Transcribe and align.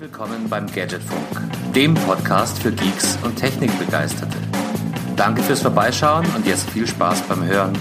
willkommen 0.00 0.48
beim 0.48 0.66
Gadgetfunk, 0.66 1.74
dem 1.74 1.92
Podcast 1.92 2.58
für 2.62 2.72
Geeks 2.72 3.18
und 3.22 3.36
Technikbegeisterte. 3.36 4.38
Danke 5.14 5.42
fürs 5.42 5.60
Vorbeischauen 5.60 6.24
und 6.34 6.46
jetzt 6.46 6.70
viel 6.70 6.86
Spaß 6.86 7.20
beim 7.28 7.44
Hören. 7.44 7.74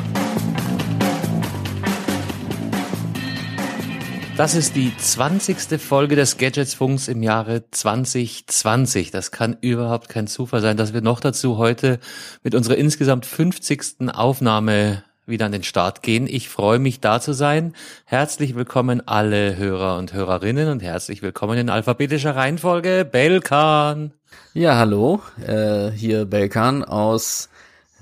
Das 4.35 4.53
ist 4.53 4.75
die 4.75 4.91
20. 4.97 5.79
Folge 5.81 6.17
des 6.17 6.37
Gadgetsfunks 6.37 7.07
im 7.07 7.23
Jahre 7.23 7.63
2020. 7.71 9.11
Das 9.11 9.31
kann 9.31 9.55
überhaupt 9.61 10.09
kein 10.09 10.27
Zufall 10.27 10.59
sein, 10.59 10.75
dass 10.75 10.93
wir 10.93 11.01
noch 11.01 11.21
dazu 11.21 11.57
heute 11.57 11.99
mit 12.43 12.53
unserer 12.53 12.75
insgesamt 12.75 13.25
50. 13.25 14.09
Aufnahme 14.11 15.03
wieder 15.29 15.45
an 15.45 15.51
den 15.51 15.63
Start 15.63 16.01
gehen. 16.01 16.27
Ich 16.27 16.49
freue 16.49 16.79
mich 16.79 16.99
da 16.99 17.21
zu 17.21 17.33
sein. 17.33 17.73
Herzlich 18.05 18.55
willkommen 18.55 19.07
alle 19.07 19.55
Hörer 19.55 19.97
und 19.97 20.13
Hörerinnen 20.13 20.69
und 20.69 20.81
herzlich 20.81 21.21
willkommen 21.21 21.57
in 21.57 21.69
alphabetischer 21.69 22.35
Reihenfolge 22.35 23.07
Belkan. 23.09 24.13
Ja, 24.53 24.77
hallo, 24.77 25.21
äh, 25.45 25.91
hier 25.91 26.25
Belkan 26.25 26.83
aus 26.83 27.49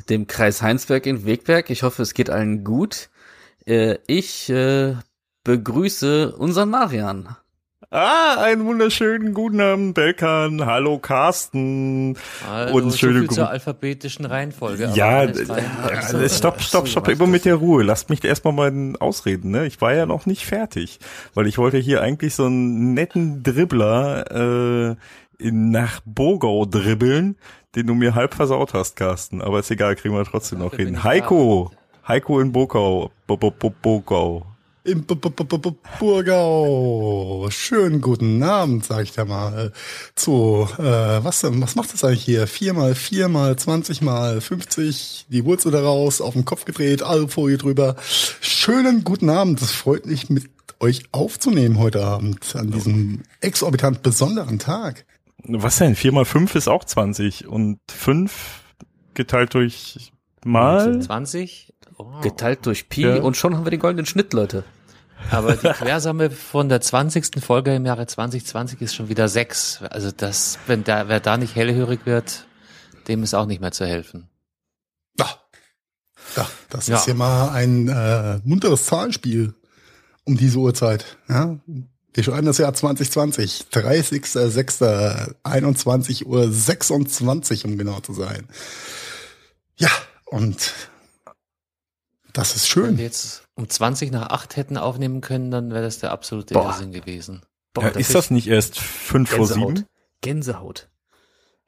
dem 0.09 0.27
Kreis 0.27 0.61
Heinsberg 0.61 1.05
in 1.05 1.25
Wegberg. 1.25 1.69
Ich 1.69 1.83
hoffe, 1.83 2.01
es 2.01 2.13
geht 2.13 2.29
allen 2.29 2.63
gut. 2.63 3.09
Äh, 3.65 3.97
ich 4.07 4.49
äh, 4.49 4.95
begrüße 5.43 6.35
unseren 6.35 6.69
Marian. 6.69 7.35
Ah, 7.89 8.41
einen 8.41 8.65
wunderschönen 8.65 9.33
guten 9.33 9.61
Abend, 9.61 9.93
Belkan. 9.93 10.65
Hallo, 10.65 10.99
Carsten. 10.99 12.17
Also, 12.45 12.75
und 12.75 12.91
so 12.91 12.97
schöne 12.97 13.19
viel 13.19 13.29
zur 13.29 13.49
alphabetischen 13.49 14.25
Reihenfolge. 14.25 14.91
Ja, 14.93 15.23
ja 15.23 16.27
stopp, 16.27 16.61
stopp, 16.61 16.89
stopp, 16.89 17.07
immer 17.07 17.27
mit 17.27 17.45
der 17.45 17.55
Ruhe. 17.55 17.83
Lasst 17.83 18.09
mich 18.09 18.21
erstmal 18.25 18.51
mal 18.51 18.97
ausreden, 18.99 19.51
ne? 19.51 19.65
Ich 19.67 19.79
war 19.79 19.93
ja 19.93 20.05
noch 20.05 20.25
nicht 20.25 20.45
fertig, 20.45 20.99
weil 21.33 21.47
ich 21.47 21.57
wollte 21.57 21.77
hier 21.77 22.01
eigentlich 22.01 22.35
so 22.35 22.47
einen 22.47 22.93
netten 22.93 23.41
Dribbler 23.41 24.91
äh, 24.91 24.95
in, 25.37 25.71
nach 25.71 26.01
Bogau 26.03 26.65
dribbeln, 26.65 27.37
den 27.75 27.87
du 27.87 27.93
mir 27.93 28.15
halb 28.15 28.33
versaut 28.33 28.73
hast, 28.73 28.97
Carsten. 28.97 29.41
Aber 29.41 29.59
ist 29.59 29.71
egal, 29.71 29.95
kriegen 29.95 30.13
wir 30.13 30.25
trotzdem 30.25 30.59
noch 30.59 30.73
hin. 30.73 31.05
Heiko, 31.05 31.71
Heiko 32.05 32.41
in 32.41 32.51
Bogau, 32.51 33.11
Bogau 33.27 34.43
im 34.87 35.03
B 35.03 35.15
-B 35.15 35.29
-B 35.29 35.75
Burgau. 35.99 37.49
Schönen 37.49 37.99
guten 37.99 38.41
Abend, 38.41 38.85
sag 38.85 39.03
ich 39.03 39.11
da 39.11 39.25
mal. 39.25 39.73
Zu, 40.15 40.67
äh, 40.77 40.81
was, 40.81 41.43
was 41.43 41.75
macht 41.75 41.93
das 41.93 42.05
eigentlich 42.05 42.23
hier? 42.23 42.47
Viermal, 42.47 42.95
viermal, 42.95 43.57
zwanzigmal, 43.57 44.39
fünfzig, 44.39 45.25
die 45.29 45.43
Wurzel 45.43 45.71
daraus, 45.71 46.21
auf 46.21 46.33
den 46.33 46.45
Kopf 46.45 46.63
gedreht, 46.63 47.03
Alufolie 47.03 47.57
drüber. 47.57 47.97
Schönen 48.39 49.03
guten 49.03 49.29
Abend. 49.29 49.61
Es 49.61 49.71
freut 49.71 50.05
mich, 50.05 50.29
mit 50.29 50.49
euch 50.79 51.03
aufzunehmen 51.11 51.79
heute 51.79 52.05
Abend, 52.05 52.55
an 52.55 52.71
diesem 52.71 53.23
exorbitant 53.41 54.03
besonderen 54.03 54.57
Tag. 54.57 55.05
Was 55.43 55.77
denn? 55.77 55.95
Vier 55.95 56.13
mal 56.13 56.25
fünf 56.25 56.55
ist 56.55 56.69
auch 56.69 56.85
zwanzig 56.85 57.45
und 57.45 57.79
fünf 57.89 58.61
geteilt 59.15 59.53
durch 59.53 60.13
mal? 60.45 61.01
20? 61.01 61.73
Oh. 61.97 62.21
Geteilt 62.21 62.65
durch 62.65 62.89
Pi 62.89 63.01
ja. 63.01 63.21
und 63.21 63.35
schon 63.35 63.55
haben 63.55 63.65
wir 63.65 63.71
den 63.71 63.79
goldenen 63.79 64.05
Schnitt, 64.05 64.31
Leute. 64.33 64.63
Aber 65.31 65.55
die 65.55 65.67
Quersumme 65.73 66.29
von 66.29 66.69
der 66.69 66.81
20. 66.81 67.43
Folge 67.43 67.75
im 67.75 67.85
Jahre 67.85 68.07
2020 68.07 68.81
ist 68.81 68.95
schon 68.95 69.09
wieder 69.09 69.27
sechs. 69.27 69.81
Also 69.89 70.11
das, 70.11 70.59
wenn 70.67 70.83
da, 70.83 71.07
wer 71.07 71.19
da 71.19 71.37
nicht 71.37 71.55
hellhörig 71.55 72.01
wird, 72.05 72.45
dem 73.07 73.23
ist 73.23 73.33
auch 73.33 73.45
nicht 73.45 73.61
mehr 73.61 73.71
zu 73.71 73.85
helfen. 73.85 74.29
Ja, 75.17 75.29
ja 76.35 76.49
das 76.69 76.87
ja. 76.87 76.97
ist 76.97 77.07
ja 77.07 77.13
mal 77.13 77.49
ein 77.49 77.87
äh, 77.87 78.39
munteres 78.43 78.85
Zahlenspiel 78.85 79.53
um 80.23 80.37
diese 80.37 80.59
Uhrzeit. 80.59 81.17
Ja? 81.29 81.57
Wir 82.13 82.23
schreiben 82.23 82.47
das 82.47 82.57
Jahr 82.57 82.73
2020, 82.73 83.67
30.06.21 83.71 86.25
Uhr 86.25 86.51
26, 86.51 87.65
um 87.65 87.77
genau 87.77 87.99
zu 87.99 88.13
sein. 88.13 88.47
Ja, 89.77 89.91
und 90.25 90.73
das 92.33 92.55
ist 92.55 92.67
schön. 92.67 92.87
Wenn 92.87 92.97
wir 92.97 93.05
jetzt 93.05 93.46
um 93.57 93.67
20 93.67 94.11
nach 94.11 94.29
8 94.29 94.55
hätten 94.55 94.77
aufnehmen 94.77 95.21
können, 95.21 95.51
dann 95.51 95.71
wäre 95.71 95.83
das 95.83 95.99
der 95.99 96.11
absolute 96.11 96.53
Boah. 96.53 96.67
Irrsinn 96.67 96.91
gewesen. 96.91 97.41
Boah, 97.73 97.85
ja, 97.85 97.89
ist 97.89 98.15
das 98.15 98.31
nicht 98.31 98.47
erst 98.47 98.79
5 98.79 99.29
vor 99.29 99.47
7? 99.47 99.85
Gänsehaut 100.21 100.89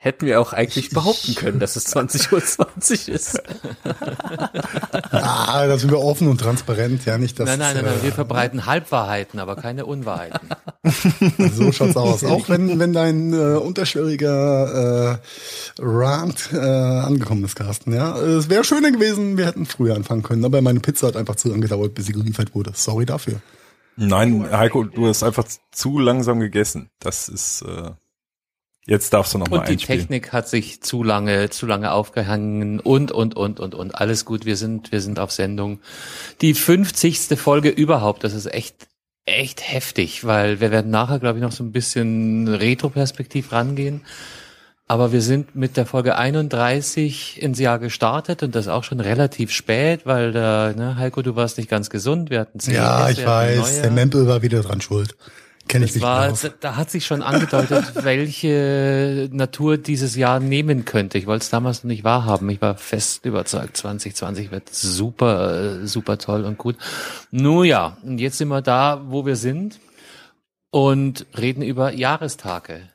hätten 0.02 0.26
wir 0.26 0.40
auch 0.40 0.54
eigentlich 0.54 0.92
behaupten 0.92 1.36
können, 1.36 1.60
dass 1.60 1.76
es 1.76 1.84
20 1.84 2.32
Uhr 2.32 2.42
20 2.42 3.10
ist. 3.10 3.42
ja, 5.12 5.68
da 5.68 5.78
sind 5.78 5.92
wir 5.92 6.00
offen 6.00 6.30
und 6.30 6.40
transparent, 6.40 7.06
ja 7.06 7.18
nicht, 7.18 7.38
dass 7.38 7.48
Nein, 7.48 7.60
nein, 7.60 7.76
nein, 7.76 7.86
nein. 7.86 8.04
wir 8.04 8.14
verbreiten 8.14 8.66
Halbwahrheiten, 8.66 9.42
aber 9.42 9.58
keine 9.58 9.86
Unwahrheiten. 9.86 10.50
so 11.54 11.74
schaut's 11.74 11.98
aus. 11.98 12.24
Auch 12.24 12.48
wenn 12.48 12.80
wenn 12.80 12.94
dein 12.94 13.34
äh, 13.34 13.58
unterschwelliger 13.58 15.20
äh, 15.20 15.82
Rant 15.82 16.50
äh, 16.54 16.58
angekommen 16.58 17.44
ist, 17.44 17.58
Carsten, 17.58 17.94
ja. 17.94 18.18
Es 18.18 18.50
wäre 18.50 18.64
schöner 18.64 18.92
gewesen, 18.92 19.38
wir 19.38 19.48
hätten 19.48 19.66
früher 19.66 19.96
anfangen 19.96 20.24
können, 20.24 20.46
aber 20.46 20.62
meine 20.62 20.80
Pizza 20.80 21.08
hat 21.08 21.18
einfach 21.18 21.36
zu 21.36 21.50
lange 21.50 21.62
gedauert, 21.62 21.94
bis 21.94 22.06
sie 22.06 22.14
geliefert 22.14 22.56
wurde. 22.56 22.72
Sorry 22.74 23.06
dafür. 23.06 23.42
Nein, 23.98 24.50
Heiko, 24.50 24.86
du 24.86 25.08
hast 25.08 25.24
einfach 25.24 25.46
zu 25.74 26.00
langsam 26.00 26.40
gegessen. 26.40 26.90
Das 27.02 27.28
ist 27.28 27.64
äh 27.64 27.92
Jetzt 28.86 29.14
darfst 29.14 29.34
du 29.34 29.38
noch 29.38 29.50
mal 29.50 29.60
Und 29.60 29.68
die 29.68 29.74
einspielen. 29.74 30.02
Technik 30.02 30.34
hat 30.34 30.50
sich 30.50 30.82
zu 30.82 31.04
lange, 31.04 31.50
zu 31.50 31.66
lange 31.66 31.92
aufgehangen 31.92 32.80
und, 32.80 33.12
und, 33.12 33.36
und, 33.36 33.60
und, 33.60 33.76
und. 33.76 33.96
Alles 33.96 34.26
gut, 34.26 34.46
wir 34.46 34.56
sind, 34.58 34.92
wir 34.92 35.02
sind 35.02 35.20
auf 35.20 35.32
Sendung. 35.32 35.80
Die 36.42 36.54
50. 36.54 37.40
Folge 37.40 37.70
überhaupt, 37.70 38.24
das 38.24 38.34
ist 38.34 38.52
echt, 38.52 38.88
echt 39.26 39.62
heftig, 39.72 40.26
weil 40.26 40.60
wir 40.60 40.72
werden 40.72 40.90
nachher, 40.90 41.20
glaube 41.20 41.38
ich, 41.38 41.44
noch 41.44 41.52
so 41.52 41.64
ein 41.64 41.72
bisschen 41.72 42.48
Retro-Perspektiv 42.48 43.52
rangehen. 43.52 44.02
Aber 44.88 45.12
wir 45.12 45.22
sind 45.22 45.56
mit 45.56 45.78
der 45.78 45.86
Folge 45.86 46.16
31 46.16 47.40
ins 47.44 47.60
Jahr 47.60 47.78
gestartet 47.78 48.42
und 48.42 48.56
das 48.56 48.68
auch 48.68 48.84
schon 48.84 49.00
relativ 49.00 49.52
spät, 49.52 50.08
weil 50.08 50.32
da, 50.32 50.74
ne, 50.76 50.96
Heiko, 50.96 51.22
du 51.22 51.36
warst 51.36 51.60
nicht 51.60 51.70
ganz 51.70 51.92
gesund. 51.92 52.32
Wir 52.32 52.40
hatten 52.40 52.60
zehn 52.60 52.74
Ja, 52.74 53.06
Gäste, 53.06 53.22
ich 53.22 53.28
weiß, 53.28 53.82
der 53.84 53.92
Mempel 53.92 54.26
war 54.26 54.42
wieder 54.42 54.64
dran 54.64 54.82
schuld. 54.82 55.16
Kenn 55.70 55.84
ich 55.84 55.94
das 55.94 56.02
war, 56.02 56.34
da 56.62 56.76
hat 56.76 56.90
sich 56.90 57.06
schon 57.06 57.22
angedeutet, 57.22 57.94
welche 58.04 59.30
Natur 59.32 59.78
dieses 59.78 60.16
Jahr 60.16 60.40
nehmen 60.40 60.84
könnte. 60.84 61.20
Ich 61.20 61.28
wollte 61.28 61.44
es 61.44 61.52
damals 61.52 61.84
noch 61.84 61.90
nicht 61.90 62.04
wahrhaben. 62.04 62.50
Ich 62.50 62.60
war 62.60 62.76
fest 62.76 63.24
überzeugt, 63.24 63.78
2020 63.78 64.50
wird 64.50 64.68
super, 64.74 65.86
super 65.86 66.18
toll 66.18 66.44
und 66.44 66.58
gut. 66.58 66.76
Nun 67.30 67.66
ja, 67.66 67.98
und 68.02 68.18
jetzt 68.18 68.40
sind 68.40 68.48
wir 68.48 68.64
da, 68.64 69.04
wo 69.10 69.28
wir 69.28 69.36
sind 69.36 69.80
und 70.72 71.28
reden 71.38 71.62
über 71.62 71.94
Jahrestage. 71.94 72.90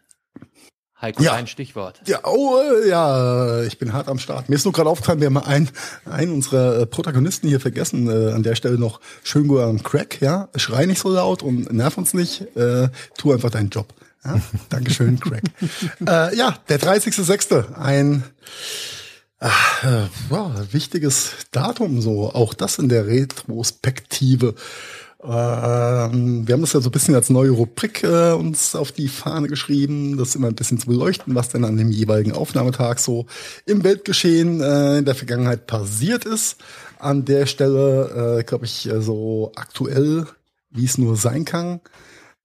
Heiko, 1.05 1.23
ja. 1.23 1.35
ein 1.35 1.47
Stichwort. 1.47 2.01
Ja, 2.07 2.21
oh, 2.25 2.57
äh, 2.59 2.89
ja, 2.89 3.63
ich 3.63 3.79
bin 3.79 3.93
hart 3.93 4.09
am 4.09 4.19
Start. 4.19 4.49
Mir 4.49 4.57
ist 4.57 4.65
nur 4.65 4.73
gerade 4.73 4.89
aufgefallen, 4.89 5.21
wir 5.21 5.27
haben 5.27 5.37
einen, 5.37 5.69
einen 6.07 6.33
unserer 6.33 6.81
äh, 6.81 6.87
Protagonisten 6.87 7.47
hier 7.47 7.61
vergessen. 7.61 8.09
Äh, 8.09 8.33
an 8.33 8.43
der 8.43 8.55
Stelle 8.55 8.79
noch 8.79 9.01
schön 9.23 9.47
gut 9.47 9.61
an 9.61 9.83
Crack, 9.83 10.23
ja. 10.23 10.49
Schrei 10.57 10.87
nicht 10.87 11.01
so 11.01 11.11
laut 11.11 11.43
und 11.43 11.71
nerv 11.73 11.99
uns 11.99 12.15
nicht. 12.15 12.57
Äh, 12.57 12.89
tu 13.19 13.33
einfach 13.33 13.51
deinen 13.51 13.69
Job. 13.69 13.93
Ja? 14.25 14.41
Dankeschön, 14.71 15.21
Crack. 15.21 15.43
äh, 16.07 16.35
ja, 16.35 16.57
der 16.71 16.81
30.06. 16.81 17.75
Ein 17.75 18.25
ach, 19.41 19.85
äh, 19.85 20.07
wow, 20.31 20.53
wichtiges 20.73 21.33
Datum, 21.51 22.01
so 22.01 22.31
auch 22.33 22.55
das 22.55 22.79
in 22.79 22.89
der 22.89 23.07
Retrospektive. 23.07 24.55
Ähm, 25.27 26.47
wir 26.47 26.53
haben 26.53 26.61
das 26.61 26.75
ja 26.75 26.83
so 26.83 26.91
ein 26.91 26.93
bisschen 26.93 27.15
als 27.15 27.31
neue 27.31 27.51
Rubrik 27.51 28.03
äh, 28.03 28.33
uns 28.33 28.75
auf 28.75 28.93
die 28.93 29.09
Fahne 29.09 29.49
geschrieben, 29.49 30.19
das 30.19 30.35
immer 30.35 30.49
ein 30.49 30.55
bisschen 30.55 30.79
zu 30.79 30.87
beleuchten, 30.87 31.35
was 31.35 31.49
denn 31.49 31.65
an 31.65 31.79
dem 31.79 31.91
jeweiligen 31.91 32.33
Aufnahmetag 32.33 32.99
so 32.99 33.25
im 33.65 33.85
Weltgeschehen 33.85 34.61
äh, 34.61 34.99
in 34.99 35.07
der 35.07 35.15
Vergangenheit 35.15 35.67
passiert 35.67 36.27
ist. 36.27 36.59
An 36.99 37.25
der 37.25 37.47
Stelle, 37.47 38.41
äh, 38.41 38.45
glaube 38.45 38.67
ich, 38.67 38.87
äh, 38.87 39.01
so 39.01 39.53
aktuell, 39.55 40.27
wie 40.71 40.85
es 40.85 40.99
nur 40.99 41.17
sein 41.17 41.47
kann. 41.47 41.81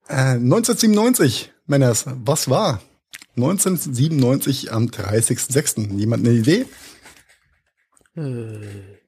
Äh, 0.08 0.36
1997, 0.36 1.52
Männers, 1.66 2.06
was 2.24 2.48
war? 2.48 2.80
1997 3.36 4.72
am 4.72 4.86
30.06. 4.86 5.98
Jemand 5.98 6.26
eine 6.26 6.34
Idee? 6.34 6.64
Äh. 8.16 8.99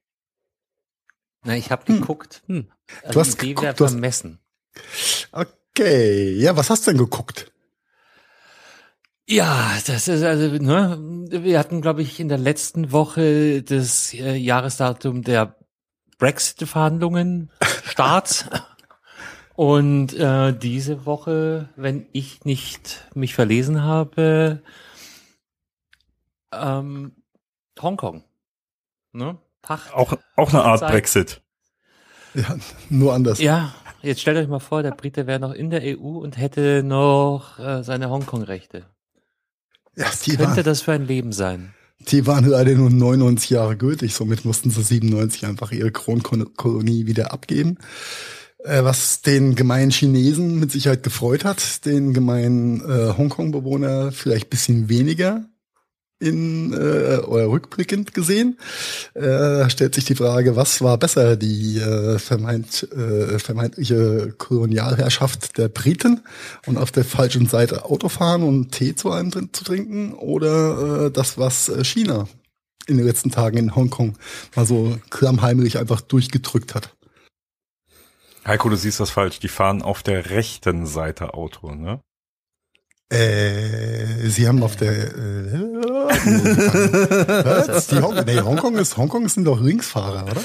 Na, 1.45 1.57
ich 1.57 1.71
habe 1.71 1.85
geguckt. 1.85 2.43
Hm. 2.47 2.71
Du 3.11 3.21
hast 3.21 3.41
die 3.43 3.55
geguckt, 3.55 3.81
du 3.81 3.85
hast 3.85 3.93
vermessen. 3.93 4.39
Okay, 5.33 6.35
ja, 6.35 6.57
was 6.57 6.71
hast 6.71 6.87
du 6.87 6.93
denn 6.93 6.99
geguckt? 6.99 7.53
Ja, 9.27 9.73
das 9.87 10.09
ist 10.09 10.23
also, 10.23 10.49
ne, 10.49 10.99
wir 11.31 11.59
hatten, 11.59 11.81
glaube 11.81 12.03
ich, 12.03 12.21
in 12.21 12.29
der 12.29 12.39
letzten 12.39 12.93
Woche 12.93 13.63
das 13.63 14.13
äh, 14.15 14.35
Jahresdatum 14.35 15.23
der 15.23 15.57
Brexit-Verhandlungen 16.19 17.51
Start. 17.85 18.51
Und 19.55 20.15
äh, 20.15 20.57
diese 20.57 21.05
Woche, 21.05 21.69
wenn 21.77 22.07
ich 22.13 22.45
nicht 22.45 23.09
mich 23.15 23.35
verlesen 23.35 23.83
habe, 23.83 24.63
ähm, 26.53 27.13
Hongkong. 27.81 28.25
Ne? 29.13 29.39
Pacht, 29.63 29.95
auch, 29.95 30.15
auch 30.37 30.53
eine 30.53 30.63
Art 30.63 30.81
Brexit. 30.81 31.41
Ja, 32.35 32.57
nur 32.89 33.15
anders. 33.15 33.41
Ja, 33.41 33.75
jetzt 34.03 34.21
stellt 34.21 34.39
euch 34.39 34.49
mal 34.49 34.59
vor, 34.59 34.83
der 34.83 34.93
Brite 34.93 35.27
wäre 35.27 35.39
noch 35.39 35.53
in 35.53 35.71
der 35.71 35.83
EU 35.83 36.19
und 36.19 36.37
hätte 36.37 36.83
noch 36.83 37.59
äh, 37.59 37.83
seine 37.83 38.11
Hongkong-Rechte. 38.11 38.87
Ja, 39.97 40.07
Was 40.07 40.21
die, 40.21 40.37
könnte 40.37 40.57
war, 40.57 40.63
das 40.63 40.81
für 40.81 40.93
ein 40.93 41.07
Leben 41.07 41.33
sein? 41.33 41.75
die 42.09 42.27
waren 42.27 42.45
leider 42.47 42.75
nur 42.75 42.91
99 42.91 43.51
Jahre 43.51 43.77
gültig, 43.77 44.15
somit 44.15 44.45
mussten 44.45 44.71
sie 44.71 44.83
97 44.83 45.47
einfach 45.47 45.73
ihre 45.73 45.93
Kronkolonie 45.93 47.07
wieder 47.07 47.33
abgeben. 47.33 47.79
Äh, 48.59 48.85
was 48.85 49.23
den 49.23 49.55
gemeinen 49.55 49.91
Chinesen 49.91 50.61
mit 50.61 50.71
Sicherheit 50.71 51.03
gefreut 51.03 51.45
hat, 51.45 51.85
den 51.85 52.13
gemeinen 52.15 52.81
äh, 52.81 53.17
Hongkong-Bewohner 53.17 54.13
vielleicht 54.13 54.51
bisschen 54.51 54.89
weniger 54.89 55.45
in 56.23 56.73
äh, 56.73 57.19
oder 57.19 57.49
rückblickend 57.49 58.15
gesehen. 58.15 58.59
Äh, 59.15 59.69
stellt 59.69 59.95
sich 59.95 60.05
die 60.05 60.15
Frage, 60.15 60.57
was 60.57 60.81
war 60.81 60.97
besser, 60.97 61.37
die 61.37 61.79
äh, 61.79 62.19
vermeint, 62.19 62.89
äh, 62.93 63.39
vermeintliche 63.39 64.35
Kolonialherrschaft 64.39 65.59
der 65.59 65.69
Briten 65.69 66.23
und 66.67 66.79
auf 66.79 66.93
der 66.93 67.05
falschen 67.05 67.47
Seite 67.47 67.85
Auto 67.85 68.09
fahren 68.09 68.43
und 68.43 68.73
Tee 68.73 68.95
zu 68.95 69.11
einem 69.11 69.33
zu 69.33 69.65
trinken 69.65 70.15
oder 70.15 71.07
äh, 71.07 71.11
das, 71.11 71.37
was 71.37 71.69
äh, 71.69 71.85
China 71.85 72.29
in 72.87 72.97
den 72.97 73.07
letzten 73.07 73.31
Tagen 73.31 73.59
in 73.59 73.77
Hongkong 73.77 74.17
mal 74.57 74.67
so 74.67 74.97
klammheimlich 75.11 75.79
einfach 75.79 76.01
durchgedrückt 76.01 76.75
hat. 76.75 76.95
Heiko, 78.45 78.69
du 78.69 78.77
siehst 78.77 78.99
das 78.99 79.11
falsch. 79.11 79.39
Die 79.39 79.49
fahren 79.49 79.83
auf 79.83 80.03
der 80.03 80.31
rechten 80.31 80.87
Seite 80.87 81.35
Auto, 81.35 81.75
ne? 81.75 82.01
Äh, 83.13 84.29
sie 84.29 84.49
haben 84.49 84.63
auf 84.63 84.77
der 84.77 84.93
äh? 84.93 85.73
Die 87.91 88.01
Hong 88.01 88.15
nee, 88.25 88.41
Hongkong 88.41 88.77
ist 88.77 88.97
Hongkong 88.97 89.29
sind 89.29 89.45
doch 89.45 89.61
Linksfahrer, 89.61 90.25
oder? 90.31 90.41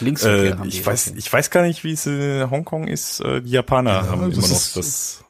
Linksverkehr 0.00 0.44
Äh, 0.44 0.52
haben 0.52 0.62
die. 0.70 0.76
ich 0.78 0.84
weiß, 0.86 1.12
ich 1.16 1.32
weiß 1.32 1.50
gar 1.50 1.62
nicht, 1.62 1.84
wie 1.84 1.92
es 1.92 2.06
in 2.06 2.50
Hongkong 2.50 2.88
ist. 2.88 3.20
Äh, 3.20 3.42
Die 3.42 3.50
Japaner 3.50 3.90
Ja, 3.90 4.06
haben 4.08 4.28
das 4.30 4.38
immer 4.38 4.48
noch 4.48 4.72
das, 4.74 5.24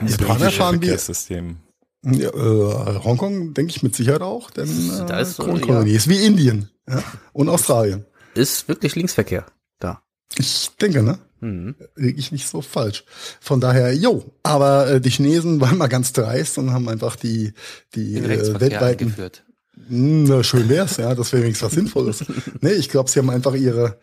Die 0.00 0.06
Japaner 0.10 0.50
fahren 0.50 0.80
wie 0.82 0.86
Verkehrssystem. 0.86 1.56
ja, 2.04 2.28
äh, 2.28 2.98
Hongkong 3.04 3.54
denke 3.54 3.70
ich 3.70 3.82
mit 3.82 3.94
Sicherheit 3.96 4.22
auch, 4.22 4.50
denn 4.50 4.68
äh, 4.68 5.06
Da 5.06 5.20
ist 5.20 5.36
so, 5.36 5.44
Kronkolonie 5.44 5.92
ist 5.94 6.08
wie 6.08 6.24
Indien 6.24 6.70
ja? 6.88 7.02
und 7.32 7.48
Australien. 7.48 8.04
Ist 8.34 8.68
wirklich 8.68 8.94
Linksverkehr 8.94 9.46
da. 9.78 10.02
Ich 10.36 10.70
denke, 10.80 11.02
ne? 11.02 11.18
Mhm. 11.42 11.74
Liege 11.96 12.20
ich 12.20 12.30
nicht 12.30 12.48
so 12.48 12.62
falsch. 12.62 13.04
Von 13.40 13.60
daher, 13.60 13.92
jo. 13.92 14.24
Aber 14.44 14.88
äh, 14.88 15.00
die 15.00 15.10
Chinesen 15.10 15.60
waren 15.60 15.76
mal 15.76 15.88
ganz 15.88 16.12
dreist 16.12 16.56
und 16.56 16.72
haben 16.72 16.88
einfach 16.88 17.16
die 17.16 17.52
die 17.96 18.16
äh, 18.16 18.60
weltweiten 18.60 19.08
eingeführt. 19.08 19.42
Hm, 19.88 20.24
Na, 20.24 20.44
schön 20.44 20.68
wär's, 20.68 20.98
ja, 20.98 21.14
das 21.16 21.32
wäre 21.32 21.42
wenigstens 21.42 21.66
was 21.66 21.74
Sinnvolles. 21.74 22.24
nee, 22.60 22.72
ich 22.72 22.88
glaube, 22.88 23.10
sie 23.10 23.18
haben 23.18 23.30
einfach 23.30 23.54
ihre 23.54 23.98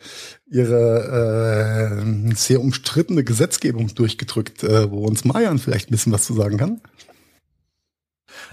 ihre 0.52 2.04
äh, 2.04 2.36
sehr 2.36 2.60
umstrittene 2.60 3.24
Gesetzgebung 3.24 3.88
durchgedrückt, 3.96 4.64
äh, 4.64 4.92
wo 4.92 5.06
uns 5.06 5.24
Mayan 5.24 5.60
vielleicht 5.60 5.90
ein 5.90 5.92
bisschen 5.92 6.12
was 6.12 6.26
zu 6.26 6.34
sagen 6.34 6.58
kann. 6.58 6.82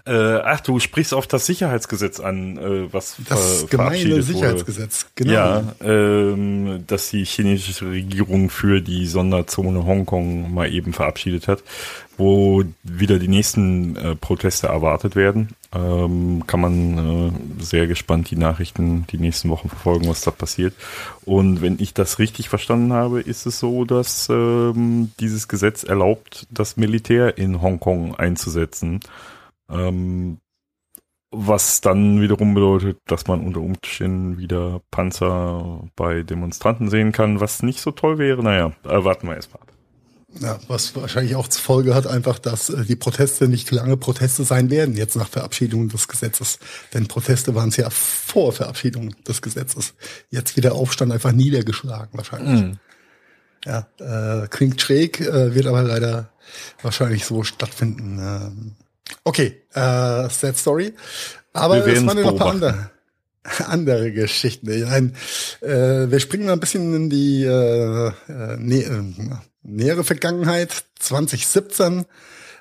Äh, 0.06 0.38
ach, 0.44 0.61
du 0.61 0.79
sprichst 0.79 1.12
auf 1.12 1.26
das 1.26 1.47
Sicherheitsgesetz 1.47 2.20
an, 2.20 2.56
äh, 2.58 2.93
was 2.93 3.17
Das 3.29 3.62
ver 3.62 3.69
gemeine 3.69 4.23
Sicherheitsgesetz, 4.23 5.06
genau. 5.17 5.32
Ja, 5.32 5.75
ähm, 5.81 6.85
dass 6.87 7.11
die 7.11 7.25
chinesische 7.25 7.91
Regierung 7.91 8.49
für 8.49 8.81
die 8.81 9.06
Sonderzone 9.06 9.85
Hongkong 9.85 10.55
mal 10.55 10.73
eben 10.73 10.93
verabschiedet 10.93 11.49
hat, 11.49 11.64
wo 12.17 12.62
wieder 12.85 13.19
die 13.19 13.26
nächsten 13.26 13.97
äh, 13.97 14.14
Proteste 14.14 14.69
erwartet 14.69 15.17
werden. 15.17 15.49
Ähm, 15.75 16.44
kann 16.47 16.61
man 16.61 17.32
äh, 17.59 17.62
sehr 17.62 17.88
gespannt 17.88 18.31
die 18.31 18.37
Nachrichten 18.37 19.09
die 19.11 19.19
nächsten 19.19 19.49
Wochen 19.49 19.69
verfolgen, 19.69 20.09
was 20.09 20.20
da 20.20 20.31
passiert. 20.31 20.75
Und 21.25 21.62
wenn 21.62 21.79
ich 21.81 21.94
das 21.94 22.20
richtig 22.20 22.49
verstanden 22.49 22.93
habe, 22.93 23.20
ist 23.20 23.44
es 23.44 23.59
so, 23.59 23.85
dass 23.85 24.29
ähm, 24.31 25.11
dieses 25.19 25.49
Gesetz 25.49 25.82
erlaubt, 25.82 26.47
das 26.50 26.76
Militär 26.76 27.38
in 27.38 27.61
Hongkong 27.61 28.14
einzusetzen. 28.14 29.00
Ähm, 29.70 30.38
was 31.30 31.80
dann 31.80 32.20
wiederum 32.20 32.54
bedeutet, 32.54 32.98
dass 33.06 33.26
man 33.26 33.44
unter 33.44 33.60
Umständen 33.60 34.38
wieder 34.38 34.80
Panzer 34.90 35.84
bei 35.96 36.22
Demonstranten 36.22 36.88
sehen 36.88 37.12
kann, 37.12 37.40
was 37.40 37.62
nicht 37.62 37.80
so 37.80 37.90
toll 37.90 38.18
wäre. 38.18 38.42
Naja, 38.42 38.72
äh, 38.84 39.04
warten 39.04 39.26
wir 39.28 39.34
erstmal 39.34 39.62
ab. 39.62 39.72
Ja, 40.40 40.58
was 40.68 40.94
wahrscheinlich 40.94 41.34
auch 41.34 41.48
zur 41.48 41.62
Folge 41.62 41.94
hat, 41.94 42.06
einfach, 42.06 42.38
dass 42.38 42.68
äh, 42.68 42.84
die 42.84 42.96
Proteste 42.96 43.48
nicht 43.48 43.70
lange 43.70 43.96
Proteste 43.96 44.44
sein 44.44 44.70
werden, 44.70 44.96
jetzt 44.96 45.16
nach 45.16 45.28
Verabschiedung 45.28 45.88
des 45.88 46.08
Gesetzes. 46.08 46.58
Denn 46.94 47.08
Proteste 47.08 47.54
waren 47.54 47.70
es 47.70 47.76
ja 47.76 47.88
vor 47.90 48.52
Verabschiedung 48.52 49.14
des 49.24 49.40
Gesetzes. 49.40 49.94
Jetzt 50.30 50.56
wieder 50.56 50.74
Aufstand 50.74 51.12
einfach 51.12 51.32
niedergeschlagen, 51.32 52.10
wahrscheinlich. 52.12 52.76
Ja, 53.64 53.88
äh, 53.98 54.46
klingt 54.48 54.80
schräg, 54.80 55.20
äh, 55.20 55.54
wird 55.54 55.66
aber 55.66 55.82
leider 55.82 56.30
wahrscheinlich 56.82 57.24
so 57.24 57.42
stattfinden. 57.42 58.18
Ähm, 58.20 58.76
okay, 59.25 59.62
äh, 59.75 60.29
sad 60.29 60.56
story. 60.56 60.94
Aber 61.53 61.85
Wir 61.85 61.94
es 61.94 62.06
waren 62.06 62.20
noch 62.20 62.32
ein 62.32 62.37
paar 62.37 62.50
andere, 62.50 62.91
andere 63.67 64.12
Geschichten. 64.12 64.67
Nein, 64.67 65.17
äh, 65.61 66.11
wir 66.11 66.20
springen 66.20 66.47
mal 66.47 66.53
ein 66.53 66.61
bisschen 66.61 66.94
in 66.94 67.11
die 67.11 67.44
äh, 67.44 68.08
äh, 68.29 68.56
nä 68.58 68.81
äh, 68.82 69.03
nähere 69.62 70.05
Vergangenheit. 70.05 70.85
2017, 70.99 72.05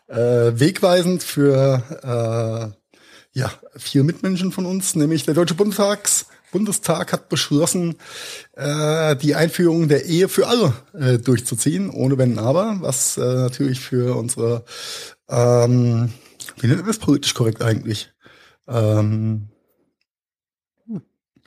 äh, 0.07 0.15
wegweisend 0.15 1.23
für 1.23 1.83
äh, 2.03 3.39
ja, 3.39 3.51
vier 3.75 4.03
Mitmenschen 4.03 4.51
von 4.51 4.65
uns, 4.65 4.95
nämlich 4.95 5.25
der 5.25 5.33
Deutsche 5.33 5.55
Bundestags, 5.55 6.27
Bundestag 6.51 7.11
hat 7.11 7.27
beschlossen, 7.27 7.95
äh, 8.53 9.17
die 9.17 9.35
Einführung 9.35 9.89
der 9.89 10.05
Ehe 10.05 10.29
für 10.29 10.47
alle 10.47 10.73
äh, 10.97 11.17
durchzuziehen, 11.17 11.89
ohne 11.89 12.17
Wenn 12.17 12.37
und 12.37 12.39
Aber, 12.39 12.77
was 12.79 13.17
äh, 13.17 13.21
natürlich 13.21 13.81
für 13.81 14.15
unsere, 14.15 14.63
ähm, 15.29 16.13
wie 16.59 16.67
nennt 16.67 16.79
man 16.79 16.87
das 16.87 16.99
politisch 16.99 17.33
korrekt 17.33 17.61
eigentlich? 17.61 18.11
Ähm, 18.67 19.49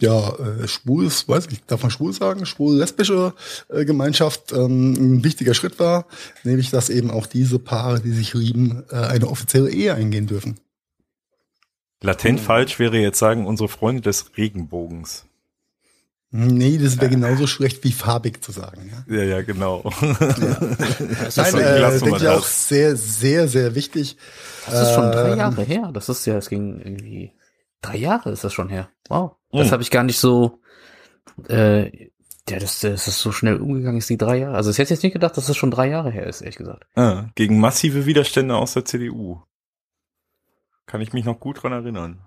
ja, 0.00 0.32
äh, 0.36 0.68
schwules, 0.68 1.28
weiß 1.28 1.48
ich, 1.50 1.64
darf 1.64 1.82
man 1.82 1.90
schwul 1.90 2.12
sagen, 2.12 2.46
schwul-lesbische 2.46 3.34
äh, 3.68 3.84
Gemeinschaft 3.84 4.52
ähm, 4.52 4.92
ein 4.92 5.24
wichtiger 5.24 5.54
Schritt 5.54 5.78
war, 5.80 6.06
nämlich 6.44 6.70
dass 6.70 6.88
eben 6.88 7.10
auch 7.10 7.26
diese 7.26 7.58
Paare, 7.58 8.00
die 8.00 8.12
sich 8.12 8.34
lieben, 8.34 8.84
äh, 8.90 8.96
eine 8.96 9.28
offizielle 9.28 9.70
Ehe 9.70 9.94
eingehen 9.94 10.26
dürfen. 10.26 10.60
Latent 12.00 12.38
falsch 12.38 12.78
wäre 12.78 12.98
jetzt 12.98 13.18
sagen, 13.18 13.46
unsere 13.46 13.68
Freunde 13.68 14.02
des 14.02 14.36
Regenbogens. 14.36 15.27
Nee, 16.30 16.76
das 16.76 17.00
wäre 17.00 17.08
genauso 17.08 17.46
schlecht 17.46 17.82
wie 17.84 17.92
farbig 17.92 18.42
zu 18.44 18.52
sagen. 18.52 18.90
Ja? 19.08 19.16
Ja, 19.16 19.22
ja, 19.24 19.42
genau. 19.42 19.82
Das 21.24 21.36
Nein, 21.36 21.54
äh, 21.54 21.98
denke 22.00 22.16
ich 22.18 22.28
auch 22.28 22.44
sehr, 22.44 22.96
sehr, 22.96 23.48
sehr 23.48 23.74
wichtig. 23.74 24.16
Das 24.66 24.88
ist 24.88 24.94
schon 24.94 25.10
drei 25.10 25.32
Ähm, 25.32 25.38
Jahre 25.38 25.62
her. 25.62 25.90
Das 25.92 26.08
ist 26.10 26.26
ja, 26.26 26.36
es 26.36 26.50
ging 26.50 26.78
irgendwie 26.80 27.32
drei 27.80 27.96
Jahre 27.96 28.30
ist 28.30 28.44
das 28.44 28.52
schon 28.52 28.68
her. 28.68 28.90
Wow. 29.08 29.36
Das 29.52 29.68
Mhm. 29.68 29.70
habe 29.72 29.82
ich 29.82 29.90
gar 29.90 30.02
nicht 30.02 30.18
so. 30.18 30.60
Äh, 31.48 32.10
ja, 32.50 32.58
das, 32.58 32.80
das 32.80 33.08
ist 33.08 33.20
so 33.20 33.32
schnell 33.32 33.60
umgegangen, 33.60 33.98
ist 33.98 34.10
die 34.10 34.18
drei 34.18 34.38
Jahre. 34.38 34.56
Also 34.56 34.70
ich 34.70 34.78
hätte 34.78 34.92
jetzt 34.94 35.02
nicht 35.02 35.12
gedacht, 35.14 35.36
dass 35.36 35.46
das 35.46 35.56
schon 35.56 35.70
drei 35.70 35.88
Jahre 35.88 36.10
her 36.10 36.26
ist, 36.26 36.40
ehrlich 36.42 36.56
gesagt. 36.56 36.84
ah, 36.94 37.26
gegen 37.36 37.58
massive 37.60 38.04
Widerstände 38.06 38.54
aus 38.56 38.74
der 38.74 38.84
CDU. 38.84 39.40
Kann 40.86 41.00
ich 41.00 41.12
mich 41.12 41.24
noch 41.24 41.40
gut 41.40 41.62
dran 41.62 41.72
erinnern. 41.72 42.20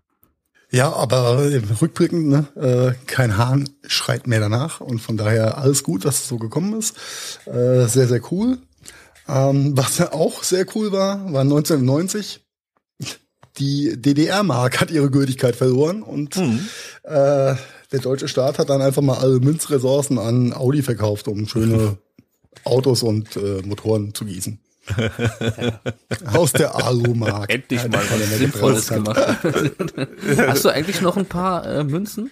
Ja, 0.74 0.94
aber 0.94 1.52
im 1.52 1.66
Rückblickend, 1.66 2.28
ne, 2.30 2.48
äh, 2.56 3.06
kein 3.06 3.38
Hahn 3.38 3.70
schreit 3.86 4.26
mehr 4.26 4.40
danach 4.40 4.80
und 4.80 5.00
von 5.00 5.18
daher 5.18 5.58
alles 5.58 5.84
gut, 5.84 6.06
dass 6.06 6.20
es 6.22 6.28
so 6.30 6.38
gekommen 6.38 6.80
ist. 6.80 6.96
Äh, 7.46 7.88
sehr, 7.88 8.08
sehr 8.08 8.22
cool. 8.32 8.58
Ähm, 9.28 9.78
was 9.78 10.00
auch 10.14 10.44
sehr 10.44 10.66
cool 10.76 10.94
war, 10.94 11.32
war 11.34 11.42
1990. 11.42 12.40
Die 13.58 14.02
DDR-Mark 14.02 14.80
hat 14.80 14.92
ihre 14.92 15.12
Gültigkeit 15.12 15.58
verloren 15.58 16.04
und 16.04 16.38
Mhm. 16.38 16.62
äh, 17.04 17.56
der 17.92 18.00
deutsche 18.02 18.30
Staat 18.30 18.58
hat 18.58 18.70
dann 18.70 18.82
einfach 18.82 19.02
mal 19.02 19.18
alle 19.18 19.42
Münzressourcen 19.42 20.18
an 20.18 20.54
Audi 20.54 20.82
verkauft, 20.82 21.28
um 21.28 21.50
schöne 21.50 21.98
Autos 22.64 23.04
und 23.04 23.36
äh, 23.36 23.62
Motoren 23.66 24.14
zu 24.14 24.24
gießen. 24.24 24.61
Aus 26.34 26.54
der 26.54 26.76
Alu-Mark. 26.76 27.52
Endlich 27.52 27.82
mal 27.88 28.00
was 28.00 28.18
der 28.18 28.28
Sinnvolles 28.38 28.88
gemacht. 28.88 29.20
Hast 30.48 30.66
du 30.66 30.70
eigentlich 30.70 31.02
noch 31.02 31.18
ein 31.18 31.26
paar 31.26 31.66
äh, 31.66 31.84
Münzen? 31.84 32.32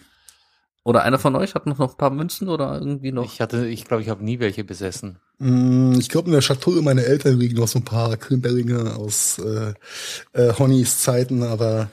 Oder 0.84 1.04
einer 1.04 1.20
von 1.20 1.36
euch 1.36 1.56
hat 1.56 1.68
noch, 1.68 1.78
noch 1.78 1.92
ein 1.92 1.98
paar 1.98 2.10
Münzen 2.10 2.48
oder 2.50 2.80
irgendwie 2.80 3.12
noch? 3.12 3.26
Ich 3.26 3.42
hatte, 3.42 3.68
ich 3.68 3.86
glaube, 3.86 4.02
ich 4.02 4.10
habe 4.10 4.24
nie 4.24 4.40
welche 4.40 4.64
besessen. 4.64 5.20
Mm, 5.38 5.94
Ich 6.00 6.10
glaube, 6.10 6.28
in 6.28 6.34
der 6.34 6.42
Schatulle 6.42 6.82
meiner 6.82 7.04
Eltern 7.04 7.38
liegen 7.38 7.58
noch 7.58 7.68
so 7.68 7.80
ein 7.80 7.86
paar 7.86 8.16
Klimperlinge 8.18 8.96
aus 8.96 9.40
äh, 9.40 9.74
äh, 10.34 10.54
Honnys 10.58 11.00
Zeiten, 11.00 11.44
aber 11.44 11.90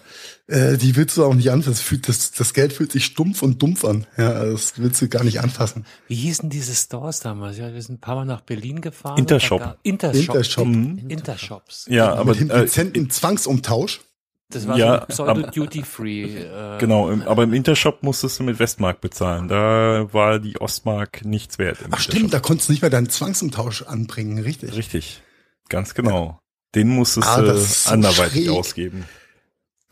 äh, 0.49 0.77
die 0.77 0.95
willst 0.97 1.17
du 1.17 1.25
auch 1.25 1.35
nicht 1.35 1.51
anfassen. 1.51 1.73
Das, 1.73 1.81
fühlt, 1.81 2.09
das, 2.09 2.31
das 2.33 2.53
Geld 2.55 2.73
fühlt 2.73 2.93
sich 2.93 3.05
stumpf 3.05 3.43
und 3.43 3.61
dumpf 3.63 3.85
an. 3.85 4.07
Ja, 4.17 4.45
das 4.45 4.75
willst 4.79 5.03
du 5.03 5.09
gar 5.09 5.25
nicht 5.25 5.41
anfassen. 5.41 5.85
Wie 6.09 6.15
hießen 6.15 6.49
diese 6.51 6.75
Stores 6.75 7.21
damals? 7.21 7.59
Ja, 7.59 7.73
wir 7.75 7.83
sind 7.83 7.97
ein 7.97 8.01
paar 8.01 8.15
Mal 8.17 8.25
nach 8.27 8.43
Berlin 8.43 8.81
gefahren. 8.81 9.19
Intershop. 9.19 9.61
gab- 9.61 9.79
Intershop. 9.83 10.35
Intershop. 10.37 10.67
Mhm. 10.67 11.05
Intershops. 11.09 11.87
Ja, 11.89 12.15
aber 12.15 12.33
Mit 12.33 12.41
dem 12.41 12.51
äh, 12.51 12.61
dezenten 12.61 13.11
Zwangsumtausch. 13.11 14.01
Das 14.49 14.69
war 14.69 14.79
Ja, 14.79 15.05
so 15.09 15.25
ein 15.25 15.43
Pseudo-Duty-Free. 15.43 16.25
Äh, 16.47 16.79
Genau, 16.79 17.11
im, 17.11 17.23
aber 17.23 17.43
im 17.43 17.53
Intershop 17.53 18.05
musstest 18.05 18.39
du 18.39 18.45
mit 18.45 18.61
Westmark 18.61 19.01
bezahlen. 19.01 19.49
Da 19.49 20.07
war 20.13 20.39
die 20.39 20.61
Ostmark 20.61 21.25
nichts 21.25 21.59
wert. 21.59 21.79
Im 21.85 21.93
Ach 21.93 21.99
stimmt, 21.99 22.33
da 22.33 22.39
konntest 22.39 22.69
du 22.69 22.73
nicht 22.73 22.83
mehr 22.83 22.91
deinen 22.91 23.09
Zwangsumtausch 23.09 23.83
anbringen, 23.83 24.39
richtig. 24.39 24.77
Richtig. 24.77 25.23
Ganz 25.69 25.95
genau. 25.95 26.39
Den 26.77 26.89
musstest 26.91 27.27
Ah, 27.27 27.41
du 27.41 27.59
so 27.59 27.91
anderweitig 27.91 28.45
schräg. 28.45 28.51
ausgeben. 28.57 29.05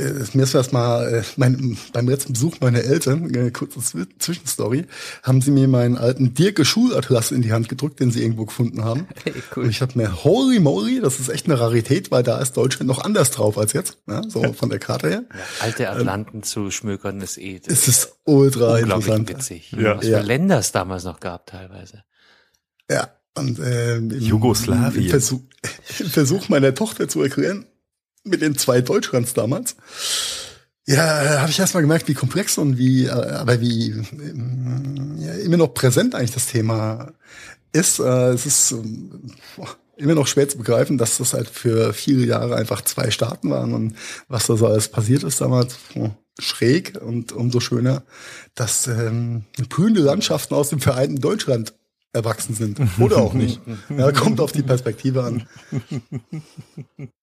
Äh, 0.01 0.13
mir 0.33 0.43
ist 0.43 0.55
erst 0.55 0.73
mal 0.73 1.07
äh, 1.07 1.23
mein, 1.37 1.79
beim 1.93 2.09
letzten 2.09 2.33
Besuch 2.33 2.57
meiner 2.61 2.81
Eltern, 2.81 3.33
äh, 3.33 3.53
kurze 3.53 3.79
Zwi- 3.79 4.09
Zwischenstory, 4.19 4.87
haben 5.23 5.41
sie 5.41 5.53
mir 5.53 5.69
meinen 5.69 5.97
alten 5.97 6.35
Dirke 6.35 6.65
Schulatlas 6.65 7.31
in 7.31 7.43
die 7.43 7.53
Hand 7.53 7.69
gedrückt, 7.69 8.01
den 8.01 8.11
sie 8.11 8.21
irgendwo 8.23 8.45
gefunden 8.45 8.85
haben. 8.85 9.07
Hey, 9.23 9.33
Und 9.55 9.71
ich 9.71 9.81
habe 9.83 9.93
mir, 9.97 10.25
holy 10.25 10.59
moly, 10.59 11.01
das 11.01 11.21
ist 11.21 11.29
echt 11.29 11.47
eine 11.47 11.61
Rarität, 11.61 12.11
weil 12.11 12.25
da 12.25 12.39
ist 12.41 12.57
Deutschland 12.57 12.89
noch 12.89 13.05
anders 13.05 13.31
drauf 13.31 13.57
als 13.57 13.73
jetzt, 13.73 13.99
ja, 14.09 14.23
so 14.29 14.53
von 14.53 14.69
der 14.69 14.81
Karte 14.81 15.09
her. 15.09 15.25
alte 15.61 15.89
Atlanten 15.89 16.43
zu 16.43 16.73
schmökern 16.73 17.21
ist 17.21 17.39
eh 17.39 17.61
Es 17.65 17.87
ist 17.87 18.17
ultra 18.25 18.81
interessant. 18.81 19.29
witzig. 19.29 19.71
Ja. 19.79 19.97
Was 19.99 20.05
für 20.07 20.11
Ja. 20.11 20.21
Länder 20.23 20.59
es 20.59 20.73
damals 20.73 21.05
noch 21.05 21.21
gab 21.21 21.47
teilweise. 21.47 22.03
Ja, 22.91 23.11
und 23.37 23.61
äh, 23.61 23.97
im, 23.99 24.11
Jugoslawien. 24.11 25.05
Im 25.05 25.11
Versuch, 25.11 25.41
im 26.01 26.07
Versuch 26.11 26.49
meiner 26.49 26.75
Tochter 26.75 27.09
zu 27.09 27.23
erklären, 27.23 27.67
mit 28.25 28.43
den 28.43 28.57
zwei 28.57 28.81
Deutschlands 28.81 29.35
damals, 29.35 29.77
ja, 30.87 31.41
habe 31.41 31.51
ich 31.51 31.59
erst 31.59 31.75
mal 31.75 31.81
gemerkt, 31.81 32.09
wie 32.09 32.15
komplex 32.15 32.59
und 32.59 32.77
wie, 32.77 33.07
äh, 33.07 33.11
aber 33.11 33.61
wie 33.61 33.91
ähm, 33.91 35.17
ja, 35.19 35.33
immer 35.35 35.57
noch 35.57 35.73
präsent 35.73 36.15
eigentlich 36.15 36.33
das 36.33 36.47
Thema 36.47 37.13
ist. 37.73 38.01
Äh, 38.01 38.33
es 38.33 38.45
ist 38.45 38.73
ähm, 38.73 39.33
boah, 39.57 39.69
immer 39.97 40.15
noch 40.15 40.27
schwer 40.27 40.49
zu 40.49 40.59
begreifen, 40.59 40.99
dass 40.99 41.17
das 41.17 41.33
halt 41.33 41.49
für 41.49 41.95
viele 41.95 42.27
Jahre 42.27 42.57
einfach 42.57 42.83
zwei 42.83 43.11
Staaten 43.11 43.51
waren 43.51 43.73
und 43.73 43.97
was 44.29 44.47
da 44.47 44.57
so 44.57 44.67
alles 44.67 44.89
passiert 44.89 45.23
ist 45.23 45.41
damals. 45.41 45.77
oh, 45.95 46.11
Schräg 46.39 47.01
und 47.01 47.31
umso 47.31 47.61
schöner, 47.61 48.03
dass 48.57 48.89
ähm, 48.89 49.45
blühende 49.69 50.01
Landschaften 50.01 50.55
aus 50.55 50.71
dem 50.71 50.81
vereinten 50.81 51.21
Deutschland 51.21 51.75
erwachsen 52.15 52.55
sind. 52.55 52.81
Oder 52.99 53.19
auch 53.19 53.35
nicht. 53.35 53.61
Ja, 53.97 54.13
kommt 54.13 54.41
auf 54.41 54.53
die 54.53 54.63
Perspektive 54.63 55.25
an. 55.25 55.47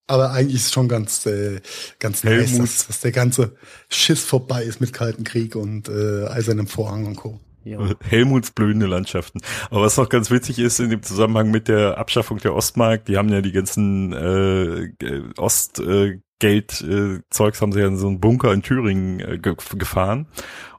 Aber 0.07 0.31
eigentlich 0.31 0.55
ist 0.55 0.65
es 0.67 0.74
schon 0.74 0.88
ganz, 0.88 1.25
äh, 1.25 1.62
ganz 2.00 2.24
nice, 2.24 2.57
dass, 2.57 2.88
dass 2.88 3.00
der 3.00 3.12
ganze 3.12 3.55
Schiss 3.89 4.24
vorbei 4.24 4.63
ist 4.63 4.81
mit 4.81 4.93
Kalten 4.93 5.24
Krieg 5.24 5.55
und 5.55 5.89
äh, 5.89 6.27
Eisernem 6.27 6.67
Vorhang 6.67 7.05
und 7.05 7.15
Co. 7.15 7.39
Ja. 7.63 7.79
Helmuts 8.01 8.51
blühende 8.51 8.88
Landschaften. 8.88 9.41
Aber 9.69 9.81
was 9.81 9.98
noch 9.98 10.10
ganz 10.10 10.31
witzig 10.31 10.60
ist 10.60 10.79
in 10.79 10.89
dem 10.89 11.03
Zusammenhang 11.03 11.51
mit 11.51 11.67
der 11.67 11.98
Abschaffung 11.98 12.39
der 12.39 12.55
Ostmark, 12.55 13.05
die 13.05 13.17
haben 13.17 13.29
ja 13.29 13.41
die 13.41 13.51
ganzen 13.51 14.13
äh, 14.13 14.91
Ostgeld 15.38 16.15
äh, 16.15 16.19
Geld, 16.41 16.81
äh, 16.81 17.19
Zeugs 17.29 17.62
haben 17.62 17.71
sie 17.71 17.81
ja 17.81 17.88
in 17.88 17.98
so 17.98 18.07
einen 18.07 18.19
Bunker 18.19 18.51
in 18.51 18.63
Thüringen 18.63 19.19
äh, 19.19 19.38
ge 19.38 19.55
gefahren. 19.77 20.25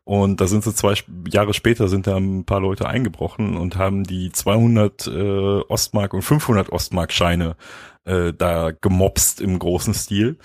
Und 0.05 0.41
da 0.41 0.49
sind 0.49 0.65
sie 0.65 0.75
zwei 0.75 0.95
Jahre 1.31 1.55
später 1.55 1.89
sind 1.89 2.07
da 2.07 2.17
ein 2.17 2.45
paar 2.45 2.61
Leute 2.61 2.89
eingebrochen 2.89 3.57
und 3.57 3.77
haben 3.77 4.03
die 4.03 4.33
200 4.33 5.07
äh, 5.07 5.61
Ostmark 5.69 6.13
und 6.13 6.23
500 6.23 6.71
Ostmark 6.71 7.13
Scheine 7.13 7.57
äh, 8.05 8.33
da 8.33 8.73
gemobst 8.73 9.41
im 9.41 9.59
großen 9.59 9.95
Stil 9.95 10.39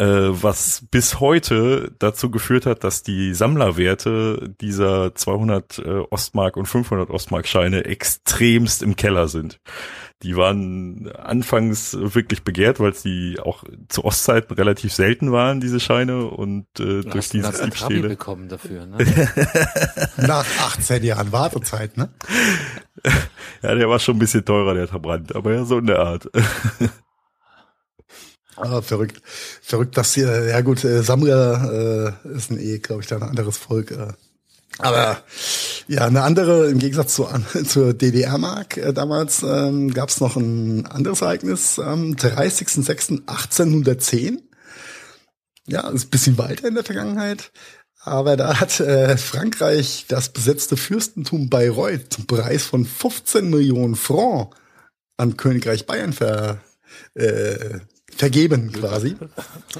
äh, 0.00 0.42
was 0.42 0.86
bis 0.90 1.20
heute 1.20 1.92
dazu 1.98 2.30
geführt 2.30 2.64
hat, 2.64 2.84
dass 2.84 3.02
die 3.02 3.34
Sammlerwerte 3.34 4.54
dieser 4.60 5.14
200 5.14 5.78
äh, 5.78 5.82
Ostmark 6.10 6.56
und 6.56 6.66
500 6.66 7.10
Ostmark 7.10 7.46
Scheine 7.46 7.84
extremst 7.84 8.82
im 8.82 8.96
Keller 8.96 9.28
sind. 9.28 9.60
Die 10.22 10.36
waren 10.36 11.10
anfangs 11.12 11.96
wirklich 11.98 12.42
begehrt, 12.44 12.78
weil 12.78 12.92
sie 12.94 13.38
auch 13.42 13.64
zu 13.88 14.04
Ostzeiten 14.04 14.54
relativ 14.54 14.92
selten 14.92 15.32
waren, 15.32 15.60
diese 15.60 15.80
Scheine, 15.80 16.26
und 16.26 16.66
äh, 16.78 16.84
Du 16.84 17.02
durch 17.04 17.16
hast, 17.16 17.32
diese 17.32 17.64
Diebstähle. 17.64 18.08
bekommen 18.10 18.48
dafür. 18.48 18.84
Ne? 18.84 18.98
Nach 20.18 20.44
18 20.58 21.02
Jahren 21.04 21.32
Wartezeit, 21.32 21.96
ne? 21.96 22.10
Ja, 23.62 23.74
der 23.74 23.88
war 23.88 23.98
schon 23.98 24.16
ein 24.16 24.18
bisschen 24.18 24.44
teurer, 24.44 24.74
der 24.74 24.86
Brand, 24.86 25.34
aber 25.34 25.54
ja, 25.54 25.64
so 25.64 25.78
in 25.78 25.86
der 25.86 26.00
Art. 26.00 26.28
Ah, 28.56 28.82
verrückt. 28.82 29.22
Verrückt, 29.62 29.96
dass 29.96 30.12
hier, 30.12 30.44
ja 30.46 30.60
gut, 30.60 30.84
äh, 30.84 31.02
Sammler 31.02 32.16
äh, 32.22 32.36
ist 32.36 32.50
ein 32.50 32.58
eh, 32.58 32.78
glaube 32.78 33.00
ich, 33.00 33.08
da 33.08 33.16
ein 33.16 33.22
anderes 33.22 33.56
Volk. 33.56 33.90
Äh. 33.90 34.12
Aber 34.82 35.22
ja, 35.88 36.06
eine 36.06 36.22
andere, 36.22 36.70
im 36.70 36.78
Gegensatz 36.78 37.14
zu, 37.14 37.26
zur 37.66 37.94
DDR-Mark 37.94 38.76
äh, 38.76 38.92
damals, 38.92 39.42
ähm, 39.42 39.92
gab 39.92 40.10
es 40.10 40.20
noch 40.20 40.36
ein 40.36 40.86
anderes 40.86 41.22
Ereignis 41.22 41.78
am 41.78 42.12
30.06.1810. 42.12 44.40
Ja, 45.66 45.88
ist 45.88 46.06
ein 46.06 46.10
bisschen 46.10 46.36
weiter 46.38 46.68
in 46.68 46.74
der 46.74 46.84
Vergangenheit. 46.84 47.50
Aber 48.02 48.36
da 48.36 48.58
hat 48.58 48.80
äh, 48.80 49.18
Frankreich 49.18 50.06
das 50.08 50.30
besetzte 50.30 50.76
Fürstentum 50.76 51.50
Bayreuth 51.50 52.14
zum 52.14 52.26
Preis 52.26 52.64
von 52.64 52.86
15 52.86 53.50
Millionen 53.50 53.94
Franc 53.94 54.54
an 55.18 55.36
Königreich 55.36 55.86
Bayern 55.86 56.14
ver, 56.14 56.60
äh, 57.14 57.80
vergeben 58.20 58.70
quasi. 58.70 59.16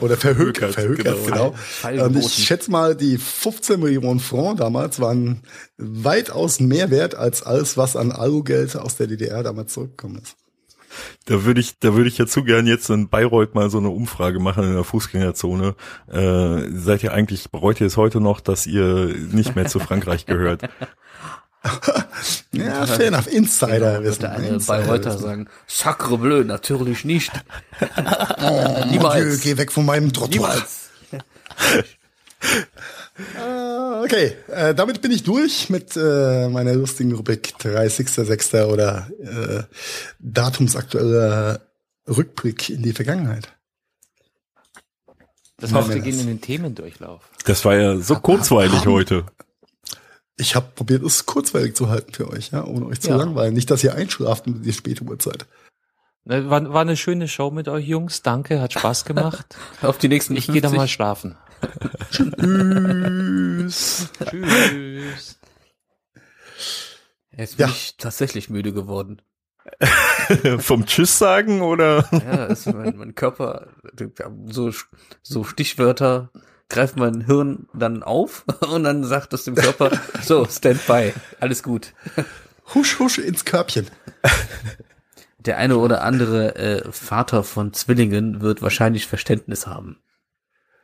Oder 0.00 0.16
verhökert, 0.16 0.72
Verhökert, 0.72 1.06
verhökert, 1.06 1.26
genau. 1.26 1.52
Feilgeboten. 1.52 2.16
Und 2.16 2.24
ich 2.24 2.32
schätze 2.32 2.70
mal, 2.70 2.96
die 2.96 3.18
15 3.18 3.78
Millionen 3.78 4.18
Franc 4.18 4.58
damals 4.58 4.98
waren 4.98 5.42
weitaus 5.76 6.58
mehr 6.58 6.90
wert 6.90 7.14
als 7.14 7.42
alles, 7.42 7.76
was 7.76 7.96
an 7.96 8.12
Alugeld 8.12 8.76
aus 8.76 8.96
der 8.96 9.08
DDR 9.08 9.42
damals 9.42 9.74
zurückgekommen 9.74 10.20
ist. 10.22 10.36
Da 11.26 11.44
würde 11.44 11.60
ich, 11.60 11.78
da 11.78 11.94
würde 11.94 12.08
ich 12.08 12.16
ja 12.16 12.26
zu 12.26 12.42
gern 12.42 12.66
jetzt 12.66 12.88
in 12.88 13.10
Bayreuth 13.10 13.54
mal 13.54 13.68
so 13.68 13.78
eine 13.78 13.90
Umfrage 13.90 14.40
machen 14.40 14.64
in 14.64 14.72
der 14.72 14.84
Fußgängerzone. 14.84 15.76
Äh, 16.08 16.62
seid 16.72 17.04
ihr 17.04 17.12
eigentlich, 17.12 17.50
bereut 17.50 17.80
ihr 17.80 17.86
es 17.86 17.98
heute 17.98 18.20
noch, 18.20 18.40
dass 18.40 18.66
ihr 18.66 19.14
nicht 19.30 19.54
mehr 19.54 19.66
zu 19.66 19.80
Frankreich 19.80 20.24
gehört? 20.24 20.62
Ja, 22.52 22.86
fair 22.86 23.08
enough. 23.08 23.26
Insider 23.26 23.94
Wird 23.94 24.04
wissen. 24.04 24.20
der 24.22 24.32
eine 24.32 24.48
Insider 24.48 24.78
Bayreuther 24.78 25.10
wissen. 25.14 25.22
sagen, 25.22 25.48
Sacre 25.66 26.18
bleu, 26.18 26.44
natürlich 26.44 27.04
nicht. 27.04 27.30
Oh, 28.40 28.84
Niemals. 28.90 29.40
Dieu, 29.40 29.52
geh 29.54 29.58
weg 29.58 29.70
von 29.72 29.84
meinem 29.84 30.12
Trottoir. 30.12 30.54
Ah, 33.38 34.00
Okay, 34.02 34.34
äh, 34.48 34.74
damit 34.74 35.02
bin 35.02 35.10
ich 35.10 35.22
durch 35.24 35.68
mit 35.68 35.94
äh, 35.94 36.48
meiner 36.48 36.72
lustigen 36.74 37.12
Rubrik 37.12 37.52
30.06. 37.60 38.64
oder 38.64 39.08
äh, 39.20 39.62
datumsaktueller 40.20 41.60
Rückblick 42.08 42.70
in 42.70 42.82
die 42.82 42.94
Vergangenheit. 42.94 43.52
Das 45.58 45.72
heißt, 45.74 45.90
wir 45.90 46.00
gehen 46.00 46.18
in 46.18 46.28
den 46.28 46.40
Themendurchlauf. 46.40 47.20
Das 47.44 47.62
war 47.66 47.74
ja 47.76 47.98
so 47.98 48.16
kurzweilig 48.16 48.86
heute. 48.86 49.26
Ich 50.40 50.56
habe 50.56 50.66
probiert, 50.74 51.02
es 51.02 51.26
kurzweilig 51.26 51.74
zu 51.76 51.88
halten 51.90 52.12
für 52.14 52.28
euch, 52.30 52.50
ja, 52.50 52.64
ohne 52.64 52.86
euch 52.86 53.00
zu 53.00 53.10
Ja. 53.10 53.16
langweilen. 53.16 53.52
Nicht, 53.54 53.70
dass 53.70 53.84
ihr 53.84 53.94
einschlaft 53.94 54.46
um 54.46 54.62
die 54.62 54.72
späte 54.72 55.04
Uhrzeit. 55.04 55.46
War, 56.24 56.72
war 56.72 56.80
eine 56.80 56.96
schöne 56.96 57.28
Show 57.28 57.50
mit 57.50 57.68
euch 57.68 57.86
Jungs. 57.86 58.22
Danke, 58.22 58.60
hat 58.60 58.72
Spaß 58.72 59.04
gemacht. 59.04 59.56
Auf 59.82 59.98
die 59.98 60.08
nächsten 60.08 60.36
Ich 60.36 60.46
gehe 60.46 60.60
da 60.60 60.68
50. 60.70 60.78
mal 60.78 60.88
schlafen. 60.88 61.36
Tschüss. 62.10 64.08
Tschüss. 64.30 65.38
Jetzt 67.36 67.56
bin 67.56 67.66
Ja. 67.66 67.72
ich 67.72 67.96
tatsächlich 67.96 68.50
müde 68.50 68.72
geworden. 68.72 69.22
Vom 70.58 70.86
Tschüss 70.86 71.18
sagen 71.18 71.60
oder? 71.62 72.08
Ja, 72.12 72.46
ist 72.46 72.66
mein, 72.66 72.96
mein 72.96 73.14
Körper, 73.14 73.68
so, 74.46 74.70
so 75.22 75.44
Stichwörter 75.44 76.30
greift 76.70 76.96
mein 76.96 77.20
Hirn 77.20 77.68
dann 77.74 78.02
auf 78.02 78.44
und 78.72 78.84
dann 78.84 79.04
sagt 79.04 79.32
es 79.34 79.44
dem 79.44 79.54
Körper, 79.54 79.90
so, 80.22 80.46
stand 80.46 80.86
by, 80.86 81.12
alles 81.40 81.62
gut. 81.62 81.92
Husch, 82.74 82.98
husch 82.98 83.18
ins 83.18 83.44
Körbchen. 83.44 83.86
Der 85.38 85.56
eine 85.56 85.78
oder 85.78 86.02
andere 86.02 86.54
äh, 86.56 86.92
Vater 86.92 87.44
von 87.44 87.72
Zwillingen 87.72 88.42
wird 88.42 88.60
wahrscheinlich 88.60 89.06
Verständnis 89.06 89.66
haben, 89.66 89.98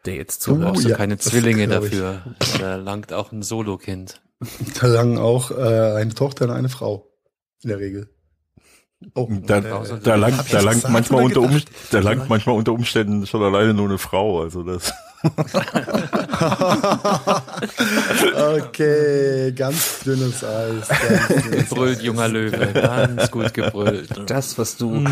der 0.07 0.15
jetzt 0.15 0.47
Du 0.47 0.53
zuhört. 0.55 0.73
brauchst 0.75 0.89
ja, 0.89 0.97
keine 0.97 1.19
Zwillinge 1.19 1.69
dafür. 1.69 2.23
Da 2.59 2.77
langt 2.77 3.13
auch 3.13 3.33
ein 3.33 3.43
Solo-Kind. 3.43 4.23
Da 4.81 4.87
lang 4.87 5.19
auch 5.19 5.51
äh, 5.51 5.93
eine 5.97 6.15
Tochter 6.15 6.47
und 6.47 6.53
eine 6.53 6.71
Frau. 6.71 7.11
In 7.63 7.69
der 7.69 7.79
Regel. 7.81 8.09
Oh, 9.15 9.29
Da, 9.31 9.59
Äh, 9.59 10.01
da 10.03 10.15
langt, 10.15 10.39
hab 10.39 10.47
ich 10.47 10.53
da 10.53 10.61
langt 10.61 10.89
manchmal 10.89 11.25
unter 11.25 11.41
um, 11.43 11.49
gedacht? 11.49 11.71
da 11.91 11.99
langt 12.01 12.29
manchmal 12.31 12.57
unter 12.57 12.73
Umständen 12.73 13.27
schon 13.27 13.43
alleine 13.43 13.75
nur 13.75 13.87
eine 13.89 13.99
Frau. 13.99 14.41
Also 14.41 14.63
das. 14.63 14.91
Okay, 18.59 19.53
ganz 19.53 20.01
dünnes 20.01 20.45
Eis. 20.45 20.89
Ganz 20.89 21.29
dünnes 21.29 21.69
Gebrüllt, 21.69 22.03
junger 22.03 22.29
Löwe. 22.29 22.73
Ganz 22.73 23.31
gut 23.31 23.55
gebrüllt. 23.55 24.11
Das, 24.27 24.59
was 24.59 24.77
du 24.77 25.05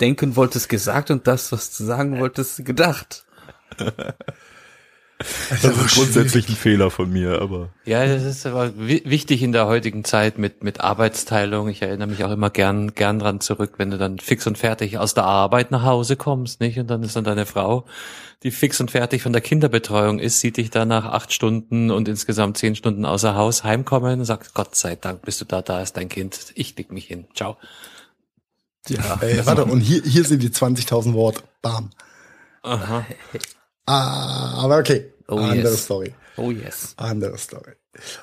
denken 0.00 0.36
wolltest, 0.36 0.68
gesagt 0.68 1.10
und 1.10 1.26
das, 1.26 1.52
was 1.52 1.76
du 1.76 1.84
sagen 1.84 2.18
wolltest, 2.20 2.64
gedacht. 2.64 3.24
Das 5.50 5.64
ist 5.64 5.94
grundsätzlich 5.94 6.48
ein 6.48 6.56
Fehler 6.56 6.90
von 6.90 7.10
mir, 7.10 7.42
aber. 7.42 7.68
Ja, 7.84 8.06
das 8.06 8.24
ist 8.24 8.46
aber 8.46 8.72
wichtig 8.76 9.42
in 9.42 9.52
der 9.52 9.66
heutigen 9.66 10.02
Zeit 10.04 10.38
mit, 10.38 10.64
mit 10.64 10.80
Arbeitsteilung. 10.80 11.68
Ich 11.68 11.82
erinnere 11.82 12.08
mich 12.08 12.24
auch 12.24 12.30
immer 12.30 12.48
gern, 12.48 12.94
gern 12.94 13.18
dran 13.18 13.40
zurück, 13.40 13.74
wenn 13.76 13.90
du 13.90 13.98
dann 13.98 14.18
fix 14.18 14.46
und 14.46 14.56
fertig 14.56 14.96
aus 14.96 15.12
der 15.12 15.24
Arbeit 15.24 15.70
nach 15.70 15.82
Hause 15.82 16.16
kommst, 16.16 16.60
nicht? 16.60 16.78
Und 16.78 16.88
dann 16.88 17.02
ist 17.02 17.16
dann 17.16 17.24
deine 17.24 17.44
Frau, 17.44 17.84
die 18.42 18.50
fix 18.50 18.80
und 18.80 18.90
fertig 18.90 19.22
von 19.22 19.34
der 19.34 19.42
Kinderbetreuung 19.42 20.18
ist, 20.18 20.40
sieht 20.40 20.56
dich 20.56 20.70
dann 20.70 20.88
nach 20.88 21.04
acht 21.04 21.34
Stunden 21.34 21.90
und 21.90 22.08
insgesamt 22.08 22.56
zehn 22.56 22.74
Stunden 22.74 23.04
außer 23.04 23.34
Haus 23.34 23.62
heimkommen 23.62 24.20
und 24.20 24.24
sagt, 24.24 24.54
Gott 24.54 24.74
sei 24.74 24.96
Dank 24.96 25.22
bist 25.22 25.40
du 25.42 25.44
da, 25.44 25.60
da 25.60 25.82
ist 25.82 25.98
dein 25.98 26.08
Kind. 26.08 26.52
Ich 26.54 26.76
leg 26.78 26.90
mich 26.90 27.04
hin. 27.04 27.26
Ciao. 27.34 27.58
Ja. 28.88 29.18
Ey, 29.20 29.44
warte, 29.44 29.66
und 29.66 29.80
hier, 29.80 30.02
hier 30.02 30.24
sind 30.24 30.42
die 30.42 30.48
20.000 30.48 31.12
Wort. 31.12 31.44
Bam. 31.60 31.90
Aha. 32.62 33.04
Ah, 33.86 34.62
aber 34.62 34.78
okay. 34.78 35.12
Oh, 35.28 35.36
Andere 35.38 35.70
yes. 35.70 35.84
Story. 35.84 36.14
Oh 36.36 36.50
yes. 36.50 36.94
Andere 36.96 37.38
Story. 37.38 37.72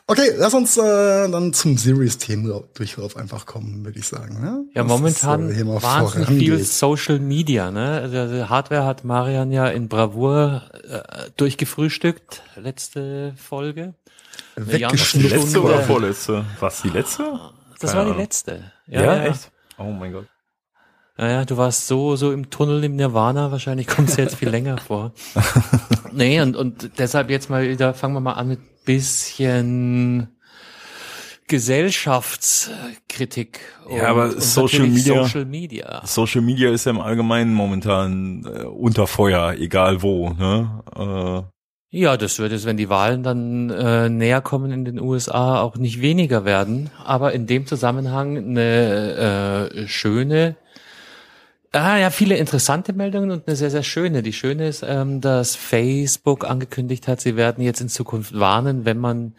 Okay, 0.08 0.32
lass 0.38 0.54
uns 0.54 0.78
äh, 0.78 1.30
dann 1.30 1.54
zum 1.54 1.78
Series-Themendurchlauf 1.78 3.18
einfach 3.18 3.46
kommen, 3.46 3.84
würde 3.86 4.00
ich 4.00 4.08
sagen. 4.08 4.42
Ne? 4.42 4.66
Ja, 4.74 4.84
Das 4.84 4.90
momentan 4.90 5.50
ist, 5.50 5.58
äh, 5.60 5.66
wahnsinnig 5.84 6.28
viel. 6.30 6.64
Social 6.64 7.20
Media. 7.20 7.70
Ne? 7.70 8.00
Also 8.02 8.34
die 8.34 8.44
Hardware 8.46 8.86
hat 8.86 9.04
Marian 9.04 9.52
ja 9.52 9.68
in 9.68 9.90
Bravour 9.90 10.64
äh, 10.90 11.30
durchgefrühstückt, 11.36 12.42
letzte 12.56 13.34
Folge. 13.36 13.94
Ganze 14.56 15.20
Letzte 15.20 15.62
oder 15.62 15.82
vorletzte? 15.84 16.46
Was, 16.60 16.82
die 16.82 16.90
letzte? 16.90 17.40
Das 17.80 17.92
Keine 17.92 17.98
war 17.98 18.06
die 18.06 18.12
Ahnung. 18.12 18.22
letzte. 18.24 18.72
Ja, 18.88 19.02
ja, 19.02 19.24
echt? 19.26 19.52
Oh 19.78 19.92
mein 19.92 20.14
Gott. 20.14 20.26
Ja, 21.18 21.28
ja, 21.30 21.46
du 21.46 21.58
warst 21.58 21.88
so, 21.88 22.16
so 22.16 22.32
im 22.32 22.52
Tunnel 22.52 22.84
im 22.84 22.96
Nirvana, 22.96 23.52
wahrscheinlich 23.52 23.88
kommt 23.88 24.10
es 24.10 24.18
jetzt 24.18 24.36
viel 24.36 24.50
länger 24.50 24.78
vor. 24.88 25.14
Nee, 26.12 26.40
und, 26.42 26.56
und 26.56 26.92
deshalb 27.00 27.32
jetzt 27.32 27.50
mal 27.50 27.68
wieder, 27.68 27.96
fangen 27.96 28.14
wir 28.14 28.20
mal 28.20 28.34
an 28.34 28.50
mit 28.50 28.60
bisschen 28.86 30.28
Gesellschaftskritik. 31.48 33.60
Ja, 33.90 34.10
aber 34.10 34.32
Social 34.40 34.88
Media- 34.88 35.24
Social 35.24 35.46
Media. 35.46 36.02
Social 36.06 36.42
Media 36.42 36.72
ist 36.72 36.86
ja 36.86 36.92
im 36.92 37.00
Allgemeinen 37.00 37.54
momentan 37.54 38.46
äh, 38.46 38.64
unter 38.64 39.08
Feuer, 39.08 39.54
egal 39.58 40.02
wo, 40.02 40.30
ne? 40.34 40.84
Äh, 40.96 41.42
Ja, 41.98 42.18
das 42.18 42.38
wird 42.40 42.52
es, 42.52 42.66
wenn 42.66 42.78
die 42.78 42.90
Wahlen 42.90 43.24
dann 43.24 43.70
äh, 43.70 44.10
näher 44.10 44.42
kommen 44.42 44.72
in 44.72 44.84
den 44.86 45.00
USA, 45.00 45.62
auch 45.62 45.76
nicht 45.78 46.02
weniger 46.02 46.44
werden. 46.46 46.90
Aber 47.06 47.34
in 47.34 47.48
dem 47.48 47.66
Zusammenhang 47.66 48.38
eine 48.38 49.70
äh, 49.74 49.88
schöne, 49.88 50.58
ah 51.74 51.98
ja, 51.98 52.10
viele 52.10 52.38
interessante 52.38 52.94
Meldungen 52.94 53.32
und 53.32 53.48
eine 53.48 53.56
sehr, 53.56 53.72
sehr 53.72 53.84
schöne. 53.84 54.24
Die 54.24 54.34
schöne 54.34 54.68
ist, 54.68 54.84
ähm, 54.86 55.22
dass 55.22 55.56
Facebook 55.56 56.46
angekündigt 56.46 57.08
hat, 57.08 57.22
sie 57.22 57.36
werden 57.36 57.64
jetzt 57.64 57.82
in 57.82 57.90
Zukunft 57.90 58.38
warnen, 58.40 58.86
wenn 58.86 58.98
man 58.98 59.36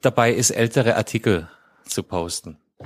dabei 0.00 0.32
ist, 0.32 0.50
ältere 0.50 0.96
Artikel 0.96 1.48
zu 1.86 2.02
posten. 2.02 2.58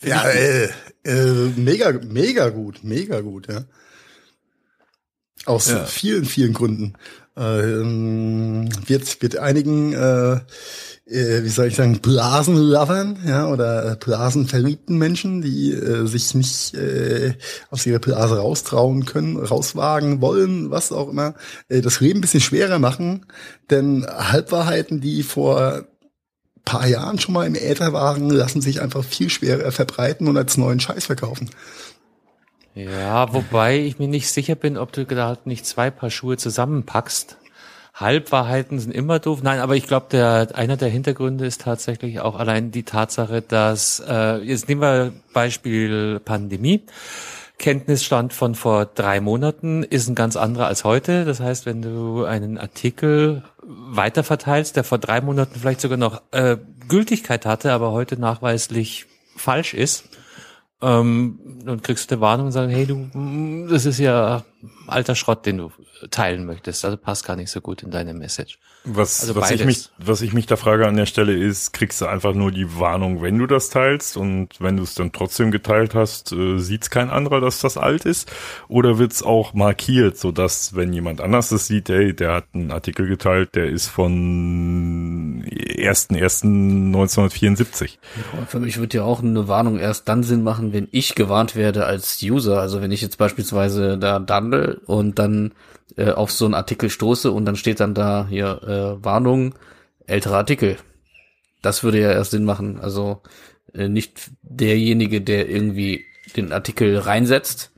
Ja, 0.00 0.28
äh, 0.28 0.68
äh, 1.04 1.50
mega, 1.56 1.92
mega 1.92 2.50
gut, 2.50 2.84
mega 2.84 3.20
gut, 3.20 3.48
ja. 3.48 3.64
Aus 5.44 5.70
Ja. 5.70 5.84
vielen, 5.86 6.24
vielen 6.24 6.52
Gründen. 6.52 6.94
Ähm, 7.36 8.68
wird, 8.86 9.20
wird 9.22 9.38
einigen, 9.38 9.92
äh, 9.92 10.40
äh, 11.08 11.42
wie 11.42 11.48
soll 11.48 11.68
ich 11.68 11.76
sagen, 11.76 12.00
Blasenlovern, 12.00 13.18
ja, 13.26 13.48
oder 13.48 13.92
äh, 13.92 13.96
blasenverliebten 13.96 14.98
Menschen, 14.98 15.42
die 15.42 15.72
äh, 15.72 16.06
sich 16.06 16.34
nicht 16.34 16.74
äh, 16.74 17.34
aus 17.70 17.86
ihrer 17.86 17.98
Blase 17.98 18.38
raustrauen 18.38 19.04
können, 19.04 19.36
rauswagen 19.36 20.20
wollen, 20.20 20.70
was 20.70 20.92
auch 20.92 21.08
immer, 21.08 21.34
äh, 21.68 21.80
das 21.80 22.00
Leben 22.00 22.18
ein 22.18 22.22
bisschen 22.22 22.40
schwerer 22.40 22.78
machen. 22.78 23.26
Denn 23.70 24.06
Halbwahrheiten, 24.06 25.00
die 25.00 25.22
vor 25.22 25.84
paar 26.64 26.86
Jahren 26.86 27.18
schon 27.18 27.32
mal 27.32 27.46
im 27.46 27.54
Äther 27.54 27.94
waren, 27.94 28.28
lassen 28.28 28.60
sich 28.60 28.82
einfach 28.82 29.02
viel 29.02 29.30
schwerer 29.30 29.72
verbreiten 29.72 30.28
und 30.28 30.36
als 30.36 30.58
neuen 30.58 30.80
Scheiß 30.80 31.06
verkaufen. 31.06 31.48
Ja, 32.74 33.32
wobei 33.32 33.78
ich 33.78 33.98
mir 33.98 34.06
nicht 34.06 34.28
sicher 34.30 34.54
bin, 34.54 34.76
ob 34.76 34.92
du 34.92 35.06
halt 35.08 35.46
nicht 35.46 35.66
zwei 35.66 35.90
Paar 35.90 36.10
Schuhe 36.10 36.36
zusammenpackst. 36.36 37.38
Halbwahrheiten 38.00 38.78
sind 38.78 38.94
immer 38.94 39.18
doof. 39.18 39.42
Nein, 39.42 39.60
aber 39.60 39.74
ich 39.74 39.86
glaube, 39.86 40.06
der 40.10 40.48
einer 40.54 40.76
der 40.76 40.88
Hintergründe 40.88 41.46
ist 41.46 41.62
tatsächlich 41.62 42.20
auch 42.20 42.38
allein 42.38 42.70
die 42.70 42.84
Tatsache, 42.84 43.42
dass 43.42 44.02
äh, 44.06 44.36
jetzt 44.38 44.68
nehmen 44.68 44.80
wir 44.80 45.12
Beispiel 45.32 46.20
Pandemie. 46.24 46.84
Kenntnisstand 47.58 48.32
von 48.32 48.54
vor 48.54 48.86
drei 48.86 49.20
Monaten 49.20 49.82
ist 49.82 50.08
ein 50.08 50.14
ganz 50.14 50.36
anderer 50.36 50.66
als 50.66 50.84
heute. 50.84 51.24
Das 51.24 51.40
heißt, 51.40 51.66
wenn 51.66 51.82
du 51.82 52.24
einen 52.24 52.56
Artikel 52.56 53.42
weiterverteilst, 53.62 54.76
der 54.76 54.84
vor 54.84 54.98
drei 54.98 55.20
Monaten 55.20 55.58
vielleicht 55.58 55.80
sogar 55.80 55.98
noch 55.98 56.22
äh, 56.30 56.56
Gültigkeit 56.88 57.46
hatte, 57.46 57.72
aber 57.72 57.90
heute 57.90 58.18
nachweislich 58.18 59.06
falsch 59.36 59.74
ist, 59.74 60.04
ähm, 60.80 61.40
dann 61.64 61.82
kriegst 61.82 62.10
du 62.10 62.14
eine 62.14 62.20
Warnung 62.20 62.46
und 62.46 62.52
sagen, 62.52 62.70
hey, 62.70 62.86
du, 62.86 62.94
mm, 62.94 63.68
das 63.68 63.84
ist 63.84 63.98
ja 63.98 64.44
alter 64.86 65.16
Schrott, 65.16 65.44
den 65.44 65.58
du 65.58 65.72
teilen 66.10 66.44
möchtest. 66.44 66.84
Also 66.84 66.96
passt 66.96 67.24
gar 67.24 67.36
nicht 67.36 67.50
so 67.50 67.60
gut 67.60 67.82
in 67.82 67.90
deine 67.90 68.14
Message. 68.14 68.58
Was, 68.96 69.20
Also 69.20 69.36
was, 69.36 69.50
ich 69.50 69.64
mich, 69.64 69.90
was 69.98 70.22
ich 70.22 70.32
mich 70.32 70.46
da 70.46 70.56
frage 70.56 70.86
an 70.86 70.96
der 70.96 71.06
Stelle 71.06 71.34
ist, 71.34 71.72
kriegst 71.72 72.00
du 72.00 72.06
einfach 72.06 72.34
nur 72.34 72.52
die 72.52 72.78
Warnung, 72.78 73.22
wenn 73.22 73.38
du 73.38 73.46
das 73.46 73.70
teilst 73.70 74.16
und 74.16 74.48
wenn 74.60 74.76
du 74.76 74.82
es 74.82 74.94
dann 74.94 75.12
trotzdem 75.12 75.50
geteilt 75.50 75.94
hast, 75.94 76.32
äh, 76.32 76.58
sieht's 76.58 76.90
kein 76.90 77.10
anderer, 77.10 77.40
dass 77.40 77.60
das 77.60 77.76
alt 77.76 78.04
ist? 78.04 78.30
Oder 78.68 78.98
wird's 78.98 79.22
auch 79.22 79.54
markiert, 79.54 80.18
sodass, 80.18 80.74
wenn 80.74 80.92
jemand 80.92 81.20
anders 81.20 81.48
das 81.48 81.66
sieht, 81.66 81.90
ey, 81.90 82.14
der 82.14 82.34
hat 82.34 82.44
einen 82.54 82.70
Artikel 82.70 83.08
geteilt, 83.08 83.54
der 83.54 83.66
ist 83.66 83.88
von 83.88 85.44
1.1.1974. 85.44 87.98
Und 88.38 88.48
für 88.48 88.60
mich 88.60 88.80
wird 88.80 88.94
ja 88.94 89.04
auch 89.04 89.22
eine 89.22 89.48
Warnung 89.48 89.78
erst 89.78 90.08
dann 90.08 90.22
Sinn 90.22 90.42
machen, 90.42 90.72
wenn 90.72 90.88
ich 90.90 91.14
gewarnt 91.14 91.56
werde 91.56 91.86
als 91.86 92.22
User. 92.22 92.60
Also 92.60 92.80
wenn 92.80 92.92
ich 92.92 93.02
jetzt 93.02 93.18
beispielsweise 93.18 93.98
da 93.98 94.18
dandel 94.18 94.80
und 94.86 95.18
dann 95.18 95.52
äh, 95.96 96.10
auf 96.10 96.30
so 96.30 96.44
einen 96.44 96.54
Artikel 96.54 96.90
stoße 96.90 97.32
und 97.32 97.44
dann 97.44 97.56
steht 97.56 97.80
dann 97.80 97.94
da 97.94 98.26
hier 98.28 98.60
äh, 98.66 98.77
Warnung, 99.04 99.54
älterer 100.06 100.38
Artikel. 100.38 100.76
Das 101.62 101.82
würde 101.82 102.00
ja 102.00 102.12
erst 102.12 102.30
Sinn 102.30 102.44
machen. 102.44 102.80
Also 102.80 103.22
äh, 103.74 103.88
nicht 103.88 104.30
derjenige, 104.42 105.20
der 105.20 105.48
irgendwie 105.48 106.04
den 106.36 106.52
Artikel 106.52 106.98
reinsetzt. 106.98 107.72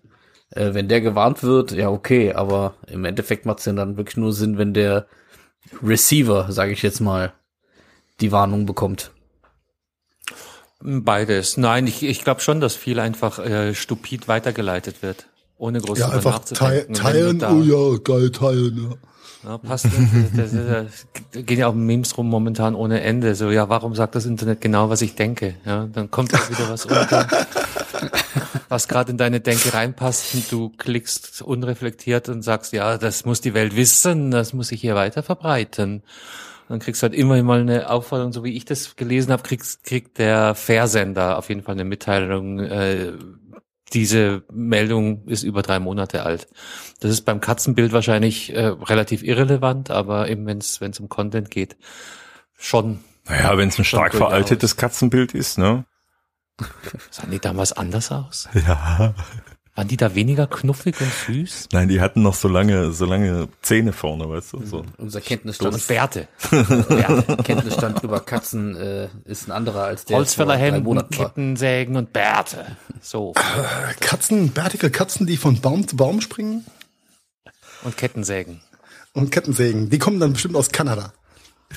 Äh, 0.50 0.74
wenn 0.74 0.88
der 0.88 1.00
gewarnt 1.00 1.42
wird, 1.42 1.72
ja 1.72 1.90
okay, 1.90 2.32
aber 2.32 2.74
im 2.86 3.04
Endeffekt 3.04 3.46
macht 3.46 3.60
es 3.60 3.66
ja 3.66 3.72
dann 3.72 3.96
wirklich 3.96 4.16
nur 4.16 4.32
Sinn, 4.32 4.58
wenn 4.58 4.74
der 4.74 5.06
Receiver, 5.82 6.50
sage 6.50 6.72
ich 6.72 6.82
jetzt 6.82 7.00
mal, 7.00 7.32
die 8.20 8.32
Warnung 8.32 8.66
bekommt. 8.66 9.12
Beides. 10.82 11.56
Nein, 11.56 11.86
ich, 11.86 12.02
ich 12.02 12.24
glaube 12.24 12.40
schon, 12.40 12.60
dass 12.60 12.74
viel 12.74 13.00
einfach 13.00 13.38
äh, 13.38 13.74
stupid 13.74 14.28
weitergeleitet 14.28 15.02
wird. 15.02 15.26
Ohne 15.58 15.80
groß 15.80 15.98
Ja, 15.98 16.08
einfach 16.08 16.40
teilen, 16.40 17.42
oh 17.44 17.60
ja, 17.62 17.98
geil, 17.98 18.30
teilen, 18.30 18.88
ja. 18.90 19.09
Ja, 19.42 19.58
passt. 19.58 19.86
Das, 20.36 20.52
das, 20.52 21.06
das 21.32 21.46
gehen 21.46 21.58
ja 21.58 21.68
auch 21.68 21.74
Memes 21.74 22.16
rum 22.18 22.28
momentan 22.28 22.74
ohne 22.74 23.00
Ende. 23.00 23.34
So, 23.34 23.50
ja, 23.50 23.68
warum 23.68 23.94
sagt 23.94 24.14
das 24.14 24.26
Internet 24.26 24.60
genau, 24.60 24.90
was 24.90 25.00
ich 25.02 25.14
denke? 25.14 25.54
Ja, 25.64 25.86
dann 25.86 26.10
kommt 26.10 26.34
auch 26.34 26.50
wieder 26.50 26.68
was 26.68 26.84
unter, 26.84 27.26
was 28.68 28.86
gerade 28.86 29.12
in 29.12 29.18
deine 29.18 29.40
Denke 29.40 29.72
reinpasst 29.72 30.34
und 30.34 30.52
du 30.52 30.68
klickst 30.70 31.42
unreflektiert 31.42 32.28
und 32.28 32.42
sagst, 32.42 32.72
ja, 32.72 32.98
das 32.98 33.24
muss 33.24 33.40
die 33.40 33.54
Welt 33.54 33.76
wissen, 33.76 34.30
das 34.30 34.52
muss 34.52 34.72
ich 34.72 34.80
hier 34.80 34.94
weiter 34.94 35.22
verbreiten. 35.22 36.02
Und 36.68 36.74
dann 36.74 36.78
kriegst 36.80 37.02
du 37.02 37.06
halt 37.06 37.14
immer 37.14 37.42
mal 37.42 37.60
eine 37.60 37.90
Aufforderung, 37.90 38.32
so 38.32 38.44
wie 38.44 38.56
ich 38.56 38.64
das 38.64 38.94
gelesen 38.94 39.32
habe, 39.32 39.42
kriegst, 39.42 39.84
kriegt 39.84 40.18
der 40.18 40.54
Versender 40.54 41.38
auf 41.38 41.48
jeden 41.48 41.62
Fall 41.62 41.74
eine 41.74 41.84
Mitteilung, 41.84 42.60
äh, 42.60 43.12
diese 43.92 44.44
Meldung 44.52 45.26
ist 45.26 45.42
über 45.42 45.62
drei 45.62 45.80
Monate 45.80 46.24
alt. 46.24 46.48
Das 47.00 47.10
ist 47.10 47.22
beim 47.22 47.40
Katzenbild 47.40 47.92
wahrscheinlich 47.92 48.54
äh, 48.54 48.66
relativ 48.66 49.22
irrelevant, 49.22 49.90
aber 49.90 50.28
eben 50.28 50.46
wenn 50.46 50.58
es 50.58 51.00
um 51.00 51.08
Content 51.08 51.50
geht, 51.50 51.76
schon. 52.56 53.00
Naja, 53.26 53.56
wenn 53.56 53.68
es 53.68 53.78
ein 53.78 53.84
stark 53.84 54.14
veraltetes 54.14 54.76
Katzenbild 54.76 55.34
ist, 55.34 55.58
ne? 55.58 55.84
Sahen 57.10 57.30
die 57.30 57.38
damals 57.38 57.72
anders 57.72 58.12
aus? 58.12 58.48
Ja. 58.54 59.14
Waren 59.76 59.86
die 59.86 59.96
da 59.96 60.14
weniger 60.16 60.48
knuffig 60.48 61.00
und 61.00 61.12
süß? 61.26 61.68
Nein, 61.72 61.88
die 61.88 62.00
hatten 62.00 62.22
noch 62.22 62.34
so 62.34 62.48
lange, 62.48 62.90
so 62.92 63.04
lange 63.04 63.48
Zähne 63.62 63.92
vorne, 63.92 64.28
weißt 64.28 64.54
du? 64.54 64.66
So. 64.66 64.84
Unser 64.98 65.20
Kenntnisstand, 65.20 65.74
Und 65.74 65.86
Bärte. 65.86 66.26
Bärte. 66.50 67.36
Kenntnisstand 67.44 68.02
über 68.02 68.20
Katzen 68.20 68.74
äh, 68.76 69.08
ist 69.24 69.46
ein 69.48 69.52
anderer 69.52 69.84
als 69.84 70.04
der 70.06 70.16
Holzfällerhemden. 70.16 71.08
Kettensägen 71.10 71.96
und 71.96 72.12
Bärte. 72.12 72.76
So. 73.00 73.32
Katzen, 74.00 74.50
bärtige 74.50 74.90
Katzen, 74.90 75.26
die 75.26 75.36
von 75.36 75.60
Baum 75.60 75.86
zu 75.86 75.96
Baum 75.96 76.20
springen 76.20 76.66
Und 77.82 77.96
Kettensägen. 77.96 78.60
und 79.14 79.30
Kettensägen, 79.30 79.88
die 79.88 79.98
kommen 79.98 80.18
dann 80.18 80.32
bestimmt 80.32 80.56
aus 80.56 80.70
Kanada. 80.70 81.12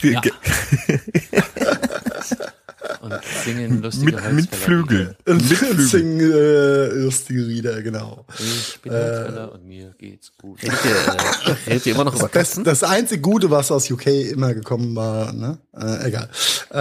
Ja. 0.01 0.19
und 3.01 3.13
singen 3.45 3.81
lustige 3.81 4.11
Mit, 4.13 4.33
mit 4.33 4.55
Flügeln. 4.55 5.15
Und 5.25 5.35
Mit 5.49 5.57
Flügeln. 5.57 5.87
singen 5.87 6.19
äh, 6.19 6.85
lustige 7.03 7.41
Lieder, 7.41 7.81
genau. 7.81 8.25
Ich 8.39 8.79
bin 8.81 8.91
Holzfäller 8.91 9.51
und 9.53 9.65
mir 9.65 9.93
geht's 9.97 10.31
gut. 10.37 10.59
Redet 10.61 11.85
ihr, 11.85 11.85
äh, 11.85 11.89
immer 11.95 12.03
noch 12.05 12.13
über 12.15 12.23
Das, 12.23 12.31
Katzen? 12.31 12.63
das 12.63 12.83
einzige 12.83 13.21
Gute, 13.21 13.49
was 13.51 13.71
aus 13.71 13.89
UK 13.89 14.07
immer 14.07 14.53
gekommen 14.53 14.95
war, 14.95 15.31
ne? 15.33 15.57
Äh, 15.75 16.07
egal. 16.07 16.29
Äh, 16.69 16.75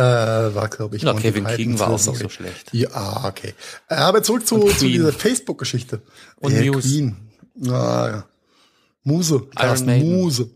war, 0.55 0.69
glaube 0.69 0.97
ich, 0.97 1.03
Na, 1.03 1.13
Monty 1.13 1.29
Kevin 1.29 1.45
Python, 1.45 1.57
Keegan 1.57 1.79
war 1.79 1.89
auch 1.89 2.07
nicht 2.07 2.19
so 2.19 2.29
schlecht. 2.29 2.69
Ja, 2.73 3.25
okay. 3.25 3.55
Äh, 3.89 3.95
aber 3.95 4.23
zurück 4.23 4.47
zu, 4.47 4.59
zu 4.69 4.87
dieser 4.87 5.13
Facebook-Geschichte. 5.13 6.03
Und 6.37 6.53
Äh, 6.53 6.71
Muse. 6.71 6.89
Queen. 6.89 7.17
Ah, 7.69 8.09
ja. 8.09 8.25
Muse. 9.05 9.47
Maiden. 9.85 10.13
Muse. 10.21 10.51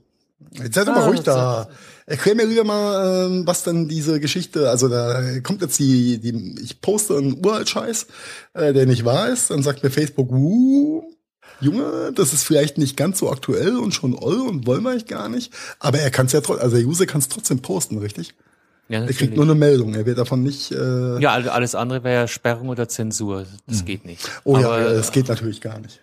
Jetzt 0.52 0.74
seid 0.74 0.88
doch 0.88 0.94
mal 0.94 1.02
Ah, 1.02 1.06
ruhig 1.06 1.20
da. 1.20 1.68
Erklär 2.08 2.36
mir 2.36 2.46
lieber 2.46 2.62
mal, 2.62 3.26
ähm, 3.26 3.46
was 3.46 3.64
dann 3.64 3.88
diese 3.88 4.20
Geschichte, 4.20 4.70
also 4.70 4.88
da 4.88 5.40
kommt 5.40 5.60
jetzt 5.60 5.76
die, 5.80 6.18
die 6.18 6.54
ich 6.62 6.80
poste 6.80 7.16
einen 7.16 7.44
Uralt-Scheiß, 7.44 8.06
äh, 8.54 8.72
der 8.72 8.86
nicht 8.86 9.04
wahr 9.04 9.28
ist, 9.28 9.50
dann 9.50 9.64
sagt 9.64 9.82
mir 9.82 9.90
Facebook, 9.90 10.30
uh, 10.30 11.02
Junge, 11.60 12.12
das 12.14 12.32
ist 12.32 12.44
vielleicht 12.44 12.78
nicht 12.78 12.96
ganz 12.96 13.18
so 13.18 13.28
aktuell 13.28 13.76
und 13.76 13.92
schon 13.92 14.14
oll 14.14 14.40
und 14.40 14.68
wollen 14.68 14.84
wir 14.84 14.90
eigentlich 14.90 15.06
gar 15.06 15.28
nicht, 15.28 15.52
aber 15.80 15.98
er 15.98 16.12
kann 16.12 16.26
es 16.26 16.32
ja 16.32 16.40
trotzdem, 16.42 16.64
also 16.64 16.76
der 16.76 16.86
User 16.86 17.06
kann 17.06 17.20
es 17.20 17.28
trotzdem 17.28 17.60
posten, 17.60 17.98
richtig? 17.98 18.34
Ja, 18.88 19.02
Er 19.02 19.12
kriegt 19.12 19.34
nur 19.34 19.44
eine 19.44 19.56
Meldung, 19.56 19.94
er 19.94 20.06
wird 20.06 20.18
davon 20.18 20.44
nicht, 20.44 20.70
äh, 20.70 21.18
ja, 21.18 21.32
also 21.32 21.50
alles 21.50 21.74
andere 21.74 22.04
wäre 22.04 22.20
ja 22.22 22.28
Sperrung 22.28 22.68
oder 22.68 22.88
Zensur. 22.88 23.46
Das 23.66 23.84
geht 23.84 24.04
nicht. 24.04 24.30
oh 24.44 24.56
ja, 24.58 24.68
Aber, 24.68 24.94
das 24.94 25.10
geht 25.10 25.26
natürlich 25.26 25.60
gar 25.60 25.80
nicht. 25.80 26.00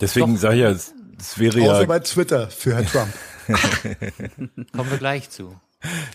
Deswegen 0.00 0.36
sage 0.36 0.56
ich 0.56 0.62
ja, 0.62 0.70
es, 0.70 0.92
es 1.16 1.38
wäre 1.38 1.60
Außer 1.60 1.80
ja, 1.80 1.86
bei 1.86 2.00
Twitter 2.00 2.48
für 2.50 2.74
Herrn 2.74 2.86
Trump. 2.86 3.12
Kommen 4.76 4.90
wir 4.90 4.98
gleich 4.98 5.30
zu. 5.30 5.54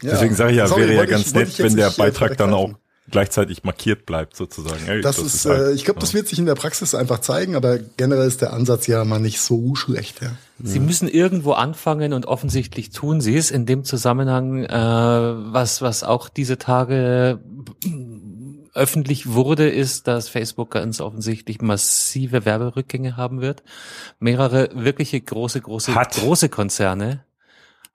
deswegen 0.01 0.35
sage 0.35 0.51
ich 0.51 0.57
ja, 0.57 0.67
Sorry, 0.67 0.81
wäre 0.83 0.93
ja 0.93 1.05
ganz 1.05 1.27
ich- 1.27 1.33
nett, 1.33 1.59
wenn 1.59 1.75
der 1.75 1.89
Beitrag 1.91 2.37
dann 2.37 2.53
auch 2.53 2.71
gleichzeitig 3.11 3.63
markiert 3.65 4.05
bleibt, 4.05 4.35
sozusagen. 4.35 4.87
Ey, 4.87 5.01
Das, 5.01 5.17
ist, 5.17 5.45
halt- 5.45 5.59
äh, 5.61 5.71
ich 5.73 5.83
glaube, 5.83 5.99
das 5.99 6.13
wird 6.13 6.27
sich 6.29 6.39
in 6.39 6.45
der 6.45 6.55
Praxis 6.55 6.95
einfach 6.95 7.19
zeigen, 7.19 7.55
aber 7.55 7.77
generell 7.77 8.27
ist 8.27 8.41
der 8.41 8.53
Ansatz 8.53 8.87
ja 8.87 9.03
mal 9.03 9.19
nicht 9.19 9.41
so 9.41 9.75
schlecht. 9.75 10.21
Ja. 10.21 10.29
Sie 10.63 10.79
müssen 10.79 11.09
irgendwo 11.09 11.51
anfangen 11.51 12.13
und 12.13 12.25
offensichtlich 12.25 12.91
tun 12.91 13.19
Sie 13.19 13.35
es 13.35 13.51
in 13.51 13.65
dem 13.65 13.83
Zusammenhang, 13.83 14.63
äh, 14.63 14.69
was, 14.73 15.81
was 15.81 16.03
auch 16.03 16.29
diese 16.29 16.57
Tage 16.57 17.39
öffentlich 18.73 19.33
wurde, 19.33 19.69
ist, 19.69 20.07
dass 20.07 20.29
Facebook 20.29 20.71
ganz 20.71 20.99
offensichtlich 20.99 21.62
massive 21.62 22.45
Werberückgänge 22.45 23.17
haben 23.17 23.41
wird. 23.41 23.63
Mehrere 24.19 24.69
wirkliche 24.73 25.21
große, 25.21 25.62
große, 25.62 25.93
Hat. 25.95 26.15
große 26.15 26.49
Konzerne 26.49 27.23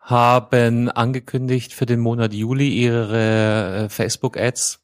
haben 0.01 0.88
angekündigt, 0.88 1.75
für 1.75 1.85
den 1.85 2.01
Monat 2.01 2.33
Juli 2.33 2.69
ihre 2.69 3.85
äh, 3.85 3.88
Facebook-Ads 3.88 4.81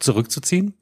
zurückzuziehen. 0.00 0.74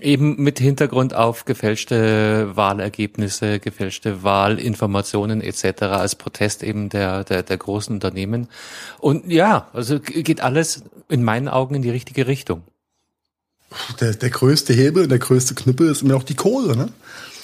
Eben 0.00 0.42
mit 0.42 0.58
Hintergrund 0.58 1.12
auf 1.14 1.44
gefälschte 1.44 2.56
Wahlergebnisse, 2.56 3.58
gefälschte 3.58 4.22
Wahlinformationen 4.22 5.40
etc. 5.40 5.82
als 5.82 6.14
Protest 6.14 6.62
eben 6.62 6.88
der, 6.88 7.24
der, 7.24 7.42
der 7.42 7.56
großen 7.56 7.94
Unternehmen. 7.94 8.48
Und 8.98 9.30
ja, 9.30 9.68
also 9.72 9.98
geht 10.00 10.40
alles 10.40 10.84
in 11.08 11.24
meinen 11.24 11.48
Augen 11.48 11.74
in 11.74 11.82
die 11.82 11.90
richtige 11.90 12.26
Richtung. 12.28 12.62
Der, 14.00 14.14
der 14.14 14.30
größte 14.30 14.72
Hebel, 14.72 15.08
der 15.08 15.18
größte 15.18 15.54
Knüppel 15.54 15.90
ist 15.90 16.02
immer 16.02 16.14
noch 16.14 16.22
die 16.22 16.34
Kohle, 16.34 16.76
ne? 16.76 16.88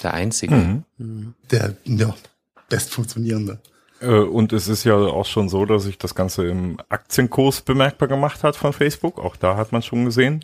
Der 0.03 0.13
einzige. 0.13 0.83
Mhm. 0.97 1.33
Der 1.51 1.75
ja, 1.85 2.15
best 2.69 2.91
funktionierende. 2.91 3.59
Äh, 4.01 4.19
Und 4.19 4.53
es 4.53 4.67
ist 4.67 4.83
ja 4.83 4.95
auch 4.95 5.25
schon 5.25 5.49
so, 5.49 5.65
dass 5.65 5.83
sich 5.83 5.97
das 5.97 6.15
Ganze 6.15 6.45
im 6.47 6.77
Aktienkurs 6.89 7.61
bemerkbar 7.61 8.07
gemacht 8.07 8.43
hat 8.43 8.55
von 8.55 8.73
Facebook. 8.73 9.19
Auch 9.19 9.35
da 9.35 9.55
hat 9.57 9.71
man 9.71 9.81
schon 9.81 10.05
gesehen, 10.05 10.43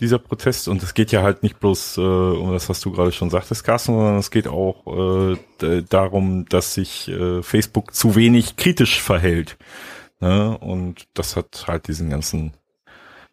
dieser 0.00 0.18
Protest. 0.18 0.68
Und 0.68 0.82
es 0.82 0.94
geht 0.94 1.12
ja 1.12 1.22
halt 1.22 1.42
nicht 1.42 1.60
bloß 1.60 1.96
äh, 1.98 2.00
um 2.00 2.52
das, 2.52 2.68
was 2.68 2.80
du 2.80 2.92
gerade 2.92 3.12
schon 3.12 3.30
sagtest, 3.30 3.64
Carsten, 3.64 3.94
sondern 3.94 4.18
es 4.18 4.30
geht 4.30 4.48
auch 4.48 5.36
äh, 5.62 5.82
darum, 5.88 6.46
dass 6.48 6.74
sich 6.74 7.08
äh, 7.08 7.42
Facebook 7.42 7.94
zu 7.94 8.14
wenig 8.16 8.56
kritisch 8.56 9.00
verhält. 9.00 9.56
Ne? 10.20 10.56
Und 10.58 11.06
das 11.14 11.36
hat 11.36 11.64
halt 11.66 11.88
diesen 11.88 12.10
ganzen 12.10 12.52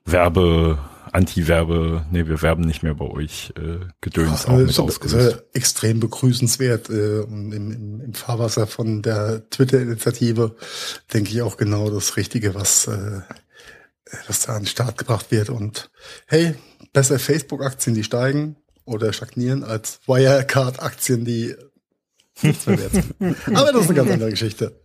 Werbe, 0.06 0.78
Anti-Werbe, 1.18 2.06
nee, 2.12 2.28
wir 2.28 2.42
werben 2.44 2.64
nicht 2.64 2.84
mehr 2.84 2.94
bei 2.94 3.06
euch, 3.06 3.52
äh, 3.58 3.80
Gedöns 4.02 4.46
auch 4.46 4.54
Äh, 4.54 4.58
mit 4.58 4.66
ist, 4.70 4.72
ist, 4.74 4.80
ausgelöst. 4.80 5.38
äh, 5.54 5.58
extrem 5.58 6.00
begrüßenswert. 6.00 6.90
Äh, 6.90 7.22
im, 7.24 7.52
im, 7.52 8.02
Im 8.02 8.14
Fahrwasser 8.14 8.68
von 8.68 9.02
der 9.02 9.50
Twitter-Initiative 9.50 10.56
denke 11.14 11.32
ich 11.32 11.42
auch 11.42 11.58
genau 11.58 11.90
das 11.90 12.18
Richtige, 12.18 12.54
was, 12.54 12.88
äh, 12.88 13.22
was 14.28 14.42
da 14.46 14.54
an 14.56 14.62
den 14.64 14.68
Start 14.68 14.98
gebracht 14.98 15.32
wird. 15.32 15.50
Und 15.50 15.90
hey, 16.28 16.54
besser 16.94 17.18
Facebook-Aktien, 17.18 17.96
die 17.96 18.04
steigen 18.04 18.56
oder 18.86 19.12
stagnieren, 19.12 19.64
als 19.64 20.00
Wirecard-Aktien, 20.06 21.26
die 21.26 21.56
nichts 22.44 22.68
mehr 22.68 22.80
wert 22.80 22.94
sind. 22.94 23.16
Aber 23.58 23.72
das 23.72 23.82
ist 23.82 23.90
eine 23.90 23.96
ganz 23.96 24.12
andere 24.12 24.30
Geschichte. 24.30 24.80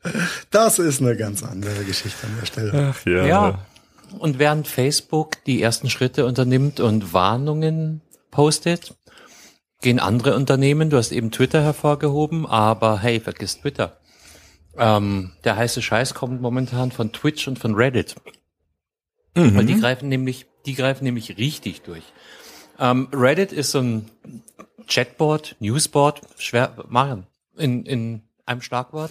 Das 0.51 0.79
ist 0.79 1.01
eine 1.03 1.15
ganz 1.17 1.43
andere 1.43 1.85
Geschichte 1.85 2.27
an 2.27 2.37
der 2.41 2.47
Stelle. 2.47 2.73
Ach 2.95 3.05
ja. 3.07 3.27
Ja. 3.27 3.67
Und 4.19 4.39
während 4.39 4.69
Facebook 4.69 5.43
die 5.45 5.63
ersten 5.63 5.91
Schritte 5.91 6.27
unternimmt 6.27 6.81
und 6.81 7.13
Warnungen 7.13 8.03
postet, 8.31 8.95
gehen 9.81 9.99
andere 9.99 10.37
Unternehmen, 10.37 10.91
du 10.91 10.97
hast 10.97 11.13
eben 11.13 11.31
Twitter 11.31 11.63
hervorgehoben, 11.63 12.47
aber 12.47 13.01
hey, 13.01 13.21
vergiss 13.21 13.61
Twitter. 13.61 13.99
Ähm, 14.77 15.33
der 15.45 15.57
heiße 15.57 15.83
Scheiß 15.83 16.15
kommt 16.15 16.41
momentan 16.41 16.93
von 16.93 17.13
Twitch 17.13 17.47
und 17.49 17.59
von 17.59 17.75
Reddit. 17.75 18.15
Weil 19.35 19.67
die 19.67 19.81
greifen 19.81 20.09
nämlich, 20.09 20.47
die 20.67 20.75
greifen 20.75 21.05
nämlich 21.05 21.37
richtig 21.39 21.83
durch. 21.83 22.05
Ähm, 22.79 23.09
Reddit 23.13 23.53
ist 23.53 23.71
so 23.71 23.81
ein 23.81 24.11
Chatboard, 24.89 25.57
Newsboard, 25.61 26.21
schwer, 26.39 26.75
Marian, 26.89 27.27
in, 27.57 27.85
in 27.85 28.23
einem 28.47 28.63
Schlagwort. 28.63 29.11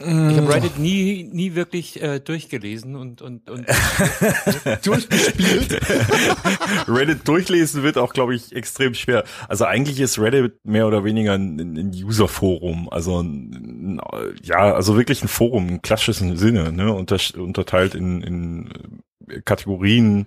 Ich 0.00 0.36
habe 0.36 0.54
Reddit 0.54 0.78
nie, 0.78 1.28
nie 1.32 1.54
wirklich 1.54 2.00
äh, 2.02 2.20
durchgelesen 2.20 2.96
und, 2.96 3.22
und, 3.22 3.50
und 3.50 3.66
Durchgespielt. 4.84 5.80
Reddit 6.88 7.26
durchlesen 7.26 7.82
wird 7.82 7.98
auch, 7.98 8.12
glaube 8.12 8.34
ich, 8.34 8.54
extrem 8.54 8.94
schwer. 8.94 9.24
Also 9.48 9.64
eigentlich 9.64 10.00
ist 10.00 10.18
Reddit 10.18 10.64
mehr 10.64 10.86
oder 10.86 11.04
weniger 11.04 11.34
ein, 11.34 11.58
ein 11.58 11.90
User-Forum. 11.90 12.88
Also 12.90 13.20
ein, 13.22 14.00
ja, 14.42 14.74
also 14.74 14.96
wirklich 14.96 15.22
ein 15.22 15.28
Forum 15.28 15.68
im 15.68 15.82
klassischen 15.82 16.36
Sinne, 16.36 16.72
ne? 16.72 16.92
Unter, 16.92 17.18
unterteilt 17.36 17.94
in, 17.94 18.22
in 18.22 18.68
Kategorien, 19.44 20.26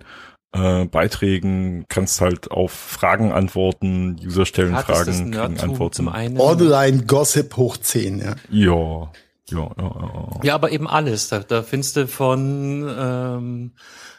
äh, 0.54 0.86
Beiträgen, 0.86 1.86
kannst 1.88 2.22
halt 2.22 2.52
auf 2.52 2.72
Fragen 2.72 3.32
antworten, 3.32 4.18
User 4.24 4.46
stellen 4.46 4.76
Fragen, 4.76 5.32
kriegen 5.32 5.38
Antworten. 5.38 5.94
zum 5.94 6.10
einen. 6.10 6.40
Online-Gossip 6.40 7.56
hoch 7.56 7.78
10, 7.78 8.20
ja. 8.20 8.36
Ja, 8.50 9.12
ja, 9.49 9.69
ja, 9.77 9.77
ja. 9.77 10.39
Ja, 10.43 10.56
aber 10.56 10.71
eben 10.71 10.88
alles. 10.88 11.27
Da, 11.30 11.39
da 11.39 11.62
findest 11.63 11.95
du 11.97 12.08
von, 12.08 12.88
ähm, 12.97 13.71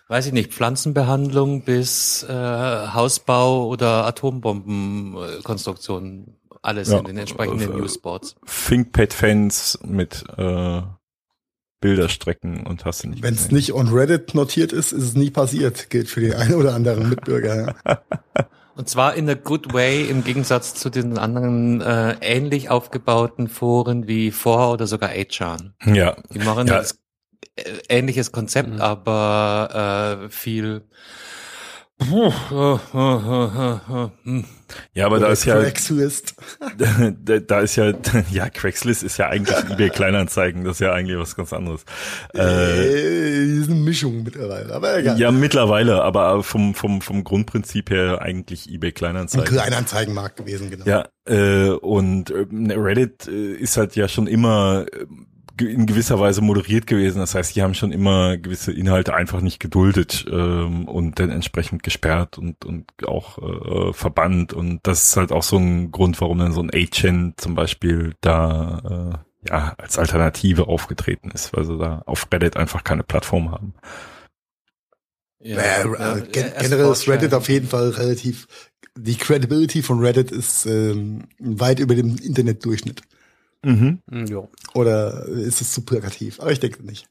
weiß 0.08 0.26
ich 0.26 0.32
nicht, 0.32 0.52
Pflanzenbehandlung 0.52 1.62
bis 1.62 2.24
äh, 2.24 2.32
Hausbau 2.32 3.66
oder 3.68 4.04
Atombombenkonstruktion. 4.06 6.36
Alles 6.60 6.90
Ja, 6.90 6.98
in 6.98 7.04
den 7.06 7.16
entsprechenden 7.18 7.72
äh, 7.72 7.76
Newsboards. 7.76 8.36
ThinkPad-Fans 8.46 9.78
mit 9.84 10.24
äh, 10.36 10.82
Bilderstrecken 11.80 12.66
und 12.66 12.84
hast 12.84 13.02
du 13.02 13.08
nicht 13.08 13.22
Wenn 13.22 13.34
es 13.34 13.50
nicht 13.50 13.72
on 13.72 13.88
Reddit 13.88 14.34
notiert 14.34 14.72
ist, 14.72 14.92
ist 14.92 15.02
es 15.02 15.14
nie 15.14 15.30
passiert. 15.30 15.90
Gilt 15.90 16.08
für 16.08 16.20
den 16.20 16.34
einen 16.34 16.54
oder 16.54 16.74
anderen 16.74 17.08
Mitbürger. 17.08 17.74
Ja. 17.84 18.02
Und 18.74 18.88
zwar 18.88 19.14
in 19.14 19.28
a 19.28 19.34
good 19.34 19.72
way 19.74 20.08
im 20.08 20.24
Gegensatz 20.24 20.74
zu 20.74 20.88
den 20.88 21.18
anderen 21.18 21.80
äh, 21.82 22.16
ähnlich 22.22 22.70
aufgebauten 22.70 23.48
Foren 23.48 24.06
wie 24.08 24.30
4 24.30 24.52
oder 24.52 24.86
sogar 24.86 25.10
8chan. 25.10 25.72
Ja, 25.84 26.16
Die 26.32 26.38
machen 26.38 26.66
Ja. 26.66 26.78
das 26.78 26.98
äh, 27.56 27.64
ähnliches 27.88 28.32
Konzept, 28.32 28.80
aber 28.80 30.22
äh, 30.24 30.30
viel 30.30 30.84
ja, 34.94 35.06
aber 35.06 35.20
da 35.20 35.28
ist 35.28 35.44
ja 35.44 35.60
Craigslist. 35.60 36.34
da, 36.78 37.38
da 37.38 37.60
ist 37.60 37.76
ja, 37.76 37.92
ja, 38.30 38.50
Craigslist 38.50 39.02
ist 39.02 39.18
ja 39.18 39.28
eigentlich 39.28 39.56
eBay 39.70 39.90
Kleinanzeigen, 39.90 40.64
das 40.64 40.76
ist 40.76 40.80
ja 40.80 40.92
eigentlich 40.92 41.18
was 41.18 41.36
ganz 41.36 41.52
anderes. 41.52 41.84
Äh, 42.34 42.42
Äh, 42.42 43.44
die 43.44 43.62
sind 43.62 43.84
Mischung 43.84 44.22
mittlerweile, 44.22 44.74
aber 44.74 44.98
egal. 44.98 45.18
ja, 45.18 45.30
mittlerweile, 45.30 46.02
aber 46.02 46.42
vom, 46.42 46.74
vom, 46.74 47.00
vom 47.02 47.24
Grundprinzip 47.24 47.90
her 47.90 48.20
eigentlich 48.20 48.68
eBay 48.70 48.90
Ein 48.90 48.94
Kleinanzeigen. 48.94 49.46
Kleinanzeigenmarkt 49.46 50.36
gewesen, 50.36 50.70
genau. 50.70 50.84
Ja, 50.86 51.08
äh, 51.26 51.70
und 51.70 52.30
äh, 52.30 52.46
Reddit 52.74 53.28
äh, 53.28 53.52
ist 53.54 53.76
halt 53.76 53.94
ja 53.96 54.08
schon 54.08 54.26
immer 54.26 54.86
äh, 54.92 55.06
in 55.60 55.86
gewisser 55.86 56.18
Weise 56.18 56.40
moderiert 56.40 56.86
gewesen. 56.86 57.18
Das 57.18 57.34
heißt, 57.34 57.54
die 57.54 57.62
haben 57.62 57.74
schon 57.74 57.92
immer 57.92 58.36
gewisse 58.36 58.72
Inhalte 58.72 59.14
einfach 59.14 59.40
nicht 59.40 59.60
geduldet 59.60 60.26
ähm, 60.30 60.88
und 60.88 61.18
dann 61.18 61.30
entsprechend 61.30 61.82
gesperrt 61.82 62.38
und, 62.38 62.64
und 62.64 62.86
auch 63.06 63.38
äh, 63.38 63.92
verbannt. 63.92 64.52
Und 64.52 64.80
das 64.82 65.04
ist 65.04 65.16
halt 65.16 65.32
auch 65.32 65.42
so 65.42 65.56
ein 65.56 65.90
Grund, 65.90 66.20
warum 66.20 66.38
dann 66.38 66.52
so 66.52 66.62
ein 66.62 66.70
Agent 66.72 67.40
zum 67.40 67.54
Beispiel 67.54 68.14
da 68.20 69.22
äh, 69.44 69.48
ja 69.48 69.74
als 69.78 69.98
Alternative 69.98 70.68
aufgetreten 70.68 71.30
ist, 71.30 71.54
weil 71.54 71.64
sie 71.64 71.78
da 71.78 72.02
auf 72.06 72.28
Reddit 72.32 72.56
einfach 72.56 72.84
keine 72.84 73.02
Plattform 73.02 73.50
haben. 73.50 73.74
Ja, 75.40 75.58
äh, 75.58 76.18
äh, 76.18 76.22
gen 76.30 76.52
generell 76.60 76.92
ist 76.92 77.08
Reddit 77.08 77.34
auf 77.34 77.48
jeden 77.48 77.66
Fall 77.66 77.90
relativ, 77.90 78.46
die 78.96 79.16
Credibility 79.16 79.82
von 79.82 79.98
Reddit 80.00 80.30
ist 80.30 80.66
ähm, 80.66 81.24
weit 81.40 81.80
über 81.80 81.94
dem 81.94 82.16
Internetdurchschnitt. 82.16 83.02
Mhm. 83.64 84.00
Ja. 84.10 84.48
Oder 84.74 85.26
ist 85.26 85.60
es 85.60 85.72
zu 85.72 85.84
plakativ? 85.84 86.40
Aber 86.40 86.52
ich 86.52 86.60
denke 86.60 86.84
nicht. 86.84 87.08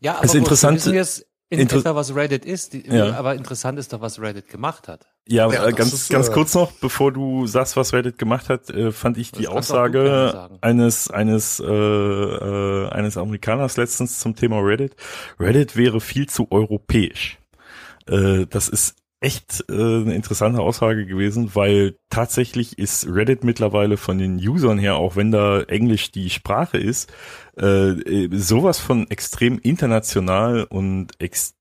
Ja, 0.00 0.16
aber 0.16 0.24
ist 0.24 0.34
interessant. 0.34 0.76
wissen 0.76 0.92
wir 0.92 1.00
jetzt 1.00 1.26
in 1.50 1.58
Inter 1.58 1.78
etwa, 1.78 1.96
was 1.96 2.14
Reddit 2.14 2.44
ist. 2.44 2.72
Die, 2.72 2.86
Ja. 2.86 3.16
Aber 3.16 3.34
interessant 3.34 3.78
ist 3.78 3.92
doch, 3.92 4.00
was 4.00 4.20
Reddit 4.20 4.48
gemacht 4.48 4.86
hat. 4.86 5.08
Ja, 5.26 5.50
Ja, 5.50 5.66
äh, 5.66 5.72
ganz, 5.72 5.92
ist, 5.92 6.08
ganz 6.08 6.28
äh, 6.28 6.32
kurz 6.32 6.54
noch, 6.54 6.70
bevor 6.72 7.12
du 7.12 7.46
sagst, 7.46 7.76
was 7.76 7.92
Reddit 7.92 8.18
gemacht 8.18 8.48
hat, 8.48 8.70
äh, 8.70 8.92
fand 8.92 9.18
ich 9.18 9.32
die 9.32 9.48
Aussage 9.48 10.48
eines 10.60 11.10
eines 11.10 11.60
äh, 11.60 11.64
äh, 11.66 12.88
eines 12.90 13.16
Amerikaners 13.16 13.76
letztens 13.76 14.20
zum 14.20 14.36
Thema 14.36 14.60
Reddit. 14.60 14.94
Reddit 15.40 15.76
wäre 15.76 16.00
viel 16.00 16.28
zu 16.28 16.46
europäisch. 16.50 17.38
Äh, 18.06 18.46
das 18.46 18.68
ist 18.68 18.94
echt 19.20 19.64
äh, 19.68 19.72
eine 19.72 20.14
interessante 20.14 20.60
Aussage 20.60 21.04
gewesen, 21.06 21.54
weil 21.54 21.96
tatsächlich 22.08 22.78
ist 22.78 23.06
Reddit 23.06 23.44
mittlerweile 23.44 23.98
von 23.98 24.18
den 24.18 24.36
Usern 24.36 24.78
her, 24.78 24.96
auch 24.96 25.14
wenn 25.14 25.30
da 25.30 25.60
Englisch 25.62 26.10
die 26.10 26.30
Sprache 26.30 26.78
ist, 26.78 27.12
äh, 27.58 27.90
äh, 27.90 28.28
sowas 28.32 28.78
von 28.78 29.10
extrem 29.10 29.58
international 29.58 30.64
und 30.64 31.20
extrem 31.20 31.59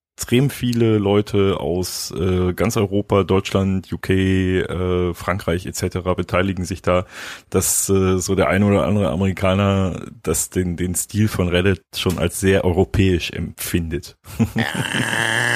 viele 0.50 0.98
Leute 0.98 1.60
aus 1.60 2.12
äh, 2.12 2.54
ganz 2.54 2.78
Europa, 2.78 3.24
Deutschland, 3.24 3.92
UK, 3.92 4.10
äh, 4.10 5.14
Frankreich 5.14 5.66
etc. 5.66 6.00
beteiligen 6.16 6.66
sich 6.66 6.82
da, 6.82 7.06
dass 7.50 7.90
äh, 7.90 8.18
so 8.20 8.36
der 8.36 8.50
eine 8.50 8.66
oder 8.66 8.86
andere 8.86 9.10
Amerikaner 9.10 10.06
das 10.24 10.50
den 10.50 10.78
den 10.78 10.96
Stil 10.96 11.28
von 11.28 11.48
Reddit 11.48 11.82
schon 11.96 12.18
als 12.20 12.40
sehr 12.40 12.66
europäisch 12.66 13.32
empfindet. 13.32 14.18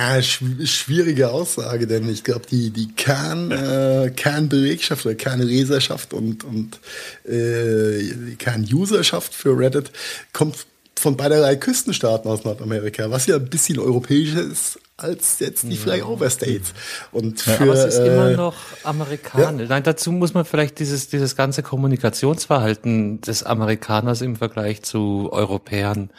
Ah, 0.06 0.17
schw- 0.17 0.67
schwierige 0.67 1.30
Aussage, 1.30 1.88
denn 1.88 2.10
ich 2.10 2.26
glaube, 2.26 2.45
die, 2.52 2.71
die 2.71 2.91
Kern, 2.91 3.52
äh, 3.52 4.12
Kernbelegschaft 4.13 5.06
oder 5.06 5.15
Kernleserschaft 5.15 6.13
und, 6.13 6.43
und 6.43 6.82
äh, 7.26 8.36
Kernuserschaft 8.38 9.34
für 9.34 9.58
Reddit 9.58 9.91
kommt 10.34 10.67
von 11.03 11.17
beiderlei 11.17 11.57
Küstenstaaten 11.57 12.31
aus 12.31 12.45
Nordamerika, 12.45 13.11
was 13.11 13.27
ja 13.27 13.35
ein 13.35 13.49
bisschen 13.49 13.77
europäischer 13.77 14.41
ist 14.41 14.79
als 14.95 15.39
jetzt 15.39 15.63
die 15.63 15.75
Flyover 15.75 16.29
States. 16.29 16.73
Und 17.11 17.41
für, 17.41 17.63
aber 17.63 17.73
es 17.73 17.83
ist 17.83 17.99
äh, 17.99 18.07
immer 18.07 18.29
noch 18.31 18.55
Amerikaner. 18.83 19.65
Nein, 19.67 19.83
dazu 19.83 20.13
muss 20.13 20.33
man 20.33 20.45
vielleicht 20.45 20.79
dieses, 20.79 21.09
dieses 21.09 21.35
ganze 21.35 21.61
Kommunikationsverhalten 21.61 23.19
des 23.19 23.43
Amerikaners 23.43 24.21
im 24.21 24.37
Vergleich 24.37 24.81
zu 24.83 25.27
Europäern 25.31 26.09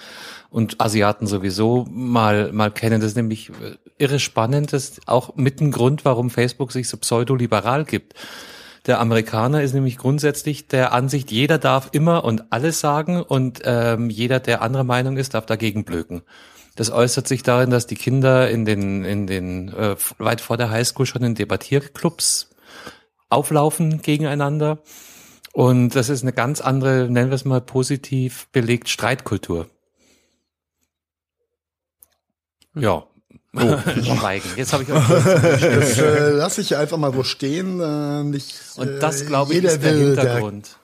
und 0.51 0.83
Asiaten 0.83 1.27
sowieso 1.27 1.87
mal, 1.91 2.53
mal 2.53 2.71
kennen. 2.71 3.01
Das 3.01 3.13
ist 3.13 3.17
nämlich 3.17 3.49
äh, 3.49 3.77
irre 3.97 4.21
spannend. 4.21 4.75
Das 4.75 4.85
ist 4.91 5.09
auch 5.09 5.35
mit 5.37 5.63
ein 5.63 5.71
Grund, 5.71 6.05
warum 6.05 6.29
Facebook 6.29 6.73
sich 6.73 6.89
so 6.91 6.99
pseudoliberal 6.99 7.87
gibt. 7.87 8.13
Der 8.87 9.01
Amerikaner 9.01 9.63
ist 9.63 9.73
nämlich 9.73 9.97
grundsätzlich 9.97 10.69
der 10.69 10.93
Ansicht, 10.93 11.31
jeder 11.31 11.59
darf 11.59 11.89
immer 11.93 12.25
und 12.25 12.53
alles 12.53 12.81
sagen 12.81 13.23
und 13.23 13.63
ähm, 13.65 14.11
jeder, 14.11 14.41
der 14.41 14.61
anderer 14.61 14.85
Meinung 14.85 15.17
ist, 15.17 15.35
darf 15.35 15.47
dagegen 15.47 15.85
blöken. 15.85 16.23
Das 16.77 16.91
äußert 16.91 17.27
sich 17.27 17.43
darin, 17.43 17.71
dass 17.71 17.87
die 17.87 17.95
Kinder 17.95 18.51
in 18.51 18.65
den, 18.65 19.05
in 19.05 19.27
den 19.27 19.69
äh, 19.69 19.97
weit 20.19 20.41
vor 20.41 20.57
der 20.57 20.71
Highschool 20.71 21.07
schon 21.07 21.23
in 21.23 21.35
Debattierclubs 21.35 22.51
auflaufen 23.31 24.03
gegeneinander. 24.03 24.83
Und 25.53 25.95
das 25.95 26.09
ist 26.09 26.23
eine 26.23 26.33
ganz 26.33 26.61
andere, 26.61 27.09
nennen 27.09 27.31
wir 27.31 27.37
es 27.37 27.45
mal 27.45 27.61
positiv 27.61 28.49
belegt, 28.53 28.89
Streitkultur. 28.89 29.71
Ja. 32.75 33.07
Schweigen. 34.03 34.49
Jetzt 34.57 34.73
habe 34.73 34.83
ich 34.83 34.93
euch 34.93 35.03
das 35.09 35.99
äh, 35.99 36.31
lasse 36.31 36.61
ich 36.61 36.77
einfach 36.77 36.97
mal 36.97 37.13
so 37.13 37.23
stehen. 37.23 37.81
Äh, 37.81 38.25
nicht, 38.25 38.55
Und 38.77 38.99
das, 39.01 39.23
äh, 39.23 39.27
glaube 39.27 39.55
ich, 39.55 39.65
ist 39.65 39.83
der 39.83 39.95
will 39.95 40.07
Hintergrund. 40.09 40.77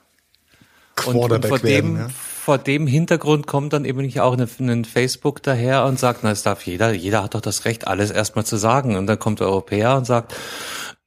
Und, 1.05 1.15
und 1.15 1.19
Quarterback 1.19 1.49
vor 1.49 1.59
dem, 1.59 1.67
werden, 1.67 1.97
ja. 1.97 2.09
vor 2.09 2.57
dem 2.57 2.87
Hintergrund 2.87 3.47
kommt 3.47 3.73
dann 3.73 3.85
eben 3.85 4.01
nicht 4.01 4.19
auch 4.19 4.37
ein 4.37 4.85
Facebook 4.85 5.41
daher 5.43 5.85
und 5.85 5.99
sagt, 5.99 6.19
na, 6.23 6.31
es 6.31 6.43
darf 6.43 6.65
jeder, 6.65 6.91
jeder 6.91 7.23
hat 7.23 7.33
doch 7.33 7.41
das 7.41 7.65
Recht, 7.65 7.87
alles 7.87 8.11
erstmal 8.11 8.45
zu 8.45 8.57
sagen. 8.57 8.95
Und 8.95 9.07
dann 9.07 9.19
kommt 9.19 9.39
der 9.39 9.47
Europäer 9.47 9.97
und 9.97 10.05
sagt, 10.05 10.33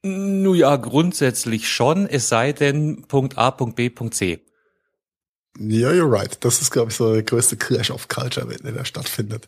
nu 0.03 0.53
ja, 0.53 0.75
grundsätzlich 0.75 1.69
schon, 1.69 2.07
es 2.07 2.29
sei 2.29 2.53
denn 2.53 3.05
Punkt 3.07 3.37
A, 3.37 3.51
Punkt 3.51 3.75
B, 3.75 3.89
Punkt 3.89 4.13
C. 4.13 4.44
Ja, 5.57 5.89
you're 5.91 6.11
right. 6.11 6.37
Das 6.41 6.61
ist, 6.61 6.71
glaube 6.71 6.91
ich, 6.91 6.97
so 6.97 7.13
der 7.13 7.23
größte 7.23 7.55
Clash 7.55 7.89
of 7.89 8.09
Culture, 8.09 8.45
der 8.45 8.71
da 8.73 8.83
stattfindet. 8.83 9.47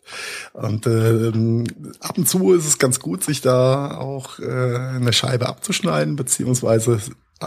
Und 0.53 0.87
ähm, 0.87 1.65
ab 1.99 2.17
und 2.17 2.29
zu 2.29 2.53
ist 2.53 2.65
es 2.65 2.77
ganz 2.77 2.99
gut, 2.99 3.23
sich 3.23 3.41
da 3.41 3.97
auch 3.97 4.39
äh, 4.39 4.45
eine 4.45 5.11
Scheibe 5.11 5.47
abzuschneiden, 5.49 6.15
beziehungsweise 6.15 7.01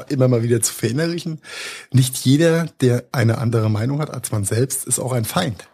immer 0.08 0.28
mal 0.28 0.42
wieder 0.42 0.60
zu 0.60 0.74
verinnerlichen. 0.74 1.40
Nicht 1.90 2.18
jeder, 2.18 2.66
der 2.80 3.04
eine 3.12 3.38
andere 3.38 3.70
Meinung 3.70 4.00
hat 4.00 4.10
als 4.10 4.30
man 4.30 4.44
selbst, 4.44 4.86
ist 4.86 4.98
auch 4.98 5.12
ein 5.12 5.24
Feind. 5.24 5.68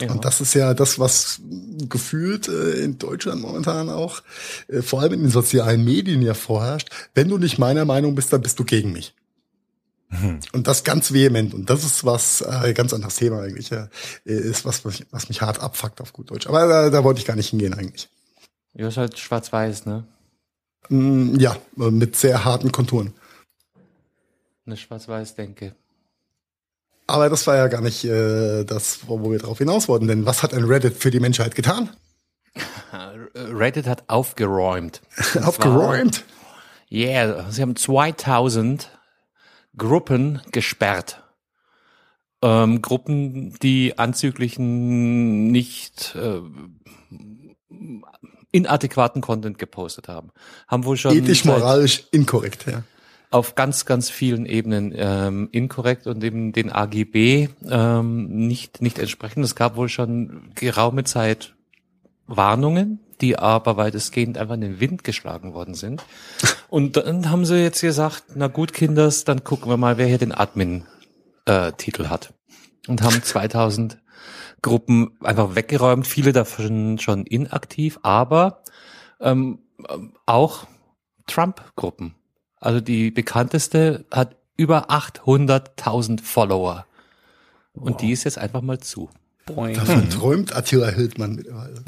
Ja. 0.00 0.12
Und 0.12 0.24
das 0.24 0.40
ist 0.40 0.54
ja 0.54 0.74
das, 0.74 0.98
was 0.98 1.40
gefühlt 1.88 2.46
äh, 2.46 2.84
in 2.84 2.98
Deutschland 2.98 3.40
momentan 3.40 3.90
auch, 3.90 4.22
äh, 4.68 4.82
vor 4.82 5.00
allem 5.00 5.14
in 5.14 5.20
den 5.22 5.30
sozialen 5.30 5.84
Medien 5.84 6.22
ja 6.22 6.34
vorherrscht. 6.34 6.90
Wenn 7.14 7.28
du 7.28 7.38
nicht 7.38 7.58
meiner 7.58 7.84
Meinung 7.84 8.14
bist, 8.14 8.32
dann 8.32 8.42
bist 8.42 8.58
du 8.58 8.64
gegen 8.64 8.92
mich. 8.92 9.14
Und 10.52 10.66
das 10.66 10.84
ganz 10.84 11.12
vehement. 11.12 11.52
Und 11.52 11.68
das 11.68 11.84
ist 11.84 12.04
was, 12.04 12.40
äh, 12.40 12.72
ganz 12.72 12.94
anderes 12.94 13.16
Thema 13.16 13.42
eigentlich, 13.42 13.70
ja, 13.70 13.88
ist 14.24 14.64
was, 14.64 14.84
was 14.84 14.98
mich, 14.98 15.06
was 15.10 15.28
mich 15.28 15.42
hart 15.42 15.60
abfuckt 15.60 16.00
auf 16.00 16.12
gut 16.12 16.30
Deutsch. 16.30 16.46
Aber 16.46 16.66
da, 16.66 16.90
da 16.90 17.04
wollte 17.04 17.20
ich 17.20 17.26
gar 17.26 17.36
nicht 17.36 17.50
hingehen 17.50 17.74
eigentlich. 17.74 18.08
Ja, 18.72 18.88
ist 18.88 18.96
halt 18.96 19.18
schwarz-weiß, 19.18 19.86
ne? 19.86 20.04
Mm, 20.88 21.36
ja, 21.36 21.56
mit 21.76 22.16
sehr 22.16 22.44
harten 22.44 22.72
Konturen. 22.72 23.12
Eine 24.64 24.76
schwarz-weiß-Denke. 24.76 25.74
Aber 27.06 27.28
das 27.28 27.46
war 27.46 27.56
ja 27.56 27.68
gar 27.68 27.80
nicht 27.80 28.04
äh, 28.04 28.64
das, 28.64 29.00
wo 29.06 29.30
wir 29.30 29.38
drauf 29.38 29.58
hinaus 29.58 29.88
wollten. 29.88 30.08
Denn 30.08 30.26
was 30.26 30.42
hat 30.42 30.54
ein 30.54 30.64
Reddit 30.64 30.96
für 30.96 31.10
die 31.10 31.20
Menschheit 31.20 31.54
getan? 31.54 31.90
Reddit 33.34 33.86
hat 33.86 34.04
aufgeräumt. 34.08 35.02
Aufgeräumt. 35.42 36.24
Yeah, 36.90 37.50
sie 37.50 37.60
haben 37.60 37.76
2000 37.76 38.90
Gruppen 39.76 40.40
gesperrt. 40.52 41.22
Ähm, 42.42 42.82
Gruppen, 42.82 43.54
die 43.60 43.98
anzüglichen, 43.98 45.48
nicht 45.48 46.14
äh, 46.14 46.40
inadäquaten 48.52 49.20
Content 49.22 49.58
gepostet 49.58 50.08
haben. 50.08 50.30
Haben 50.66 50.84
wohl 50.84 50.96
schon 50.96 51.16
Ethisch, 51.16 51.44
moralisch 51.44 52.04
inkorrekt, 52.12 52.66
ja. 52.66 52.82
auf 53.30 53.54
ganz, 53.56 53.84
ganz 53.84 54.08
vielen 54.08 54.46
Ebenen 54.46 54.92
ähm, 54.96 55.48
inkorrekt 55.52 56.06
und 56.06 56.22
eben 56.22 56.52
den 56.52 56.70
AGB 56.70 57.48
ähm, 57.68 58.46
nicht, 58.46 58.80
nicht 58.80 58.98
entsprechend. 58.98 59.44
Es 59.44 59.54
gab 59.54 59.76
wohl 59.76 59.88
schon 59.88 60.52
geraume 60.54 61.04
Zeit 61.04 61.54
Warnungen, 62.26 63.00
die 63.20 63.38
aber 63.38 63.76
weitestgehend 63.76 64.38
einfach 64.38 64.54
in 64.54 64.60
den 64.60 64.80
Wind 64.80 65.04
geschlagen 65.04 65.54
worden 65.54 65.74
sind. 65.74 66.04
Und 66.68 66.96
dann 66.96 67.30
haben 67.30 67.44
sie 67.44 67.62
jetzt 67.62 67.80
gesagt, 67.80 68.24
na 68.34 68.48
gut, 68.48 68.72
Kinders, 68.72 69.24
dann 69.24 69.44
gucken 69.44 69.70
wir 69.70 69.76
mal, 69.76 69.98
wer 69.98 70.06
hier 70.06 70.18
den 70.18 70.32
Admin-Titel 70.32 72.08
hat. 72.08 72.32
Und 72.86 73.02
haben 73.02 73.22
2000 73.22 73.98
Gruppen 74.62 75.16
einfach 75.22 75.54
weggeräumt, 75.54 76.06
viele 76.06 76.32
davon 76.32 76.98
schon 76.98 77.24
inaktiv, 77.26 77.98
aber 78.02 78.62
ähm, 79.20 79.60
auch 80.26 80.66
Trump-Gruppen. 81.26 82.14
Also 82.60 82.80
die 82.80 83.10
bekannteste 83.10 84.04
hat 84.10 84.36
über 84.56 84.90
800.000 84.90 86.22
Follower. 86.22 86.86
Und 87.72 88.00
die 88.00 88.10
ist 88.10 88.24
jetzt 88.24 88.38
einfach 88.38 88.62
mal 88.62 88.80
zu. 88.80 89.08
Boing. 89.48 89.74
Davon 89.74 90.10
träumt 90.10 90.54
Attila 90.54 90.88
Hildmann 90.88 91.36
mittlerweile. 91.36 91.78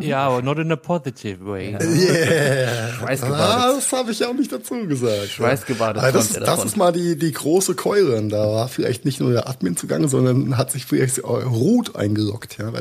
Ja, 0.00 0.28
aber 0.28 0.42
not 0.42 0.58
in 0.58 0.70
a 0.72 0.76
positive 0.76 1.44
way. 1.44 1.76
Yeah. 1.80 2.92
Schweißgebadet. 2.94 3.40
Ah, 3.40 3.72
das 3.74 3.92
habe 3.92 4.12
ich 4.12 4.20
ja 4.20 4.28
auch 4.28 4.34
nicht 4.34 4.52
dazu 4.52 4.86
gesagt. 4.86 5.28
Schweißgebadet 5.28 6.14
das, 6.14 6.32
das 6.32 6.64
ist 6.64 6.76
mal 6.76 6.92
die, 6.92 7.18
die 7.18 7.32
große 7.32 7.74
Keule. 7.74 8.22
Da 8.28 8.48
war 8.48 8.68
vielleicht 8.68 9.04
nicht 9.04 9.20
nur 9.20 9.32
der 9.32 9.48
Admin 9.48 9.76
zugange, 9.76 10.08
sondern 10.08 10.56
hat 10.56 10.70
sich 10.70 10.86
vielleicht 10.86 11.18
äh, 11.18 11.22
Ruth 11.22 11.96
eingeloggt. 11.96 12.58
Ja, 12.58 12.68
ich 12.72 12.74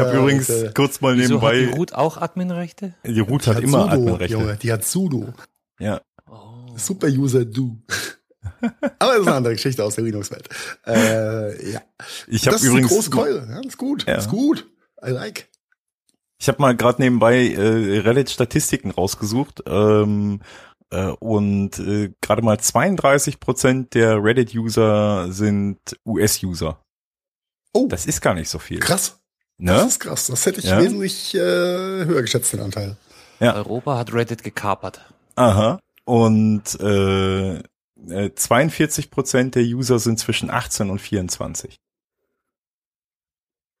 habe 0.00 0.16
übrigens 0.16 0.48
äh, 0.48 0.72
kurz 0.74 1.00
mal 1.00 1.16
Wieso 1.16 1.40
hat 1.40 1.52
die 1.52 1.58
nebenbei, 1.58 1.76
Ruth 1.76 1.94
auch 1.94 2.16
Adminrechte? 2.18 2.94
die 3.06 3.20
Ruth 3.20 3.46
die 3.46 3.50
hat 3.50 3.60
immer 3.60 3.82
Sudo, 3.82 3.92
Adminrechte. 3.92 4.32
Junge, 4.32 4.56
die 4.56 4.72
hat 4.72 4.84
Sudo. 4.84 5.32
Ja. 5.78 6.00
Super 6.76 7.06
User 7.08 7.44
Do. 7.44 7.76
Aber 8.98 9.12
das 9.12 9.20
ist 9.20 9.26
eine 9.26 9.36
andere 9.36 9.52
Geschichte 9.54 9.84
aus 9.84 9.94
der 9.94 10.04
Linux-Welt. 10.04 10.48
Äh, 10.86 11.72
ja. 11.72 11.82
Ich 12.26 12.46
habe 12.46 12.56
das 12.56 12.64
übrigens 12.64 12.90
ist 12.92 13.06
die 13.06 13.10
große 13.10 13.10
Keule. 13.10 13.46
Ja, 13.48 13.56
das 13.56 13.66
ist 13.66 13.78
gut. 13.78 14.06
Ja. 14.06 14.14
Das 14.16 14.24
ist 14.26 14.30
gut. 14.30 14.66
I 15.04 15.10
like. 15.10 15.48
Ich 16.40 16.48
habe 16.48 16.60
mal 16.60 16.76
gerade 16.76 17.00
nebenbei 17.00 17.48
äh, 17.48 17.98
Reddit-Statistiken 18.00 18.90
rausgesucht 18.90 19.62
ähm, 19.66 20.40
äh, 20.90 21.06
und 21.20 21.78
äh, 21.78 22.12
gerade 22.20 22.42
mal 22.42 22.58
32 22.58 23.40
Prozent 23.40 23.94
der 23.94 24.22
Reddit-User 24.22 25.32
sind 25.32 25.78
US-User. 26.04 26.80
Oh, 27.72 27.86
Das 27.88 28.06
ist 28.06 28.20
gar 28.20 28.34
nicht 28.34 28.48
so 28.50 28.58
viel. 28.58 28.78
krass. 28.80 29.20
Das 29.58 29.82
Ne? 29.82 29.86
ist 29.88 30.00
krass. 30.00 30.26
Das 30.26 30.44
hätte 30.46 30.58
ich 30.60 30.66
Ja. 30.66 30.80
wesentlich 30.82 31.34
äh, 31.34 31.38
höher 31.38 32.22
geschätzt, 32.22 32.52
den 32.52 32.60
Anteil. 32.60 32.96
Ja. 33.40 33.54
Europa 33.54 33.96
hat 33.98 34.12
Reddit 34.12 34.42
gekapert. 34.42 35.00
Aha. 35.36 35.78
Und 36.04 36.78
äh, 36.80 37.62
äh, 38.10 38.34
42 38.34 39.10
Prozent 39.10 39.54
der 39.54 39.62
User 39.62 39.98
sind 39.98 40.18
zwischen 40.18 40.50
18 40.50 40.90
und 40.90 41.00
24. 41.00 41.76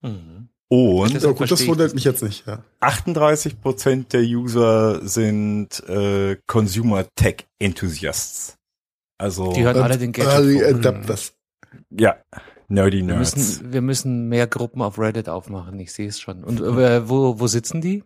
Mhm. 0.02 0.48
Und 0.68 1.14
Das 1.14 1.22
Ja, 1.22 1.30
gut, 1.32 1.50
das 1.50 1.66
wundert 1.66 1.94
mich 1.94 2.04
jetzt 2.04 2.22
nicht. 2.22 2.46
Ja. 2.46 2.64
38 2.80 3.60
Prozent 3.60 4.12
der 4.12 4.22
User 4.22 5.06
sind 5.06 5.86
äh, 5.88 6.36
Consumer 6.46 7.06
Tech 7.14 7.46
Enthusiasts. 7.58 8.56
Also 9.18 9.52
Die 9.52 9.62
hören 9.62 9.76
alle 9.80 9.98
den 9.98 10.12
Early. 10.14 10.64
Adapters. 10.64 11.34
ja, 11.90 12.16
nerdy 12.68 12.98
Wir 12.98 13.04
Nerds. 13.04 13.36
müssen, 13.36 13.72
wir 13.72 13.82
müssen 13.82 14.28
mehr 14.28 14.46
Gruppen 14.46 14.82
auf 14.82 14.98
Reddit 14.98 15.28
aufmachen, 15.28 15.78
ich 15.78 15.92
sehe 15.92 16.08
es 16.08 16.18
schon. 16.18 16.42
Und 16.42 16.60
äh, 16.60 17.08
wo, 17.08 17.38
wo 17.38 17.46
sitzen 17.46 17.80
die? 17.80 18.02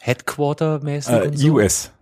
Headquarter-mäßig? 0.00 1.12
Äh, 1.14 1.28
und 1.28 1.38
so? 1.38 1.48
US. 1.52 1.92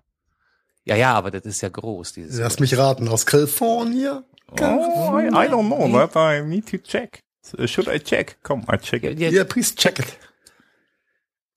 Ja, 0.85 0.97
ja, 0.97 1.15
aber 1.15 1.31
das 1.31 1.45
ist 1.45 1.61
ja 1.61 1.69
groß, 1.69 2.13
dieses. 2.15 2.39
Lass 2.41 2.59
mich 2.59 2.77
raten, 2.77 3.09
aus 3.09 3.25
California? 3.27 4.25
Oh, 4.51 4.55
I, 4.57 5.29
I 5.29 5.49
don't 5.49 5.67
know 5.67 5.89
that. 6.07 6.15
I 6.17 6.45
need 6.47 6.69
to 6.71 6.79
check. 6.79 7.21
Should 7.67 7.89
I 7.89 7.99
check? 7.99 8.39
Come, 8.43 8.65
I 8.73 8.77
check 8.79 9.03
Ja, 9.03 9.11
it. 9.11 9.21
ja, 9.21 9.31
Ja, 9.31 9.45
please 9.45 9.75
check 9.75 9.99
it. 9.99 10.19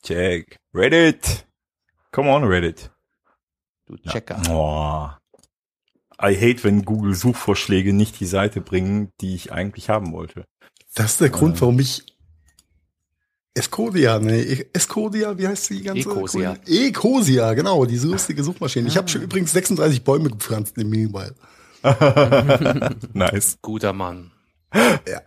Check. 0.04 0.58
Reddit. 0.74 1.46
Come 2.12 2.30
on, 2.32 2.44
Reddit. 2.44 2.92
du 3.88 3.98
Checker. 3.98 4.42
Oh. 4.50 5.10
I 6.22 6.34
hate, 6.36 6.64
wenn 6.64 6.84
Google 6.86 7.14
Suchvorschläge 7.14 7.92
nicht 7.94 8.20
die 8.20 8.26
Seite 8.26 8.62
bringen, 8.62 9.12
die 9.20 9.36
ich 9.36 9.52
eigentlich 9.52 9.90
haben 9.90 10.14
wollte. 10.14 10.46
Das 10.94 11.12
ist 11.14 11.22
der 11.22 11.30
Grund, 11.30 11.60
warum 11.60 11.80
ich 11.80 12.06
Escodia, 13.58 14.20
ne, 14.20 14.66
Escodia, 14.74 15.38
wie 15.38 15.48
heißt 15.48 15.70
die 15.70 15.82
ganze? 15.82 16.10
Ecosia. 16.10 16.58
Ecosia, 16.68 17.54
genau, 17.54 17.86
diese 17.86 18.08
lustige 18.08 18.44
Suchmaschine. 18.44 18.90
Ich 18.90 18.98
habe 18.98 19.08
schon 19.08 19.22
übrigens 19.22 19.54
36 19.54 20.04
Bäume 20.04 20.30
gepflanzt 20.30 20.78
im 20.78 20.90
Mobile. 20.90 21.34
nice. 23.14 23.58
Guter 23.62 23.94
Mann. 23.94 24.32
Ja. 24.74 25.22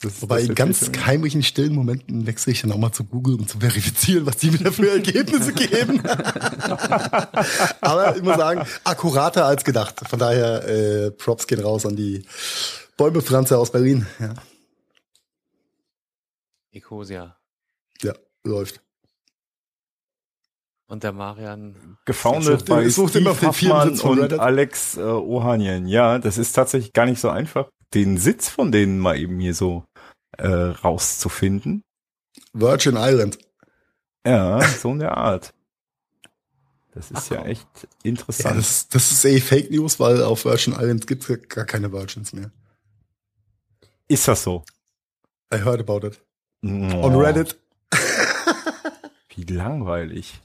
Das, 0.00 0.22
Wobei 0.22 0.40
das 0.40 0.48
in 0.48 0.54
ganz 0.54 0.90
heimlichen, 1.04 1.42
stillen 1.42 1.74
Momenten 1.74 2.26
wechsle 2.26 2.52
ich 2.52 2.60
dann 2.60 2.70
auch 2.70 2.78
mal 2.78 2.92
zu 2.92 3.02
Google, 3.02 3.36
um 3.36 3.48
zu 3.48 3.58
verifizieren, 3.58 4.24
was 4.26 4.36
die 4.36 4.52
mir 4.52 4.70
für 4.70 4.88
Ergebnisse 4.88 5.52
geben. 5.54 6.00
Aber 7.80 8.14
ich 8.14 8.22
muss 8.22 8.36
sagen, 8.36 8.64
akkurater 8.84 9.46
als 9.46 9.64
gedacht. 9.64 10.08
Von 10.08 10.18
daher, 10.20 10.68
äh, 10.68 11.10
Props 11.10 11.48
gehen 11.48 11.60
raus 11.60 11.86
an 11.86 11.96
die 11.96 12.22
Bäumepflanzer 12.96 13.58
aus 13.58 13.72
Berlin. 13.72 14.06
Ja, 14.20 14.34
Ecosia. 16.76 17.36
ja 18.02 18.14
läuft. 18.46 18.80
Und 20.88 21.02
der 21.02 21.12
Marian. 21.12 21.98
Gefoundet 22.04 22.64
bei 22.66 22.88
sucht 22.88 23.10
Steve 23.10 23.22
immer 23.22 23.30
auf 23.32 23.40
den 23.40 23.48
Hoffmann 23.48 23.98
und. 23.98 24.38
Alex 24.38 24.96
äh, 24.96 25.00
Ohanien. 25.00 25.88
Ja, 25.88 26.18
das 26.18 26.38
ist 26.38 26.52
tatsächlich 26.52 26.92
gar 26.92 27.06
nicht 27.06 27.20
so 27.20 27.28
einfach, 27.28 27.68
den 27.92 28.18
Sitz 28.18 28.48
von 28.48 28.70
denen 28.70 29.00
mal 29.00 29.18
eben 29.18 29.40
hier 29.40 29.54
so 29.54 29.84
äh, 30.38 30.46
rauszufinden. 30.46 31.82
Virgin 32.52 32.94
Island. 32.96 33.38
Ja, 34.24 34.62
so 34.62 34.92
in 34.92 35.00
der 35.00 35.16
Art. 35.16 35.52
Das 36.92 37.10
ist 37.10 37.26
Ach 37.26 37.30
ja 37.30 37.44
echt 37.44 37.66
Ja, 37.82 37.88
interessant. 38.04 38.56
das, 38.56 38.88
das 38.88 39.12
ist 39.12 39.24
eh 39.24 39.40
Fake 39.40 39.70
News, 39.70 39.98
weil 40.00 40.22
auf 40.22 40.44
Virgin 40.44 40.72
Islands 40.72 41.06
gibt 41.06 41.28
es 41.28 41.48
gar 41.48 41.64
keine 41.64 41.92
Virgins 41.92 42.32
mehr. 42.32 42.50
ist 44.08 44.28
das 44.28 44.44
so? 44.44 44.64
I 45.52 45.58
heard 45.58 45.80
about 45.80 46.06
it. 46.06 46.25
Oh, 46.64 46.68
On 46.68 47.16
Reddit. 47.16 47.58
Wie 49.34 49.44
langweilig. 49.44 50.40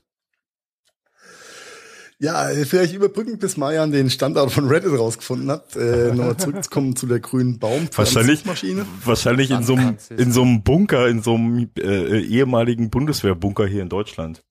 Ja, 2.19 2.49
vielleicht 2.65 2.93
überbrückend, 2.93 3.39
bis 3.39 3.57
Marian 3.57 3.91
den 3.91 4.11
Standard 4.11 4.51
von 4.51 4.67
Reddit 4.67 4.91
rausgefunden 4.91 5.49
hat. 5.49 5.75
Äh, 5.75 6.09
Nochmal 6.13 6.37
zurückzukommen 6.37 6.95
zu 6.95 7.07
der 7.07 7.19
grünen 7.19 7.57
Baum. 7.57 7.89
Wahrscheinlich, 7.95 8.45
Maschine. 8.45 8.85
wahrscheinlich 9.03 9.49
in 9.49 9.63
so 9.63 9.73
einem, 9.73 9.97
in 10.15 10.31
so 10.31 10.43
einem 10.43 10.61
Bunker, 10.61 11.07
in 11.07 11.23
so 11.23 11.33
einem 11.33 11.69
äh, 11.79 12.19
ehemaligen 12.19 12.91
Bundeswehrbunker 12.91 13.65
hier 13.65 13.81
in 13.81 13.89
Deutschland. 13.89 14.43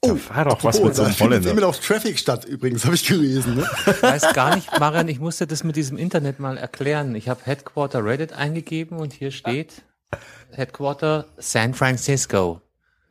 Oh, 0.00 0.14
Da 0.14 0.34
war 0.34 0.44
doch 0.46 0.64
was 0.64 0.80
oh, 0.80 0.86
mit 0.86 0.94
so 0.94 1.02
einem 1.02 1.12
findet 1.12 1.40
Holländer. 1.40 1.50
immer 1.50 1.60
noch 1.62 1.76
Traffic 1.76 2.18
statt, 2.18 2.46
übrigens, 2.46 2.86
habe 2.86 2.94
ich 2.94 3.06
gelesen. 3.06 3.56
Ne? 3.56 3.68
Ich 3.86 4.02
weiß 4.02 4.32
gar 4.32 4.54
nicht, 4.56 4.78
Marian, 4.78 5.08
ich 5.08 5.20
musste 5.20 5.46
das 5.46 5.62
mit 5.62 5.76
diesem 5.76 5.98
Internet 5.98 6.40
mal 6.40 6.56
erklären. 6.56 7.14
Ich 7.14 7.28
habe 7.28 7.40
Headquarter 7.44 8.02
Reddit 8.02 8.32
eingegeben 8.32 8.96
und 8.96 9.12
hier 9.12 9.30
steht 9.30 9.82
Headquarter 10.54 11.26
San 11.38 11.74
Francisco. 11.74 12.60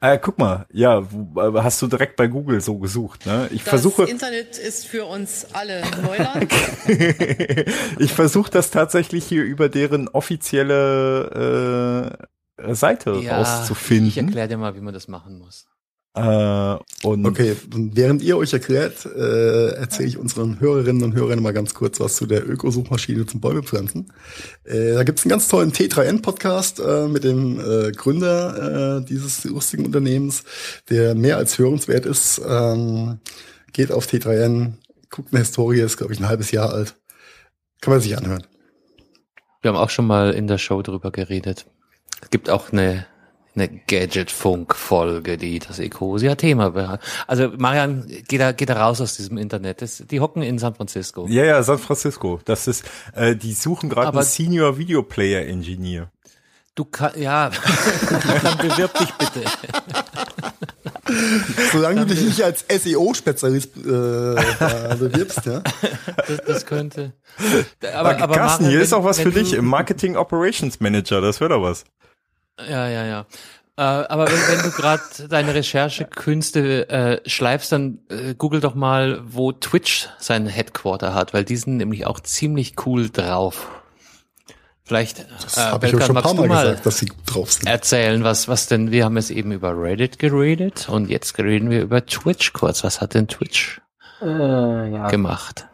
Äh, 0.01 0.17
guck 0.17 0.37
mal, 0.37 0.65
ja, 0.71 0.99
äh, 0.99 1.05
hast 1.55 1.81
du 1.81 1.87
direkt 1.87 2.15
bei 2.15 2.27
Google 2.27 2.61
so 2.61 2.77
gesucht, 2.77 3.25
ne? 3.25 3.49
Ich 3.51 3.63
Das 3.63 3.69
versuche, 3.69 4.05
Internet 4.05 4.57
ist 4.57 4.87
für 4.87 5.05
uns 5.05 5.47
alle 5.51 5.81
Neuland. 6.01 6.47
ich 7.99 8.13
versuche 8.13 8.49
das 8.49 8.71
tatsächlich 8.71 9.25
hier 9.25 9.43
über 9.43 9.67
deren 9.67 10.07
offizielle 10.07 12.17
äh, 12.57 12.73
Seite 12.73 13.17
ich 13.21 13.29
rauszufinden. 13.29 14.27
erkläre 14.27 14.47
dir 14.47 14.57
mal, 14.57 14.73
wie 14.75 14.81
man 14.81 14.93
das 14.93 15.09
machen 15.09 15.37
muss. 15.37 15.67
Äh, 16.15 16.77
und 17.03 17.25
Okay, 17.25 17.55
während 17.71 18.21
ihr 18.21 18.37
euch 18.37 18.51
erklärt, 18.53 19.05
äh, 19.05 19.69
erzähle 19.73 20.09
ich 20.09 20.17
unseren 20.17 20.59
Hörerinnen 20.59 21.03
und 21.03 21.15
Hörern 21.15 21.41
mal 21.41 21.53
ganz 21.53 21.73
kurz 21.73 21.99
was 21.99 22.15
zu 22.15 22.25
der 22.25 22.49
Ökosuchmaschine 22.49 23.25
zum 23.25 23.41
Bäumepflanzen. 23.41 24.11
Äh, 24.63 24.93
da 24.93 25.03
gibt's 25.03 25.23
einen 25.23 25.29
ganz 25.29 25.47
tollen 25.47 25.71
T3N-Podcast 25.71 26.79
äh, 26.79 27.07
mit 27.07 27.23
dem 27.23 27.59
äh, 27.59 27.91
Gründer 27.91 28.97
äh, 28.97 29.05
dieses 29.05 29.43
lustigen 29.43 29.85
Unternehmens, 29.85 30.43
der 30.89 31.15
mehr 31.15 31.37
als 31.37 31.57
hörenswert 31.59 32.05
ist. 32.05 32.41
Ähm, 32.45 33.19
geht 33.71 33.91
auf 33.91 34.07
T3N, 34.07 34.73
guckt 35.09 35.31
eine 35.31 35.39
Historie, 35.39 35.81
ist, 35.81 35.97
glaube 35.97 36.13
ich, 36.13 36.19
ein 36.19 36.27
halbes 36.27 36.51
Jahr 36.51 36.73
alt. 36.73 36.95
Kann 37.81 37.93
man 37.93 38.01
sich 38.01 38.17
anhören. 38.17 38.45
Wir 39.61 39.69
haben 39.69 39.77
auch 39.77 39.89
schon 39.89 40.07
mal 40.07 40.33
in 40.33 40.47
der 40.47 40.57
Show 40.57 40.81
drüber 40.81 41.11
geredet. 41.11 41.65
Es 42.21 42.29
gibt 42.29 42.49
auch 42.49 42.71
eine, 42.71 43.05
eine 43.59 43.79
Gadget-Funk-Folge, 43.87 45.37
die 45.37 45.59
das 45.59 45.79
Ecosia-Thema 45.79 46.71
behandelt. 46.71 47.01
Also 47.27 47.49
Marian, 47.57 48.05
geh 48.27 48.37
da, 48.37 48.51
geh 48.51 48.65
da 48.65 48.81
raus 48.85 49.01
aus 49.01 49.17
diesem 49.17 49.37
Internet. 49.37 49.81
Das, 49.81 50.03
die 50.09 50.19
hocken 50.19 50.41
in 50.41 50.57
San 50.59 50.75
Francisco. 50.75 51.27
ja, 51.29 51.43
ja, 51.43 51.61
San 51.63 51.77
Francisco. 51.79 52.39
Das 52.45 52.67
ist, 52.67 52.83
äh, 53.15 53.35
die 53.35 53.53
suchen 53.53 53.89
gerade 53.89 54.09
einen 54.17 54.23
Senior 54.23 54.77
Video 54.77 55.03
Player 55.03 55.45
Engineer. 55.45 56.11
Du 56.75 56.85
kannst, 56.85 57.17
ja, 57.17 57.49
dann 58.43 58.57
bewirb 58.59 58.93
dich 58.97 59.11
bitte. 59.15 59.41
Solange 61.71 62.01
du 62.05 62.13
dich 62.13 62.21
nicht 62.23 62.41
als 62.43 62.63
SEO-Spezialist 62.69 63.77
äh, 63.77 63.81
bewirbst, 63.81 65.45
ja. 65.45 65.61
Das, 66.27 66.41
das 66.45 66.65
könnte. 66.65 67.13
Aber, 67.81 68.11
Aber, 68.11 68.21
aber 68.23 68.35
Carsten, 68.35 68.63
Marian, 68.63 68.69
hier 68.69 68.79
wenn- 68.79 68.85
ist 68.85 68.93
auch 68.93 69.03
was 69.03 69.19
für 69.19 69.31
dich 69.31 69.53
im 69.53 69.65
Marketing 69.65 70.15
Operations 70.15 70.79
Manager. 70.79 71.19
Das 71.21 71.39
wäre 71.41 71.49
doch 71.51 71.61
was. 71.63 71.83
Ja, 72.67 72.87
ja, 72.87 73.05
ja. 73.05 73.25
Äh, 73.77 73.81
aber 73.81 74.27
wenn, 74.27 74.57
wenn 74.57 74.63
du 74.63 74.71
gerade 74.71 75.01
deine 75.29 75.53
Recherchekünste 75.53 76.89
äh, 76.89 77.29
schleifst, 77.29 77.71
dann 77.71 77.99
äh, 78.09 78.33
google 78.35 78.59
doch 78.59 78.75
mal, 78.75 79.21
wo 79.23 79.51
Twitch 79.53 80.09
sein 80.17 80.47
Headquarter 80.47 81.13
hat, 81.13 81.33
weil 81.33 81.45
die 81.45 81.55
sind 81.55 81.77
nämlich 81.77 82.05
auch 82.05 82.19
ziemlich 82.19 82.75
cool 82.85 83.09
drauf. 83.09 83.69
Vielleicht 84.83 85.19
Das 85.43 85.55
äh, 85.57 85.61
habe 85.61 85.85
ich 85.87 85.91
schon 86.03 86.17
ein 86.17 86.23
paar 86.23 86.33
Mal 86.33 86.47
mal 86.47 86.63
gesagt, 86.65 86.85
dass 86.87 86.97
sie 86.97 87.11
drauf 87.27 87.53
sind. 87.53 87.67
erzählen, 87.67 88.23
was, 88.23 88.47
was 88.47 88.67
denn, 88.67 88.91
wir 88.91 89.05
haben 89.05 89.15
jetzt 89.17 89.29
eben 89.29 89.51
über 89.51 89.79
Reddit 89.79 90.17
geredet 90.19 90.89
und 90.89 91.09
jetzt 91.09 91.37
reden 91.37 91.69
wir 91.69 91.81
über 91.81 92.05
Twitch 92.05 92.53
kurz. 92.53 92.83
Was 92.83 92.99
hat 92.99 93.13
denn 93.13 93.27
Twitch 93.27 93.81
Äh, 94.21 94.25
ja. 94.91 95.07
gemacht? 95.07 95.67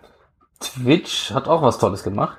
Twitch 0.59 1.31
hat 1.31 1.47
auch 1.47 1.61
was 1.61 1.79
Tolles 1.79 2.03
gemacht. 2.03 2.37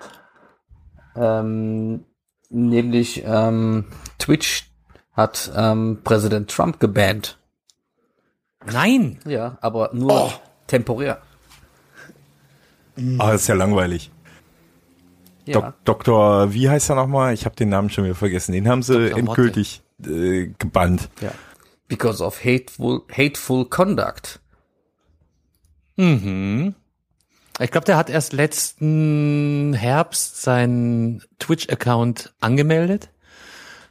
Ähm, 1.16 2.04
nämlich 2.50 3.22
ähm, 3.24 3.85
Twitch 4.18 4.70
hat 5.12 5.50
ähm, 5.56 6.00
Präsident 6.04 6.50
Trump 6.50 6.78
gebannt. 6.80 7.38
Nein! 8.64 9.18
Ja, 9.26 9.59
aber 9.61 9.90
nur 9.92 10.12
Oh. 10.26 10.32
temporär. 10.66 11.22
Ah, 13.18 13.32
das 13.32 13.42
ist 13.42 13.48
ja 13.48 13.54
langweilig. 13.54 14.11
Ja. 15.44 15.61
Dok 15.61 15.74
Doktor, 15.85 16.52
wie 16.52 16.68
heißt 16.68 16.90
er 16.90 16.96
nochmal? 16.96 17.32
Ich 17.35 17.44
habe 17.44 17.54
den 17.54 17.68
Namen 17.68 17.90
schon 17.90 18.04
wieder 18.04 18.14
vergessen. 18.14 18.52
Den 18.52 18.66
haben 18.68 18.82
sie 18.82 19.11
Dr. 19.11 19.18
endgültig 19.18 19.82
äh, 20.04 20.49
gebannt. 20.59 21.09
ja. 21.20 21.30
Because 21.88 22.24
of 22.24 22.44
hateful, 22.44 23.03
hateful 23.12 23.64
conduct. 23.66 24.40
Mhm. 25.97 26.74
Ich 27.59 27.70
glaube, 27.70 27.86
der 27.86 27.96
hat 27.96 28.11
erst 28.11 28.32
letzten 28.32 29.72
Herbst 29.72 30.42
seinen 30.42 31.22
Twitch-Account 31.38 32.34
angemeldet. 32.40 33.09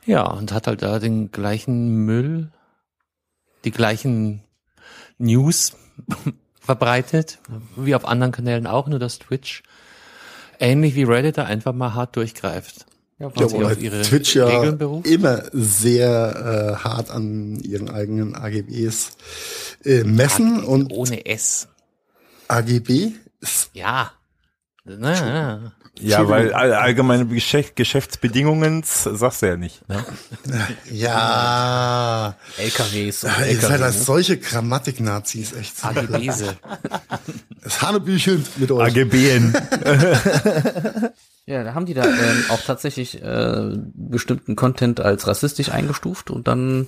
Ja, 0.06 0.28
und 0.28 0.52
hat 0.52 0.68
halt 0.68 0.84
da 0.84 1.00
den 1.00 1.32
gleichen 1.32 2.06
Müll, 2.06 2.52
die 3.64 3.72
gleichen 3.72 4.44
News 5.18 5.74
verbreitet, 6.62 7.40
wie 7.76 7.96
auf 7.96 8.06
anderen 8.06 8.32
Kanälen 8.32 8.68
auch, 8.68 8.88
nur 8.88 9.00
dass 9.00 9.18
Twitch 9.18 9.64
ähnlich 10.60 10.94
wie 10.96 11.04
Reddit 11.04 11.38
da 11.38 11.46
einfach 11.46 11.74
mal 11.74 11.96
hart 11.96 12.16
durchgreift. 12.16 12.86
Ja, 13.18 13.32
Ja, 13.36 13.46
auf 13.46 13.82
ihre 13.82 14.02
Twitch 14.02 14.36
ja 14.36 14.46
Regeln 14.46 14.78
beruft? 14.78 15.08
immer 15.08 15.44
sehr 15.54 16.76
äh, 16.80 16.84
hart 16.84 17.10
an 17.10 17.60
ihren 17.62 17.90
eigenen 17.90 18.36
AGBs 18.36 19.18
äh, 19.86 20.04
messen 20.04 20.64
und 20.64 20.92
Ohne 20.92 21.26
S. 21.26 21.70
AGB 22.48 23.14
Ja. 23.74 24.12
Na, 24.88 25.74
Ja, 26.00 26.28
weil 26.30 26.54
all, 26.54 26.74
allgemeine 26.74 27.26
Geschäft, 27.26 27.76
Geschäftsbedingungen 27.76 28.84
sagst 28.84 29.42
du 29.42 29.48
ja 29.48 29.58
nicht. 29.58 29.88
Ne? 29.90 30.06
ja, 30.92 32.36
LKWs 32.58 33.24
und 33.24 33.32
ihr 33.50 33.60
seid 33.60 33.82
als 33.82 34.06
solche 34.06 34.38
Grammatik-Nazis 34.38 35.54
echt 35.54 35.78
so 35.78 35.88
AGBse. 35.88 36.56
das 37.64 37.82
Hanebüchen 37.82 38.46
mit 38.58 38.72
euch. 38.72 38.96
AGBen. 38.96 39.56
Ja, 41.48 41.64
da 41.64 41.76
haben 41.76 41.86
die 41.86 41.94
da 41.94 42.06
ähm, 42.06 42.46
auch 42.50 42.60
tatsächlich 42.62 43.22
äh, 43.22 43.78
bestimmten 43.94 44.56
Content 44.56 45.00
als 45.00 45.28
rassistisch 45.28 45.70
eingestuft 45.70 46.32
und 46.32 46.48
dann 46.48 46.88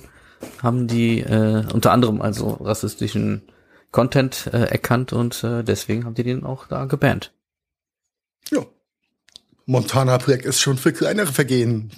haben 0.60 0.88
die 0.88 1.20
äh, 1.20 1.64
unter 1.72 1.92
anderem 1.92 2.20
also 2.20 2.54
rassistischen 2.54 3.42
Content 3.90 4.48
äh, 4.52 4.64
erkannt 4.64 5.12
und 5.12 5.42
äh, 5.44 5.62
deswegen 5.64 6.04
haben 6.04 6.14
die 6.14 6.22
den 6.22 6.44
auch 6.44 6.66
da 6.66 6.84
gebannt. 6.84 7.32
Ja. 8.50 8.64
Montana 9.66 10.18
Black 10.18 10.44
ist 10.44 10.60
schon 10.60 10.78
für 10.78 10.92
kleinere 10.92 11.32
Vergehen 11.32 11.90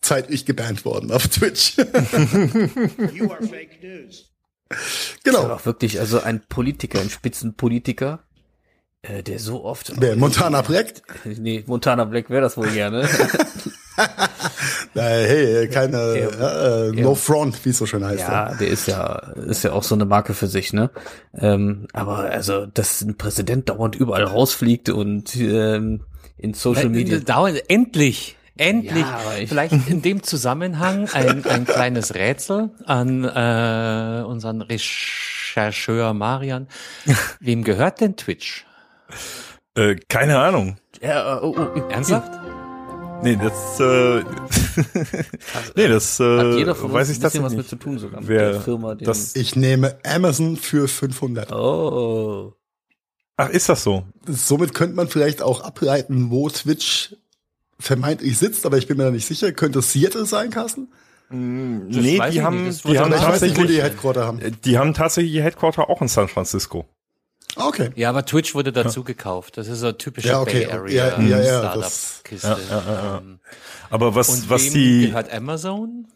zeitlich 0.00 0.46
gebannt 0.46 0.84
worden 0.84 1.10
auf 1.10 1.28
Twitch. 1.28 1.76
You 3.12 3.30
are 3.30 3.42
fake 3.42 3.82
news. 3.82 4.30
Genau. 5.24 5.50
auch 5.50 5.66
wirklich, 5.66 6.00
also 6.00 6.20
ein 6.20 6.42
Politiker, 6.46 7.00
ein 7.00 7.10
Spitzenpolitiker, 7.10 8.24
äh, 9.02 9.22
der 9.22 9.38
so 9.38 9.64
oft. 9.64 9.92
Wer, 9.96 10.16
Montana 10.16 10.62
Black? 10.62 11.02
Nee, 11.24 11.64
Montana 11.66 12.04
Black 12.04 12.30
wäre 12.30 12.42
das 12.42 12.56
wohl 12.56 12.70
gerne. 12.70 13.08
Äh, 14.94 15.00
hey, 15.00 15.68
keine 15.68 15.96
äh, 15.98 16.92
No 17.00 17.10
Ja. 17.10 17.14
Front, 17.14 17.64
wie 17.64 17.70
es 17.70 17.78
so 17.78 17.86
schön 17.86 18.04
heißt. 18.04 18.20
Ja, 18.20 18.54
der 18.54 18.68
ist 18.68 18.86
ja, 18.86 19.16
ist 19.46 19.64
ja 19.64 19.72
auch 19.72 19.82
so 19.82 19.94
eine 19.94 20.04
Marke 20.04 20.34
für 20.34 20.46
sich, 20.46 20.72
ne? 20.72 20.90
Ähm, 21.36 21.86
aber 21.92 22.18
also, 22.18 22.66
dass 22.66 23.00
ein 23.02 23.16
Präsident 23.16 23.68
dauernd 23.68 23.96
überall 23.96 24.24
rausfliegt 24.24 24.90
und 24.90 25.34
ähm, 25.36 26.04
in 26.36 26.54
Social 26.54 26.88
Media. 26.90 27.18
Dauernd, 27.18 27.62
endlich. 27.68 28.36
Endlich. 28.56 29.04
Ja, 29.04 29.18
Vielleicht 29.48 29.72
in 29.88 30.00
dem 30.02 30.22
Zusammenhang 30.22 31.08
ein, 31.12 31.44
ein 31.44 31.64
kleines 31.64 32.14
Rätsel 32.14 32.70
an 32.86 33.24
äh, 33.24 34.22
unseren 34.24 34.62
Rechercheur 34.62 36.14
Marian. 36.14 36.68
Wem 37.40 37.64
gehört 37.64 38.00
denn 38.00 38.16
Twitch? 38.16 38.64
äh, 39.74 39.96
keine 40.08 40.38
Ahnung. 40.38 40.76
Ja, 41.02 41.42
oh, 41.42 41.54
oh, 41.58 41.80
Ernsthaft? 41.90 42.30
Nee, 43.24 43.36
das, 43.36 43.80
äh, 43.80 44.22
nee, 45.76 45.88
das, 45.88 46.20
äh, 46.20 46.38
Hat 46.38 46.58
jeder 46.58 46.74
von 46.74 46.86
uns 46.86 46.94
weiß 46.94 47.08
ein 47.08 47.12
ich 47.14 47.20
bisschen 47.20 47.42
was 47.42 47.52
tatsächlich 47.52 47.56
mit 47.56 47.68
zu 47.68 47.76
tun 47.76 47.98
sogar 47.98 48.20
mit 48.20 48.28
Wer 48.28 48.52
der 48.52 48.60
Firma. 48.60 48.94
Das- 48.94 49.34
Ich 49.34 49.56
nehme 49.56 49.96
Amazon 50.04 50.56
für 50.56 50.86
500. 50.88 51.50
oh. 51.52 52.52
Ach, 53.36 53.48
ist 53.48 53.68
das 53.68 53.82
so? 53.82 54.04
Somit 54.28 54.74
könnte 54.74 54.94
man 54.94 55.08
vielleicht 55.08 55.42
auch 55.42 55.62
ableiten, 55.62 56.30
wo 56.30 56.48
Twitch 56.48 57.16
vermeintlich 57.80 58.38
sitzt, 58.38 58.64
aber 58.64 58.78
ich 58.78 58.86
bin 58.86 58.96
mir 58.96 59.04
da 59.04 59.10
nicht 59.10 59.26
sicher. 59.26 59.50
Könnte 59.50 59.80
es 59.80 59.92
Seattle 59.92 60.24
sein, 60.24 60.50
Carsten? 60.50 60.88
nee, 61.30 62.18
weiß 62.18 62.32
die 62.32 62.42
haben, 62.42 62.64
nicht. 62.64 62.84
Die 62.86 62.98
haben 62.98 63.12
aber 63.12 63.16
ich 63.16 63.28
weiß 63.28 63.40
nicht, 63.42 63.56
wo 63.56 63.62
die 63.62 63.66
tatsächlich, 63.78 63.82
Headquarter 63.82 64.26
haben. 64.26 64.40
die 64.64 64.78
haben 64.78 64.94
tatsächlich 64.94 65.32
ihr 65.32 65.42
Headquarter 65.42 65.88
auch 65.90 66.00
in 66.00 66.06
San 66.08 66.28
Francisco. 66.28 66.84
Okay. 67.56 67.90
Ja, 67.94 68.08
aber 68.10 68.24
Twitch 68.24 68.54
wurde 68.54 68.72
dazu 68.72 69.04
gekauft. 69.04 69.56
Das 69.56 69.68
ist 69.68 69.80
so 69.80 69.86
eine 69.86 69.98
typische 69.98 70.28
Ja, 70.28 70.40
okay. 70.40 70.64
Bay 70.66 70.72
Area 70.72 71.18
Ja, 71.18 71.20
ja, 71.22 71.40
ja, 71.42 71.58
Startup-Kiste. 71.60 72.58
ja, 72.70 73.18
Ähm, 73.18 73.38
Aber 73.90 74.14
was, 74.14 74.28
Und 74.28 74.50
was 74.50 74.64
wem 74.66 74.72
die, 74.74 75.06
gehört 75.08 75.32
Amazon? 75.32 76.08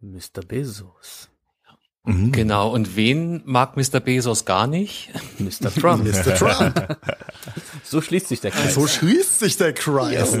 Mr. 0.00 0.42
Bezos. 0.46 1.28
Mhm. 2.04 2.32
Genau. 2.32 2.70
Und 2.72 2.96
wen 2.96 3.42
mag 3.44 3.76
Mr. 3.76 4.00
Bezos 4.00 4.44
gar 4.44 4.66
nicht? 4.66 5.10
Mr. 5.38 5.72
Trump. 5.74 6.04
Mr. 6.04 6.34
Trump. 6.34 6.96
so 7.84 8.00
schließt 8.00 8.28
sich 8.28 8.40
der 8.40 8.50
Kreis. 8.52 8.74
so 8.74 8.86
schließt 8.86 9.40
sich 9.40 9.56
der 9.56 9.72
Kreis. 9.74 10.38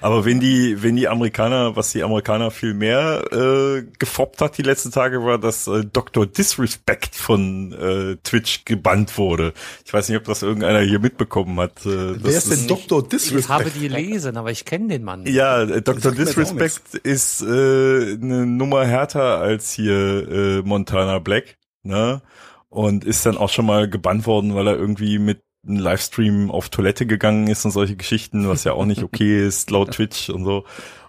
Aber 0.00 0.24
wenn 0.24 0.40
die, 0.40 0.82
wenn 0.82 0.96
die 0.96 1.08
Amerikaner, 1.08 1.76
was 1.76 1.92
die 1.92 2.02
Amerikaner 2.02 2.50
viel 2.50 2.74
mehr 2.74 3.22
äh, 3.32 3.82
gefoppt 3.98 4.40
hat 4.40 4.58
die 4.58 4.62
letzten 4.62 4.90
Tage, 4.90 5.24
war, 5.24 5.38
dass 5.38 5.66
äh, 5.66 5.84
Dr. 5.84 6.26
Disrespect 6.26 7.14
von 7.14 7.72
äh, 7.72 8.16
Twitch 8.22 8.64
gebannt 8.64 9.16
wurde. 9.18 9.52
Ich 9.84 9.92
weiß 9.92 10.08
nicht, 10.08 10.18
ob 10.18 10.24
das 10.24 10.42
irgendeiner 10.42 10.80
hier 10.80 10.98
mitbekommen 10.98 11.58
hat. 11.60 11.84
Äh, 11.84 11.88
Wer 11.88 12.14
das 12.16 12.46
ist 12.46 12.50
denn 12.52 12.66
Dr. 12.68 12.98
Ich 13.00 13.48
habe 13.48 13.64
Disrespect? 13.64 13.76
die 13.76 13.88
gelesen, 13.88 14.36
aber 14.36 14.50
ich 14.50 14.64
kenne 14.64 14.88
den 14.88 15.04
Mann. 15.04 15.22
nicht. 15.22 15.34
Ja, 15.34 15.62
äh, 15.62 15.82
Dr. 15.82 16.12
Disrespect 16.12 16.94
ist 17.02 17.42
äh, 17.42 17.46
eine 17.46 18.46
Nummer 18.46 18.84
härter 18.86 19.38
als 19.38 19.72
hier 19.72 20.28
äh, 20.28 20.62
Montana 20.62 21.18
Black, 21.18 21.56
ne? 21.82 22.22
Und 22.68 23.04
ist 23.04 23.26
dann 23.26 23.36
auch 23.36 23.48
schon 23.48 23.66
mal 23.66 23.90
gebannt 23.90 24.26
worden, 24.26 24.54
weil 24.54 24.68
er 24.68 24.76
irgendwie 24.76 25.18
mit 25.18 25.42
einem 25.66 25.78
Livestream 25.78 26.50
auf 26.50 26.68
Toilette 26.68 27.06
gegangen 27.06 27.46
ist 27.46 27.64
und 27.64 27.70
solche 27.70 27.96
Geschichten, 27.96 28.48
was 28.48 28.64
ja 28.64 28.72
auch 28.72 28.86
nicht 28.86 29.02
okay 29.02 29.46
ist 29.46 29.70
laut 29.70 29.92
Twitch 29.92 30.30
und 30.30 30.44
so. 30.44 30.64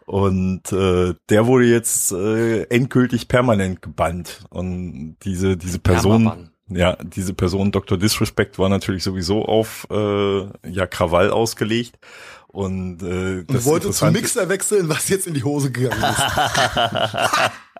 Und 0.06 0.72
äh, 0.74 1.14
der 1.30 1.47
wurde 1.47 1.66
jetzt 1.66 2.12
äh, 2.12 2.64
endgültig 2.64 3.28
permanent 3.28 3.82
gebannt. 3.82 4.43
Und 4.49 5.16
diese 5.24 5.56
diese 5.56 5.80
Person, 5.80 6.49
ja, 6.68 6.97
diese 7.02 7.34
Person 7.34 7.72
Dr. 7.72 7.97
Disrespect 7.97 8.60
war 8.60 8.68
natürlich 8.68 9.04
sowieso 9.04 9.45
auf 9.45 9.88
äh, 9.89 10.41
ja 10.70 10.88
Krawall 10.88 11.32
ausgelegt. 11.32 11.97
Und 12.47 13.02
äh, 13.02 13.45
Und 13.47 13.66
wollte 13.66 13.91
zum 13.91 14.12
Mixer 14.12 14.49
wechseln, 14.49 14.89
was 14.89 15.08
jetzt 15.08 15.28
in 15.28 15.34
die 15.34 15.43
Hose 15.45 15.72
gegangen 15.72 16.04
ist. 16.04 16.22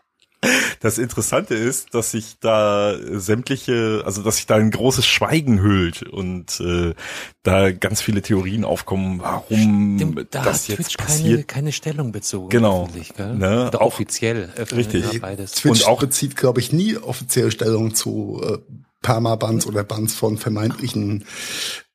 Das 0.80 0.98
Interessante 0.98 1.54
ist, 1.54 1.94
dass 1.94 2.12
sich 2.12 2.38
da 2.40 2.96
sämtliche, 3.12 4.02
also 4.06 4.24
dass 4.24 4.38
sich 4.38 4.48
da 4.48 4.56
ein 4.56 4.72
großes 4.72 5.06
Schweigen 5.06 5.62
hüllt 5.62 6.02
und 6.02 6.60
äh, 6.60 6.96
da 7.44 7.72
ganz 7.72 8.02
viele 8.02 8.24
Theorien 8.24 8.66
aufkommen, 8.66 9.20
warum 9.22 9.98
Stimmt, 9.98 10.28
da 10.32 10.42
das 10.44 10.64
hat 10.64 10.68
jetzt 10.70 10.78
Twitch 10.78 10.98
keine, 10.98 11.08
passiert. 11.10 11.48
keine 11.48 11.72
Stellung 11.72 12.12
bezogen. 12.12 12.50
Genau. 12.50 12.90
Ne, 13.20 13.68
Oder 13.68 13.82
auch- 13.82 13.88
offiziell. 13.88 14.50
Richtig. 14.76 15.22
Beides. 15.22 15.52
Twitch 15.52 15.82
Und 15.84 15.88
auch- 15.88 16.00
bezieht, 16.00 16.36
glaube 16.36 16.60
ich, 16.60 16.72
nie 16.74 16.98
offiziell 16.98 17.52
Stellung 17.52 17.94
zu 17.94 18.42
äh, 18.44 18.58
Permabands 19.04 19.68
oder 19.68 19.84
Bands 19.84 20.16
von 20.16 20.38
vermeintlichen 20.40 21.26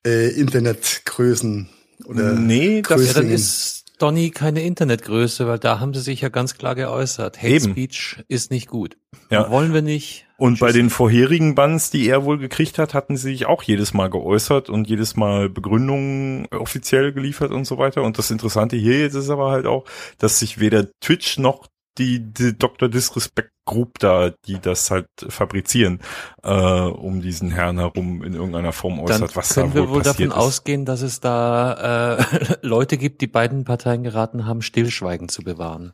äh, 0.05 0.29
Internetgrößen 0.29 1.69
oder 2.05 2.33
Nee, 2.33 2.81
das- 2.81 3.05
Ja, 3.07 3.13
dann 3.13 3.29
ist 3.29 3.85
Donny 3.97 4.29
keine 4.31 4.61
Internetgröße, 4.61 5.47
weil 5.47 5.59
da 5.59 5.79
haben 5.79 5.93
sie 5.93 6.01
sich 6.01 6.21
ja 6.21 6.29
ganz 6.29 6.57
klar 6.57 6.75
geäußert. 6.75 7.37
Hate 7.37 7.47
Eben. 7.47 7.71
Speech 7.71 8.23
ist 8.27 8.51
nicht 8.51 8.67
gut. 8.67 8.97
Ja. 9.29 9.49
Wollen 9.49 9.73
wir 9.73 9.81
nicht. 9.81 10.25
Und 10.37 10.59
bei 10.59 10.71
den 10.71 10.91
vorherigen 10.91 11.55
Bands, 11.55 11.89
die 11.89 12.07
er 12.07 12.23
wohl 12.23 12.37
gekriegt 12.37 12.77
hat, 12.77 12.93
hatten 12.93 13.17
sie 13.17 13.31
sich 13.31 13.47
auch 13.47 13.63
jedes 13.63 13.93
Mal 13.93 14.09
geäußert 14.09 14.69
und 14.69 14.87
jedes 14.87 15.15
Mal 15.15 15.49
Begründungen 15.49 16.47
offiziell 16.51 17.11
geliefert 17.11 17.51
und 17.51 17.65
so 17.65 17.79
weiter. 17.79 18.03
Und 18.03 18.19
das 18.19 18.29
Interessante 18.29 18.75
hier 18.75 18.99
jetzt 18.99 19.15
ist 19.15 19.31
aber 19.31 19.49
halt 19.49 19.65
auch, 19.65 19.85
dass 20.19 20.39
sich 20.39 20.59
weder 20.59 20.87
Twitch 21.01 21.39
noch 21.39 21.67
die, 21.97 22.19
die 22.19 22.57
Dr. 22.57 22.89
Disrespect 22.89 23.51
Group 23.65 23.99
da, 23.99 24.31
die 24.45 24.59
das 24.59 24.89
halt 24.89 25.07
fabrizieren, 25.27 25.99
äh, 26.41 26.49
um 26.49 27.21
diesen 27.21 27.51
Herrn 27.51 27.77
herum 27.77 28.23
in 28.23 28.33
irgendeiner 28.33 28.71
Form 28.71 28.95
Dann 28.95 29.23
äußert, 29.23 29.35
was 29.35 29.53
können 29.53 29.69
da 29.69 29.75
wir 29.75 29.81
wohl 29.89 29.95
wohl 29.95 30.01
davon 30.03 30.27
ist. 30.27 30.33
ausgehen, 30.33 30.85
dass 30.85 31.01
es 31.01 31.19
da 31.19 32.17
äh, 32.17 32.55
Leute 32.61 32.97
gibt, 32.97 33.21
die 33.21 33.27
beiden 33.27 33.65
Parteien 33.65 34.03
geraten 34.03 34.45
haben, 34.45 34.61
Stillschweigen 34.61 35.27
zu 35.29 35.43
bewahren. 35.43 35.93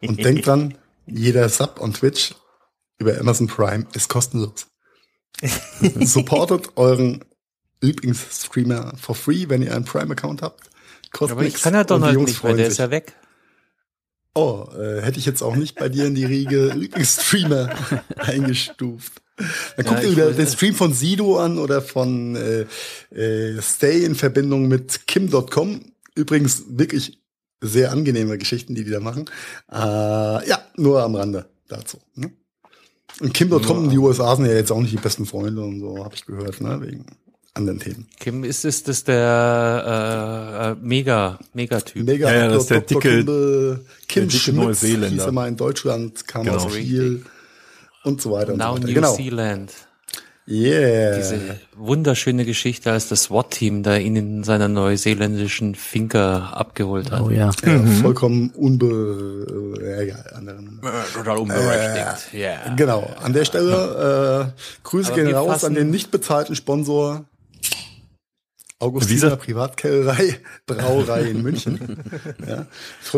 Und 0.00 0.24
denkt 0.24 0.46
dran, 0.46 0.78
jeder 1.06 1.48
Sub 1.48 1.80
on 1.80 1.92
Twitch 1.92 2.34
über 2.98 3.18
Amazon 3.20 3.46
Prime 3.46 3.86
ist 3.94 4.08
kostenlos. 4.08 4.66
Supportet 6.00 6.76
euren 6.76 7.24
Lieblingsstreamer 7.80 8.94
for 8.96 9.14
free, 9.14 9.48
wenn 9.48 9.62
ihr 9.62 9.74
einen 9.74 9.84
Prime-Account 9.84 10.42
habt. 10.42 10.70
Kostet 11.12 11.32
Aber 11.32 11.42
ich 11.42 11.52
nichts 11.52 11.62
kann 11.62 11.74
ja 11.74 11.84
Donald 11.84 12.18
nicht, 12.18 12.42
weil 12.42 12.50
freuen 12.50 12.56
der 12.56 12.66
ist 12.66 12.78
ja 12.78 12.90
weg. 12.90 13.14
Oh, 14.38 14.68
äh, 14.78 15.00
hätte 15.02 15.18
ich 15.18 15.26
jetzt 15.26 15.42
auch 15.42 15.56
nicht 15.56 15.74
bei 15.76 15.88
dir 15.88 16.04
in 16.06 16.14
die 16.14 16.24
Riege 16.24 16.68
Lieblingsstreamer 16.76 17.70
eingestuft. 18.18 19.14
Dann 19.76 19.86
guckt 19.86 20.02
Ja, 20.04 20.10
wieder 20.10 20.28
weiß- 20.28 20.34
den 20.34 20.46
Stream 20.46 20.74
von 20.74 20.92
Sido 20.92 21.38
an 21.38 21.58
oder 21.58 21.82
von 21.82 22.36
äh, 22.36 22.66
äh, 23.14 23.60
Stay 23.62 24.04
in 24.04 24.14
Verbindung 24.14 24.68
mit 24.68 25.06
Kim.com. 25.06 25.80
Übrigens 26.14 26.64
wirklich 26.68 27.20
sehr 27.60 27.90
angenehme 27.92 28.38
Geschichten, 28.38 28.74
die 28.74 28.84
die 28.84 28.90
da 28.90 29.00
machen. 29.00 29.24
Äh, 29.72 30.48
ja, 30.48 30.60
nur 30.76 31.02
am 31.02 31.14
Rande 31.16 31.46
dazu. 31.68 31.98
Ne? 32.14 32.30
Und 33.20 33.34
Kim.com 33.34 33.78
und 33.78 33.90
die 33.90 33.98
USA 33.98 34.36
sind 34.36 34.46
ja 34.46 34.52
jetzt 34.52 34.70
auch 34.70 34.80
nicht 34.80 34.92
die 34.92 34.96
besten 34.98 35.26
Freunde 35.26 35.62
und 35.62 35.80
so, 35.80 36.04
habe 36.04 36.14
ich 36.14 36.24
gehört, 36.26 36.60
ne? 36.60 36.80
wegen 36.80 37.04
anderen 37.58 37.78
Themen. 37.80 38.06
Kim 38.18 38.44
ist, 38.44 38.64
ist 38.64 38.88
das 38.88 39.04
der 39.04 40.70
äh, 40.70 40.70
äh, 40.70 40.76
Mega, 40.86 41.38
Megatyp. 41.52 42.04
Mega 42.06 42.30
Ja, 42.32 42.38
ja, 42.44 42.48
das 42.48 42.62
ist 42.62 42.70
der 42.70 42.80
Dr. 42.80 43.00
dicke- 43.02 43.16
Kimball, 43.18 43.80
Kim 44.08 44.22
der 44.22 44.28
dicke 44.30 44.38
Schmitz 44.42 44.56
Neuseeländer. 44.56 45.08
hieß 45.08 45.22
er 45.24 45.32
mal 45.32 45.48
in 45.48 45.56
Deutschland, 45.56 46.26
kam 46.26 46.44
Genau. 46.44 46.56
aus 46.56 46.72
Kiel 46.72 47.22
und 48.04 48.22
so 48.22 48.30
weiter 48.32 48.52
und 48.52 48.58
Now 48.58 48.68
so 48.68 48.74
weiter. 48.76 48.86
New 48.86 48.94
Genau. 48.94 49.14
Zealand. 49.14 49.72
Yeah. 50.50 51.14
Diese 51.18 51.60
wunderschöne 51.76 52.46
Geschichte, 52.46 52.90
als 52.90 53.08
das 53.10 53.24
SWAT-Team 53.24 53.82
da 53.82 53.96
ihn 53.98 54.16
in 54.16 54.44
seiner 54.44 54.66
neuseeländischen 54.68 55.74
Finca 55.74 56.48
abgeholt 56.54 57.10
hat. 57.10 57.20
Oh 57.20 57.28
ja. 57.28 57.50
ja, 57.66 57.82
vollkommen 58.00 58.48
unbe... 58.56 59.76
Äh, 59.78 60.08
ja, 60.08 60.14
anderen. 60.34 60.80
Total 61.12 61.36
unberechtigt. 61.36 62.32
Ja. 62.32 62.74
Genau, 62.76 63.10
an 63.22 63.34
der 63.34 63.44
Stelle 63.44 64.50
äh, 64.56 64.60
Grüße 64.84 65.12
Aber 65.12 65.22
gehen 65.22 65.34
raus 65.34 65.64
an 65.64 65.74
den 65.74 65.90
nicht 65.90 66.10
bezahlten 66.10 66.56
Sponsor 66.56 67.26
Augustiner 68.80 69.14
Dieser- 69.22 69.36
Privatkellerei 69.36 70.38
Brauerei 70.66 71.22
in 71.30 71.42
München. 71.42 71.98
ja. 72.46 72.66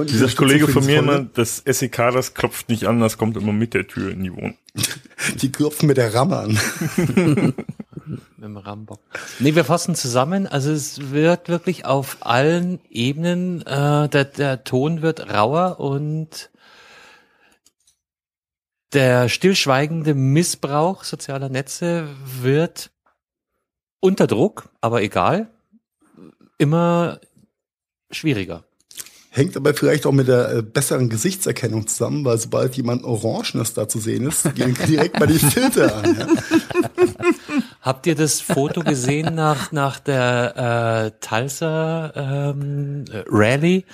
Dieser 0.05 0.29
Kollege 0.31 0.67
von 0.69 0.87
mir 0.87 1.01
immer, 1.01 1.21
das 1.21 1.63
SEK, 1.67 1.97
das 2.13 2.33
klopft 2.35 2.71
nicht 2.71 2.87
an, 2.87 2.99
das 3.01 3.19
kommt 3.19 3.37
immer 3.37 3.53
mit 3.53 3.75
der 3.75 3.87
Tür 3.87 4.11
in 4.11 4.23
die 4.23 4.33
Wohnung. 4.33 4.57
Die 5.37 5.53
klopfen 5.53 5.87
mit 5.87 5.99
der 5.99 6.15
Ramme 6.15 6.39
an. 6.39 6.59
Mit 8.37 8.45
dem 8.45 8.57
Rambock. 8.57 8.99
Nee, 9.39 9.55
wir 9.55 9.65
fassen 9.65 9.95
zusammen. 9.95 10.49
Also 10.49 10.73
es 10.73 11.13
wird 11.13 11.49
wirklich 11.49 11.85
auf 11.85 12.17
allen 12.21 12.81
Ebenen, 12.91 13.61
äh, 13.67 14.09
der, 14.09 14.25
der 14.25 14.65
Ton 14.65 15.03
wird 15.03 15.31
rauer 15.33 15.79
und 15.79 16.51
der 18.95 19.29
stillschweigende 19.29 20.15
Missbrauch 20.15 21.05
sozialer 21.05 21.49
Netze 21.51 22.09
wird 22.41 22.91
unter 24.01 24.27
Druck, 24.27 24.71
aber 24.81 25.03
egal, 25.03 25.51
immer 26.59 27.21
schwieriger. 28.11 28.65
Hängt 29.33 29.57
aber 29.57 29.75
vielleicht 29.75 30.07
auch 30.07 30.13
mit 30.13 30.27
der 30.27 30.57
äh, 30.57 30.63
besseren 30.63 31.09
Gesichtserkennung 31.09 31.87
zusammen, 31.87 32.25
weil 32.25 32.37
sobald 32.37 32.77
jemand 32.77 33.05
Orangenes 33.05 33.75
da 33.75 33.87
zu 33.87 34.01
sehen 34.01 34.27
ist, 34.27 34.53
gehen 34.57 34.77
direkt 34.89 35.21
mal 35.21 35.27
die 35.27 35.39
Filter 35.39 35.97
an. 35.97 36.17
Ja? 36.19 36.27
Habt 37.81 38.09
ihr 38.09 38.17
das 38.17 38.41
Foto 38.41 38.83
gesehen 38.83 39.37
nach, 39.37 39.71
nach 39.71 40.01
der 40.01 41.13
äh, 41.15 41.25
Tulsa 41.25 42.13
ähm, 42.17 43.05
äh, 43.13 43.23
Rally? 43.29 43.85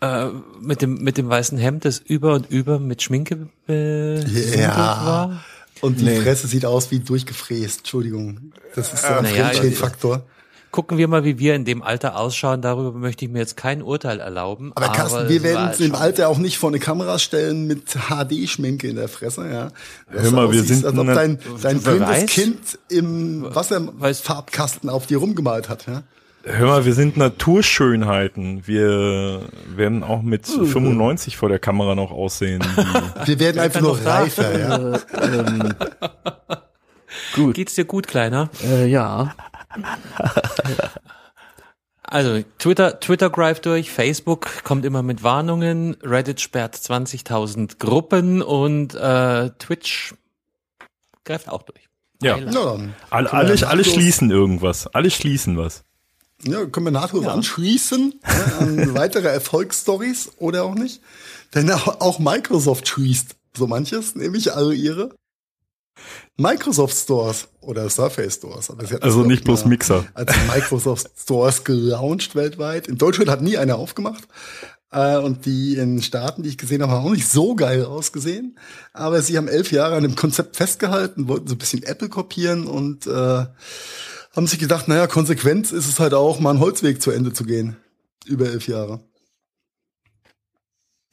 Äh, 0.00 0.26
mit 0.60 0.80
dem 0.80 1.02
mit 1.02 1.18
dem 1.18 1.28
weißen 1.28 1.58
Hemd, 1.58 1.84
das 1.84 1.98
über 1.98 2.34
und 2.34 2.50
über 2.50 2.78
mit 2.78 3.02
Schminke 3.02 3.48
besudelt 3.66 4.68
war. 4.68 5.44
Und 5.80 6.00
die 6.00 6.16
Fresse 6.16 6.46
sieht 6.46 6.64
aus 6.64 6.90
wie 6.90 7.00
durchgefräst. 7.00 7.78
Entschuldigung. 7.80 8.52
Das 8.74 8.92
ist 8.92 9.02
so 9.02 9.08
ein 9.08 9.24
Naja, 9.24 9.46
Fremdschämen-Faktor. 9.46 10.26
Gucken 10.70 10.98
wir 10.98 11.08
mal, 11.08 11.24
wie 11.24 11.38
wir 11.38 11.54
in 11.54 11.64
dem 11.64 11.82
Alter 11.82 12.18
ausschauen. 12.18 12.60
Darüber 12.60 12.92
möchte 12.92 13.24
ich 13.24 13.30
mir 13.30 13.38
jetzt 13.38 13.56
kein 13.56 13.80
Urteil 13.80 14.20
erlauben. 14.20 14.72
Aber 14.74 14.88
Carsten, 14.88 15.28
wir 15.28 15.42
werden 15.42 15.68
uns 15.68 15.80
im 15.80 15.94
Alter 15.94 16.28
auch 16.28 16.36
nicht 16.36 16.58
vor 16.58 16.68
eine 16.68 16.78
Kamera 16.78 17.18
stellen 17.18 17.66
mit 17.66 17.96
HD-Schminke 18.10 18.86
in 18.88 18.96
der 18.96 19.08
Fresse, 19.08 19.48
ja. 19.50 19.68
Das 20.12 20.24
Hör 20.24 20.32
mal, 20.32 20.52
wir 20.52 20.62
sind 20.62 20.84
als 20.84 20.98
ob 20.98 21.06
dein, 21.06 21.38
dein 21.62 21.84
weiß? 21.84 22.26
Kind 22.26 22.78
im 22.90 23.46
Wasserfarbkasten 23.54 24.90
auf 24.90 25.06
dir 25.06 25.18
rumgemalt 25.18 25.70
hat, 25.70 25.86
ja. 25.86 26.02
Hör 26.48 26.68
mal, 26.68 26.84
wir 26.84 26.94
sind 26.94 27.16
Naturschönheiten. 27.16 28.68
Wir 28.68 29.42
werden 29.66 30.04
auch 30.04 30.22
mit 30.22 30.46
95 30.46 31.36
vor 31.36 31.48
der 31.48 31.58
Kamera 31.58 31.96
noch 31.96 32.12
aussehen. 32.12 32.62
Wir 33.24 33.40
werden 33.40 33.58
einfach 33.58 33.80
nur 33.80 33.98
reifer, 34.04 34.58
ja. 34.58 34.94
Äh, 34.94 35.38
ähm, 35.38 35.74
gut. 37.34 37.54
Geht's 37.56 37.74
dir 37.74 37.84
gut, 37.84 38.06
Kleiner? 38.06 38.48
Äh, 38.62 38.86
ja. 38.86 39.34
Also 42.04 42.42
Twitter, 42.58 43.00
Twitter 43.00 43.28
greift 43.28 43.66
durch, 43.66 43.90
Facebook 43.90 44.62
kommt 44.62 44.84
immer 44.84 45.02
mit 45.02 45.24
Warnungen, 45.24 45.96
Reddit 46.00 46.40
sperrt 46.40 46.76
20.000 46.76 47.78
Gruppen 47.78 48.40
und 48.40 48.94
äh, 48.94 49.50
Twitch 49.58 50.14
greift 51.24 51.48
auch 51.48 51.62
durch. 51.62 51.88
Ja. 52.22 52.38
Dann. 52.38 52.94
Alle, 53.10 53.32
alle, 53.32 53.68
alle 53.68 53.84
schließen 53.84 54.30
irgendwas. 54.30 54.86
Alle 54.86 55.10
schließen 55.10 55.56
was. 55.56 55.85
Ja, 56.46 56.64
können 56.66 56.86
wir 56.86 56.90
nahtlos 56.90 57.26
anschließen 57.26 58.20
ja, 58.22 58.58
an 58.58 58.94
weitere 58.94 59.28
Erfolgsstories 59.28 60.32
oder 60.38 60.64
auch 60.64 60.74
nicht. 60.74 61.00
Denn 61.54 61.70
auch, 61.70 62.18
Microsoft 62.18 62.88
schließt 62.88 63.36
so 63.56 63.66
manches, 63.66 64.14
nämlich 64.14 64.54
alle 64.54 64.74
ihre 64.74 65.14
Microsoft 66.36 66.94
Stores 66.96 67.48
oder 67.60 67.88
Surface 67.88 68.34
Stores. 68.34 68.70
Aber 68.70 68.84
sie 68.84 68.94
hatten 68.94 69.04
Also 69.04 69.22
nicht 69.24 69.44
bloß 69.44 69.64
Mixer. 69.64 70.04
Als 70.14 70.32
Microsoft 70.54 71.10
Stores 71.18 71.64
gelauncht 71.64 72.34
weltweit. 72.34 72.88
In 72.88 72.98
Deutschland 72.98 73.30
hat 73.30 73.40
nie 73.40 73.56
einer 73.56 73.76
aufgemacht. 73.76 74.28
Äh, 74.92 75.16
Und 75.16 75.46
die 75.46 75.76
in 75.76 76.02
Staaten, 76.02 76.42
die 76.42 76.50
ich 76.50 76.58
gesehen 76.58 76.82
habe, 76.82 76.92
haben 76.92 77.06
auch 77.06 77.12
nicht 77.12 77.28
so 77.28 77.54
geil 77.54 77.84
ausgesehen. 77.84 78.58
Aber 78.92 79.22
sie 79.22 79.36
haben 79.36 79.48
elf 79.48 79.72
Jahre 79.72 79.96
an 79.96 80.02
dem 80.02 80.16
Konzept 80.16 80.56
festgehalten, 80.56 81.28
wollten 81.28 81.48
so 81.48 81.54
ein 81.54 81.58
bisschen 81.58 81.82
Apple 81.82 82.08
kopieren 82.10 82.66
und 82.66 83.06
äh, 83.06 83.46
haben 84.36 84.46
sich 84.46 84.58
gedacht, 84.58 84.86
naja, 84.86 85.06
Konsequenz 85.06 85.72
ist 85.72 85.88
es 85.88 85.98
halt 85.98 86.14
auch, 86.14 86.38
mal 86.40 86.50
einen 86.50 86.60
Holzweg 86.60 87.00
zu 87.00 87.10
Ende 87.10 87.32
zu 87.32 87.44
gehen. 87.44 87.76
Über 88.26 88.46
elf 88.46 88.68
Jahre. 88.68 89.00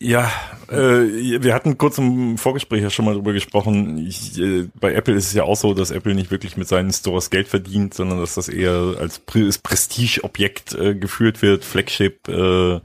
Ja, 0.01 0.29
äh, 0.67 1.41
wir 1.41 1.53
hatten 1.53 1.77
kurz 1.77 1.97
im 1.97 2.37
Vorgespräch 2.37 2.83
ja 2.83 2.89
schon 2.89 3.05
mal 3.05 3.13
drüber 3.13 3.31
gesprochen. 3.31 4.05
Ich, 4.05 4.37
äh, 4.37 4.67
bei 4.77 4.93
Apple 4.93 5.13
ist 5.13 5.27
es 5.27 5.33
ja 5.33 5.43
auch 5.43 5.55
so, 5.55 5.73
dass 5.73 5.91
Apple 5.91 6.13
nicht 6.13 6.29
wirklich 6.29 6.57
mit 6.57 6.67
seinen 6.67 6.91
Stores 6.91 7.29
Geld 7.29 7.47
verdient, 7.47 7.93
sondern 7.93 8.19
dass 8.19 8.35
das 8.35 8.49
eher 8.49 8.95
als 8.99 9.19
Pre 9.19 9.49
Prestigeobjekt 9.63 10.73
äh, 10.73 10.93
geführt 10.93 11.41
wird, 11.41 11.63
Flagship. 11.63 12.27
Äh, 12.27 12.81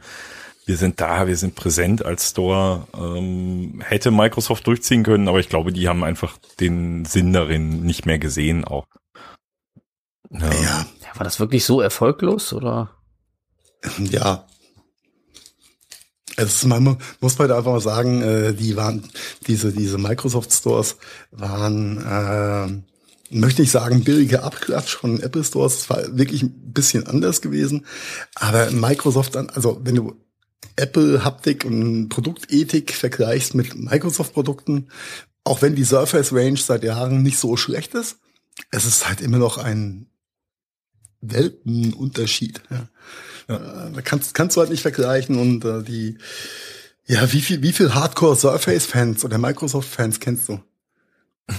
wir 0.66 0.76
sind 0.76 1.00
da, 1.00 1.26
wir 1.26 1.36
sind 1.36 1.56
präsent 1.56 2.04
als 2.04 2.30
Store. 2.30 2.86
Ähm, 2.96 3.82
hätte 3.84 4.12
Microsoft 4.12 4.64
durchziehen 4.68 5.02
können, 5.02 5.26
aber 5.26 5.40
ich 5.40 5.48
glaube, 5.48 5.72
die 5.72 5.88
haben 5.88 6.04
einfach 6.04 6.38
den 6.60 7.04
Sinn 7.04 7.32
darin 7.32 7.82
nicht 7.84 8.06
mehr 8.06 8.20
gesehen 8.20 8.64
auch. 8.64 8.86
Ja. 10.30 10.40
Ja, 10.52 10.86
war 11.14 11.24
das 11.24 11.40
wirklich 11.40 11.64
so 11.64 11.80
erfolglos 11.80 12.52
oder? 12.52 12.90
ja. 13.98 14.46
Also 16.36 16.68
man 16.68 16.84
mu- 16.84 16.96
muss 17.20 17.38
man 17.38 17.50
einfach 17.50 17.72
mal 17.72 17.80
sagen, 17.80 18.22
äh, 18.22 18.54
die 18.54 18.76
waren, 18.76 19.02
diese, 19.46 19.72
diese 19.72 19.98
Microsoft 19.98 20.52
Stores 20.52 20.96
waren, 21.32 21.98
äh, 22.04 23.34
möchte 23.36 23.62
ich 23.62 23.70
sagen, 23.72 24.04
billige 24.04 24.42
Abklatsch 24.44 24.94
von 24.96 25.20
Apple 25.20 25.42
Stores. 25.42 25.74
Es 25.78 25.90
war 25.90 26.16
wirklich 26.16 26.42
ein 26.42 26.72
bisschen 26.72 27.06
anders 27.06 27.40
gewesen. 27.40 27.86
Aber 28.36 28.70
Microsoft 28.70 29.34
dann, 29.34 29.50
also 29.50 29.80
wenn 29.82 29.96
du 29.96 30.14
Apple 30.76 31.24
Haptik 31.24 31.64
und 31.64 32.08
Produktethik 32.08 32.94
vergleichst 32.94 33.54
mit 33.56 33.74
Microsoft 33.74 34.32
Produkten, 34.32 34.88
auch 35.42 35.60
wenn 35.60 35.74
die 35.74 35.84
Surface 35.84 36.32
Range 36.32 36.56
seit 36.58 36.84
Jahren 36.84 37.22
nicht 37.22 37.38
so 37.38 37.56
schlecht 37.56 37.94
ist, 37.94 38.18
es 38.70 38.84
ist 38.84 39.08
halt 39.08 39.20
immer 39.20 39.38
noch 39.38 39.58
ein 39.58 40.06
Weltenunterschied. 41.20 42.62
Ja. 42.70 42.88
Äh, 43.54 43.92
Da 43.92 44.02
kannst, 44.02 44.34
kannst 44.34 44.56
du 44.56 44.60
halt 44.60 44.70
nicht 44.70 44.82
vergleichen 44.82 45.38
und 45.38 45.64
äh, 45.64 45.82
die, 45.82 46.18
ja, 47.06 47.32
wie 47.32 47.40
viel, 47.40 47.62
wie 47.62 47.72
viel 47.72 47.94
Hardcore 47.94 48.36
Surface 48.36 48.86
Fans 48.86 49.24
oder 49.24 49.38
Microsoft 49.38 49.88
Fans 49.88 50.20
kennst 50.20 50.48
du? 50.48 50.60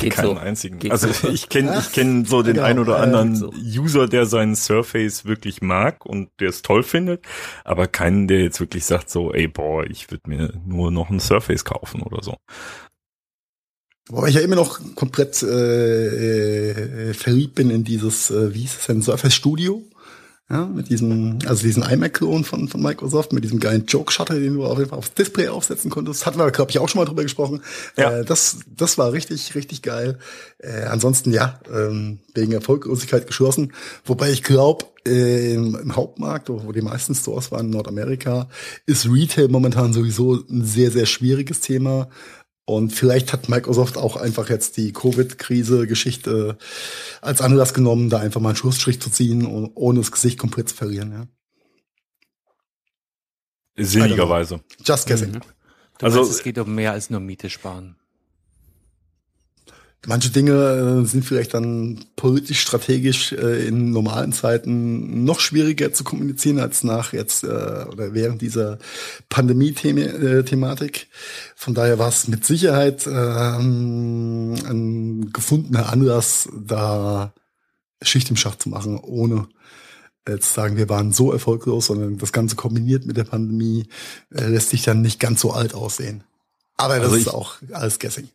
Geht 0.00 0.12
Keinen 0.14 0.36
so. 0.36 0.36
einzigen. 0.36 0.78
Geht 0.78 0.92
also 0.92 1.10
so. 1.10 1.28
ich 1.28 1.48
kenne 1.48 1.78
ich 1.80 1.92
kenn 1.92 2.24
so 2.24 2.42
den 2.42 2.54
genau, 2.54 2.66
ein 2.66 2.78
oder 2.78 2.98
äh, 2.98 3.02
anderen 3.02 3.34
so. 3.34 3.52
User, 3.52 4.06
der 4.06 4.26
seinen 4.26 4.54
Surface 4.54 5.24
wirklich 5.24 5.62
mag 5.62 6.04
und 6.04 6.28
der 6.40 6.50
es 6.50 6.62
toll 6.62 6.82
findet, 6.82 7.24
aber 7.64 7.88
keinen, 7.88 8.28
der 8.28 8.40
jetzt 8.40 8.60
wirklich 8.60 8.84
sagt 8.84 9.08
so, 9.10 9.32
ey 9.32 9.48
boah, 9.48 9.84
ich 9.84 10.10
würde 10.10 10.28
mir 10.28 10.52
nur 10.64 10.90
noch 10.90 11.10
ein 11.10 11.20
Surface 11.20 11.64
kaufen 11.64 12.02
oder 12.02 12.22
so. 12.22 12.36
Wobei 14.08 14.28
ich 14.28 14.36
ja 14.36 14.40
immer 14.40 14.56
noch 14.56 14.80
komplett 14.94 15.42
äh, 15.42 17.10
äh, 17.10 17.14
verliebt 17.14 17.56
bin 17.56 17.70
in 17.70 17.82
dieses, 17.82 18.30
äh, 18.30 18.54
wie 18.54 18.60
hieß 18.60 18.76
es 18.78 18.86
denn, 18.86 19.02
Surface 19.02 19.34
Studio. 19.34 19.82
Ja, 20.48 20.64
mit 20.64 20.90
diesem, 20.90 21.40
also 21.44 21.64
diesen 21.64 21.82
iMac-Klon 21.82 22.44
von, 22.44 22.68
von 22.68 22.80
Microsoft, 22.80 23.32
mit 23.32 23.42
diesem 23.42 23.58
geilen 23.58 23.84
Joke-Shutter, 23.84 24.38
den 24.38 24.54
du 24.54 24.64
auf 24.64 24.78
jeden 24.78 24.90
Fall 24.90 24.98
aufs 25.00 25.12
Display 25.12 25.48
aufsetzen 25.48 25.90
konntest. 25.90 26.24
Hatten 26.24 26.38
wir, 26.38 26.48
glaube 26.52 26.70
ich, 26.70 26.78
auch 26.78 26.88
schon 26.88 27.00
mal 27.00 27.04
drüber 27.04 27.24
gesprochen. 27.24 27.62
Ja. 27.96 28.18
Äh, 28.18 28.24
das, 28.24 28.58
das 28.76 28.96
war 28.96 29.12
richtig, 29.12 29.56
richtig 29.56 29.82
geil. 29.82 30.20
Äh, 30.58 30.84
ansonsten, 30.84 31.32
ja, 31.32 31.58
ähm, 31.68 32.20
wegen 32.34 32.52
Erfolglosigkeit 32.52 33.26
geschlossen. 33.26 33.72
Wobei 34.04 34.30
ich 34.30 34.44
glaube, 34.44 34.84
äh, 35.04 35.54
im, 35.54 35.74
im 35.74 35.96
Hauptmarkt, 35.96 36.48
wo 36.48 36.70
die 36.70 36.80
meisten 36.80 37.16
Stores 37.16 37.50
waren 37.50 37.66
in 37.66 37.72
Nordamerika, 37.72 38.48
ist 38.86 39.10
Retail 39.10 39.48
momentan 39.48 39.92
sowieso 39.92 40.34
ein 40.48 40.64
sehr, 40.64 40.92
sehr 40.92 41.06
schwieriges 41.06 41.58
Thema. 41.58 42.08
Und 42.68 42.90
vielleicht 42.92 43.32
hat 43.32 43.48
Microsoft 43.48 43.96
auch 43.96 44.16
einfach 44.16 44.50
jetzt 44.50 44.76
die 44.76 44.92
Covid-Krise-Geschichte 44.92 46.58
als 47.22 47.40
Anlass 47.40 47.72
genommen, 47.74 48.10
da 48.10 48.18
einfach 48.18 48.40
mal 48.40 48.48
einen 48.50 48.56
Schlussstrich 48.56 49.00
zu 49.00 49.08
ziehen, 49.08 49.46
ohne- 49.46 49.70
ohne 49.76 50.00
das 50.00 50.10
Gesicht 50.10 50.36
komplett 50.38 50.68
zu 50.68 50.74
verlieren. 50.74 51.12
Ja. 51.12 51.26
Sinnigerweise. 53.76 54.60
Just 54.84 55.06
guessing. 55.06 55.32
Du 55.98 56.06
Also- 56.06 56.20
meinst, 56.20 56.32
es 56.32 56.42
geht 56.42 56.58
um 56.58 56.74
mehr 56.74 56.92
als 56.92 57.08
nur 57.08 57.20
Miete 57.20 57.50
sparen. 57.50 57.96
Manche 60.04 60.30
Dinge 60.30 60.52
äh, 60.52 61.04
sind 61.04 61.24
vielleicht 61.24 61.54
dann 61.54 62.04
politisch, 62.14 62.60
strategisch 62.60 63.32
äh, 63.32 63.66
in 63.66 63.90
normalen 63.90 64.32
Zeiten 64.32 65.24
noch 65.24 65.40
schwieriger 65.40 65.92
zu 65.92 66.04
kommunizieren 66.04 66.60
als 66.60 66.84
nach 66.84 67.12
jetzt 67.12 67.42
äh, 67.42 67.46
oder 67.46 68.14
während 68.14 68.40
dieser 68.40 68.78
Pandemie-Thematik. 69.28 71.08
Von 71.56 71.74
daher 71.74 71.98
war 71.98 72.08
es 72.08 72.28
mit 72.28 72.44
Sicherheit 72.44 73.06
ähm, 73.06 74.54
ein 74.68 75.32
gefundener 75.32 75.90
Anlass, 75.92 76.48
da 76.56 77.32
Schicht 78.02 78.30
im 78.30 78.36
Schach 78.36 78.56
zu 78.56 78.68
machen, 78.68 78.98
ohne 78.98 79.48
jetzt 80.28 80.54
sagen, 80.54 80.76
wir 80.76 80.88
waren 80.88 81.12
so 81.12 81.32
erfolglos, 81.32 81.86
sondern 81.86 82.18
das 82.18 82.32
Ganze 82.32 82.56
kombiniert 82.56 83.06
mit 83.06 83.16
der 83.16 83.24
Pandemie 83.24 83.88
äh, 84.34 84.46
lässt 84.46 84.70
sich 84.70 84.82
dann 84.82 85.02
nicht 85.02 85.20
ganz 85.20 85.40
so 85.40 85.52
alt 85.52 85.74
aussehen. 85.74 86.24
Aber 86.76 86.96
das 86.96 87.06
Also 87.06 87.16
ist 87.16 87.28
auch 87.28 87.56
alles 87.72 87.98
Guessing. 87.98 88.28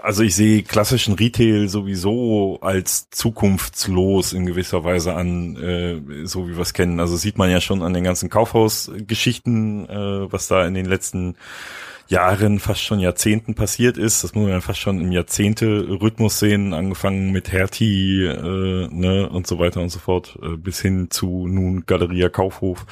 Also 0.00 0.22
ich 0.22 0.34
sehe 0.34 0.62
klassischen 0.62 1.14
Retail 1.14 1.68
sowieso 1.68 2.58
als 2.62 3.10
zukunftslos 3.10 4.32
in 4.32 4.46
gewisser 4.46 4.84
Weise 4.84 5.14
an, 5.14 5.56
äh, 5.56 6.26
so 6.26 6.48
wie 6.48 6.54
wir 6.54 6.62
es 6.62 6.72
kennen. 6.72 6.98
Also 6.98 7.16
sieht 7.16 7.36
man 7.36 7.50
ja 7.50 7.60
schon 7.60 7.82
an 7.82 7.92
den 7.92 8.04
ganzen 8.04 8.30
Kaufhausgeschichten, 8.30 9.88
äh, 9.88 10.32
was 10.32 10.48
da 10.48 10.66
in 10.66 10.72
den 10.72 10.86
letzten 10.86 11.36
Jahren, 12.08 12.58
fast 12.58 12.82
schon 12.82 13.00
Jahrzehnten 13.00 13.54
passiert 13.54 13.98
ist. 13.98 14.24
Das 14.24 14.34
muss 14.34 14.44
man 14.44 14.52
ja 14.52 14.60
fast 14.60 14.80
schon 14.80 15.00
im 15.00 15.12
Jahrzehnte-Rhythmus 15.12 16.38
sehen, 16.38 16.72
angefangen 16.74 17.30
mit 17.30 17.52
Hertie 17.52 18.24
äh, 18.24 18.88
ne, 18.90 19.28
und 19.28 19.46
so 19.46 19.58
weiter 19.58 19.80
und 19.80 19.90
so 19.90 19.98
fort, 19.98 20.38
äh, 20.42 20.56
bis 20.56 20.80
hin 20.80 21.10
zu 21.10 21.46
nun 21.48 21.84
Galeria 21.86 22.28
Kaufhof. 22.28 22.86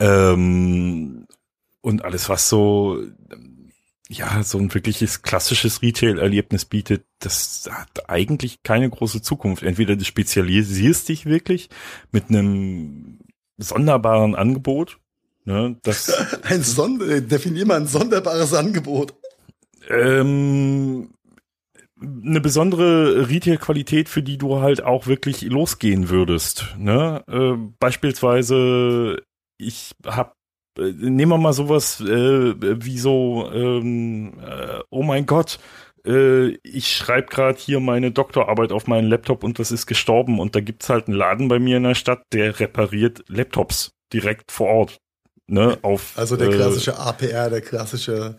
Ähm, 0.00 1.26
und 1.80 2.04
alles, 2.04 2.28
was 2.28 2.48
so 2.48 3.00
ja, 4.08 4.42
so 4.42 4.58
ein 4.58 4.72
wirkliches 4.72 5.22
klassisches 5.22 5.82
Retail-Erlebnis 5.82 6.64
bietet, 6.64 7.04
das 7.18 7.68
hat 7.70 8.08
eigentlich 8.08 8.62
keine 8.62 8.88
große 8.88 9.20
Zukunft. 9.20 9.62
Entweder 9.62 9.96
du 9.96 10.04
spezialisierst 10.04 11.08
dich 11.08 11.26
wirklich 11.26 11.68
mit 12.12 12.28
einem 12.28 13.18
sonderbaren 13.58 14.34
Angebot, 14.34 14.98
ne, 15.44 15.76
das 15.82 16.12
Ein 16.42 16.62
Sonder 16.62 17.20
definier 17.20 17.66
mal 17.66 17.80
ein 17.80 17.86
sonderbares 17.88 18.54
Angebot. 18.54 19.14
ähm, 19.88 21.10
eine 22.00 22.40
besondere 22.40 23.28
Retail-Qualität, 23.28 24.08
für 24.08 24.22
die 24.22 24.36
du 24.38 24.60
halt 24.60 24.82
auch 24.84 25.06
wirklich 25.06 25.42
losgehen 25.42 26.10
würdest. 26.10 26.76
Ne? 26.78 27.24
Äh, 27.26 27.56
beispielsweise, 27.78 29.22
ich 29.56 29.92
hab 30.04 30.32
äh, 30.32 30.35
nehmen 30.78 31.30
wir 31.32 31.38
mal 31.38 31.52
sowas 31.52 32.00
äh, 32.00 32.54
wie 32.84 32.98
so, 32.98 33.50
ähm, 33.52 34.34
äh, 34.40 34.80
oh 34.90 35.02
mein 35.02 35.26
Gott, 35.26 35.58
äh, 36.06 36.48
ich 36.62 36.92
schreibe 36.94 37.28
gerade 37.28 37.58
hier 37.58 37.80
meine 37.80 38.10
Doktorarbeit 38.12 38.72
auf 38.72 38.86
meinen 38.86 39.08
Laptop 39.08 39.42
und 39.44 39.58
das 39.58 39.72
ist 39.72 39.86
gestorben 39.86 40.38
und 40.38 40.54
da 40.54 40.60
gibt's 40.60 40.88
halt 40.88 41.08
einen 41.08 41.16
Laden 41.16 41.48
bei 41.48 41.58
mir 41.58 41.78
in 41.78 41.82
der 41.84 41.94
Stadt, 41.94 42.22
der 42.32 42.60
repariert 42.60 43.24
Laptops 43.28 43.92
direkt 44.12 44.52
vor 44.52 44.68
Ort. 44.68 44.98
Ne, 45.48 45.78
auf, 45.82 46.12
Also 46.16 46.36
der 46.36 46.48
äh, 46.48 46.56
klassische 46.56 46.98
APR, 46.98 47.50
der 47.50 47.60
klassische 47.60 48.36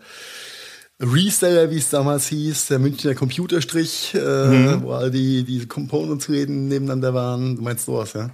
Reseller, 1.00 1.70
wie 1.70 1.78
es 1.78 1.90
damals 1.90 2.26
hieß, 2.28 2.66
der 2.66 2.78
Münchner 2.80 3.14
Computerstrich, 3.14 4.14
äh, 4.14 4.18
Mhm. 4.18 4.82
wo 4.82 4.92
all 4.92 5.10
die, 5.10 5.44
die 5.44 5.66
Components-Läden 5.66 6.68
nebeneinander 6.68 7.14
waren. 7.14 7.56
Du 7.56 7.62
meinst 7.62 7.86
sowas, 7.86 8.12
ja? 8.14 8.30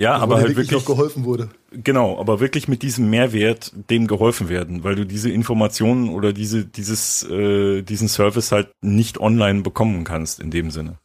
Ja, 0.00 0.14
Also, 0.14 0.24
aber 0.24 0.36
halt 0.36 0.48
wirklich 0.48 0.70
wirklich, 0.70 0.80
auch 0.80 0.86
geholfen 0.86 1.24
wurde. 1.26 1.50
genau, 1.72 2.18
aber 2.18 2.40
wirklich 2.40 2.68
mit 2.68 2.80
diesem 2.80 3.10
Mehrwert 3.10 3.70
dem 3.90 4.06
geholfen 4.06 4.48
werden, 4.48 4.82
weil 4.82 4.94
du 4.94 5.04
diese 5.04 5.28
Informationen 5.28 6.08
oder 6.08 6.32
diese, 6.32 6.64
dieses, 6.64 7.22
äh, 7.24 7.82
diesen 7.82 8.08
Service 8.08 8.50
halt 8.50 8.70
nicht 8.80 9.20
online 9.20 9.60
bekommen 9.60 10.04
kannst 10.04 10.40
in 10.40 10.50
dem 10.50 10.70
Sinne. 10.70 10.98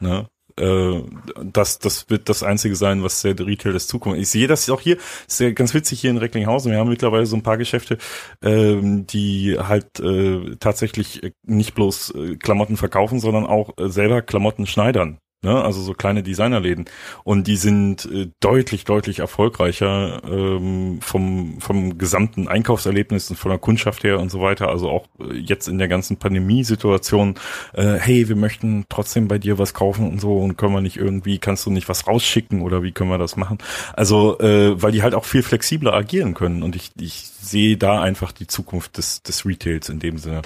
Ne? 0.00 0.26
Äh, 0.58 1.00
das, 1.44 1.78
das 1.78 2.10
wird 2.10 2.28
das 2.28 2.42
Einzige 2.42 2.74
sein, 2.74 3.04
was 3.04 3.22
der 3.22 3.38
Retail 3.38 3.72
des 3.72 3.86
Zukunft. 3.86 4.18
Ich 4.18 4.30
sehe 4.30 4.48
das 4.48 4.68
auch 4.68 4.80
hier, 4.80 4.96
ist 5.28 5.38
ja 5.38 5.52
ganz 5.52 5.72
witzig 5.72 6.00
hier 6.00 6.10
in 6.10 6.18
Recklinghausen. 6.18 6.72
Wir 6.72 6.80
haben 6.80 6.90
mittlerweile 6.90 7.26
so 7.26 7.36
ein 7.36 7.44
paar 7.44 7.56
Geschäfte, 7.56 7.98
ähm, 8.42 9.06
die 9.06 9.58
halt 9.60 10.00
äh, 10.00 10.56
tatsächlich 10.58 11.22
äh, 11.22 11.30
nicht 11.46 11.76
bloß 11.76 12.14
äh, 12.16 12.34
Klamotten 12.34 12.76
verkaufen, 12.76 13.20
sondern 13.20 13.46
auch 13.46 13.78
äh, 13.78 13.88
selber 13.90 14.22
Klamotten 14.22 14.66
schneidern. 14.66 15.18
Ne? 15.42 15.62
Also 15.62 15.80
so 15.80 15.94
kleine 15.94 16.22
Designerläden. 16.22 16.84
Und 17.24 17.46
die 17.46 17.56
sind 17.56 18.04
äh, 18.04 18.28
deutlich, 18.40 18.84
deutlich 18.84 19.20
erfolgreicher 19.20 20.22
ähm, 20.22 20.98
vom, 21.00 21.60
vom 21.60 21.96
gesamten 21.96 22.46
Einkaufserlebnis 22.46 23.30
und 23.30 23.36
von 23.36 23.50
der 23.50 23.58
Kundschaft 23.58 24.04
her 24.04 24.20
und 24.20 24.30
so 24.30 24.42
weiter. 24.42 24.68
Also 24.68 24.90
auch 24.90 25.06
äh, 25.18 25.38
jetzt 25.38 25.66
in 25.66 25.78
der 25.78 25.88
ganzen 25.88 26.18
Pandemiesituation, 26.18 27.36
äh, 27.72 27.94
hey, 27.94 28.28
wir 28.28 28.36
möchten 28.36 28.84
trotzdem 28.90 29.28
bei 29.28 29.38
dir 29.38 29.58
was 29.58 29.72
kaufen 29.72 30.10
und 30.10 30.20
so 30.20 30.36
und 30.36 30.58
können 30.58 30.74
wir 30.74 30.82
nicht 30.82 30.98
irgendwie, 30.98 31.38
kannst 31.38 31.64
du 31.64 31.70
nicht 31.70 31.88
was 31.88 32.06
rausschicken 32.06 32.60
oder 32.60 32.82
wie 32.82 32.92
können 32.92 33.08
wir 33.08 33.16
das 33.16 33.36
machen? 33.36 33.56
Also, 33.94 34.38
äh, 34.40 34.80
weil 34.82 34.92
die 34.92 35.02
halt 35.02 35.14
auch 35.14 35.24
viel 35.24 35.42
flexibler 35.42 35.94
agieren 35.94 36.34
können 36.34 36.62
und 36.62 36.76
ich, 36.76 36.90
ich 37.00 37.30
sehe 37.40 37.78
da 37.78 38.02
einfach 38.02 38.32
die 38.32 38.46
Zukunft 38.46 38.98
des, 38.98 39.22
des 39.22 39.46
Retails 39.46 39.88
in 39.88 40.00
dem 40.00 40.18
Sinne. 40.18 40.42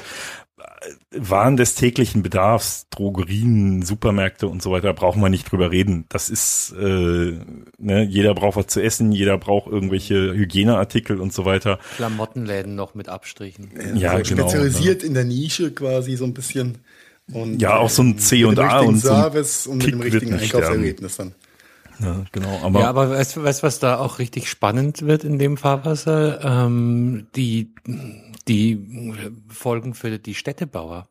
Waren 1.11 1.57
des 1.57 1.75
täglichen 1.75 2.23
Bedarfs, 2.23 2.87
Drogerien, 2.91 3.83
Supermärkte 3.83 4.49
und 4.49 4.63
so 4.63 4.71
weiter, 4.71 4.93
brauchen 4.93 5.23
wir 5.23 5.29
nicht 5.29 5.51
drüber 5.51 5.71
reden. 5.71 6.05
Das 6.09 6.29
ist, 6.29 6.75
äh, 6.79 7.39
ne, 7.79 8.05
jeder 8.05 8.35
braucht 8.35 8.57
was 8.57 8.67
zu 8.67 8.83
essen, 8.83 9.13
jeder 9.13 9.39
braucht 9.39 9.71
irgendwelche 9.71 10.35
Hygieneartikel 10.35 11.21
und 11.21 11.33
so 11.33 11.45
weiter. 11.45 11.79
Klamottenläden 11.97 12.75
noch 12.75 12.95
mit 12.95 13.09
Abstrichen. 13.09 13.71
Ja, 13.95 14.13
also 14.13 14.35
genau. 14.35 14.49
Spezialisiert 14.49 15.03
in 15.03 15.15
der 15.15 15.25
Nische 15.25 15.73
quasi 15.73 16.17
so 16.17 16.25
ein 16.25 16.35
bisschen. 16.35 16.79
Und, 17.33 17.63
Ja, 17.63 17.79
auch 17.79 17.89
so 17.89 18.03
ein 18.03 18.19
C 18.19 18.39
mit 18.39 18.47
und 18.47 18.59
A 18.59 18.81
und 18.81 18.99
so 18.99 19.09
ein 19.09 19.23
Service 19.23 19.67
und 19.67 19.79
mit 19.79 19.93
dem 19.93 20.01
richtigen 20.01 20.33
nicht 20.33 20.55
Einkaufserlebnis 20.55 21.17
dann. 21.17 21.35
Ja, 22.01 22.25
genau. 22.33 22.61
Aber, 22.63 22.81
ja, 22.81 22.89
aber 22.89 23.11
weißt 23.11 23.37
du, 23.37 23.45
weißt, 23.45 23.63
du, 23.63 23.67
was 23.67 23.79
da 23.79 23.99
auch 23.99 24.19
richtig 24.19 24.49
spannend 24.49 25.03
wird 25.03 25.25
in 25.25 25.39
dem 25.39 25.57
Fahrwasser? 25.57 26.41
Ähm, 26.43 27.29
die, 27.37 27.73
die 28.49 29.33
Folgen 29.49 29.95
für 29.95 30.19
die 30.19 30.35
Städtebauer. 30.35 31.09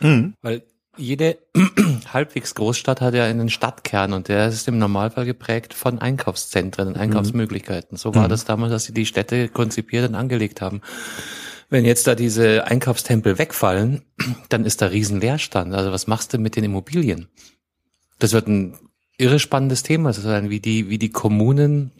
Mhm. 0.00 0.34
Weil 0.42 0.62
jede 0.96 1.38
halbwegs 2.12 2.54
Großstadt 2.54 3.00
hat 3.00 3.14
ja 3.14 3.24
einen 3.24 3.48
Stadtkern 3.48 4.12
und 4.12 4.28
der 4.28 4.48
ist 4.48 4.68
im 4.68 4.78
Normalfall 4.78 5.24
geprägt 5.24 5.74
von 5.74 5.98
Einkaufszentren 5.98 6.88
und 6.88 6.96
Einkaufsmöglichkeiten. 6.96 7.96
So 7.96 8.14
war 8.14 8.28
das 8.28 8.44
damals, 8.44 8.72
dass 8.72 8.84
sie 8.84 8.94
die 8.94 9.06
Städte 9.06 9.48
konzipiert 9.48 10.08
und 10.08 10.14
angelegt 10.14 10.60
haben. 10.60 10.80
Wenn 11.68 11.84
jetzt 11.84 12.06
da 12.08 12.16
diese 12.16 12.66
Einkaufstempel 12.66 13.38
wegfallen, 13.38 14.02
dann 14.48 14.64
ist 14.64 14.82
da 14.82 14.86
riesen 14.86 15.20
Leerstand. 15.20 15.72
Also 15.74 15.92
was 15.92 16.06
machst 16.06 16.32
du 16.34 16.38
mit 16.38 16.56
den 16.56 16.64
Immobilien? 16.64 17.28
Das 18.18 18.32
wird 18.32 18.48
ein 18.48 18.76
irre 19.16 19.38
spannendes 19.38 19.82
Thema 19.82 20.12
sein, 20.12 20.50
wie 20.50 20.60
die, 20.60 20.88
wie 20.88 20.98
die 20.98 21.10
Kommunen 21.10 21.92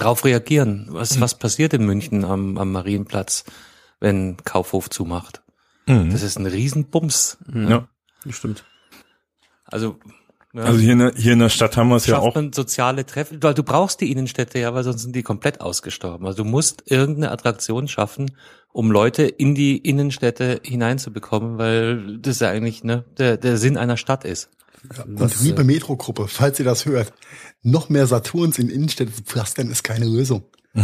drauf 0.00 0.24
reagieren. 0.24 0.86
Was, 0.90 1.20
was 1.20 1.38
passiert 1.38 1.72
in 1.74 1.84
München 1.84 2.24
am, 2.24 2.56
am 2.58 2.72
Marienplatz, 2.72 3.44
wenn 4.00 4.36
Kaufhof 4.44 4.90
zumacht? 4.90 5.42
Mhm. 5.86 6.10
Das 6.10 6.22
ist 6.22 6.38
ein 6.38 6.46
Riesenbums. 6.46 7.38
ja. 7.52 7.88
Stimmt. 8.30 8.64
Also, 9.64 9.98
ja, 10.52 10.62
Also 10.62 10.78
hier 10.80 10.92
in, 10.92 10.98
der, 10.98 11.12
hier 11.14 11.32
in 11.34 11.38
der 11.38 11.48
Stadt 11.50 11.76
haben 11.76 11.88
wir 11.88 11.96
es 11.96 12.06
ja 12.06 12.16
schafft 12.16 12.26
auch. 12.26 12.34
man 12.34 12.52
soziale 12.52 13.06
Treffen, 13.06 13.42
weil 13.42 13.54
du 13.54 13.62
brauchst 13.62 14.00
die 14.00 14.10
Innenstädte 14.10 14.58
ja, 14.58 14.74
weil 14.74 14.82
sonst 14.84 15.02
sind 15.02 15.14
die 15.14 15.22
komplett 15.22 15.60
ausgestorben. 15.60 16.26
Also 16.26 16.42
du 16.42 16.48
musst 16.48 16.90
irgendeine 16.90 17.30
Attraktion 17.30 17.86
schaffen, 17.86 18.32
um 18.72 18.90
Leute 18.90 19.24
in 19.24 19.54
die 19.54 19.76
Innenstädte 19.78 20.60
hineinzubekommen, 20.64 21.58
weil 21.58 22.18
das 22.18 22.40
ja 22.40 22.48
eigentlich 22.50 22.82
ne, 22.82 23.04
der, 23.18 23.36
der 23.36 23.56
Sinn 23.58 23.76
einer 23.76 23.96
Stadt 23.96 24.24
ist. 24.24 24.50
Und 25.06 25.20
Was, 25.20 25.40
liebe 25.42 25.64
Metro-Gruppe, 25.64 26.26
falls 26.28 26.58
ihr 26.58 26.64
das 26.64 26.86
hört, 26.86 27.12
noch 27.62 27.88
mehr 27.88 28.06
Saturns 28.06 28.58
in 28.58 28.68
Innenstädte 28.70 29.12
zu 29.12 29.22
pflastern, 29.22 29.70
ist 29.70 29.82
keine 29.82 30.06
Lösung. 30.06 30.44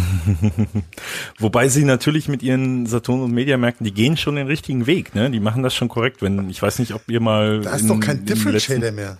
Wobei 1.38 1.68
sie 1.68 1.84
natürlich 1.84 2.28
mit 2.28 2.42
ihren 2.42 2.86
Saturn- 2.86 3.20
und 3.22 3.32
Mediamärkten, 3.32 3.84
die 3.84 3.92
gehen 3.92 4.16
schon 4.16 4.36
den 4.36 4.46
richtigen 4.46 4.86
Weg, 4.86 5.14
ne? 5.14 5.30
Die 5.30 5.40
machen 5.40 5.62
das 5.62 5.74
schon 5.74 5.88
korrekt. 5.88 6.22
Wenn 6.22 6.48
ich 6.50 6.60
weiß 6.60 6.78
nicht, 6.78 6.94
ob 6.94 7.02
ihr 7.08 7.20
mal 7.20 7.60
Da 7.60 7.74
ist 7.76 7.82
in- 7.82 7.88
doch 7.88 8.00
kein 8.00 8.24
Differentiator 8.24 8.90
mehr. 8.92 9.18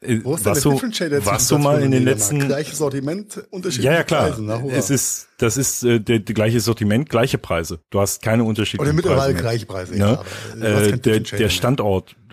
Äh, 0.00 0.20
Wo 0.24 0.34
ist 0.34 0.46
denn 0.46 0.52
warst 0.54 0.64
der 0.64 1.10
du, 1.10 1.26
warst 1.26 1.50
du 1.50 1.58
mal 1.58 1.82
in 1.82 1.90
den 1.90 2.02
letzten 2.04 2.38
Gleiches 2.38 2.78
Sortiment, 2.78 3.44
unterschiedliche 3.50 3.90
Ja, 3.92 3.98
ja, 3.98 4.02
klar. 4.04 4.28
Preise. 4.28 4.42
Na, 4.42 4.64
es 4.70 4.88
ist, 4.88 5.28
das 5.38 5.58
ist 5.58 5.82
äh, 5.84 6.00
der, 6.00 6.20
der 6.20 6.34
gleiche 6.34 6.60
Sortiment, 6.60 7.10
gleiche 7.10 7.36
Preise. 7.36 7.80
Du 7.90 8.00
hast 8.00 8.22
keine 8.22 8.44
unterschiedlichen 8.44 8.88
Oder 8.88 8.94
mittlerweile 8.94 9.34
gleiche 9.34 9.66
Preise, 9.66 9.92
Ne? 9.92 9.98
ja. 9.98 10.24
hast 10.24 10.62
äh, 10.62 10.90
kein 10.90 11.02
der, 11.02 11.20
der 11.20 11.38
mehr. 11.40 11.50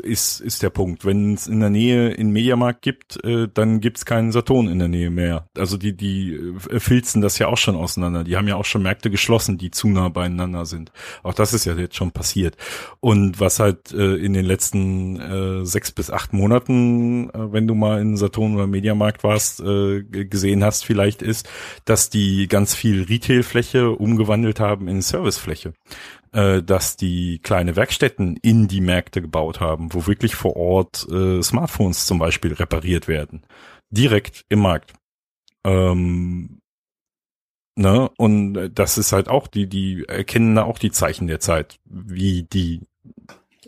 Ist, 0.06 0.40
ist 0.40 0.62
der 0.62 0.70
Punkt. 0.70 1.04
Wenn 1.04 1.34
es 1.34 1.48
in 1.48 1.60
der 1.60 1.72
Nähe 1.72 2.16
einen 2.16 2.32
Mediamarkt 2.32 2.84
gibt, 2.84 3.24
äh, 3.24 3.48
dann 3.52 3.82
gibt's 3.82 4.06
keinen 4.06 4.32
Saturn 4.32 4.68
in 4.68 4.78
der 4.78 4.88
Nähe 4.88 5.10
mehr. 5.10 5.48
Also 5.58 5.78
die, 5.78 5.98
die 5.98 6.36
äh, 6.70 6.80
filzen 6.80 7.22
das 7.22 7.40
ja 7.40 7.48
auch 7.48 7.58
schon 7.58 7.76
auseinander. 7.76 8.24
Die 8.24 8.38
haben 8.38 8.48
ja 8.48 8.56
auch 8.56 8.66
schon 8.66 8.84
Märkte 8.84 9.10
geschlossen, 9.10 9.58
die 9.58 9.72
zu 9.72 9.88
nah 9.88 10.10
beieinander 10.10 10.68
sind. 10.68 10.92
Auch 11.24 11.34
das 11.34 11.54
ist 11.54 11.66
ja 11.66 11.74
jetzt 11.74 11.96
schon 11.96 12.12
passiert. 12.12 12.56
Und 13.00 13.40
was 13.40 13.60
halt 13.60 13.92
äh, 13.94 14.16
in 14.16 14.34
den 14.34 14.46
letzten 14.46 15.20
äh, 15.20 15.66
sechs 15.66 15.92
bis 15.92 16.12
acht 16.12 16.34
Monaten, 16.34 17.30
äh, 17.32 17.52
wenn 17.52 17.68
du 17.68 17.74
mal 17.74 18.00
in 18.00 18.16
Saturn 18.16 18.54
oder 18.56 18.68
Mediamarkt 18.68 19.24
warst, 19.24 19.60
äh, 19.62 20.04
gesehen 20.04 20.64
hast, 20.64 20.86
vielleicht 20.86 21.24
ist, 21.24 21.50
dass 21.86 22.12
die 22.12 22.48
ganz 22.48 22.76
viel 22.76 23.04
Retailfläche 23.04 23.90
umgewandelt 23.90 24.60
haben 24.60 24.88
in 24.88 25.02
Servicefläche. 25.02 25.74
Äh, 26.36 26.62
dass 26.62 26.98
die 26.98 27.40
kleine 27.40 27.76
Werkstätten 27.76 28.36
in 28.38 28.68
die 28.68 28.82
Märkte 28.82 29.22
gebaut 29.22 29.60
haben, 29.62 29.94
wo 29.94 30.06
wirklich 30.06 30.36
vor 30.36 30.56
Ort 30.56 31.08
äh, 31.10 31.42
Smartphones 31.42 32.06
zum 32.06 32.20
Beispiel 32.20 32.54
repariert 32.54 33.08
werden. 33.08 33.46
Direkt 33.90 34.46
im 34.50 34.60
Markt. 34.60 34.94
Ähm, 35.64 36.60
ne? 37.76 38.10
Und 38.18 38.72
das 38.74 38.98
ist 38.98 39.14
halt 39.14 39.30
auch, 39.30 39.48
die, 39.48 39.68
die 39.68 40.04
erkennen 40.08 40.56
da 40.56 40.64
auch 40.64 40.78
die 40.78 40.92
Zeichen 40.92 41.28
der 41.28 41.40
Zeit, 41.40 41.80
wie 41.86 42.44
die 42.44 42.82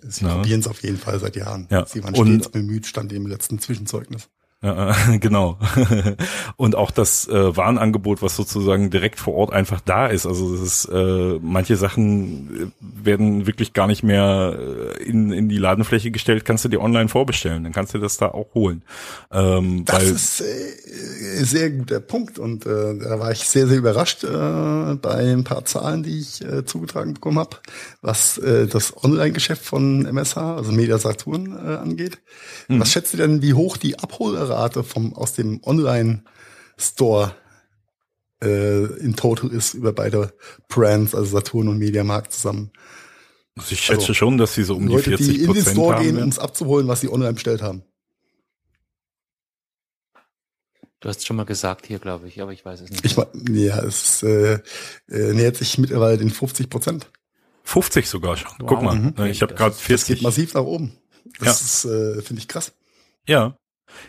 Sie 0.04 0.26
Ja. 0.26 0.36
probieren 0.36 0.60
es 0.60 0.68
auf 0.68 0.84
jeden 0.84 0.98
Fall 0.98 1.20
seit 1.20 1.36
Jahren. 1.36 1.68
Ja. 1.72 1.86
Sie 1.86 2.04
waren 2.04 2.14
Und- 2.14 2.28
stets 2.42 2.50
bemüht, 2.50 2.86
stand 2.86 3.12
im 3.14 3.26
letzten 3.26 3.60
Zwischenzeugnis. 3.60 4.30
Ja, 4.64 4.92
äh, 4.92 5.18
genau. 5.20 5.60
und 6.58 6.76
auch 6.76 6.90
das 6.90 7.28
äh, 7.28 7.56
Warenangebot, 7.56 8.24
was 8.24 8.36
sozusagen 8.36 8.90
direkt 8.90 9.20
vor 9.20 9.36
Ort 9.36 9.54
einfach 9.54 9.82
da 9.82 10.08
ist. 10.08 10.26
Also 10.26 10.56
das 10.56 10.66
ist, 10.66 10.86
äh, 10.86 11.40
manche 11.42 11.76
Sachen 11.76 12.72
äh, 12.82 13.06
werden 13.06 13.46
wirklich 13.46 13.74
gar 13.74 13.86
nicht 13.86 14.02
mehr 14.02 14.58
äh, 15.00 15.04
in, 15.04 15.32
in 15.32 15.48
die 15.48 15.60
Ladenfläche 15.60 16.10
gestellt, 16.10 16.44
kannst 16.44 16.66
du 16.66 16.70
dir 16.70 16.82
online 16.82 17.08
vorbestellen, 17.08 17.64
dann 17.64 17.74
kannst 17.74 17.94
du 17.94 18.00
das 18.00 18.18
da 18.18 18.30
auch 18.30 18.54
holen. 18.56 18.82
Ähm, 19.32 19.86
Das 19.86 20.02
weil, 20.02 20.12
ist 20.16 20.42
äh, 20.42 21.44
sehr 21.44 21.70
guter 21.70 22.00
Punkt 22.00 22.40
und 22.40 22.66
äh, 22.66 22.98
da 22.98 23.20
war 23.20 23.32
ich 23.32 23.48
sehr, 23.48 23.68
sehr 23.68 23.78
überrascht 23.78 24.24
äh, 24.24 24.96
bei 24.96 25.34
ein 25.34 25.44
paar 25.44 25.66
Zahlen, 25.66 26.02
die 26.02 26.20
ich 26.20 26.44
äh, 26.44 26.66
zugetragen 26.66 27.14
bekommen 27.14 27.38
habe, 27.38 27.58
was 28.02 28.40
äh, 28.40 28.66
das 28.66 29.04
Online-Geschäft 29.04 29.64
von 29.64 30.06
MSH, 30.06 30.38
also 30.38 30.72
Media 30.72 30.98
Saturn, 30.98 31.56
äh, 31.56 31.76
angeht. 31.76 32.18
Mhm. 32.68 32.80
Was 32.80 32.92
schätzt 32.92 33.14
ihr 33.14 33.20
denn, 33.20 33.44
wie 33.44 33.54
hoch 33.54 33.78
die 33.78 34.00
Abholrate 34.58 34.84
vom 34.84 35.14
aus 35.14 35.34
dem 35.34 35.62
Online-Store 35.64 37.36
äh, 38.44 38.84
in 39.00 39.16
total 39.16 39.52
ist 39.52 39.74
über 39.74 39.94
beide 39.94 40.34
Brands, 40.68 41.16
also 41.16 41.38
Saturn 41.38 41.68
und 41.68 41.78
Mediamarkt 41.78 42.34
zusammen? 42.34 42.72
also 43.58 43.72
ich 43.72 43.80
schätze 43.80 44.02
also, 44.02 44.14
schon, 44.14 44.38
dass 44.38 44.54
sie 44.54 44.64
so 44.64 44.76
um 44.76 44.88
Leute, 44.88 45.12
die 45.12 45.18
40 45.18 45.28
die 45.28 45.34
in 45.34 45.40
den 45.40 45.46
Prozent 45.48 45.68
Store 45.76 45.96
haben. 45.96 46.04
gehen, 46.04 46.22
um 46.22 46.30
es 46.30 46.38
abzuholen, 46.40 46.88
was 46.88 47.02
sie 47.02 47.10
online 47.10 47.34
bestellt 47.34 47.62
haben. 47.62 47.84
Du 51.00 51.10
hast 51.10 51.26
schon 51.26 51.36
mal 51.36 51.46
gesagt 51.46 51.86
hier, 51.86 52.00
glaube 52.00 52.28
ich, 52.28 52.42
aber 52.42 52.52
ich 52.54 52.66
weiß 52.66 52.82
es 52.82 52.90
nicht. 52.90 53.06
Ich 53.06 53.18
mein, 53.18 53.28
ja, 53.56 53.80
es 53.84 54.24
äh, 54.24 54.60
äh, 55.10 55.34
nähert 55.34 55.56
sich 55.56 55.78
mittlerweile 55.78 56.18
den 56.18 56.32
50 56.32 56.70
Prozent. 56.70 57.12
50 57.64 58.08
sogar 58.10 58.36
schon. 58.38 58.52
Wow. 58.60 58.68
Guck 58.70 58.82
mal, 58.82 58.96
Mhm. 58.96 59.14
ich 59.26 59.42
habe 59.44 59.54
gerade 59.54 59.72
ist- 59.76 59.82
Das 59.90 60.06
geht 60.08 60.18
40. 60.18 60.22
massiv 60.24 60.54
nach 60.56 60.64
oben. 60.64 60.98
Das 61.40 61.46
Ja. 61.48 61.52
ist, 61.52 62.18
äh, 62.18 62.22
finde 62.24 62.42
ich 62.42 62.48
krass. 62.48 62.72
Ja. 63.28 63.58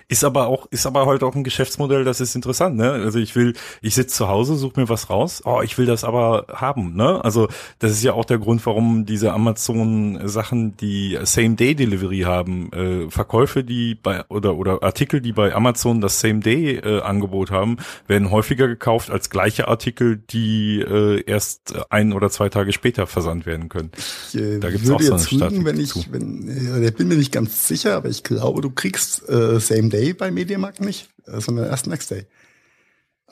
Ist 0.09 0.25
aber 0.25 0.47
auch, 0.47 0.67
ist 0.71 0.87
aber 0.87 1.07
halt 1.07 1.23
auch 1.23 1.35
ein 1.35 1.45
Geschäftsmodell, 1.45 2.05
das 2.05 2.21
ist 2.21 2.35
interessant, 2.35 2.77
ne? 2.77 2.93
Also 2.93 3.19
ich 3.19 3.37
will, 3.37 3.55
ich 3.83 3.95
sitze 3.95 4.17
zu 4.17 4.29
Hause, 4.29 4.57
suche 4.57 4.81
mir 4.81 4.89
was 4.89 5.11
raus, 5.11 5.43
oh, 5.45 5.61
ich 5.63 5.79
will 5.79 5.87
das 5.87 6.05
aber 6.05 6.47
haben, 6.53 6.95
ne? 6.95 7.25
Also 7.25 7.49
das 7.79 7.93
ist 7.93 8.03
ja 8.03 8.13
auch 8.13 8.25
der 8.25 8.39
Grund, 8.39 8.65
warum 8.67 9.07
diese 9.07 9.33
Amazon-Sachen, 9.33 10.77
die 10.77 11.19
Same-Day-Delivery 11.23 12.21
haben, 12.21 12.73
äh, 12.73 13.11
Verkäufe, 13.11 13.65
die 13.65 13.95
bei 13.95 14.25
oder 14.29 14.57
oder 14.57 14.83
Artikel, 14.83 15.21
die 15.21 15.33
bei 15.33 15.55
Amazon 15.55 16.01
das 16.01 16.21
Same-Day-Angebot 16.21 17.51
haben, 17.51 17.77
werden 18.07 18.31
häufiger 18.31 18.69
gekauft 18.69 19.11
als 19.11 19.31
gleiche 19.31 19.69
Artikel, 19.69 20.17
die 20.17 20.81
äh, 20.81 21.23
erst 21.27 21.75
ein 21.91 22.13
oder 22.13 22.31
zwei 22.31 22.49
Tage 22.49 22.73
später 22.73 23.07
versandt 23.07 23.47
werden 23.47 23.69
können. 23.69 23.91
Ich 24.33 24.41
äh, 24.41 24.59
Da 24.59 24.71
gibt's 24.71 24.91
auch 24.91 25.01
so 25.01 25.15
eine 25.15 25.51
lügen, 25.51 25.65
wenn 25.65 25.81
ich, 25.81 25.91
zu. 25.91 26.05
wenn, 26.11 26.49
äh, 26.49 26.89
ich 26.89 26.95
bin 26.95 27.09
mir 27.09 27.17
nicht 27.17 27.33
ganz 27.33 27.69
sicher, 27.69 27.97
aber 27.97 28.09
ich 28.09 28.23
glaube, 28.23 28.61
du 28.61 28.71
kriegst 28.71 29.29
äh, 29.29 29.61
Same 29.69 29.89
Day 29.89 30.13
bei 30.15 30.31
Mediamarkt 30.31 30.81
nicht, 30.81 31.09
äh, 31.27 31.41
sondern 31.41 31.67
erst 31.67 31.87
Next 31.87 32.11
Day. 32.11 32.27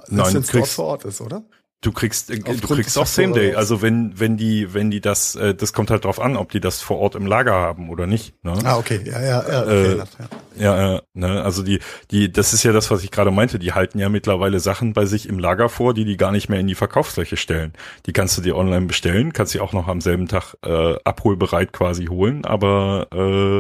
Nein, 0.09 0.27
wenn 0.35 0.43
du 0.43 0.49
kriegst- 0.49 0.75
vor 0.75 0.85
Ort 0.87 1.05
ist, 1.05 1.21
oder? 1.21 1.43
Du 1.83 1.93
kriegst, 1.93 2.31
äh, 2.31 2.39
du 2.39 2.67
kriegst 2.67 2.97
auch 2.99 3.07
Same 3.07 3.33
Day. 3.35 3.55
Also 3.55 3.83
wenn, 3.83 4.19
wenn 4.19 4.37
die, 4.39 4.73
wenn 4.75 4.91
die 4.91 5.01
das, 5.03 5.37
äh, 5.37 5.55
das 5.55 5.73
kommt 5.75 5.91
halt 5.91 6.05
drauf 6.05 6.19
an, 6.21 6.37
ob 6.37 6.51
die 6.51 6.59
das 6.59 6.81
vor 6.81 6.99
Ort 6.99 7.15
im 7.15 7.27
Lager 7.27 7.53
haben 7.53 7.91
oder 7.91 8.07
nicht. 8.07 8.35
Ne? 8.45 8.55
Ah, 8.65 8.79
okay, 8.79 9.01
ja, 9.05 9.21
ja, 9.21 9.45
ja, 9.47 9.63
Äh, 9.63 9.67
fair 9.85 9.93
enough, 9.93 10.09
ja. 10.19 10.65
Ja, 10.65 10.95
äh, 10.97 11.01
ne, 11.13 11.43
also 11.45 11.63
die, 11.63 11.81
die, 12.11 12.33
das 12.33 12.55
ist 12.55 12.63
ja 12.63 12.73
das, 12.73 12.91
was 12.91 13.05
ich 13.05 13.11
gerade 13.11 13.31
meinte. 13.31 13.59
Die 13.59 13.73
halten 13.73 13.99
ja 13.99 14.09
mittlerweile 14.09 14.59
Sachen 14.59 14.95
bei 14.95 15.05
sich 15.05 15.29
im 15.29 15.39
Lager 15.39 15.69
vor, 15.69 15.93
die 15.93 16.07
die 16.07 16.17
gar 16.17 16.33
nicht 16.33 16.49
mehr 16.49 16.59
in 16.61 16.67
die 16.67 16.75
Verkaufsfläche 16.75 17.37
stellen. 17.37 17.75
Die 18.07 18.13
kannst 18.15 18.37
du 18.39 18.43
dir 18.43 18.57
online 18.57 18.87
bestellen, 18.87 19.35
kannst 19.35 19.53
sie 19.53 19.61
auch 19.61 19.75
noch 19.75 19.87
am 19.87 20.01
selben 20.01 20.29
Tag 20.29 20.55
äh, 20.65 20.97
abholbereit 21.05 21.73
quasi 21.73 22.07
holen, 22.07 22.47
aber 22.47 23.07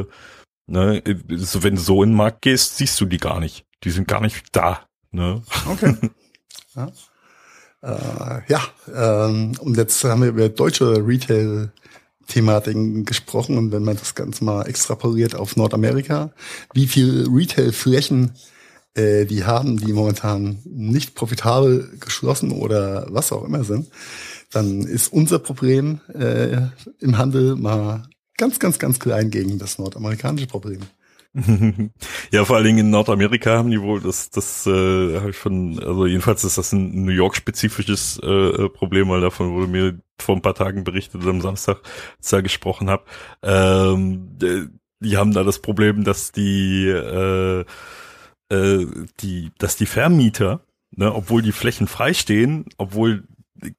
äh, 0.07 0.11
ne, 0.67 1.03
so, 1.31 1.62
wenn 1.62 1.77
du 1.77 1.81
so 1.81 2.03
in 2.03 2.11
den 2.11 2.17
Markt 2.17 2.43
gehst, 2.43 2.77
siehst 2.77 3.01
du 3.01 3.07
die 3.07 3.19
gar 3.19 3.41
nicht. 3.41 3.64
Die 3.85 3.91
sind 3.91 4.09
gar 4.09 4.21
nicht 4.21 4.45
da. 4.53 4.81
Ne? 5.11 5.43
Okay. 5.71 5.95
ja, 6.75 6.91
äh, 7.83 8.41
ja 8.49 8.61
ähm, 8.95 9.53
und 9.61 9.77
jetzt 9.77 10.03
haben 10.05 10.23
wir 10.23 10.29
über 10.29 10.49
deutsche 10.49 11.07
Retail-Thematiken 11.07 13.05
gesprochen 13.05 13.59
und 13.59 13.73
wenn 13.73 13.85
man 13.85 13.97
das 13.97 14.14
Ganze 14.14 14.45
mal 14.45 14.62
extrapoliert 14.62 15.35
auf 15.35 15.57
Nordamerika, 15.57 16.33
wie 16.75 16.87
viel 16.87 17.29
Retail-Flächen 17.31 18.33
äh, 18.95 19.27
die 19.27 19.45
haben, 19.45 19.77
die 19.77 19.93
momentan 19.93 20.59
nicht 20.64 21.14
profitabel 21.14 21.97
geschlossen 22.01 22.51
oder 22.51 23.07
was 23.11 23.33
auch 23.33 23.45
immer 23.45 23.62
sind, 23.62 23.89
dann 24.51 24.83
ist 24.83 25.12
unser 25.12 25.39
Problem 25.39 26.01
äh, 26.14 26.69
im 26.99 27.19
Handel 27.19 27.57
mal 27.57 28.09
ganz, 28.37 28.59
ganz, 28.59 28.78
ganz 28.78 28.99
klein 29.01 29.30
gegen 29.30 29.59
das 29.59 29.78
nordamerikanische 29.78 30.47
Problem. 30.47 30.80
ja, 32.32 32.45
vor 32.47 32.57
allen 32.57 32.64
Dingen 32.64 32.78
in 32.78 32.91
Nordamerika 32.91 33.59
haben 33.59 33.70
die 33.70 33.80
wohl 33.80 34.01
das, 34.01 34.30
das 34.30 34.66
äh, 34.66 35.20
habe 35.20 35.30
ich 35.30 35.37
von, 35.37 35.78
also 35.82 36.07
jedenfalls 36.07 36.45
ist 36.45 36.57
das 36.57 36.72
ein 36.72 37.05
New 37.05 37.12
York 37.12 37.37
spezifisches 37.37 38.18
äh, 38.22 38.26
äh, 38.26 38.68
Problem, 38.70 39.11
weil 39.11 39.20
davon 39.20 39.53
wurde 39.53 39.66
mir 39.66 39.99
vor 40.18 40.34
ein 40.34 40.41
paar 40.41 40.55
Tagen 40.55 40.84
berichtet 40.84 41.26
am 41.26 41.43
Samstag, 41.43 41.78
als 42.16 42.26
ich 42.26 42.30
da 42.30 42.41
gesprochen 42.41 42.89
habe. 42.89 43.05
Ähm, 43.43 44.39
äh, 44.43 44.62
die 45.01 45.18
haben 45.18 45.34
da 45.34 45.45
das 45.45 45.61
Problem, 45.61 46.05
dass 46.05 46.32
die 46.32 46.87
äh, 46.87 47.66
äh, 48.49 48.87
die, 49.20 49.51
dass 49.59 49.76
die 49.76 49.87
Vermieter, 49.87 50.61
ne, 50.93 51.12
obwohl 51.14 51.43
die 51.43 51.53
Flächen 51.53 51.87
freistehen, 51.87 52.66
obwohl 52.78 53.24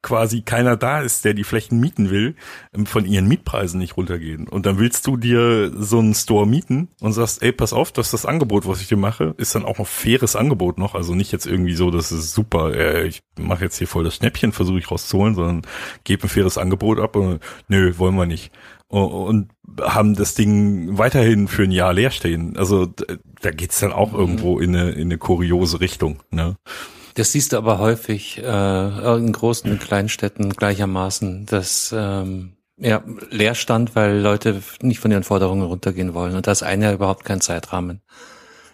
quasi 0.02 0.42
keiner 0.42 0.76
da 0.76 1.00
ist, 1.00 1.24
der 1.24 1.34
die 1.34 1.44
Flächen 1.44 1.80
mieten 1.80 2.10
will, 2.10 2.36
ähm, 2.74 2.86
von 2.86 3.04
ihren 3.04 3.28
Mietpreisen 3.28 3.78
nicht 3.78 3.96
runtergehen. 3.96 4.48
Und 4.48 4.66
dann 4.66 4.78
willst 4.78 5.06
du 5.06 5.16
dir 5.16 5.72
so 5.74 5.98
einen 5.98 6.14
Store 6.14 6.46
mieten 6.46 6.88
und 7.00 7.12
sagst, 7.12 7.42
ey, 7.42 7.52
pass 7.52 7.72
auf, 7.72 7.92
dass 7.92 8.10
das 8.10 8.26
Angebot, 8.26 8.66
was 8.66 8.80
ich 8.80 8.88
dir 8.88 8.96
mache, 8.96 9.34
ist 9.38 9.54
dann 9.54 9.64
auch 9.64 9.78
noch 9.78 9.86
faires 9.86 10.36
Angebot 10.36 10.78
noch. 10.78 10.94
Also 10.94 11.14
nicht 11.14 11.32
jetzt 11.32 11.46
irgendwie 11.46 11.74
so, 11.74 11.90
das 11.90 12.12
ist 12.12 12.32
super, 12.32 12.74
äh, 12.74 13.06
ich 13.06 13.22
mache 13.38 13.64
jetzt 13.64 13.78
hier 13.78 13.88
voll 13.88 14.04
das 14.04 14.16
Schnäppchen, 14.16 14.52
versuche 14.52 14.78
ich 14.78 14.90
rauszuholen, 14.90 15.34
sondern 15.34 15.62
gebe 16.04 16.26
ein 16.26 16.28
faires 16.28 16.58
Angebot 16.58 16.98
ab 16.98 17.16
und 17.16 17.40
nö, 17.68 17.96
wollen 17.98 18.16
wir 18.16 18.26
nicht. 18.26 18.52
Und 18.88 19.50
haben 19.82 20.14
das 20.14 20.34
Ding 20.34 20.96
weiterhin 20.96 21.46
für 21.46 21.64
ein 21.64 21.72
Jahr 21.72 21.92
leer 21.92 22.10
stehen. 22.10 22.56
Also 22.56 22.86
da 23.42 23.50
geht's 23.50 23.80
dann 23.80 23.92
auch 23.92 24.14
irgendwo 24.14 24.58
in 24.58 24.74
eine, 24.74 24.90
in 24.92 25.08
eine 25.08 25.18
kuriose 25.18 25.80
Richtung. 25.80 26.22
Ne? 26.30 26.56
Das 27.18 27.32
siehst 27.32 27.52
du 27.52 27.56
aber 27.56 27.80
häufig 27.80 28.38
äh, 28.38 29.16
in 29.16 29.32
großen 29.32 29.68
und 29.72 29.80
kleinen 29.80 30.08
Städten 30.08 30.50
gleichermaßen, 30.50 31.46
dass 31.46 31.92
ähm, 31.92 32.56
ja, 32.76 33.02
Leerstand, 33.30 33.96
weil 33.96 34.20
Leute 34.20 34.62
nicht 34.82 35.00
von 35.00 35.10
ihren 35.10 35.24
Forderungen 35.24 35.64
runtergehen 35.64 36.14
wollen. 36.14 36.36
Und 36.36 36.46
das 36.46 36.62
eine 36.62 36.84
ja 36.84 36.92
überhaupt 36.92 37.24
kein 37.24 37.40
Zeitrahmen. 37.40 38.02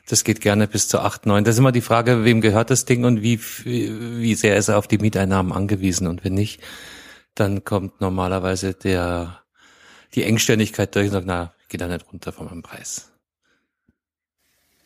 Das 0.07 0.25
geht 0.25 0.43
gerne 0.43 0.69
bis 0.69 0.89
zu 0.89 1.01
acht, 1.01 1.25
neun. 1.25 1.45
Das 1.45 1.55
ist 1.55 1.59
immer 1.59 1.73
die 1.73 1.81
Frage, 1.81 2.25
wem 2.25 2.43
gehört 2.43 2.69
das 2.69 2.85
Ding 2.85 3.07
und 3.07 3.23
wie, 3.23 3.41
wie 3.65 4.35
sehr 4.35 4.59
ist 4.59 4.69
er 4.69 4.77
auf 4.77 4.89
die 4.89 4.99
Mieteinnahmen 4.99 5.51
angewiesen. 5.51 6.07
Und 6.07 6.23
wenn 6.23 6.35
nicht, 6.35 6.61
dann 7.35 7.65
kommt 7.65 8.03
normalerweise 8.03 8.75
der 8.75 9.41
die 10.13 10.25
Engständigkeit 10.25 10.95
durch 10.95 11.07
und 11.07 11.13
sagt, 11.13 11.27
na, 11.27 11.55
geht 11.71 11.81
da 11.81 11.89
nicht 11.89 12.13
runter 12.13 12.31
von 12.31 12.45
meinem 12.45 12.63
Preis. 12.63 13.11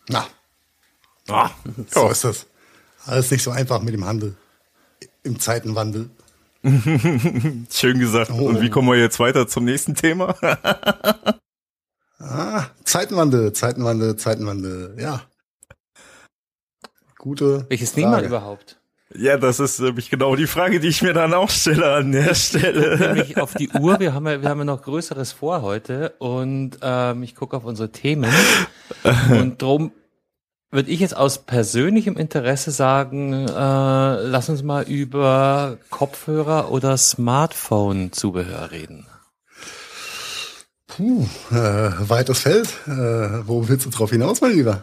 Na, 0.09 0.28
ah, 1.26 1.50
so 1.88 2.09
ist 2.09 2.22
das. 2.22 2.46
Alles 3.09 3.30
nicht 3.30 3.42
so 3.42 3.50
einfach 3.50 3.80
mit 3.80 3.94
dem 3.94 4.04
Handel. 4.04 4.36
Im 5.22 5.40
Zeitenwandel. 5.40 6.11
Schön 6.62 7.98
gesagt. 7.98 8.30
Und 8.30 8.61
wie 8.61 8.68
kommen 8.68 8.88
wir 8.88 8.98
jetzt 8.98 9.18
weiter 9.18 9.48
zum 9.48 9.64
nächsten 9.64 9.94
Thema? 9.94 10.36
Ah, 12.20 12.66
Zeitenwandel, 12.82 13.52
Zeitenwandel, 13.52 14.16
Zeitenwandel, 14.16 14.96
ja. 14.98 15.22
Gute. 17.16 17.64
Welches 17.68 17.92
Frage. 17.92 18.06
Thema 18.06 18.22
überhaupt? 18.22 18.80
ja, 19.14 19.36
das 19.36 19.61
ist 19.61 19.78
nämlich 19.80 20.11
genau 20.11 20.34
die 20.34 20.48
Frage, 20.48 20.80
die 20.80 20.88
ich 20.88 21.00
mir 21.00 21.12
dann 21.12 21.32
auch 21.32 21.48
stelle 21.48 21.94
an 21.94 22.11
der 22.11 22.34
Stelle. 22.34 22.98
nämlich 22.98 23.38
auf 23.38 23.54
die 23.54 23.68
Uhr. 23.70 24.00
Wir 24.00 24.14
haben 24.14 24.26
ja, 24.26 24.42
wir 24.42 24.48
haben 24.48 24.59
ja 24.59 24.64
noch 24.64 24.82
Größeres 24.82 25.30
vor 25.30 25.62
heute 25.62 26.14
und 26.18 26.78
ähm, 26.82 27.22
ich 27.22 27.36
gucke 27.36 27.56
auf 27.56 27.64
unsere 27.64 27.92
Themen 27.92 28.32
und 29.30 29.62
drum 29.62 29.92
würde 30.71 30.91
ich 30.91 31.01
jetzt 31.01 31.16
aus 31.16 31.39
persönlichem 31.39 32.16
Interesse 32.16 32.71
sagen, 32.71 33.33
äh, 33.33 33.49
lass 33.49 34.49
uns 34.49 34.62
mal 34.62 34.85
über 34.85 35.79
Kopfhörer 35.91 36.71
oder 36.71 36.97
Smartphone-Zubehör 36.97 38.71
reden. 38.71 39.07
Puh, 40.87 41.27
äh, 41.51 41.55
weites 41.55 42.41
Feld. 42.41 42.69
Äh, 42.87 43.47
wo 43.47 43.69
willst 43.69 43.87
du 43.87 43.91
drauf 43.91 44.11
hinaus, 44.11 44.41
mein 44.41 44.53
Lieber? 44.53 44.83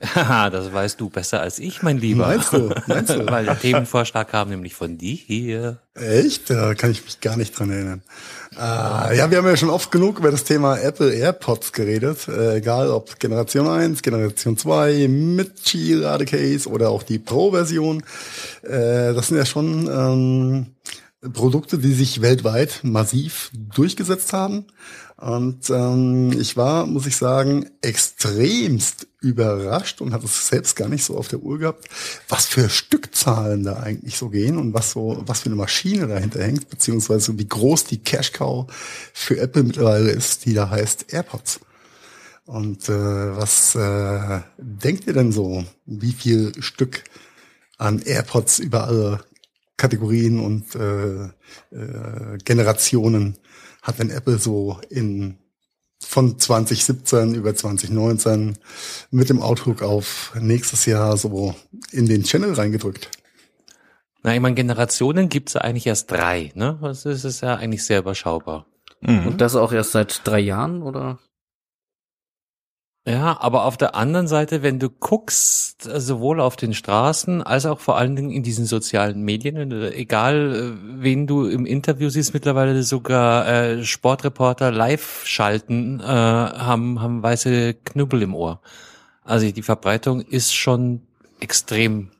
Haha, 0.00 0.48
das 0.50 0.72
weißt 0.72 1.00
du 1.00 1.08
besser 1.08 1.40
als 1.40 1.58
ich, 1.58 1.82
mein 1.82 1.98
Lieber. 1.98 2.26
Meinst 2.28 2.52
du? 2.52 2.72
Meinst 2.86 3.10
du? 3.10 3.26
Weil 3.30 3.46
der 3.46 3.58
Themenvorschlag 3.58 4.28
kam 4.28 4.48
nämlich 4.48 4.74
von 4.74 4.96
dir. 4.96 5.78
Echt? 5.94 6.50
Da 6.50 6.74
kann 6.74 6.92
ich 6.92 7.04
mich 7.04 7.20
gar 7.20 7.36
nicht 7.36 7.58
dran 7.58 7.70
erinnern. 7.70 8.02
Ah, 8.56 9.10
ja, 9.12 9.30
wir 9.30 9.38
haben 9.38 9.46
ja 9.46 9.56
schon 9.56 9.70
oft 9.70 9.90
genug 9.90 10.20
über 10.20 10.30
das 10.30 10.44
Thema 10.44 10.76
Apple 10.76 11.12
AirPods 11.12 11.72
geredet. 11.72 12.28
Äh, 12.28 12.58
egal 12.58 12.90
ob 12.90 13.18
Generation 13.18 13.66
1, 13.66 14.02
Generation 14.02 14.56
2, 14.56 15.08
mit 15.08 15.64
Qi-Radecase 15.64 16.68
oder 16.68 16.90
auch 16.90 17.02
die 17.02 17.18
Pro-Version. 17.18 18.04
Äh, 18.62 19.14
das 19.14 19.28
sind 19.28 19.36
ja 19.38 19.46
schon 19.46 19.88
ähm, 19.88 20.66
Produkte, 21.32 21.78
die 21.78 21.92
sich 21.92 22.22
weltweit 22.22 22.80
massiv 22.84 23.50
durchgesetzt 23.52 24.32
haben. 24.32 24.66
Und 25.18 25.68
ähm, 25.70 26.32
ich 26.38 26.56
war, 26.56 26.86
muss 26.86 27.06
ich 27.06 27.16
sagen, 27.16 27.68
extremst 27.82 29.08
überrascht 29.20 30.00
und 30.00 30.12
hatte 30.12 30.26
es 30.26 30.46
selbst 30.46 30.76
gar 30.76 30.88
nicht 30.88 31.04
so 31.04 31.18
auf 31.18 31.26
der 31.26 31.40
Uhr 31.40 31.58
gehabt, 31.58 31.88
was 32.28 32.46
für 32.46 32.68
Stückzahlen 32.68 33.64
da 33.64 33.80
eigentlich 33.80 34.16
so 34.16 34.28
gehen 34.28 34.56
und 34.56 34.74
was 34.74 34.92
so, 34.92 35.20
was 35.26 35.40
für 35.40 35.46
eine 35.46 35.56
Maschine 35.56 36.06
dahinter 36.06 36.40
hängt, 36.40 36.68
beziehungsweise 36.68 37.36
wie 37.36 37.48
groß 37.48 37.84
die 37.84 37.98
Cash 37.98 38.32
Cow 38.32 38.72
für 39.12 39.40
Apple 39.40 39.64
mittlerweile 39.64 40.10
ist, 40.10 40.44
die 40.44 40.54
da 40.54 40.70
heißt 40.70 41.12
AirPods. 41.12 41.58
Und 42.44 42.88
äh, 42.88 43.36
was 43.36 43.74
äh, 43.74 44.40
denkt 44.56 45.08
ihr 45.08 45.14
denn 45.14 45.32
so, 45.32 45.64
wie 45.84 46.12
viel 46.12 46.52
Stück 46.62 47.02
an 47.76 47.98
AirPods 47.98 48.60
über 48.60 48.84
alle 48.84 49.24
Kategorien 49.76 50.38
und 50.38 50.76
äh, 50.76 51.24
äh, 51.24 52.38
Generationen 52.44 53.36
hat 53.88 53.98
denn 53.98 54.10
Apple 54.10 54.38
so 54.38 54.78
in 54.90 55.38
von 56.00 56.38
2017 56.38 57.34
über 57.34 57.54
2019 57.54 58.56
mit 59.10 59.30
dem 59.30 59.42
Outlook 59.42 59.82
auf 59.82 60.32
nächstes 60.38 60.86
Jahr 60.86 61.16
so 61.16 61.56
in 61.90 62.06
den 62.06 62.22
Channel 62.22 62.52
reingedrückt? 62.52 63.10
Na, 64.22 64.34
ich 64.34 64.40
meine, 64.40 64.54
Generationen 64.54 65.28
gibt's 65.28 65.54
ja 65.54 65.62
eigentlich 65.62 65.86
erst 65.86 66.10
drei, 66.10 66.52
ne? 66.54 66.78
Das 66.82 67.04
ist, 67.06 67.24
ist 67.24 67.40
ja 67.40 67.56
eigentlich 67.56 67.84
sehr 67.84 68.00
überschaubar. 68.00 68.66
Und 69.00 69.40
das 69.40 69.54
auch 69.54 69.72
erst 69.72 69.92
seit 69.92 70.26
drei 70.26 70.40
Jahren, 70.40 70.82
oder? 70.82 71.18
Ja, 73.08 73.40
aber 73.40 73.64
auf 73.64 73.78
der 73.78 73.94
anderen 73.94 74.28
Seite, 74.28 74.62
wenn 74.62 74.78
du 74.78 74.90
guckst, 74.90 75.86
äh, 75.86 75.98
sowohl 75.98 76.40
auf 76.40 76.56
den 76.56 76.74
Straßen 76.74 77.42
als 77.42 77.64
auch 77.64 77.80
vor 77.80 77.96
allen 77.96 78.16
Dingen 78.16 78.30
in 78.30 78.42
diesen 78.42 78.66
sozialen 78.66 79.22
Medien, 79.22 79.72
äh, 79.72 79.90
egal 79.92 80.76
äh, 80.76 81.02
wen 81.02 81.26
du 81.26 81.46
im 81.46 81.64
Interview 81.64 82.10
siehst, 82.10 82.34
mittlerweile 82.34 82.82
sogar 82.82 83.48
äh, 83.48 83.82
Sportreporter 83.84 84.70
live 84.70 85.22
schalten, 85.24 86.00
äh, 86.00 86.04
haben, 86.04 87.00
haben 87.00 87.22
weiße 87.22 87.74
Knüppel 87.82 88.20
im 88.20 88.34
Ohr. 88.34 88.60
Also 89.24 89.50
die 89.50 89.62
Verbreitung 89.62 90.20
ist 90.20 90.54
schon 90.54 91.00
extrem 91.40 92.10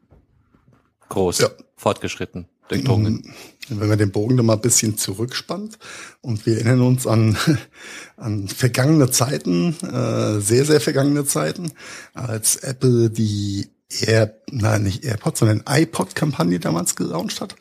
groß, 1.10 1.40
Ja. 1.40 1.48
fortgeschritten, 1.76 2.46
durchdrungen. 2.68 3.34
Wenn 3.70 3.88
man 3.88 3.98
den 3.98 4.12
Bogen 4.12 4.36
da 4.36 4.42
mal 4.42 4.54
ein 4.54 4.60
bisschen 4.60 4.96
zurückspannt 4.96 5.78
und 6.20 6.46
wir 6.46 6.54
erinnern 6.56 6.82
uns 6.82 7.06
an, 7.06 7.36
an 8.16 8.48
vergangene 8.48 9.10
Zeiten, 9.10 9.76
äh, 9.82 10.40
sehr, 10.40 10.64
sehr 10.64 10.80
vergangene 10.80 11.24
Zeiten, 11.24 11.72
als 12.14 12.56
Apple 12.56 13.10
die 13.10 13.68
Air, 13.90 14.34
nein, 14.50 14.82
nicht 14.82 15.04
AirPods, 15.04 15.40
sondern 15.40 15.62
iPod-Kampagne 15.66 16.60
damals 16.60 16.94
gelauncht 16.94 17.40
hat, 17.40 17.56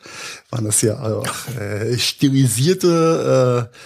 waren 0.50 0.66
das 0.66 0.82
ja 0.82 1.00
auch 1.00 1.48
äh, 1.58 1.96
stilisierte 1.96 3.70
äh, 3.72 3.76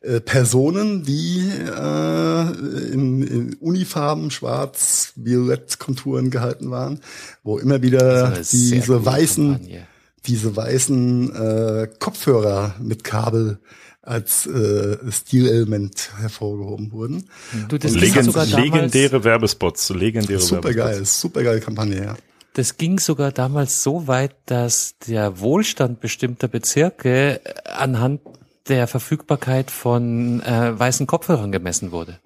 äh, 0.00 0.20
Personen, 0.20 1.02
die 1.02 1.40
äh, 1.40 2.92
in, 2.92 3.22
in 3.22 3.54
Unifarben, 3.54 4.30
schwarz, 4.30 5.12
violett 5.16 5.80
Konturen 5.80 6.30
gehalten 6.30 6.70
waren, 6.70 7.00
wo 7.42 7.58
immer 7.58 7.82
wieder 7.82 8.30
diese 8.40 9.04
weißen 9.04 9.52
Kampagne. 9.54 9.86
Diese 10.28 10.54
weißen 10.54 11.34
äh, 11.34 11.88
Kopfhörer 11.98 12.74
mit 12.80 13.02
Kabel 13.02 13.58
als 14.02 14.46
äh, 14.46 14.96
Stilelement 15.10 16.10
hervorgehoben 16.18 16.92
wurden. 16.92 17.28
Du, 17.68 17.78
das 17.78 17.92
legend, 17.94 18.26
sogar 18.26 18.46
damals, 18.46 18.64
legendäre 18.64 19.24
Werbespots, 19.24 19.90
legendäre 19.90 20.40
Super 20.40 20.72
geil, 20.72 20.92
Werbespots. 20.92 21.20
super 21.20 21.42
geile 21.42 21.60
Kampagne, 21.60 22.04
ja. 22.04 22.16
Das 22.54 22.76
ging 22.76 22.98
sogar 22.98 23.32
damals 23.32 23.82
so 23.82 24.06
weit, 24.06 24.34
dass 24.46 24.96
der 25.06 25.40
Wohlstand 25.40 26.00
bestimmter 26.00 26.48
Bezirke 26.48 27.40
äh, 27.44 27.68
anhand 27.70 28.20
der 28.68 28.86
Verfügbarkeit 28.86 29.70
von 29.70 30.42
äh, 30.42 30.78
weißen 30.78 31.06
Kopfhörern 31.06 31.52
gemessen 31.52 31.90
wurde. 31.90 32.18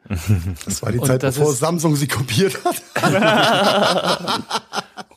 Das 0.64 0.82
war 0.82 0.90
die 0.90 1.00
Zeit, 1.00 1.20
bevor 1.20 1.52
Samsung 1.52 1.94
sie 1.94 2.08
kopiert 2.08 2.58
hat. 2.64 2.82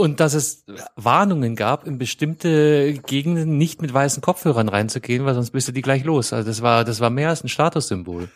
Und 0.00 0.18
dass 0.18 0.34
es 0.34 0.64
Warnungen 0.96 1.56
gab, 1.56 1.86
in 1.86 1.98
bestimmte 1.98 2.94
Gegenden 3.06 3.58
nicht 3.58 3.82
mit 3.82 3.92
weißen 3.92 4.22
Kopfhörern 4.22 4.68
reinzugehen, 4.68 5.26
weil 5.26 5.34
sonst 5.34 5.50
bist 5.50 5.68
du 5.68 5.72
die 5.72 5.82
gleich 5.82 6.04
los. 6.04 6.32
Also 6.32 6.48
das 6.48 6.62
war, 6.62 6.84
das 6.84 7.00
war 7.00 7.10
mehr 7.10 7.28
als 7.28 7.44
ein 7.44 7.48
Statussymbol. 7.48 8.28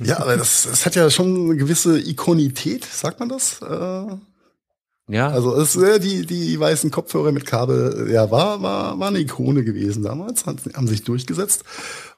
Ja, 0.00 0.18
aber 0.20 0.36
das, 0.36 0.66
das 0.68 0.84
hat 0.84 0.96
ja 0.96 1.08
schon 1.10 1.34
eine 1.50 1.56
gewisse 1.56 1.98
Ikonität, 1.98 2.84
sagt 2.84 3.20
man 3.20 3.28
das? 3.28 3.60
Äh, 3.62 4.16
Ja, 5.08 5.28
also 5.28 5.54
es, 5.54 5.76
äh, 5.76 6.00
die, 6.00 6.26
die 6.26 6.58
weißen 6.58 6.90
Kopfhörer 6.90 7.30
mit 7.30 7.46
Kabel, 7.46 8.10
ja, 8.10 8.30
war, 8.32 8.60
war, 8.60 8.98
war 8.98 9.08
eine 9.08 9.20
Ikone 9.20 9.62
gewesen 9.62 10.02
damals, 10.02 10.46
haben, 10.46 10.58
haben 10.74 10.88
sich 10.88 11.04
durchgesetzt. 11.04 11.62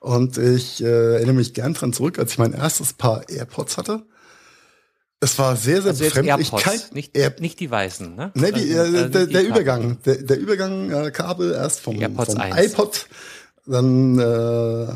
Und 0.01 0.39
ich 0.39 0.83
äh, 0.83 1.17
erinnere 1.17 1.35
mich 1.35 1.53
gern 1.53 1.75
dran 1.75 1.93
zurück, 1.93 2.19
als 2.19 2.33
ich 2.33 2.39
mein 2.39 2.55
erstes 2.55 2.95
Paar 2.95 3.29
AirPods 3.29 3.77
hatte. 3.77 4.05
Es 5.21 5.39
war 5.39 5.57
sehr, 5.57 5.83
sehr 5.83 5.91
also 5.91 6.05
befremdlich. 6.05 6.53
AirPods, 6.53 6.93
nicht, 6.93 7.17
Air, 7.17 7.35
nicht 7.41 7.59
die 7.59 7.71
weißen, 7.71 8.15
ne? 8.15 8.31
Ne, 8.35 8.53
die, 8.53 8.71
äh, 8.71 8.79
also 8.79 9.09
der, 9.09 9.27
der. 9.27 9.47
Übergang, 9.47 9.99
der, 10.05 10.23
der 10.23 10.39
Übergang 10.39 10.91
äh, 10.91 11.11
Kabel 11.11 11.53
erst 11.53 11.81
vom, 11.81 12.01
vom 12.01 12.39
1. 12.39 12.73
iPod, 12.73 13.09
dann 13.67 14.19
äh, 14.19 14.23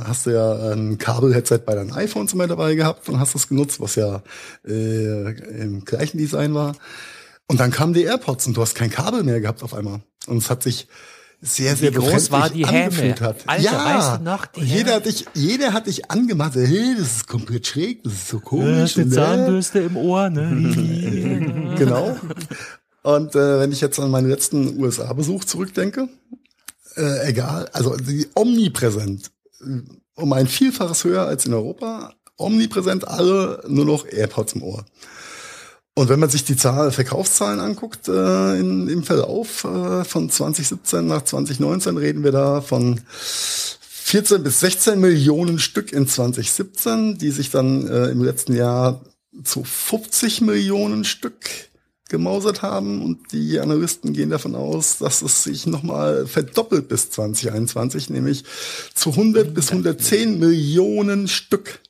hast 0.07 0.27
du 0.27 0.31
ja 0.31 0.73
ein 0.73 0.97
Kabel-Headset 0.99 1.59
bei 1.67 1.75
deinen 1.75 1.93
iPhones 1.93 2.33
immer 2.35 2.47
dabei 2.47 2.75
gehabt 2.77 3.09
und 3.09 3.19
hast 3.19 3.35
das 3.35 3.49
genutzt, 3.49 3.81
was 3.81 3.97
ja 3.97 4.23
äh, 4.67 5.31
im 5.61 5.85
gleichen 5.85 6.19
Design 6.19 6.55
war. 6.55 6.77
Und 7.49 7.59
dann 7.59 7.73
kamen 7.73 7.93
die 7.93 8.05
AirPods 8.05 8.47
und 8.47 8.57
du 8.57 8.63
hast 8.63 8.75
kein 8.75 8.91
Kabel 8.91 9.25
mehr 9.25 9.41
gehabt 9.41 9.63
auf 9.63 9.75
einmal. 9.75 10.01
Und 10.27 10.39
es 10.39 10.49
hat 10.49 10.63
sich 10.63 10.87
sehr, 11.45 11.75
sehr 11.77 11.93
Wie 11.93 11.99
groß 11.99 12.31
war 12.31 12.49
die 12.51 12.65
Häme? 12.65 12.85
angefühlt 12.85 13.21
hat. 13.21 13.37
Alter, 13.47 13.63
ja, 13.65 13.85
weißt 13.85 14.21
du 14.21 14.25
noch, 14.25 14.47
die 14.47 14.61
jeder 14.61 14.77
Häme? 14.77 14.93
hat 14.93 15.07
dich, 15.07 15.27
jeder 15.35 15.73
hat 15.73 15.87
dich 15.89 16.09
angemacht, 16.11 16.55
hey, 16.55 16.95
das 16.97 17.17
ist 17.17 17.27
komplett 17.27 17.67
schräg, 17.67 18.05
das 18.05 18.13
ist 18.13 18.29
so 18.29 18.39
komisch. 18.39 18.97
und, 18.97 19.17
äh, 19.17 19.85
im 19.85 19.97
Ohr, 19.97 20.31
ne? 20.31 21.75
Genau. 21.79 22.17
Und 23.03 23.35
äh, 23.35 23.59
wenn 23.59 23.73
ich 23.73 23.81
jetzt 23.81 23.99
an 23.99 24.11
meinen 24.13 24.29
letzten 24.31 24.81
USA-Besuch 24.81 25.45
zurückdenke, 25.45 26.09
äh, 26.97 27.29
egal, 27.29 27.69
also 27.73 27.97
die 27.97 28.29
omnipräsent, 28.35 29.33
um 30.15 30.33
ein 30.33 30.47
Vielfaches 30.47 31.03
höher 31.03 31.27
als 31.27 31.45
in 31.47 31.55
Europa, 31.55 32.15
omnipräsent 32.37 33.09
alle 33.09 33.65
nur 33.67 33.85
noch 33.85 34.07
AirPods 34.07 34.53
im 34.53 34.63
Ohr. 34.63 34.85
Und 35.95 36.09
wenn 36.09 36.21
man 36.21 36.31
sich 36.31 36.45
die 36.45 36.57
Zahl, 36.57 36.91
Verkaufszahlen 36.91 37.61
anguckt 37.61 38.09
äh, 38.09 38.59
in, 38.59 38.89
im 38.89 39.03
Verlauf 39.03 39.65
äh, 39.65 40.05
von 40.05 40.31
2017 40.31 41.07
nach 41.07 41.23
2019, 41.23 41.99
reden 41.99 42.25
wir 42.25 42.33
da 42.33 42.63
von 42.63 43.01
14 43.11 44.43
bis 44.43 44.61
16 44.61 44.99
Millionen 44.99 45.59
Stück 45.59 45.93
in 45.93 46.09
2017, 46.09 47.19
die 47.19 47.31
sich 47.31 47.51
dann 47.51 47.87
äh, 47.87 48.07
im 48.07 48.23
letzten 48.23 48.55
Jahr 48.55 49.03
zu 49.45 49.65
50 49.65 50.41
Millionen 50.41 51.05
Stück 51.05 51.49
gemausert 52.09 52.63
haben 52.63 53.03
und 53.03 53.33
die 53.33 53.59
Analysten 53.59 54.13
gehen 54.13 54.31
davon 54.31 54.55
aus, 54.55 54.99
dass 54.99 55.23
es 55.23 55.43
sich 55.43 55.67
nochmal 55.67 56.27
verdoppelt 56.27 56.89
bis 56.89 57.11
2021, 57.11 58.11
nämlich 58.11 58.45
zu 58.95 59.11
100 59.11 59.53
bis 59.53 59.71
110 59.71 60.39
Millionen 60.39 61.29
Stück. 61.29 61.81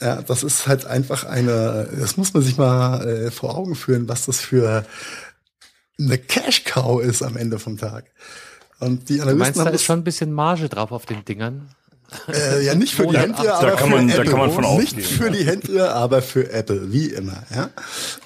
Ja, 0.00 0.22
das 0.22 0.42
ist 0.44 0.66
halt 0.68 0.86
einfach 0.86 1.24
eine, 1.24 1.88
das 1.98 2.16
muss 2.16 2.32
man 2.34 2.42
sich 2.42 2.56
mal 2.56 3.06
äh, 3.06 3.30
vor 3.32 3.56
Augen 3.56 3.74
führen, 3.74 4.08
was 4.08 4.26
das 4.26 4.40
für 4.40 4.86
eine 5.98 6.18
Cash-Cow 6.18 7.02
ist 7.02 7.22
am 7.22 7.36
Ende 7.36 7.58
vom 7.58 7.76
Tag. 7.78 8.04
Und 8.78 9.08
die 9.08 9.16
Du 9.16 9.22
Analysten 9.22 9.38
meinst, 9.38 9.56
da 9.58 9.64
haben 9.64 9.68
ist 9.74 9.80
das, 9.80 9.82
schon 9.84 9.98
ein 10.00 10.04
bisschen 10.04 10.32
Marge 10.32 10.68
drauf 10.68 10.92
auf 10.92 11.04
den 11.06 11.24
Dingern? 11.24 11.70
äh, 12.32 12.64
ja 12.64 12.74
nicht 12.74 12.94
für 12.94 13.06
die 13.08 13.18
Händler, 13.18 13.54
ab. 13.56 13.62
aber 13.62 13.70
Da 13.72 13.76
kann 13.76 13.90
für 13.90 13.96
man- 13.96 14.08
da 14.08 14.14
Apple. 14.14 14.30
kann 14.30 14.38
man 14.38 14.52
von 14.52 14.76
Nicht 14.78 15.00
für 15.02 15.30
die 15.32 15.44
Händler, 15.44 15.94
aber 15.96 16.22
für 16.22 16.50
Apple, 16.52 16.92
wie 16.92 17.06
immer. 17.06 17.42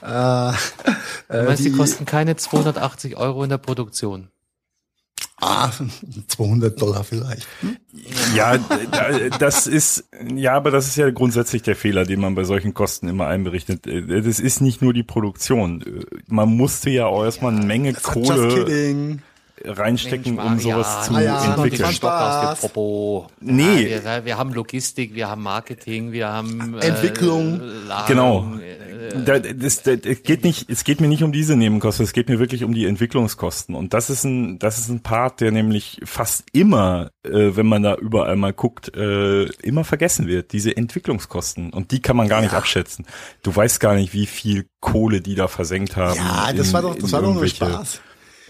Ja? 0.02 0.52
Äh, 0.52 0.56
Du 1.28 1.42
meinst, 1.44 1.64
die 1.64 1.72
kosten 1.72 2.04
keine 2.04 2.36
280 2.36 3.16
Euro 3.16 3.42
in 3.44 3.48
der 3.50 3.58
Produktion? 3.58 4.28
Ah, 5.43 5.70
200 6.28 6.80
Dollar 6.80 7.05
vielleicht. 7.05 7.47
Ja, 8.34 8.59
das 9.38 9.66
ist, 9.66 10.05
ja, 10.34 10.55
aber 10.55 10.70
das 10.70 10.86
ist 10.86 10.97
ja 10.97 11.11
grundsätzlich 11.11 11.62
der 11.62 11.76
Fehler, 11.76 12.05
den 12.05 12.20
man 12.20 12.34
bei 12.34 12.45
solchen 12.45 12.72
Kosten 12.74 13.09
immer 13.09 13.26
einberichtet. 13.26 13.86
Das 13.86 14.40
ist 14.40 14.61
nicht 14.61 14.80
nur 14.80 14.93
die 14.93 15.03
Produktion. 15.03 15.84
Man 16.26 16.57
musste 16.57 16.90
ja 16.90 17.07
auch 17.07 17.24
erstmal 17.24 17.55
eine 17.55 17.66
Menge 17.66 17.90
Just 17.90 18.03
Kohle 18.03 18.49
kidding. 18.49 19.22
Reinstecken, 19.64 20.36
Mensch, 20.36 20.64
um 20.64 20.72
sowas 20.72 21.10
Marian, 21.10 21.38
zu 21.40 21.44
ja, 21.48 21.54
entwickeln. 21.54 21.82
den 21.88 21.92
Stock 21.94 22.10
aus 22.10 22.40
dem 22.40 22.46
Spaß. 22.56 22.60
Popo. 22.60 23.26
Nee. 23.40 23.88
Ja, 23.88 24.04
wir, 24.04 24.24
wir 24.24 24.38
haben 24.38 24.52
Logistik, 24.52 25.14
wir 25.14 25.28
haben 25.28 25.42
Marketing, 25.42 26.12
wir 26.12 26.28
haben 26.28 26.74
äh, 26.80 26.86
Entwicklung. 26.86 27.60
Lagerung, 27.86 28.06
Genau. 28.08 28.56
äh, 28.58 29.24
da, 29.24 29.38
das, 29.38 29.82
das, 29.82 29.98
es 30.04 30.22
geht 30.22 30.44
nicht, 30.44 30.70
es 30.70 30.84
geht 30.84 31.00
mir 31.00 31.08
nicht 31.08 31.22
um 31.22 31.32
diese 31.32 31.56
Nebenkosten, 31.56 32.04
es 32.04 32.12
geht 32.12 32.28
mir 32.28 32.38
wirklich 32.38 32.64
um 32.64 32.72
die 32.72 32.86
Entwicklungskosten. 32.86 33.74
Und 33.74 33.92
das 33.94 34.08
ist 34.10 34.24
ein, 34.24 34.58
das 34.58 34.78
ist 34.78 34.88
ein 34.88 35.00
Part, 35.02 35.40
der 35.40 35.50
nämlich 35.50 36.00
fast 36.04 36.44
immer, 36.52 37.10
äh, 37.24 37.50
wenn 37.56 37.66
man 37.66 37.82
da 37.82 37.94
überall 37.96 38.36
mal 38.36 38.52
guckt, 38.52 38.96
äh, 38.96 39.44
immer 39.62 39.84
vergessen 39.84 40.26
wird. 40.28 40.52
Diese 40.52 40.76
Entwicklungskosten. 40.76 41.70
Und 41.72 41.90
die 41.90 42.00
kann 42.00 42.16
man 42.16 42.28
gar 42.28 42.40
nicht 42.40 42.54
abschätzen. 42.54 43.04
Du 43.42 43.54
weißt 43.54 43.80
gar 43.80 43.94
nicht, 43.94 44.12
wie 44.14 44.26
viel 44.26 44.66
Kohle 44.80 45.20
die 45.20 45.34
da 45.34 45.48
versenkt 45.48 45.96
haben. 45.96 46.16
Ja, 46.16 46.52
das 46.52 46.68
in- 46.68 46.72
war 46.72 46.82
doch, 46.82 46.94
das 46.96 47.12
war 47.12 47.22
doch 47.22 47.34
nur 47.34 47.46
Spaß. 47.46 48.00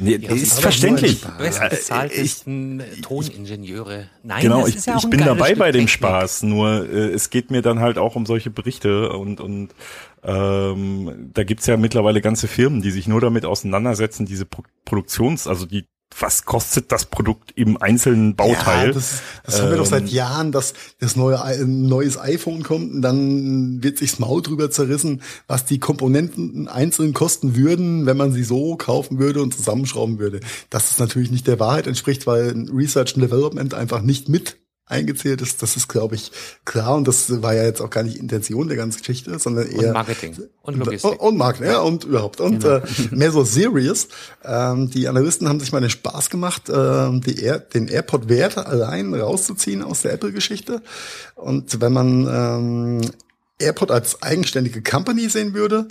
Nee, 0.02 0.16
Ja, 0.16 0.32
ist 0.32 0.60
verständlich. 0.60 1.24
war 1.24 1.38
Best 1.38 1.60
Äh, 1.62 1.68
bezahltesten 1.70 2.82
Toningenieure. 3.02 4.08
Nein, 4.22 4.42
Genau, 4.42 4.66
ich, 4.66 4.84
ja 4.84 4.96
ich 4.96 5.08
bin 5.08 5.20
dabei 5.20 5.46
Stück 5.48 5.58
bei 5.58 5.72
dem 5.72 5.86
Technik. 5.86 5.90
Spaß, 5.90 6.42
nur 6.44 6.88
äh, 6.88 7.10
es 7.12 7.30
geht 7.30 7.50
mir 7.50 7.62
dann 7.62 7.80
halt 7.80 7.98
auch 7.98 8.16
um 8.16 8.26
solche 8.26 8.50
Berichte 8.50 9.10
und, 9.10 9.40
und 9.40 9.74
ähm, 10.22 11.30
da 11.34 11.44
gibt's 11.44 11.66
ja 11.66 11.76
mittlerweile 11.76 12.20
ganze 12.20 12.48
Firmen, 12.48 12.82
die 12.82 12.90
sich 12.90 13.08
nur 13.08 13.20
damit 13.20 13.44
auseinandersetzen, 13.44 14.26
diese 14.26 14.46
Pro 14.46 14.62
Produktions-, 14.84 15.46
also 15.48 15.64
die, 15.66 15.86
was 16.20 16.44
kostet 16.44 16.92
das 16.92 17.06
Produkt 17.06 17.52
im 17.56 17.76
einzelnen 17.80 18.36
Bauteil? 18.36 18.88
Ja, 18.88 18.92
das, 18.92 19.22
das 19.44 19.60
haben 19.60 19.70
wir 19.70 19.76
doch 19.76 19.86
seit 19.86 20.02
Ähm, 20.02 20.08
Jahren, 20.08 20.52
dass 20.52 20.74
das 21.00 21.16
neue 21.16 21.42
ein 21.42 21.86
neues 21.86 22.18
iPhone 22.18 22.62
kommt 22.62 22.92
und 22.92 23.02
dann 23.02 23.82
wird 23.82 23.98
sich's 23.98 24.18
Maul 24.18 24.42
drüber 24.42 24.70
zerrissen, 24.70 25.22
was 25.46 25.64
die 25.64 25.78
Komponenten 25.78 26.68
einzeln 26.68 27.12
kosten 27.12 27.56
würden, 27.56 28.06
wenn 28.06 28.16
man 28.16 28.32
sie 28.32 28.44
so 28.44 28.76
kaufen 28.76 29.18
würde 29.18 29.42
und 29.42 29.54
zusammenschrauben 29.54 30.18
würde. 30.18 30.40
Dass 30.70 30.88
das 30.88 30.98
natürlich 30.98 31.30
nicht 31.30 31.46
der 31.46 31.60
Wahrheit 31.60 31.86
entspricht, 31.86 32.26
weil 32.26 32.68
Research 32.72 33.14
and 33.14 33.24
Development 33.24 33.74
einfach 33.74 34.02
nicht 34.02 34.28
mit 34.28 34.56
eingezählt 34.92 35.42
ist, 35.42 35.62
das 35.62 35.76
ist, 35.76 35.88
glaube 35.88 36.14
ich, 36.14 36.30
klar. 36.64 36.94
Und 36.94 37.08
das 37.08 37.42
war 37.42 37.54
ja 37.54 37.64
jetzt 37.64 37.80
auch 37.80 37.90
gar 37.90 38.04
nicht 38.04 38.18
Intention 38.18 38.68
der 38.68 38.76
ganzen 38.76 38.98
Geschichte, 38.98 39.38
sondern 39.38 39.68
eher 39.68 39.88
Und 39.88 39.92
Marketing 39.94 40.36
und 40.62 40.76
Logistik. 40.76 41.10
und, 41.10 41.16
und 41.20 41.36
Marketing, 41.36 41.70
ja, 41.70 41.80
und 41.80 42.04
überhaupt. 42.04 42.40
Und 42.40 42.64
äh, 42.64 42.82
mehr 43.10 43.32
so 43.32 43.42
serious. 43.42 44.08
Ähm, 44.44 44.90
die 44.90 45.08
Analysten 45.08 45.48
haben 45.48 45.58
sich 45.58 45.72
mal 45.72 45.80
den 45.80 45.90
Spaß 45.90 46.30
gemacht, 46.30 46.70
ähm, 46.72 47.20
die 47.22 47.40
Air, 47.40 47.58
den 47.58 47.88
AirPod-Wert 47.88 48.58
allein 48.58 49.12
rauszuziehen 49.14 49.82
aus 49.82 50.02
der 50.02 50.12
Apple-Geschichte. 50.12 50.82
Und 51.34 51.80
wenn 51.80 51.92
man 51.92 52.26
ähm, 52.28 53.10
AirPod 53.58 53.90
als 53.90 54.22
eigenständige 54.22 54.82
Company 54.82 55.28
sehen 55.28 55.54
würde 55.54 55.88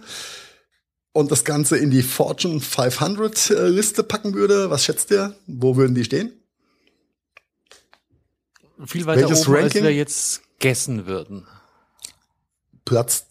und 1.14 1.32
das 1.32 1.44
Ganze 1.44 1.78
in 1.78 1.90
die 1.92 2.04
Fortune 2.04 2.60
500 2.60 3.50
äh, 3.50 3.68
Liste 3.68 4.04
packen 4.04 4.34
würde, 4.34 4.70
was 4.70 4.86
schätzt 4.86 5.12
ihr? 5.12 5.36
Wo 5.48 5.76
würden 5.76 5.96
die 5.96 6.04
stehen? 6.04 6.32
Viel 8.86 9.06
weiter 9.06 9.30
Welches 9.30 9.48
oben, 9.48 9.56
als 9.56 9.64
Ranking? 9.64 9.84
wir 9.84 9.94
jetzt 9.94 10.42
gessen 10.60 11.06
würden. 11.06 11.48
Platz, 12.86 13.28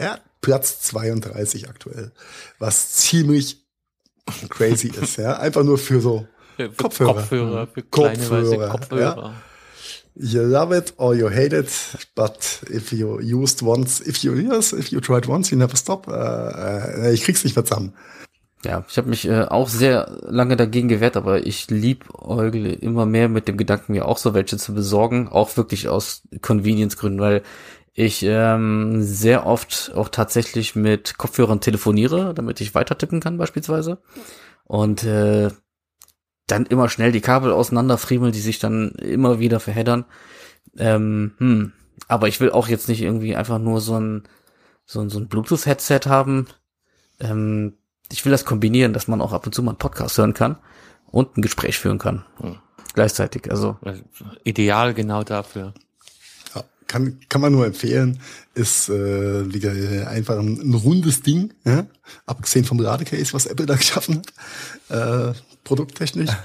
ja, 0.00 0.18
Platz 0.40 0.80
32 0.82 1.68
aktuell, 1.68 2.12
was 2.58 2.92
ziemlich 2.92 3.64
crazy 4.48 4.88
ist, 4.88 5.16
ja. 5.18 5.38
Einfach 5.38 5.62
nur 5.62 5.78
für 5.78 6.00
so 6.00 6.26
Für 6.56 6.70
Kopfhörer. 6.70 7.14
Kopfhörer, 7.14 7.66
für 7.66 7.82
kleine 7.82 8.18
weiße 8.18 8.56
Kopfhörer, 8.56 8.68
Kopfhörer. 8.70 9.34
You 10.18 10.40
love 10.42 10.74
it 10.74 10.94
or 10.96 11.14
you 11.14 11.28
hate 11.28 11.54
it, 11.54 11.70
but 12.14 12.62
if 12.70 12.90
you 12.90 13.20
used 13.20 13.62
once, 13.62 14.00
if 14.00 14.18
you 14.18 14.34
yes, 14.34 14.72
if 14.72 14.88
you 14.90 15.00
tried 15.00 15.28
once, 15.28 15.50
you 15.50 15.58
never 15.58 15.76
stop. 15.76 16.08
Äh, 16.08 17.08
äh, 17.08 17.12
ich 17.12 17.22
krieg's 17.22 17.44
nicht 17.44 17.54
mehr 17.54 17.66
zusammen. 17.66 17.92
Ja, 18.66 18.84
ich 18.88 18.98
habe 18.98 19.08
mich 19.08 19.28
äh, 19.28 19.42
auch 19.42 19.68
sehr 19.68 20.10
lange 20.22 20.56
dagegen 20.56 20.88
gewehrt, 20.88 21.16
aber 21.16 21.46
ich 21.46 21.70
liebäugle 21.70 22.72
immer 22.72 23.06
mehr 23.06 23.28
mit 23.28 23.46
dem 23.46 23.56
Gedanken, 23.56 23.92
mir 23.92 24.06
auch 24.06 24.18
so 24.18 24.34
welche 24.34 24.56
zu 24.56 24.74
besorgen, 24.74 25.28
auch 25.28 25.56
wirklich 25.56 25.88
aus 25.88 26.22
Convenience-Gründen, 26.42 27.20
weil 27.20 27.42
ich 27.94 28.24
ähm, 28.24 29.02
sehr 29.02 29.46
oft 29.46 29.92
auch 29.94 30.08
tatsächlich 30.08 30.74
mit 30.74 31.16
Kopfhörern 31.16 31.60
telefoniere, 31.60 32.34
damit 32.34 32.60
ich 32.60 32.74
weiter 32.74 32.98
tippen 32.98 33.20
kann 33.20 33.38
beispielsweise. 33.38 33.98
Und 34.64 35.04
äh, 35.04 35.50
dann 36.48 36.66
immer 36.66 36.88
schnell 36.88 37.12
die 37.12 37.20
Kabel 37.20 37.52
auseinanderfriemeln, 37.52 38.32
die 38.32 38.40
sich 38.40 38.58
dann 38.58 38.90
immer 38.96 39.38
wieder 39.38 39.60
verheddern. 39.60 40.06
Ähm, 40.76 41.34
hm. 41.38 41.72
Aber 42.08 42.26
ich 42.26 42.40
will 42.40 42.50
auch 42.50 42.66
jetzt 42.66 42.88
nicht 42.88 43.00
irgendwie 43.00 43.36
einfach 43.36 43.60
nur 43.60 43.80
so 43.80 43.94
ein, 43.98 44.24
so 44.86 45.00
ein, 45.00 45.08
so 45.08 45.20
ein 45.20 45.28
Bluetooth-Headset 45.28 46.00
haben. 46.06 46.48
Ähm, 47.20 47.74
ich 48.12 48.24
will 48.24 48.32
das 48.32 48.44
kombinieren, 48.44 48.92
dass 48.92 49.08
man 49.08 49.20
auch 49.20 49.32
ab 49.32 49.46
und 49.46 49.54
zu 49.54 49.62
mal 49.62 49.72
einen 49.72 49.78
Podcast 49.78 50.18
hören 50.18 50.34
kann 50.34 50.56
und 51.06 51.36
ein 51.36 51.42
Gespräch 51.42 51.78
führen 51.78 51.98
kann. 51.98 52.24
Hm. 52.38 52.56
Gleichzeitig. 52.94 53.50
Also 53.50 53.76
Ideal 54.44 54.94
genau 54.94 55.22
dafür. 55.22 55.74
Ja, 56.54 56.64
kann, 56.86 57.20
kann 57.28 57.40
man 57.40 57.52
nur 57.52 57.66
empfehlen. 57.66 58.20
Ist 58.54 58.88
äh, 58.88 59.52
wieder 59.52 60.08
einfach 60.08 60.38
ein, 60.38 60.60
ein 60.60 60.74
rundes 60.74 61.20
Ding, 61.20 61.52
ja? 61.64 61.86
abgesehen 62.24 62.64
vom 62.64 62.78
Ladecase, 62.78 63.34
was 63.34 63.46
Apple 63.46 63.66
da 63.66 63.76
geschaffen 63.76 64.22
hat, 64.88 65.32
äh, 65.32 65.34
produkttechnisch. 65.64 66.30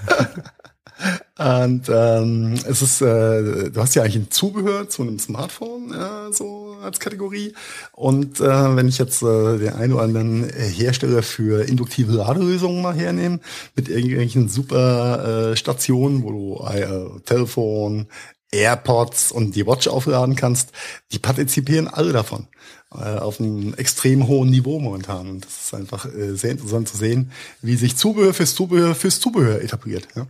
Und 1.38 1.88
ähm, 1.88 2.54
es 2.66 2.82
ist, 2.82 3.00
äh, 3.00 3.70
du 3.70 3.80
hast 3.80 3.94
ja 3.94 4.02
eigentlich 4.02 4.16
ein 4.16 4.30
Zubehör 4.30 4.88
zu 4.90 5.02
einem 5.02 5.18
Smartphone, 5.18 5.90
ja, 5.90 6.30
so 6.30 6.76
als 6.82 7.00
Kategorie. 7.00 7.54
Und 7.92 8.40
äh, 8.40 8.76
wenn 8.76 8.86
ich 8.86 8.98
jetzt 8.98 9.22
äh, 9.22 9.58
den 9.58 9.72
einen 9.72 9.94
oder 9.94 10.02
anderen 10.02 10.50
äh, 10.50 10.68
Hersteller 10.68 11.22
für 11.22 11.66
induktive 11.66 12.12
Ladelösungen 12.12 12.82
mal 12.82 12.94
hernehme, 12.94 13.40
mit 13.74 13.88
irgendwelchen 13.88 14.50
super 14.50 15.52
äh, 15.52 15.56
Stationen, 15.56 16.22
wo 16.22 16.30
du 16.30 16.66
äh, 16.66 17.20
Telefon, 17.24 18.08
AirPods 18.50 19.32
und 19.32 19.56
die 19.56 19.66
Watch 19.66 19.88
aufladen 19.88 20.36
kannst, 20.36 20.72
die 21.12 21.18
partizipieren 21.18 21.88
alle 21.88 22.12
davon 22.12 22.46
äh, 22.94 23.18
auf 23.18 23.40
einem 23.40 23.72
extrem 23.74 24.28
hohen 24.28 24.50
Niveau 24.50 24.78
momentan. 24.78 25.28
Und 25.28 25.46
das 25.46 25.64
ist 25.64 25.74
einfach 25.74 26.04
äh, 26.04 26.36
sehr 26.36 26.50
interessant 26.50 26.88
zu 26.88 26.98
sehen, 26.98 27.32
wie 27.62 27.76
sich 27.76 27.96
Zubehör 27.96 28.34
fürs 28.34 28.54
Zubehör 28.54 28.94
fürs 28.94 29.20
Zubehör 29.20 29.62
etabliert. 29.62 30.06
Ja? 30.14 30.26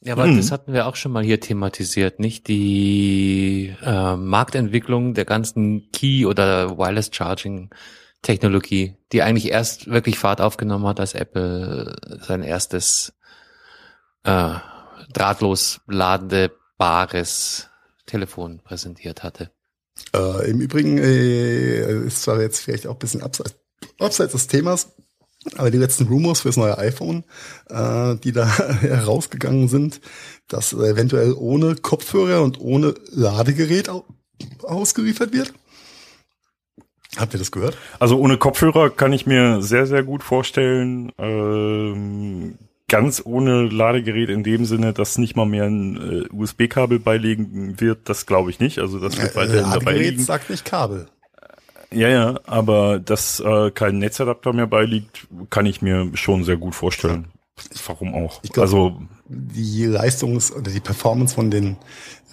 Ja, 0.00 0.14
aber 0.14 0.26
das 0.28 0.50
hatten 0.50 0.72
wir 0.72 0.86
auch 0.86 0.96
schon 0.96 1.12
mal 1.12 1.22
hier 1.22 1.40
thematisiert, 1.40 2.20
nicht? 2.20 2.48
Die 2.48 3.74
äh, 3.82 4.16
Marktentwicklung 4.16 5.14
der 5.14 5.24
ganzen 5.24 5.90
Key- 5.92 6.26
oder 6.26 6.78
Wireless 6.78 7.10
Charging 7.12 7.70
Technologie, 8.22 8.96
die 9.12 9.22
eigentlich 9.22 9.50
erst 9.50 9.88
wirklich 9.88 10.18
Fahrt 10.18 10.40
aufgenommen 10.40 10.86
hat, 10.86 11.00
als 11.00 11.14
Apple 11.14 11.96
sein 12.20 12.42
erstes 12.42 13.12
äh, 14.24 14.54
drahtlos 15.12 15.80
ladebares 15.86 17.68
Telefon 18.06 18.60
präsentiert 18.62 19.22
hatte. 19.22 19.50
Äh, 20.14 20.50
Im 20.50 20.60
Übrigen 20.60 20.98
äh, 20.98 22.06
ist 22.06 22.22
zwar 22.22 22.40
jetzt 22.40 22.60
vielleicht 22.60 22.86
auch 22.86 22.94
ein 22.94 22.98
bisschen 22.98 23.22
abseits, 23.22 23.56
abseits 23.98 24.32
des 24.32 24.46
Themas, 24.46 24.94
aber 25.56 25.70
die 25.70 25.78
letzten 25.78 26.06
Rumors 26.06 26.42
fürs 26.42 26.56
neue 26.56 26.78
iPhone, 26.78 27.24
äh, 27.68 28.16
die 28.16 28.32
da 28.32 28.46
herausgegangen 28.80 29.68
sind, 29.68 30.00
dass 30.48 30.72
eventuell 30.72 31.34
ohne 31.36 31.74
Kopfhörer 31.76 32.42
und 32.42 32.60
ohne 32.60 32.94
Ladegerät 33.10 33.88
au 33.88 34.04
ausgeliefert 34.62 35.32
wird. 35.32 35.52
Habt 37.16 37.34
ihr 37.34 37.38
das 37.38 37.52
gehört? 37.52 37.76
Also 38.00 38.18
ohne 38.18 38.38
Kopfhörer 38.38 38.90
kann 38.90 39.12
ich 39.12 39.26
mir 39.26 39.62
sehr, 39.62 39.86
sehr 39.86 40.02
gut 40.02 40.22
vorstellen. 40.22 41.12
Ähm, 41.18 42.58
ganz 42.88 43.22
ohne 43.24 43.64
Ladegerät 43.64 44.30
in 44.30 44.42
dem 44.42 44.64
Sinne, 44.64 44.92
dass 44.92 45.18
nicht 45.18 45.36
mal 45.36 45.46
mehr 45.46 45.64
ein 45.64 45.96
äh, 45.96 46.34
USB-Kabel 46.34 46.98
beilegen 46.98 47.80
wird, 47.80 48.08
das 48.08 48.26
glaube 48.26 48.50
ich 48.50 48.60
nicht. 48.60 48.78
Also 48.78 48.98
das 48.98 49.20
wird 49.20 49.36
weiterhin 49.36 49.64
dabei 49.64 49.92
Ladegerät 49.92 50.10
liegen. 50.10 50.22
sagt 50.24 50.50
nicht 50.50 50.64
Kabel. 50.64 51.06
Ja, 51.92 52.08
ja, 52.08 52.40
aber 52.44 52.98
dass 52.98 53.40
äh, 53.40 53.70
kein 53.70 53.98
Netzadapter 53.98 54.52
mehr 54.52 54.66
beiliegt, 54.66 55.26
kann 55.50 55.66
ich 55.66 55.82
mir 55.82 56.10
schon 56.14 56.44
sehr 56.44 56.56
gut 56.56 56.74
vorstellen. 56.74 57.26
Warum 57.86 58.14
auch? 58.14 58.40
Ich 58.42 58.52
glaub- 58.52 58.64
also 58.64 59.00
Die 59.28 59.84
Leistungs- 59.84 60.52
oder 60.52 60.70
die 60.70 60.80
Performance 60.80 61.34
von 61.34 61.50
den 61.50 61.76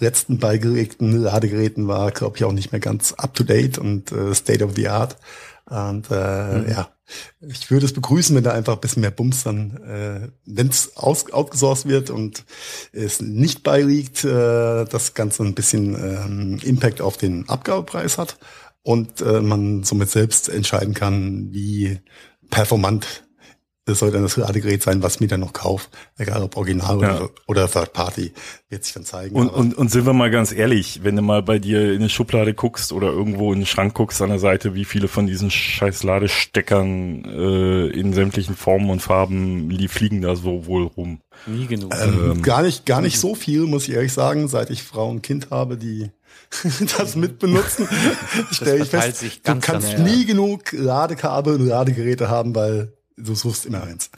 letzten 0.00 0.38
beigelegten 0.38 1.12
Ladegeräten 1.16 1.88
war, 1.88 2.10
glaube 2.10 2.36
ich, 2.36 2.44
auch 2.44 2.52
nicht 2.52 2.72
mehr 2.72 2.80
ganz 2.80 3.12
up 3.12 3.34
to 3.34 3.44
date 3.44 3.78
und 3.78 4.12
äh, 4.12 4.34
state 4.34 4.64
of 4.64 4.74
the 4.74 4.88
art. 4.88 5.16
Und 5.66 6.10
äh, 6.10 6.70
ja, 6.70 6.88
ich 7.40 7.70
würde 7.70 7.86
es 7.86 7.92
begrüßen, 7.92 8.34
wenn 8.34 8.42
da 8.42 8.52
einfach 8.52 8.74
ein 8.74 8.80
bisschen 8.80 9.02
mehr 9.02 9.12
Bums 9.12 9.44
dann, 9.44 9.76
äh, 9.76 10.28
wenn 10.46 10.68
es 10.68 10.96
aus, 10.96 11.30
outgesourced 11.32 11.86
wird 11.88 12.10
und 12.10 12.44
es 12.92 13.20
nicht 13.20 13.62
beiliegt, 13.62 14.24
äh, 14.24 14.84
das 14.84 15.14
Ganze 15.14 15.44
ein 15.44 15.54
bisschen 15.54 15.94
ähm, 15.94 16.58
Impact 16.62 17.00
auf 17.00 17.16
den 17.18 17.48
Abgabepreis 17.48 18.18
hat 18.18 18.36
und 18.82 19.20
äh, 19.20 19.40
man 19.40 19.82
somit 19.84 20.10
selbst 20.10 20.48
entscheiden 20.48 20.94
kann, 20.94 21.48
wie 21.52 21.98
performant 22.50 23.24
das 23.86 23.98
soll 24.00 24.12
dann 24.12 24.22
das 24.22 24.36
Ladegerät 24.36 24.82
sein, 24.84 25.02
was 25.02 25.18
mir 25.18 25.26
dann 25.26 25.40
noch 25.40 25.52
kauft, 25.54 25.88
egal 26.16 26.42
ob 26.44 26.56
Original 26.56 27.00
Ja. 27.00 27.16
oder, 27.16 27.30
oder 27.48 27.68
Third 27.68 27.92
Party, 27.92 28.30
wird 28.68 28.84
sich 28.84 28.92
dann 28.92 29.04
zeigen. 29.04 29.34
und, 29.34 29.48
und, 29.48 29.74
und 29.76 29.90
sind 29.90 30.06
wir 30.06 30.12
mal 30.12 30.30
ganz 30.30 30.52
ehrlich, 30.52 31.00
wenn 31.02 31.16
du 31.16 31.22
mal 31.22 31.42
bei 31.42 31.58
dir 31.58 31.90
in 31.92 32.00
eine 32.00 32.08
Schublade 32.08 32.54
guckst 32.54 32.92
oder 32.92 33.08
irgendwo 33.08 33.52
in 33.52 33.60
den 33.60 33.66
Schrank 33.66 33.94
guckst 33.94 34.22
an 34.22 34.28
der 34.28 34.38
Seite, 34.38 34.74
wie 34.76 34.84
viele 34.84 35.08
von 35.08 35.26
diesen 35.26 35.50
scheiß 35.50 36.04
Ladesteckern 36.04 37.24
äh, 37.24 37.86
in 37.88 38.12
sämtlichen 38.12 38.54
Formen 38.54 38.90
und 38.90 39.00
Farben 39.02 39.70
li- 39.70 39.88
fliegen 39.88 40.20
da 40.22 40.36
so 40.36 40.66
wohl 40.66 40.84
rum. 40.84 41.20
Nie 41.46 41.66
genug. 41.66 41.92
Ähm, 42.00 42.42
gar 42.42 42.62
nicht, 42.62 42.86
gar 42.86 43.00
nicht 43.00 43.18
so 43.18 43.34
viel, 43.34 43.62
muss 43.62 43.88
ich 43.88 43.94
ehrlich 43.94 44.12
sagen, 44.12 44.46
seit 44.46 44.70
ich 44.70 44.82
Frau 44.84 45.08
und 45.08 45.22
Kind 45.22 45.50
habe, 45.50 45.76
die 45.76 46.10
das 46.98 47.16
mitbenutzen. 47.16 47.88
Stell 48.50 48.82
ich 48.82 48.90
verteilt 48.90 49.12
fest, 49.12 49.20
sich 49.20 49.42
du 49.42 49.58
kannst 49.60 49.98
nie 49.98 50.24
genug 50.24 50.72
Ladekabel 50.72 51.54
und 51.54 51.66
Ladegeräte 51.66 52.28
haben, 52.28 52.54
weil 52.54 52.92
du 53.16 53.34
suchst 53.34 53.66
immer 53.66 53.82
eins. 53.82 54.10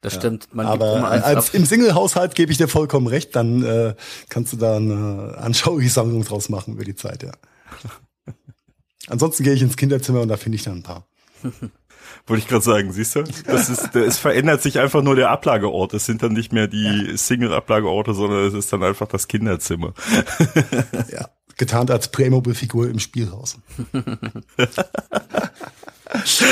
Das 0.00 0.14
stimmt. 0.14 0.54
Man 0.54 0.66
gibt 0.66 0.82
Aber 0.82 0.98
immer 0.98 1.10
eins 1.10 1.24
als 1.24 1.48
ab. 1.48 1.54
im 1.54 1.64
Single-Haushalt 1.64 2.34
gebe 2.34 2.52
ich 2.52 2.58
dir 2.58 2.68
vollkommen 2.68 3.08
recht, 3.08 3.34
dann 3.34 3.64
äh, 3.64 3.94
kannst 4.28 4.52
du 4.52 4.56
da 4.56 4.76
eine 4.76 5.36
anschauliche 5.38 5.90
Sammlung 5.90 6.24
draus 6.24 6.48
machen 6.48 6.74
über 6.74 6.84
die 6.84 6.94
Zeit, 6.94 7.22
ja. 7.22 7.32
Ansonsten 9.08 9.42
gehe 9.42 9.54
ich 9.54 9.62
ins 9.62 9.76
Kinderzimmer 9.76 10.20
und 10.20 10.28
da 10.28 10.36
finde 10.36 10.56
ich 10.56 10.62
dann 10.62 10.78
ein 10.78 10.82
paar. 10.82 11.06
Wollte 12.26 12.42
ich 12.42 12.48
gerade 12.48 12.64
sagen, 12.64 12.92
siehst 12.92 13.16
du? 13.16 13.24
Das 13.46 13.70
ist, 13.70 13.94
es 13.94 14.18
verändert 14.18 14.62
sich 14.62 14.78
einfach 14.78 15.02
nur 15.02 15.16
der 15.16 15.30
Ablageort. 15.30 15.94
Es 15.94 16.04
sind 16.06 16.22
dann 16.22 16.32
nicht 16.32 16.52
mehr 16.52 16.66
die 16.66 17.16
Single-Ablageorte, 17.16 18.12
sondern 18.12 18.46
es 18.46 18.54
ist 18.54 18.72
dann 18.72 18.82
einfach 18.82 19.08
das 19.08 19.28
Kinderzimmer. 19.28 19.94
Ja, 21.10 21.28
getarnt 21.58 21.90
als 21.90 22.08
Playmobil-Figur 22.10 22.88
im 22.88 22.98
Spielhaus. 22.98 23.58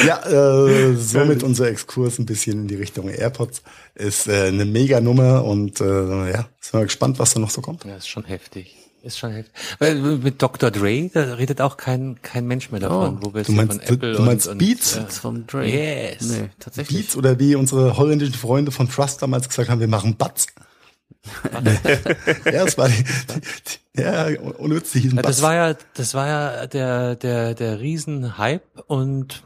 ja, 0.07 0.26
äh, 0.26 0.94
somit 0.96 1.42
unser 1.42 1.68
Exkurs 1.68 2.18
ein 2.18 2.26
bisschen 2.26 2.61
in 2.62 2.68
die 2.68 2.74
Richtung 2.74 3.09
AirPods 3.09 3.62
ist 3.94 4.28
äh, 4.28 4.48
eine 4.48 4.64
mega 4.64 5.00
Nummer 5.00 5.44
und 5.44 5.80
äh, 5.80 6.30
ja, 6.30 6.48
sind 6.61 6.74
wir 6.80 6.84
gespannt, 6.84 7.18
was 7.18 7.34
da 7.34 7.40
noch 7.40 7.50
so 7.50 7.61
kommt. 7.62 7.84
Ja, 7.84 7.96
ist 7.96 8.09
schon 8.09 8.24
heftig. 8.24 8.76
Ist 9.02 9.18
schon 9.18 9.30
heftig. 9.32 9.54
Weil 9.78 9.94
mit 9.94 10.42
Dr. 10.42 10.70
Dre, 10.70 11.09
da 11.12 11.34
redet 11.34 11.61
auch 11.61 11.76
kein, 11.76 12.20
kein 12.22 12.46
Mensch 12.46 12.70
mehr 12.70 12.80
davon. 12.80 13.18
wo 13.22 13.32
wir 13.32 13.44
du 13.44 13.52
meinst- 13.52 13.72
von 13.74 13.80
Apple 13.94 14.12
du 14.14 14.22
meinst 14.22 14.48
und, 14.48 14.59
Beats? 14.59 14.96
Und, 14.96 15.07
Das 15.09 15.18
vom 15.18 15.46
Dre. 15.46 15.64
Yes. 15.66 16.22
Nee, 16.22 16.50
tatsächlich. 16.59 16.98
Beats 17.02 17.16
oder 17.16 17.38
wie 17.38 17.54
unsere 17.54 17.96
holländischen 17.96 18.34
Freunde 18.34 18.72
von 18.72 18.90
Trust 18.90 19.22
damals 19.22 19.48
gesagt 19.48 19.68
haben, 19.70 19.80
wir 19.80 19.88
machen 19.88 20.16
Batz. 20.16 20.46
ja, 22.44 22.64
das 22.64 22.76
war 22.78 22.88
die, 22.88 23.02
die, 23.04 23.40
die 23.40 23.78
ja, 23.97 24.40
unnütz, 24.40 24.92
die 24.92 25.01
hießen 25.01 25.16
Ja, 25.16 25.22
das 25.22 25.42
war 25.42 25.55
ja, 25.55 25.74
das 25.94 26.14
war 26.14 26.26
ja 26.26 26.66
der, 26.66 27.16
der, 27.16 27.55
der 27.55 27.80
Riesenhype 27.80 28.82
und 28.86 29.44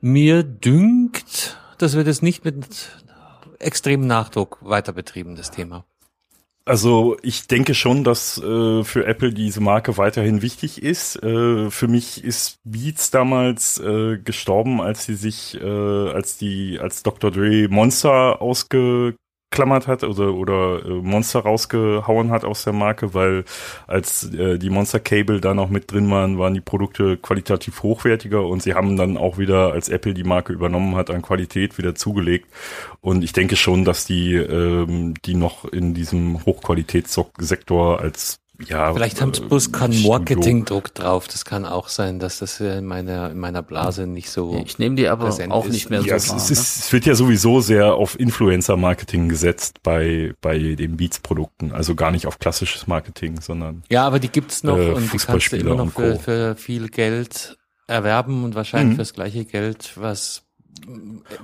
mir 0.00 0.42
dünkt, 0.42 1.58
das 1.78 1.94
wird 1.94 2.06
jetzt 2.06 2.22
nicht 2.22 2.44
mit 2.44 2.90
extremem 3.58 4.06
Nachdruck 4.06 4.58
weiter 4.62 4.92
betrieben, 4.92 5.36
das 5.36 5.50
Thema. 5.50 5.84
Also 6.66 7.16
ich 7.22 7.48
denke 7.48 7.74
schon, 7.74 8.04
dass 8.04 8.38
äh, 8.38 8.84
für 8.84 9.06
Apple 9.06 9.32
diese 9.32 9.60
Marke 9.60 9.96
weiterhin 9.96 10.42
wichtig 10.42 10.82
ist. 10.82 11.16
Äh, 11.22 11.70
für 11.70 11.88
mich 11.88 12.22
ist 12.22 12.60
Beats 12.64 13.10
damals 13.10 13.78
äh, 13.78 14.18
gestorben, 14.18 14.80
als 14.80 15.04
sie 15.04 15.14
sich, 15.14 15.60
äh, 15.60 15.66
als 15.66 16.36
die, 16.36 16.78
als 16.78 17.02
Dr. 17.02 17.30
Dre 17.30 17.66
Monster 17.68 18.40
ausgeklammert 19.50 19.86
hat 19.88 20.04
oder 20.04 20.34
oder 20.34 20.84
äh, 20.84 20.88
Monster 20.88 21.40
rausgehauen 21.40 22.30
hat 22.30 22.44
aus 22.44 22.64
der 22.64 22.72
Marke, 22.72 23.14
weil 23.14 23.44
als 23.86 24.32
äh, 24.32 24.58
die 24.58 24.70
Monster 24.70 25.00
Cable 25.00 25.40
da 25.40 25.54
noch 25.54 25.70
mit 25.70 25.90
drin 25.90 26.10
waren, 26.10 26.38
waren 26.38 26.54
die 26.54 26.60
Produkte 26.60 27.16
qualitativ 27.16 27.82
hochwertiger 27.82 28.46
und 28.46 28.62
sie 28.62 28.74
haben 28.74 28.96
dann 28.96 29.16
auch 29.16 29.38
wieder, 29.38 29.72
als 29.72 29.88
Apple 29.88 30.14
die 30.14 30.24
Marke 30.24 30.52
übernommen 30.52 30.94
hat, 30.96 31.10
an 31.10 31.22
Qualität 31.22 31.78
wieder 31.78 31.94
zugelegt. 31.94 32.46
Und 33.00 33.24
ich 33.24 33.32
denke 33.32 33.56
schon, 33.56 33.84
dass 33.84 34.04
die, 34.06 34.34
ähm, 34.34 35.14
die 35.24 35.34
noch 35.34 35.64
in 35.64 35.94
diesem 35.94 36.44
Hochqualitätssektor 36.44 38.00
als 38.00 38.40
ja, 38.66 38.92
Vielleicht 38.94 39.20
haben 39.20 39.32
sie 39.34 39.42
äh, 39.42 39.46
bloß 39.46 39.72
keinen 39.72 40.02
Marketingdruck 40.02 40.94
drauf. 40.94 41.26
Das 41.28 41.44
kann 41.44 41.64
auch 41.64 41.88
sein, 41.88 42.18
dass 42.18 42.38
das 42.40 42.60
in 42.60 42.86
meiner, 42.86 43.30
in 43.30 43.38
meiner 43.38 43.62
Blase 43.62 44.06
nicht 44.06 44.30
so. 44.30 44.62
Ich 44.64 44.78
nehme 44.78 44.96
die 44.96 45.08
aber 45.08 45.28
auch 45.50 45.64
ist. 45.66 45.72
nicht 45.72 45.90
mehr 45.90 46.00
Ja, 46.02 46.18
so 46.18 46.26
es, 46.26 46.28
wahr. 46.30 46.36
es, 46.38 46.48
ne? 46.50 46.52
ist, 46.52 46.76
es 46.84 46.92
wird 46.92 47.06
ja 47.06 47.14
sowieso 47.14 47.60
sehr 47.60 47.94
auf 47.94 48.18
Influencer-Marketing 48.20 49.28
gesetzt 49.28 49.82
bei, 49.82 50.34
bei 50.40 50.58
den 50.58 50.96
Beats-Produkten. 50.96 51.72
Also 51.72 51.94
gar 51.94 52.10
nicht 52.10 52.26
auf 52.26 52.38
klassisches 52.38 52.86
Marketing, 52.86 53.40
sondern 53.40 53.82
Ja, 53.90 54.06
aber 54.06 54.18
die 54.18 54.28
gibt's 54.28 54.62
noch 54.62 54.76
Äh, 54.78 54.90
und 54.90 55.12
die 55.12 55.18
kannst 55.18 55.52
du 55.52 55.56
immer 55.56 55.74
noch 55.74 55.84
und 55.84 55.92
für, 55.92 56.16
für 56.18 56.56
viel 56.56 56.88
Geld 56.88 57.56
erwerben 57.86 58.44
und 58.44 58.54
wahrscheinlich 58.54 58.92
Mhm. 58.92 58.96
fürs 58.96 59.14
gleiche 59.14 59.44
Geld, 59.44 59.92
was 59.96 60.42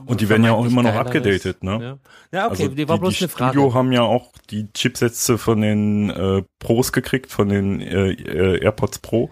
Und 0.06 0.20
die 0.20 0.28
werden 0.28 0.44
ja 0.44 0.52
auch 0.52 0.66
immer 0.66 0.82
noch 0.82 0.94
abgedatet, 0.94 1.62
ne? 1.62 1.98
Ja, 2.32 2.38
ja 2.38 2.46
okay, 2.46 2.62
also 2.64 2.74
die 2.74 2.88
war 2.88 2.98
bloß 2.98 3.18
die 3.18 3.24
eine 3.24 3.28
Frage. 3.28 3.52
Studio 3.52 3.74
haben 3.74 3.92
ja 3.92 4.02
auch 4.02 4.32
die 4.50 4.72
Chipsätze 4.72 5.38
von 5.38 5.60
den 5.60 6.10
äh, 6.10 6.42
Pros 6.58 6.92
gekriegt, 6.92 7.30
von 7.32 7.48
den 7.48 7.80
äh, 7.80 8.10
äh, 8.10 8.62
AirPods 8.62 8.98
Pro. 9.00 9.30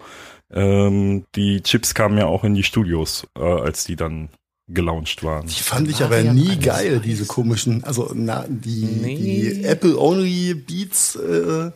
Ähm, 0.51 1.25
die 1.35 1.61
Chips 1.61 1.93
kamen 1.93 2.17
ja 2.17 2.25
auch 2.27 2.43
in 2.43 2.53
die 2.53 2.63
Studios, 2.63 3.27
äh, 3.37 3.41
als 3.41 3.85
die 3.85 3.95
dann 3.95 4.29
gelauncht 4.67 5.23
waren. 5.23 5.47
Die 5.47 5.61
fand 5.61 5.89
ich 5.89 6.03
aber 6.03 6.19
ja 6.19 6.33
nie 6.33 6.57
geil, 6.57 6.97
weiß. 6.97 7.01
diese 7.03 7.25
komischen, 7.25 7.83
also 7.83 8.11
na, 8.15 8.45
die, 8.47 8.85
Nee. 8.85 9.15
die 9.15 9.63
Apple-only 9.63 10.55
Beats 10.55 11.15
äh, 11.15 11.71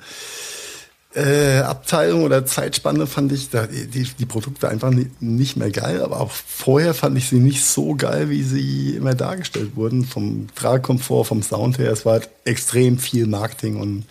äh, 1.15 1.59
Abteilung 1.59 2.23
oder 2.23 2.45
Zeitspanne 2.45 3.07
fand 3.07 3.31
ich 3.31 3.49
da, 3.49 3.65
die, 3.65 4.03
die 4.03 4.25
Produkte 4.25 4.69
einfach 4.69 4.91
ni- 4.91 5.09
nicht 5.19 5.57
mehr 5.57 5.71
geil, 5.71 6.03
aber 6.03 6.19
auch 6.19 6.29
vorher 6.31 6.93
fand 6.93 7.17
ich 7.17 7.27
sie 7.29 7.39
nicht 7.39 7.65
so 7.65 7.95
geil, 7.95 8.29
wie 8.29 8.43
sie 8.43 8.95
immer 8.95 9.15
dargestellt 9.15 9.75
wurden. 9.75 10.05
Vom 10.05 10.47
Tragkomfort, 10.53 11.25
vom 11.25 11.41
Sound 11.41 11.79
her, 11.79 11.91
es 11.91 12.05
war 12.05 12.13
halt 12.13 12.29
extrem 12.45 12.99
viel 12.99 13.25
Marketing 13.25 13.77
und 13.77 14.05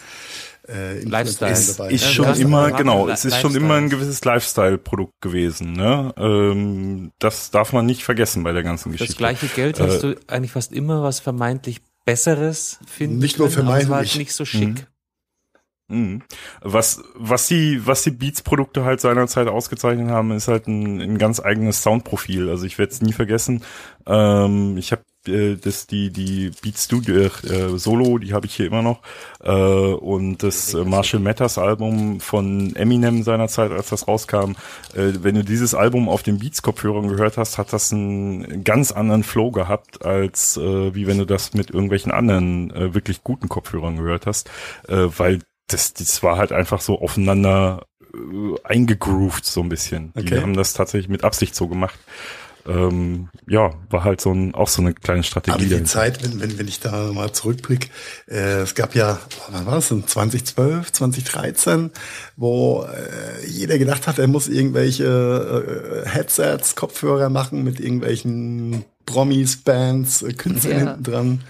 äh, 0.69 0.99
Lifestyle 1.05 1.53
Es 1.53 1.77
dabei. 1.77 1.93
ist 1.93 2.05
Ja, 2.05 2.11
schon 2.11 2.25
ganz 2.27 2.39
immer, 2.41 2.73
genau, 2.73 3.09
es 3.09 3.25
ist 3.25 3.35
schon 3.37 3.53
Lifestyle. 3.53 3.65
immer 3.65 3.75
ein 3.77 3.89
gewisses 3.91 4.25
Lifestyle-Produkt 4.25 5.21
gewesen. 5.21 5.73
Ne? 5.75 6.13
Ähm, 6.19 7.13
das 7.21 7.51
darf 7.53 7.73
man 7.73 7.87
nicht 7.87 8.03
vergessen 8.03 8.43
bei 8.43 8.53
der 8.53 8.65
ganzen 8.65 8.91
das 8.91 8.99
Geschichte. 8.99 9.17
gleiche 9.19 9.47
Geld 9.47 9.79
hast 9.81 10.03
du 10.03 10.17
eigentlich 10.27 10.53
fast 10.53 10.73
immer 10.73 11.03
was 11.05 11.21
vermeintlich 11.21 11.81
Besseres 12.05 12.79
finden. 12.87 13.19
Nicht 13.19 13.39
nur 13.39 13.49
können, 13.51 13.69
aber 13.69 13.79
es 13.79 13.89
war 13.89 13.99
halt 13.99 14.09
vermeintlich. 14.09 14.19
nicht 14.19 14.33
so 14.35 14.45
schick. 14.45 14.69
Mhm. 14.69 14.87
Was, 16.61 17.03
was 17.15 17.49
die, 17.49 17.87
was 17.87 18.03
die 18.03 18.11
Beats-Produkte 18.11 18.85
halt 18.85 19.01
seinerzeit 19.01 19.49
ausgezeichnet 19.49 20.11
haben, 20.11 20.33
ist 20.33 20.49
halt 20.49 20.67
ein, 20.67 21.01
ein 21.01 21.19
ganz 21.19 21.41
eigenes 21.41 21.83
Soundprofil. 21.83 22.51
Also 22.51 22.67
ich 22.67 22.79
werde 22.79 22.93
es 22.93 23.01
nie 23.01 23.13
vergessen. 23.13 23.63
Ähm, 24.07 24.77
ich 24.77 24.93
habe 24.93 25.03
äh, 25.27 25.57
das 25.57 25.87
die 25.87 26.11
die 26.11 26.51
Beats 26.63 26.85
Studio 26.85 27.17
äh, 27.17 27.79
Solo, 27.79 28.19
die 28.19 28.33
habe 28.33 28.47
ich 28.47 28.55
hier 28.55 28.67
immer 28.67 28.83
noch 28.83 29.01
äh, 29.43 29.51
und 29.51 30.43
das 30.43 30.75
äh, 30.75 30.85
Marshall 30.85 31.21
Matters 31.21 31.59
Album 31.59 32.21
von 32.21 32.75
Eminem 32.77 33.23
seinerzeit, 33.23 33.73
als 33.73 33.89
das 33.89 34.09
rauskam. 34.09 34.53
Äh, 34.95 35.13
wenn 35.23 35.35
du 35.35 35.45
dieses 35.45 35.75
Album 35.75 36.09
auf 36.09 36.23
den 36.23 36.39
Beats 36.39 36.63
Kopfhörern 36.63 37.09
gehört 37.09 37.37
hast, 37.37 37.59
hat 37.59 37.73
das 37.73 37.93
einen 37.93 38.65
ganz 38.65 38.93
anderen 38.93 39.23
Flow 39.23 39.51
gehabt 39.51 40.05
als 40.05 40.57
äh, 40.57 40.95
wie 40.95 41.07
wenn 41.07 41.19
du 41.19 41.25
das 41.25 41.55
mit 41.55 41.71
irgendwelchen 41.71 42.13
anderen 42.13 42.71
äh, 42.71 42.95
wirklich 42.95 43.25
guten 43.25 43.49
Kopfhörern 43.49 43.97
gehört 43.97 44.27
hast, 44.27 44.51
äh, 44.89 45.09
weil 45.17 45.41
das, 45.69 45.95
das 45.95 46.23
war 46.23 46.37
halt 46.37 46.53
einfach 46.53 46.81
so 46.81 47.01
aufeinander 47.01 47.87
äh, 48.15 48.57
eingegroovt 48.65 49.45
so 49.47 49.63
ein 49.63 49.69
bisschen. 49.69 50.13
Die 50.17 50.21
Okay. 50.21 50.41
haben 50.41 50.55
das 50.55 50.73
tatsächlich 50.73 51.09
mit 51.09 51.25
Absicht 51.25 51.55
so 51.55 51.69
gemacht. 51.69 51.99
Ähm, 52.67 53.31
ja, 53.49 53.73
war 53.89 54.05
halt 54.05 54.21
so 54.21 54.31
ein, 54.31 54.55
auch 54.55 54.69
so 54.69 54.83
eine 54.83 54.93
kleine 54.93 55.23
Strategie. 55.23 55.55
Aber 55.55 55.63
die 55.63 55.71
dahinter. 55.71 55.91
Zeit, 55.91 56.23
wenn, 56.23 56.39
wenn, 56.41 56.59
wenn 56.59 56.69
ich 56.69 56.81
da 56.81 57.13
mal 57.13 57.33
zurückblicke, 57.33 57.89
äh, 58.29 58.61
es 58.61 58.75
gab 58.75 58.95
ja, 58.95 59.19
wann 59.51 59.65
war 59.65 59.77
das 59.77 59.89
denn, 59.89 60.07
2012, 60.07 60.93
2013, 60.93 61.91
wo 62.37 62.83
äh, 62.85 63.47
jeder 63.47 63.79
gedacht 63.79 64.07
hat, 64.07 64.19
er 64.19 64.27
muss 64.27 64.49
irgendwelche 64.49 66.05
äh, 66.05 66.09
Headsets, 66.11 66.77
Kopfhörer 66.77 67.31
machen 67.31 67.65
mit 67.65 67.81
irgendwelchen 67.81 68.85
Promis, 69.07 69.57
Bands, 69.57 70.21
äh, 70.23 70.35
Künstlern 70.35 70.73
Ja. 70.79 70.87
hinten 70.93 71.03
dran. 71.05 71.41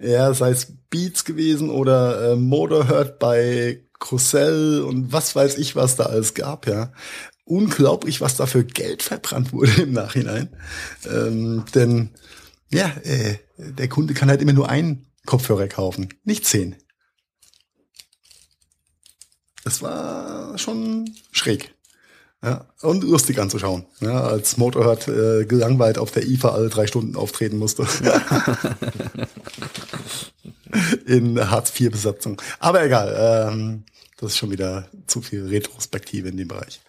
Ja, 0.00 0.32
sei 0.32 0.50
es 0.50 0.72
Beats 0.88 1.24
gewesen 1.24 1.68
oder 1.68 2.32
äh, 2.32 2.36
Motorhead 2.36 3.18
bei 3.18 3.84
Crucell 3.98 4.82
und 4.82 5.12
was 5.12 5.36
weiß 5.36 5.58
ich, 5.58 5.76
was 5.76 5.96
da 5.96 6.04
alles 6.04 6.32
gab, 6.34 6.66
ja. 6.66 6.92
Unglaublich, 7.44 8.20
was 8.20 8.36
da 8.36 8.46
für 8.46 8.64
Geld 8.64 9.02
verbrannt 9.02 9.52
wurde 9.52 9.82
im 9.82 9.92
Nachhinein. 9.92 10.56
Ähm, 11.10 11.64
denn 11.74 12.10
ja, 12.70 12.86
äh, 13.02 13.36
der 13.58 13.88
Kunde 13.88 14.14
kann 14.14 14.30
halt 14.30 14.40
immer 14.40 14.52
nur 14.54 14.70
einen 14.70 15.06
Kopfhörer 15.26 15.68
kaufen, 15.68 16.08
nicht 16.24 16.46
zehn. 16.46 16.76
Das 19.64 19.82
war 19.82 20.56
schon 20.56 21.14
schräg. 21.30 21.74
Ja, 22.42 22.68
und 22.80 23.04
lustig 23.04 23.38
anzuschauen, 23.38 23.84
ja, 24.00 24.22
als 24.22 24.56
Motorhead 24.56 25.08
äh, 25.08 25.44
gelangweilt 25.44 25.98
auf 25.98 26.10
der 26.10 26.26
IFA 26.26 26.48
alle 26.48 26.70
drei 26.70 26.86
Stunden 26.86 27.14
auftreten 27.16 27.58
musste. 27.58 27.86
In 31.06 31.50
Hartz-IV-Besatzung. 31.50 32.40
Aber 32.58 32.84
egal, 32.84 33.50
ähm, 33.52 33.84
das 34.16 34.32
ist 34.32 34.38
schon 34.38 34.50
wieder 34.50 34.88
zu 35.06 35.22
viel 35.22 35.46
Retrospektive 35.46 36.28
in 36.28 36.36
dem 36.36 36.48
Bereich. 36.48 36.80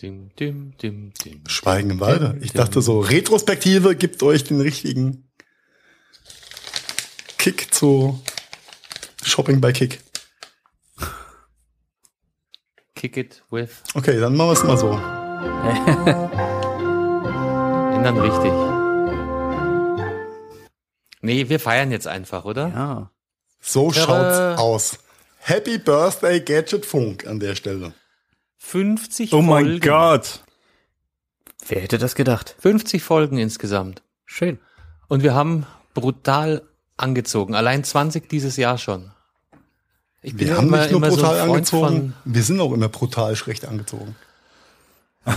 Dim, 0.00 0.30
dim, 0.38 0.76
dim, 0.80 1.12
dim. 1.24 1.42
Schweigen 1.48 1.90
im 1.90 2.00
Walde. 2.00 2.38
Ich 2.40 2.52
dachte 2.52 2.80
so, 2.80 3.00
Retrospektive 3.00 3.96
gibt 3.96 4.22
euch 4.22 4.44
den 4.44 4.60
richtigen 4.60 5.28
Kick 7.36 7.74
zu 7.74 8.22
Shopping 9.22 9.60
bei 9.60 9.72
Kick. 9.72 10.00
Kick 12.94 13.16
it 13.16 13.42
with. 13.50 13.82
Okay, 13.94 14.20
dann 14.20 14.36
machen 14.36 14.48
wir 14.48 14.52
es 14.52 14.64
mal 14.64 14.78
so. 14.78 16.38
Ändern 17.98 18.18
richtig. 18.20 18.52
Nee, 21.20 21.48
wir 21.48 21.58
feiern 21.58 21.90
jetzt 21.90 22.06
einfach, 22.06 22.44
oder? 22.44 22.68
Ja. 22.68 23.10
So 23.60 23.90
Tada. 23.90 24.54
schaut's 24.54 24.60
aus. 24.60 24.98
Happy 25.40 25.78
Birthday 25.78 26.40
Gadget 26.40 26.86
Funk 26.86 27.26
an 27.26 27.40
der 27.40 27.56
Stelle. 27.56 27.94
50 28.58 29.32
Oh 29.32 29.42
mein 29.42 29.64
Folgen. 29.64 29.80
Gott. 29.80 30.44
Wer 31.66 31.80
hätte 31.82 31.98
das 31.98 32.14
gedacht? 32.14 32.54
50 32.60 33.02
Folgen 33.02 33.36
insgesamt. 33.36 34.04
Schön. 34.24 34.60
Und 35.08 35.24
wir 35.24 35.34
haben 35.34 35.66
brutal 35.92 36.62
angezogen. 36.96 37.56
Allein 37.56 37.82
20 37.82 38.28
dieses 38.28 38.56
Jahr 38.56 38.78
schon. 38.78 39.10
Ich 40.22 40.36
bin 40.36 40.46
Wir 40.46 40.56
haben 40.56 40.68
immer, 40.68 40.82
nicht 40.82 40.92
nur 40.92 40.98
immer 41.00 41.10
so 41.10 41.16
brutal 41.16 41.38
Freund 41.38 41.50
angezogen, 41.50 41.86
von, 41.88 42.14
wir 42.32 42.42
sind 42.44 42.60
auch 42.60 42.72
immer 42.72 42.88
brutal 42.88 43.34
schlecht 43.34 43.64
angezogen. 43.66 44.14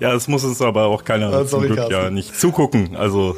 Ja, 0.00 0.14
es 0.14 0.28
muss 0.28 0.44
uns 0.44 0.60
aber 0.62 0.86
auch 0.86 1.04
keiner 1.04 1.32
Ah, 1.32 1.46
zum 1.46 1.62
Glück 1.62 1.76
Carsten. 1.76 1.92
ja 1.92 2.10
nicht 2.10 2.38
zugucken. 2.38 2.96
Also 2.96 3.36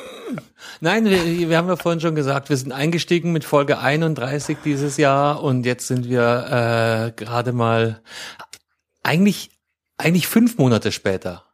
Nein, 0.80 1.04
wir, 1.04 1.48
wir 1.48 1.56
haben 1.56 1.68
ja 1.68 1.76
vorhin 1.76 2.00
schon 2.00 2.14
gesagt, 2.14 2.48
wir 2.48 2.56
sind 2.56 2.72
eingestiegen 2.72 3.32
mit 3.32 3.44
Folge 3.44 3.78
31 3.78 4.58
dieses 4.64 4.96
Jahr 4.96 5.42
und 5.42 5.66
jetzt 5.66 5.86
sind 5.86 6.08
wir 6.08 7.12
äh, 7.12 7.12
gerade 7.12 7.52
mal 7.52 8.00
eigentlich 9.02 9.50
eigentlich 9.98 10.26
fünf 10.26 10.58
Monate 10.58 10.90
später. 10.92 11.44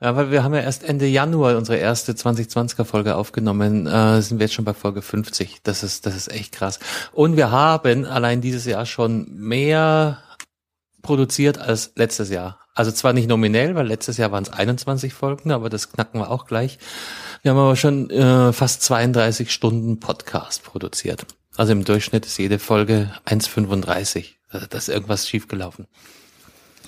Ja, 0.00 0.16
weil 0.16 0.30
wir 0.30 0.42
haben 0.42 0.54
ja 0.54 0.60
erst 0.60 0.82
Ende 0.84 1.06
Januar 1.06 1.56
unsere 1.56 1.78
erste 1.78 2.12
2020er 2.12 2.84
Folge 2.84 3.14
aufgenommen, 3.14 3.86
äh, 3.86 4.20
sind 4.22 4.38
wir 4.38 4.46
jetzt 4.46 4.54
schon 4.54 4.64
bei 4.64 4.74
Folge 4.74 5.02
50. 5.02 5.62
Das 5.62 5.82
ist 5.82 6.06
das 6.06 6.14
ist 6.16 6.30
echt 6.32 6.52
krass. 6.52 6.78
Und 7.12 7.36
wir 7.36 7.50
haben 7.50 8.04
allein 8.04 8.40
dieses 8.40 8.64
Jahr 8.66 8.86
schon 8.86 9.26
mehr 9.36 10.18
produziert 11.04 11.58
als 11.58 11.92
letztes 11.94 12.30
Jahr. 12.30 12.58
Also 12.74 12.90
zwar 12.90 13.12
nicht 13.12 13.28
nominell, 13.28 13.76
weil 13.76 13.86
letztes 13.86 14.16
Jahr 14.16 14.32
waren 14.32 14.42
es 14.42 14.50
21 14.50 15.14
Folgen, 15.14 15.52
aber 15.52 15.70
das 15.70 15.92
knacken 15.92 16.20
wir 16.20 16.30
auch 16.30 16.46
gleich. 16.46 16.78
Wir 17.42 17.52
haben 17.52 17.58
aber 17.58 17.76
schon 17.76 18.10
äh, 18.10 18.52
fast 18.52 18.82
32 18.82 19.52
Stunden 19.52 20.00
Podcast 20.00 20.64
produziert. 20.64 21.24
Also 21.56 21.72
im 21.72 21.84
Durchschnitt 21.84 22.26
ist 22.26 22.36
jede 22.38 22.58
Folge 22.58 23.12
1,35. 23.26 24.32
Also 24.48 24.66
Da 24.68 24.78
ist 24.78 24.88
irgendwas 24.88 25.28
schiefgelaufen. 25.28 25.86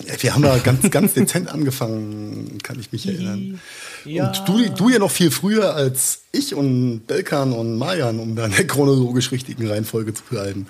Ja, 0.05 0.13
wir 0.21 0.33
haben 0.35 0.43
da 0.43 0.57
ganz, 0.59 0.91
ganz 0.91 1.13
dezent 1.13 1.49
angefangen, 1.49 2.59
kann 2.61 2.79
ich 2.79 2.91
mich 2.91 3.07
erinnern. 3.07 3.59
Und 4.05 4.43
du, 4.47 4.69
du 4.69 4.89
ja 4.89 4.99
noch 4.99 5.09
viel 5.09 5.31
früher 5.31 5.73
als 5.73 6.21
ich 6.31 6.53
und 6.53 7.07
Belkan 7.07 7.51
und 7.51 7.77
Marian, 7.77 8.19
um 8.19 8.35
da 8.35 8.45
in 8.45 8.51
der 8.51 8.67
chronologisch 8.67 9.31
richtigen 9.31 9.67
Reihenfolge 9.67 10.13
zu 10.13 10.23
bleiben. 10.29 10.67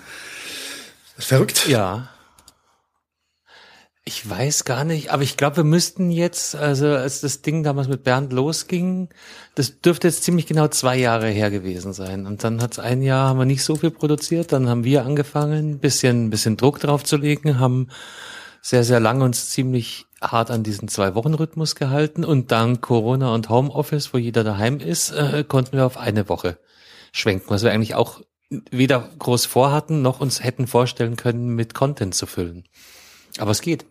Verrückt. 1.18 1.68
Ja. 1.68 2.10
Ich 4.08 4.30
weiß 4.30 4.64
gar 4.64 4.86
nicht, 4.86 5.12
aber 5.12 5.24
ich 5.24 5.36
glaube, 5.36 5.58
wir 5.58 5.64
müssten 5.66 6.12
jetzt, 6.12 6.56
also 6.56 6.88
als 6.88 7.20
das 7.20 7.42
Ding 7.42 7.64
damals 7.64 7.90
mit 7.90 8.06
Bernd 8.06 8.32
losging, 8.32 9.10
das 9.56 9.82
dürfte 9.82 10.08
jetzt 10.08 10.24
ziemlich 10.24 10.46
genau 10.46 10.70
zwei 10.70 10.96
Jahre 10.96 11.28
her 11.28 11.52
gewesen 11.52 11.92
sein. 11.92 12.26
Und 12.26 12.42
dann 12.46 12.62
hat 12.62 12.72
es 12.72 12.80
ein 12.80 13.02
Jahr, 13.02 13.28
haben 13.28 13.40
wir 13.40 13.44
nicht 13.44 13.66
so 13.66 13.76
viel 13.76 13.92
produziert, 13.92 14.54
dann 14.54 14.70
haben 14.70 14.86
wir 14.86 15.04
angefangen, 15.04 15.72
ein 15.72 15.80
bisschen, 15.80 16.30
bisschen 16.30 16.56
Druck 16.56 16.80
drauf 16.80 17.04
zu 17.04 17.18
legen, 17.18 17.60
haben 17.60 17.90
sehr, 18.62 18.86
sehr 18.86 19.02
lange 19.02 19.26
uns 19.26 19.50
ziemlich 19.50 20.06
hart 20.22 20.52
an 20.52 20.64
diesen 20.64 20.88
Zwei-Wochen-Rhythmus 20.88 21.76
gehalten 21.76 22.24
und 22.24 22.50
dank 22.50 22.80
Corona 22.80 23.34
und 23.34 23.50
Homeoffice, 23.50 24.14
wo 24.14 24.18
jeder 24.18 24.46
daheim 24.46 24.80
ist, 24.80 25.12
äh, 25.12 25.44
konnten 25.46 25.74
wir 25.74 25.86
auf 25.86 25.98
eine 25.98 26.30
Woche 26.30 26.58
schwenken, 27.12 27.50
was 27.50 27.64
wir 27.64 27.74
eigentlich 27.74 27.96
auch 27.96 28.22
weder 28.72 29.10
groß 29.20 29.46
vorhatten, 29.48 30.02
noch 30.02 30.22
uns 30.22 30.46
hätten 30.46 30.66
vorstellen 30.66 31.18
können, 31.18 31.56
mit 31.56 31.74
Content 31.74 32.16
zu 32.16 32.26
füllen. 32.26 32.64
Aber 33.38 33.52
es 33.52 33.62
geht. 33.62 33.86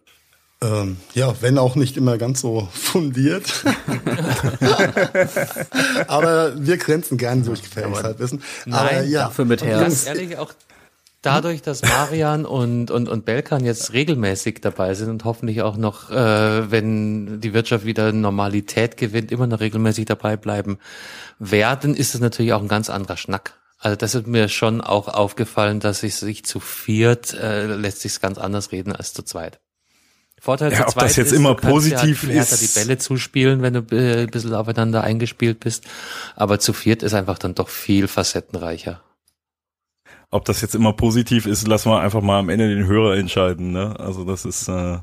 Ähm, 0.62 0.96
ja, 1.12 1.34
wenn 1.42 1.58
auch 1.58 1.74
nicht 1.76 1.98
immer 1.98 2.16
ganz 2.16 2.40
so 2.40 2.68
fundiert. 2.72 3.64
Aber 6.06 6.52
wir 6.56 6.78
grenzen 6.78 7.18
gerne 7.18 7.42
durch 7.42 7.62
gefährliches 7.62 8.02
Halbwissen. 8.02 8.42
Aber 8.70 8.90
Nein, 8.92 9.10
ja, 9.10 9.24
dafür 9.24 9.44
mit 9.44 9.62
Herz. 9.62 9.80
ganz 9.80 10.06
ehrlich, 10.06 10.38
auch 10.38 10.54
dadurch, 11.20 11.60
dass 11.60 11.82
Marian 11.82 12.46
und, 12.46 12.90
und, 12.90 13.08
und 13.08 13.26
Belkan 13.26 13.64
jetzt 13.64 13.92
regelmäßig 13.92 14.60
dabei 14.62 14.94
sind 14.94 15.10
und 15.10 15.24
hoffentlich 15.24 15.60
auch 15.60 15.76
noch, 15.76 16.10
äh, 16.10 16.70
wenn 16.70 17.40
die 17.40 17.52
Wirtschaft 17.52 17.84
wieder 17.84 18.12
Normalität 18.12 18.96
gewinnt, 18.96 19.32
immer 19.32 19.46
noch 19.46 19.60
regelmäßig 19.60 20.06
dabei 20.06 20.38
bleiben 20.38 20.78
werden, 21.38 21.94
ist 21.94 22.14
es 22.14 22.20
natürlich 22.20 22.54
auch 22.54 22.62
ein 22.62 22.68
ganz 22.68 22.88
anderer 22.88 23.18
Schnack. 23.18 23.58
Also 23.78 23.96
das 23.96 24.14
ist 24.14 24.26
mir 24.26 24.48
schon 24.48 24.80
auch 24.80 25.08
aufgefallen, 25.08 25.80
dass 25.80 26.00
sich 26.00 26.14
sich 26.14 26.46
zu 26.46 26.60
viert 26.60 27.34
äh, 27.34 27.66
lässt 27.66 28.00
sich 28.00 28.20
ganz 28.20 28.38
anders 28.38 28.72
reden 28.72 28.92
als 28.92 29.12
zu 29.12 29.22
zweit. 29.22 29.60
Vorteil 30.46 30.72
Ja, 30.72 30.86
zu 30.86 30.96
ob 30.96 31.02
das 31.02 31.16
jetzt 31.16 31.32
ist, 31.32 31.38
immer 31.38 31.54
du 31.54 31.60
dir 31.62 31.68
positiv 31.68 32.22
halt 32.22 32.32
härter 32.32 32.54
ist- 32.54 32.74
die 32.76 32.78
Bälle 32.80 32.98
zuspielen, 32.98 33.60
wenn 33.62 33.74
du 33.74 33.80
äh, 33.94 34.22
ein 34.22 34.28
bisschen 34.30 34.54
aufeinander 34.54 35.02
eingespielt 35.04 35.60
bist. 35.60 35.84
Aber 36.36 36.58
zu 36.58 36.72
viert 36.72 37.02
ist 37.02 37.12
einfach 37.14 37.38
dann 37.38 37.54
doch 37.54 37.68
viel 37.68 38.08
facettenreicher. 38.08 39.02
ob 40.30 40.44
das 40.44 40.60
jetzt 40.60 40.74
immer 40.74 40.92
positiv 40.92 41.46
ist, 41.46 41.66
lassen 41.68 41.90
wir 41.90 42.00
einfach 42.00 42.20
mal 42.22 42.38
am 42.38 42.48
Ende 42.48 42.68
den 42.74 42.86
Hörer 42.86 43.16
entscheiden. 43.16 43.72
Ne? 43.72 43.94
Also 43.98 44.24
das 44.24 44.44
ist 44.44 44.68
äh, 44.68 44.98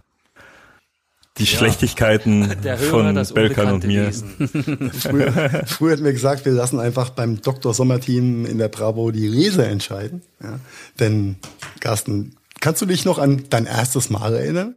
die 1.39 1.47
Schlechtigkeiten 1.47 2.55
Der 2.63 2.77
Hörer, 2.79 3.25
von 3.25 3.33
Belkan 3.33 3.71
und 3.73 3.85
mir. 3.85 4.11
Früher, 4.93 5.63
früher 5.65 5.91
hätten 5.93 6.03
wir 6.03 6.13
gesagt, 6.13 6.45
wir 6.45 6.51
lassen 6.51 6.79
einfach 6.79 7.09
beim 7.09 7.41
Dr. 7.41 7.73
Sommerteam 7.73 8.45
in 8.45 8.57
der 8.59 8.67
Bravo 8.67 9.11
die 9.11 9.27
Leser 9.27 9.67
entscheiden. 9.67 10.21
Ja. 10.41 10.59
Denn, 10.99 11.37
Carsten, 11.79 12.35
kannst 12.59 12.81
du 12.81 12.85
dich 12.85 13.03
noch 13.05 13.17
an 13.17 13.45
dein 13.49 13.65
erstes 13.65 14.09
Mal 14.11 14.35
erinnern? 14.35 14.75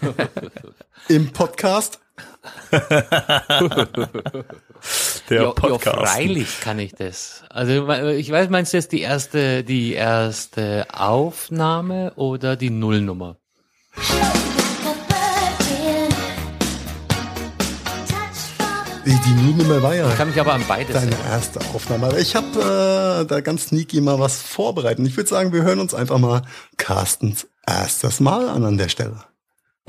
Im 1.08 1.32
Podcast? 1.32 2.00
Der 5.30 5.38
ja, 5.38 5.42
ja, 5.44 5.50
Podcast. 5.52 5.96
freilich 5.96 6.60
kann 6.60 6.78
ich 6.78 6.94
das. 6.94 7.42
Also 7.48 7.88
ich 8.08 8.30
weiß, 8.30 8.50
meinst 8.50 8.72
du 8.72 8.76
jetzt 8.76 8.92
die 8.92 9.00
erste, 9.00 9.64
die 9.64 9.94
erste 9.94 10.86
Aufnahme 10.92 12.12
oder 12.16 12.56
die 12.56 12.70
Nullnummer? 12.70 13.36
Die, 19.06 19.10
die 19.10 19.34
Nullnummer 19.42 19.82
war 19.82 19.94
ja 19.94 20.08
Ich 20.08 20.16
kann 20.16 20.28
mich 20.28 20.40
aber 20.40 20.54
an 20.54 20.64
beides 20.66 20.94
deine 20.94 21.10
erinnern. 21.12 21.30
erste 21.32 21.60
Aufnahme. 21.74 22.06
Aber 22.06 22.18
ich 22.18 22.34
habe 22.36 23.22
äh, 23.22 23.26
da 23.26 23.40
ganz 23.40 23.66
sneaky 23.66 24.00
mal 24.00 24.18
was 24.18 24.40
vorbereitet. 24.40 25.06
Ich 25.06 25.16
würde 25.16 25.28
sagen, 25.28 25.52
wir 25.52 25.62
hören 25.62 25.78
uns 25.80 25.92
einfach 25.94 26.18
mal 26.18 26.42
Carstens 26.78 27.46
erstes 27.66 28.20
Mal 28.20 28.48
an 28.48 28.64
an 28.64 28.78
der 28.78 28.88
Stelle. 28.88 29.24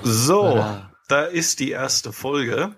So, 0.04 0.44
Ah. 0.44 0.92
da 1.08 1.24
ist 1.24 1.60
die 1.60 1.72
erste 1.72 2.12
Folge. 2.12 2.76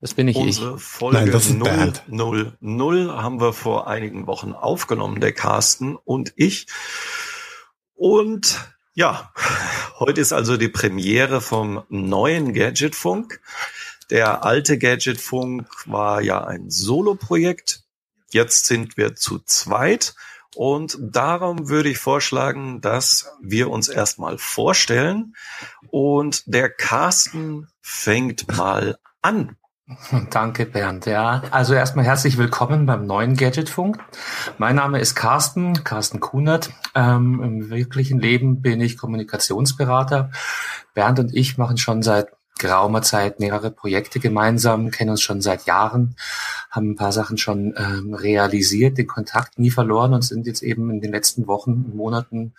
Das 0.00 0.14
bin 0.14 0.26
nicht 0.26 0.36
Unsere 0.36 0.78
Folge 0.78 1.18
Nein, 1.18 1.30
das 1.32 1.46
ist 1.46 1.58
Bernd. 1.58 2.02
000 2.08 3.22
haben 3.22 3.40
wir 3.40 3.52
vor 3.52 3.86
einigen 3.88 4.26
Wochen 4.26 4.52
aufgenommen, 4.52 5.20
der 5.20 5.32
Carsten 5.32 5.96
und 5.96 6.32
ich. 6.36 6.66
Und 7.94 8.60
ja, 8.94 9.32
heute 9.98 10.20
ist 10.20 10.32
also 10.32 10.56
die 10.56 10.68
Premiere 10.68 11.40
vom 11.40 11.82
neuen 11.88 12.52
Gadgetfunk. 12.52 13.40
Der 14.10 14.44
alte 14.44 14.78
Gadgetfunk 14.78 15.66
war 15.86 16.20
ja 16.20 16.44
ein 16.44 16.70
Solo-Projekt. 16.70 17.82
Jetzt 18.30 18.66
sind 18.66 18.96
wir 18.96 19.16
zu 19.16 19.38
zweit. 19.40 20.14
Und 20.54 20.96
darum 21.00 21.68
würde 21.68 21.90
ich 21.90 21.98
vorschlagen, 21.98 22.80
dass 22.80 23.30
wir 23.42 23.68
uns 23.68 23.88
erstmal 23.88 24.38
vorstellen. 24.38 25.34
Und 25.90 26.42
der 26.46 26.70
Carsten 26.70 27.68
fängt 27.80 28.56
mal 28.56 28.98
an. 29.22 29.56
Danke, 30.30 30.66
Bernd. 30.66 31.06
Ja, 31.06 31.42
also 31.50 31.74
erstmal 31.74 32.04
herzlich 32.04 32.38
willkommen 32.38 32.86
beim 32.86 33.06
neuen 33.06 33.36
Gadgetfunk. 33.36 33.98
Mein 34.58 34.76
Name 34.76 34.98
ist 34.98 35.14
Carsten, 35.14 35.84
Carsten 35.84 36.18
Kunert. 36.18 36.70
Ähm, 36.94 37.40
Im 37.42 37.70
wirklichen 37.70 38.18
Leben 38.18 38.62
bin 38.62 38.80
ich 38.80 38.98
Kommunikationsberater. 38.98 40.30
Bernd 40.94 41.20
und 41.20 41.34
ich 41.34 41.56
machen 41.56 41.78
schon 41.78 42.02
seit 42.02 42.28
geraumer 42.58 43.02
Zeit 43.02 43.38
mehrere 43.38 43.70
Projekte 43.70 44.18
gemeinsam, 44.18 44.90
kennen 44.90 45.10
uns 45.10 45.22
schon 45.22 45.42
seit 45.42 45.66
Jahren, 45.66 46.16
haben 46.70 46.90
ein 46.90 46.96
paar 46.96 47.12
Sachen 47.12 47.38
schon 47.38 47.74
ähm, 47.76 48.14
realisiert, 48.14 48.98
den 48.98 49.06
Kontakt 49.06 49.58
nie 49.58 49.70
verloren 49.70 50.14
und 50.14 50.22
sind 50.22 50.46
jetzt 50.46 50.62
eben 50.62 50.90
in 50.90 51.00
den 51.00 51.12
letzten 51.12 51.46
Wochen 51.46 51.72
und 51.72 51.94
Monaten 51.94 52.54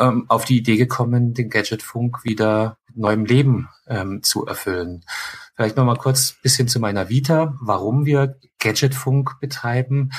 ähm, 0.00 0.26
auf 0.28 0.44
die 0.44 0.58
Idee 0.58 0.76
gekommen, 0.76 1.34
den 1.34 1.50
Gadgetfunk 1.50 2.24
wieder 2.24 2.78
mit 2.88 2.96
neuem 2.96 3.24
Leben 3.24 3.68
ähm, 3.86 4.22
zu 4.22 4.46
erfüllen. 4.46 5.04
Vielleicht 5.54 5.76
noch 5.76 5.84
mal 5.84 5.96
kurz 5.96 6.32
ein 6.32 6.42
bisschen 6.42 6.68
zu 6.68 6.80
meiner 6.80 7.08
Vita, 7.08 7.56
warum 7.60 8.04
wir 8.04 8.38
Gadgetfunk 8.58 9.40
betreiben. 9.40 10.10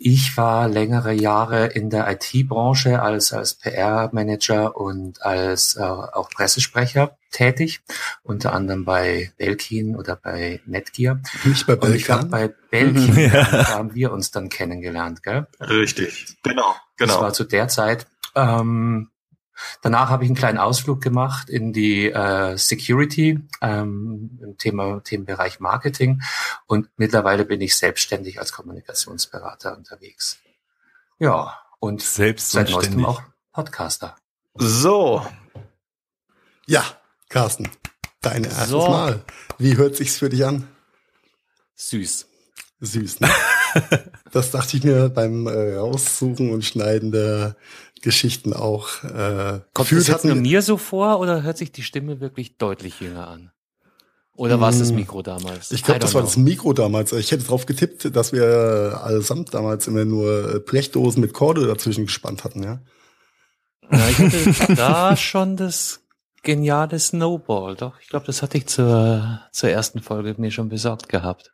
Ich 0.00 0.36
war 0.36 0.68
längere 0.68 1.12
Jahre 1.12 1.66
in 1.66 1.90
der 1.90 2.08
IT-Branche 2.08 3.02
als, 3.02 3.32
als 3.32 3.54
PR-Manager 3.54 4.76
und 4.76 5.20
als 5.22 5.74
äh, 5.74 5.82
auch 5.82 6.30
Pressesprecher 6.30 7.18
tätig, 7.32 7.80
unter 8.22 8.52
anderem 8.52 8.84
bei 8.84 9.32
Belkin 9.38 9.96
oder 9.96 10.14
bei 10.14 10.60
Netgear. 10.66 11.20
Nicht 11.42 11.66
bei 11.66 11.74
Und 11.74 11.96
ich 11.96 12.06
bei 12.06 12.54
Belkin, 12.70 13.30
da 13.32 13.70
haben 13.70 13.92
wir 13.92 14.12
uns 14.12 14.30
dann 14.30 14.48
kennengelernt, 14.48 15.24
gell? 15.24 15.48
Richtig. 15.58 16.36
Genau, 16.44 16.76
Das 16.96 17.08
genau. 17.08 17.20
war 17.20 17.32
zu 17.32 17.42
der 17.42 17.66
Zeit. 17.66 18.06
Ähm, 18.38 19.10
danach 19.82 20.10
habe 20.10 20.24
ich 20.24 20.30
einen 20.30 20.36
kleinen 20.36 20.58
Ausflug 20.58 21.00
gemacht 21.00 21.48
in 21.50 21.72
die 21.72 22.10
äh, 22.10 22.56
Security 22.56 23.40
ähm, 23.60 24.38
im 24.42 24.58
Thema 24.58 25.00
Themenbereich 25.02 25.60
Marketing 25.60 26.22
und 26.66 26.88
mittlerweile 26.96 27.44
bin 27.44 27.60
ich 27.60 27.76
selbstständig 27.76 28.38
als 28.38 28.52
Kommunikationsberater 28.52 29.76
unterwegs. 29.76 30.38
Ja, 31.18 31.58
und 31.80 32.02
Selbst 32.02 32.52
seit 32.52 32.70
neuestem 32.70 33.04
auch 33.04 33.22
Podcaster. 33.52 34.16
So, 34.54 35.26
Ja, 36.66 36.84
Carsten, 37.28 37.68
dein 38.20 38.44
erstes 38.44 38.68
So. 38.68 38.88
Mal. 38.88 39.24
Wie 39.58 39.76
hört 39.76 39.96
sich's 39.96 40.18
für 40.18 40.28
dich 40.28 40.44
an? 40.44 40.68
Süß. 41.74 42.26
Süß, 42.80 43.20
ne? 43.20 43.28
das 44.32 44.50
dachte 44.50 44.76
ich 44.76 44.84
mir 44.84 45.08
beim 45.08 45.46
äh, 45.46 45.74
Raussuchen 45.76 46.50
und 46.52 46.64
Schneiden 46.64 47.10
der 47.12 47.56
Geschichten 48.02 48.52
auch. 48.52 49.02
Äh, 49.04 49.60
Kommt 49.74 49.88
gefühlt 49.88 50.02
das 50.02 50.08
jetzt 50.08 50.24
nur 50.24 50.34
mir 50.34 50.62
so 50.62 50.76
vor 50.76 51.20
oder 51.20 51.42
hört 51.42 51.58
sich 51.58 51.72
die 51.72 51.82
Stimme 51.82 52.20
wirklich 52.20 52.56
deutlich 52.56 53.00
jünger 53.00 53.28
an? 53.28 53.50
Oder 54.38 54.60
war 54.60 54.70
es 54.70 54.78
das 54.78 54.92
Mm. 54.92 54.96
Mikro 54.96 55.22
damals? 55.22 55.72
Ich 55.72 55.82
glaube, 55.82 55.98
das 55.98 56.14
war 56.14 56.20
know. 56.20 56.28
das 56.28 56.36
Mikro 56.36 56.72
damals. 56.72 57.12
Ich 57.12 57.32
hätte 57.32 57.42
drauf 57.42 57.66
getippt, 57.66 58.14
dass 58.14 58.32
wir 58.32 59.00
allesamt 59.02 59.52
damals 59.52 59.88
immer 59.88 60.04
nur 60.04 60.60
Brechdosen 60.64 61.20
mit 61.20 61.32
Korde 61.32 61.66
dazwischen 61.66 62.06
gespannt 62.06 62.44
hatten, 62.44 62.62
ja. 62.62 62.80
Ja, 63.90 64.08
ich 64.08 64.18
hatte 64.18 64.74
da 64.76 65.16
schon 65.16 65.56
das 65.56 66.04
geniale 66.44 67.00
Snowball. 67.00 67.74
Doch, 67.74 67.98
ich 68.00 68.08
glaube, 68.08 68.26
das 68.26 68.42
hatte 68.42 68.58
ich 68.58 68.66
zur, 68.66 69.40
zur 69.50 69.70
ersten 69.70 70.00
Folge 70.02 70.36
mir 70.38 70.52
schon 70.52 70.68
besorgt 70.68 71.08
gehabt. 71.08 71.52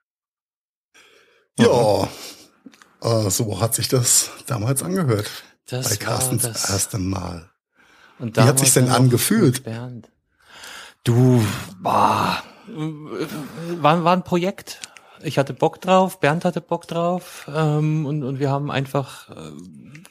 Ja, 1.59 2.09
äh, 3.01 3.31
so 3.31 3.61
hat 3.61 3.75
sich 3.75 3.89
das 3.89 4.31
damals 4.47 4.83
angehört. 4.83 5.31
Das 5.69 5.89
bei 5.89 6.07
war 6.07 6.15
Carstens 6.15 6.43
das 6.43 6.70
erste 6.70 6.99
Mal. 6.99 7.51
Und 8.19 8.36
Wie 8.36 8.41
hat 8.41 8.59
sich's 8.59 8.74
denn 8.74 8.89
angefühlt? 8.89 9.65
Bernd. 9.65 10.09
Du, 11.05 11.43
boah, 11.81 12.43
war, 12.66 14.05
war 14.05 14.16
ein 14.16 14.24
Projekt. 14.24 14.81
Ich 15.23 15.39
hatte 15.39 15.55
Bock 15.55 15.81
drauf, 15.81 16.20
Bernd 16.20 16.45
hatte 16.45 16.61
Bock 16.61 16.86
drauf 16.86 17.49
ähm, 17.55 18.07
und, 18.07 18.23
und 18.23 18.39
wir 18.39 18.51
haben 18.51 18.70
einfach 18.70 19.31
äh, 19.31 19.53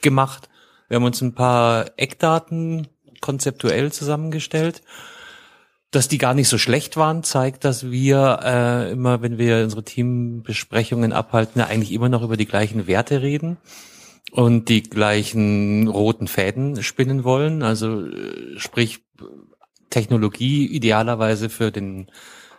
gemacht. 0.02 0.48
Wir 0.88 0.96
haben 0.96 1.04
uns 1.04 1.20
ein 1.20 1.34
paar 1.34 1.86
Eckdaten 1.96 2.88
konzeptuell 3.20 3.92
zusammengestellt. 3.92 4.82
Dass 5.90 6.08
die 6.08 6.18
gar 6.18 6.34
nicht 6.34 6.48
so 6.48 6.58
schlecht 6.58 6.96
waren, 6.96 7.22
zeigt, 7.22 7.64
dass 7.64 7.88
wir 7.88 8.40
äh, 8.42 8.90
immer, 8.90 9.22
wenn 9.22 9.38
wir 9.38 9.62
unsere 9.62 9.84
Teambesprechungen 9.84 11.12
abhalten, 11.12 11.60
ja 11.60 11.66
eigentlich 11.66 11.92
immer 11.92 12.08
noch 12.08 12.22
über 12.22 12.36
die 12.36 12.46
gleichen 12.46 12.88
Werte 12.88 13.22
reden 13.22 13.58
und 14.32 14.68
die 14.68 14.82
gleichen 14.82 15.88
roten 15.88 16.26
Fäden 16.26 16.82
spinnen 16.82 17.24
wollen. 17.24 17.62
Also 17.62 18.06
äh, 18.06 18.58
sprich 18.58 19.00
Technologie 19.90 20.66
idealerweise 20.66 21.48
für 21.48 21.70
den 21.70 22.10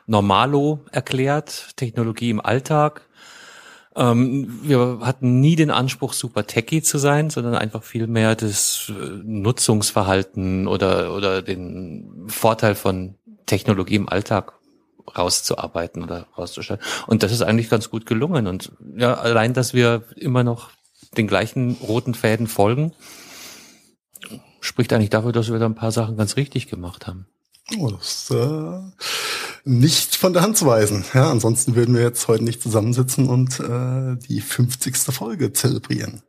Normalo 0.07 0.79
erklärt, 0.91 1.75
Technologie 1.75 2.29
im 2.29 2.39
Alltag. 2.39 3.07
Ähm, 3.95 4.59
wir 4.63 4.99
hatten 5.01 5.39
nie 5.39 5.55
den 5.55 5.71
Anspruch, 5.71 6.13
super 6.13 6.45
techy 6.45 6.81
zu 6.81 6.97
sein, 6.97 7.29
sondern 7.29 7.55
einfach 7.55 7.83
viel 7.83 8.07
mehr 8.07 8.35
das 8.35 8.89
äh, 8.89 9.21
Nutzungsverhalten 9.23 10.67
oder, 10.67 11.13
oder 11.13 11.41
den 11.41 12.25
Vorteil 12.27 12.75
von 12.75 13.15
Technologie 13.45 13.95
im 13.95 14.09
Alltag 14.09 14.53
rauszuarbeiten 15.17 16.03
oder 16.03 16.27
rauszustellen. 16.37 16.81
Und 17.07 17.23
das 17.23 17.31
ist 17.31 17.41
eigentlich 17.41 17.69
ganz 17.69 17.89
gut 17.89 18.05
gelungen. 18.05 18.47
Und 18.47 18.71
ja, 18.97 19.13
allein, 19.13 19.53
dass 19.53 19.73
wir 19.73 20.03
immer 20.15 20.43
noch 20.43 20.71
den 21.17 21.27
gleichen 21.27 21.77
roten 21.81 22.13
Fäden 22.13 22.47
folgen, 22.47 22.93
spricht 24.59 24.93
eigentlich 24.93 25.09
dafür, 25.09 25.31
dass 25.31 25.51
wir 25.51 25.59
da 25.59 25.65
ein 25.65 25.75
paar 25.75 25.91
Sachen 25.91 26.17
ganz 26.17 26.35
richtig 26.35 26.67
gemacht 26.67 27.07
haben. 27.07 27.27
Oh, 27.79 27.89
das 27.89 28.29
ist 28.29 28.31
äh, 28.31 28.79
nicht 29.63 30.15
von 30.15 30.33
der 30.33 30.43
Hand 30.43 30.57
zu 30.57 30.67
weisen. 30.67 31.03
Ja, 31.13 31.31
ansonsten 31.31 31.75
würden 31.75 31.95
wir 31.95 32.03
jetzt 32.03 32.27
heute 32.27 32.43
nicht 32.43 32.61
zusammensitzen 32.61 33.27
und 33.27 33.59
äh, 33.59 34.17
die 34.27 34.41
50. 34.41 34.95
Folge 34.97 35.51
zelebrieren. 35.53 36.21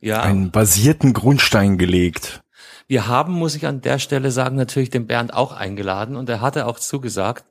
Ja, 0.00 0.22
Einen 0.22 0.50
basierten 0.50 1.12
Grundstein 1.12 1.76
gelegt. 1.76 2.40
Wir 2.90 3.06
haben, 3.06 3.34
muss 3.34 3.54
ich 3.54 3.66
an 3.66 3.82
der 3.82 3.98
Stelle 3.98 4.30
sagen, 4.30 4.56
natürlich 4.56 4.88
den 4.88 5.06
Bernd 5.06 5.34
auch 5.34 5.52
eingeladen 5.52 6.16
und 6.16 6.30
er 6.30 6.40
hatte 6.40 6.66
auch 6.66 6.78
zugesagt. 6.78 7.44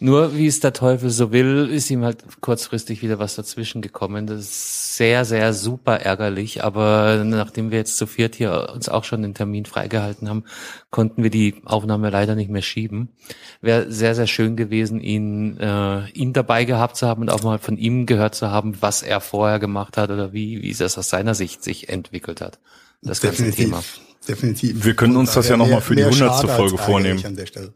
Nur 0.00 0.34
wie 0.34 0.46
es 0.46 0.60
der 0.60 0.72
Teufel 0.72 1.10
so 1.10 1.30
will, 1.30 1.68
ist 1.70 1.90
ihm 1.90 2.04
halt 2.04 2.24
kurzfristig 2.40 3.02
wieder 3.02 3.18
was 3.18 3.36
dazwischen 3.36 3.82
gekommen. 3.82 4.26
Das 4.26 4.40
ist 4.40 4.96
sehr, 4.96 5.26
sehr 5.26 5.52
super 5.52 6.00
ärgerlich. 6.00 6.64
Aber 6.64 7.22
nachdem 7.22 7.70
wir 7.70 7.76
jetzt 7.76 7.98
zu 7.98 8.06
viert 8.06 8.34
hier 8.34 8.70
uns 8.74 8.88
auch 8.88 9.04
schon 9.04 9.20
den 9.20 9.34
Termin 9.34 9.66
freigehalten 9.66 10.26
haben, 10.26 10.44
konnten 10.90 11.22
wir 11.22 11.30
die 11.30 11.56
Aufnahme 11.66 12.08
leider 12.08 12.34
nicht 12.34 12.48
mehr 12.50 12.62
schieben. 12.62 13.10
Wäre 13.60 13.92
sehr, 13.92 14.14
sehr 14.14 14.26
schön 14.26 14.56
gewesen, 14.56 15.00
ihn, 15.00 15.58
äh, 15.58 16.08
ihn 16.12 16.32
dabei 16.32 16.64
gehabt 16.64 16.96
zu 16.96 17.06
haben 17.06 17.20
und 17.20 17.30
auch 17.30 17.42
mal 17.42 17.58
von 17.58 17.76
ihm 17.76 18.06
gehört 18.06 18.34
zu 18.34 18.50
haben, 18.50 18.80
was 18.80 19.02
er 19.02 19.20
vorher 19.20 19.58
gemacht 19.58 19.98
hat 19.98 20.08
oder 20.10 20.32
wie, 20.32 20.62
wie 20.62 20.70
es 20.70 20.80
aus 20.80 21.10
seiner 21.10 21.34
Sicht 21.34 21.62
sich 21.62 21.90
entwickelt 21.90 22.40
hat. 22.40 22.58
Das 23.02 23.20
ganze 23.20 23.44
definitiv, 23.44 23.64
Thema. 23.66 23.82
Definitiv. 24.28 24.84
Wir 24.84 24.94
können 24.94 25.16
uns 25.16 25.32
das 25.34 25.48
ja 25.48 25.56
daher 25.56 25.66
noch 25.66 25.74
mal 25.76 25.80
für 25.80 25.94
die 25.96 26.02
mehr 26.02 26.10
100. 26.12 26.28
schade 26.36 26.48
als 26.48 26.56
Folge 26.56 26.78
vornehmen. 26.78 27.24
An 27.24 27.36
der 27.36 27.46
Stelle. 27.46 27.74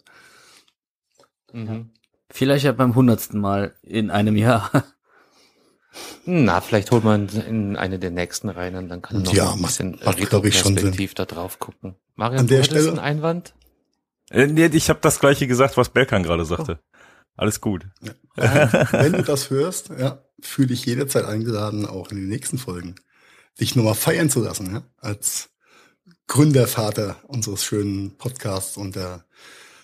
Mhm. 1.53 1.91
Vielleicht 2.31 2.65
ja 2.65 2.73
beim 2.73 2.95
hundertsten 2.95 3.41
Mal 3.41 3.75
in 3.83 4.11
einem 4.11 4.37
Jahr. 4.37 4.71
Na, 6.25 6.61
vielleicht 6.63 6.91
holt 6.91 7.05
man 7.05 7.29
in 7.29 7.77
eine 7.77 7.99
der 7.99 8.11
nächsten 8.11 8.49
rein 8.49 8.77
und 8.77 8.89
dann 8.89 9.03
kann 9.03 9.17
man 9.17 9.25
noch 9.25 9.35
Ja, 9.35 9.53
ein 9.53 9.61
bisschen 9.61 9.99
macht, 10.05 10.17
glaub 10.31 10.45
ich, 10.47 10.59
schon 10.59 10.73
retroperspektiv 10.73 11.15
da 11.15 11.25
drauf 11.27 11.59
gucken. 11.59 11.97
Marian, 12.15 12.41
An 12.41 12.47
du 12.47 12.55
der 12.57 12.65
Stelle- 12.65 12.89
einen 12.89 12.99
Einwand? 12.99 13.55
Äh, 14.31 14.47
nee, 14.47 14.67
ich 14.67 14.89
habe 14.89 15.01
das 15.03 15.19
gleiche 15.19 15.47
gesagt, 15.47 15.77
was 15.77 15.91
Belkan 15.91 16.23
gerade 16.23 16.47
sagte. 16.47 16.81
Alles 17.37 17.61
gut. 17.61 17.87
Wenn 18.37 19.13
du 19.13 19.23
das 19.23 19.51
hörst, 19.51 19.91
ja, 19.99 20.25
fühle 20.41 20.69
dich 20.69 20.87
jederzeit 20.87 21.25
eingeladen, 21.27 21.85
auch 21.87 22.11
in 22.11 22.17
den 22.17 22.29
nächsten 22.29 22.57
Folgen, 22.57 22.95
dich 23.61 23.77
nochmal 23.77 23.95
feiern 23.95 24.31
zu 24.31 24.41
lassen, 24.43 24.73
ja, 24.73 24.83
als 24.99 25.51
Gründervater 26.37 27.17
unseres 27.27 27.63
schönen 27.63 28.17
Podcasts 28.17 28.79
und 28.79 28.97
der 28.97 29.23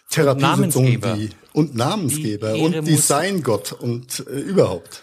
Therapiesitzung 0.09 0.85
Namensgeber. 0.85 1.13
die, 1.15 1.29
und 1.53 1.75
Namensgeber 1.75 2.53
Die 2.55 2.61
und 2.63 2.87
Designgott 2.87 3.73
und 3.73 4.21
äh, 4.21 4.41
überhaupt. 4.41 5.03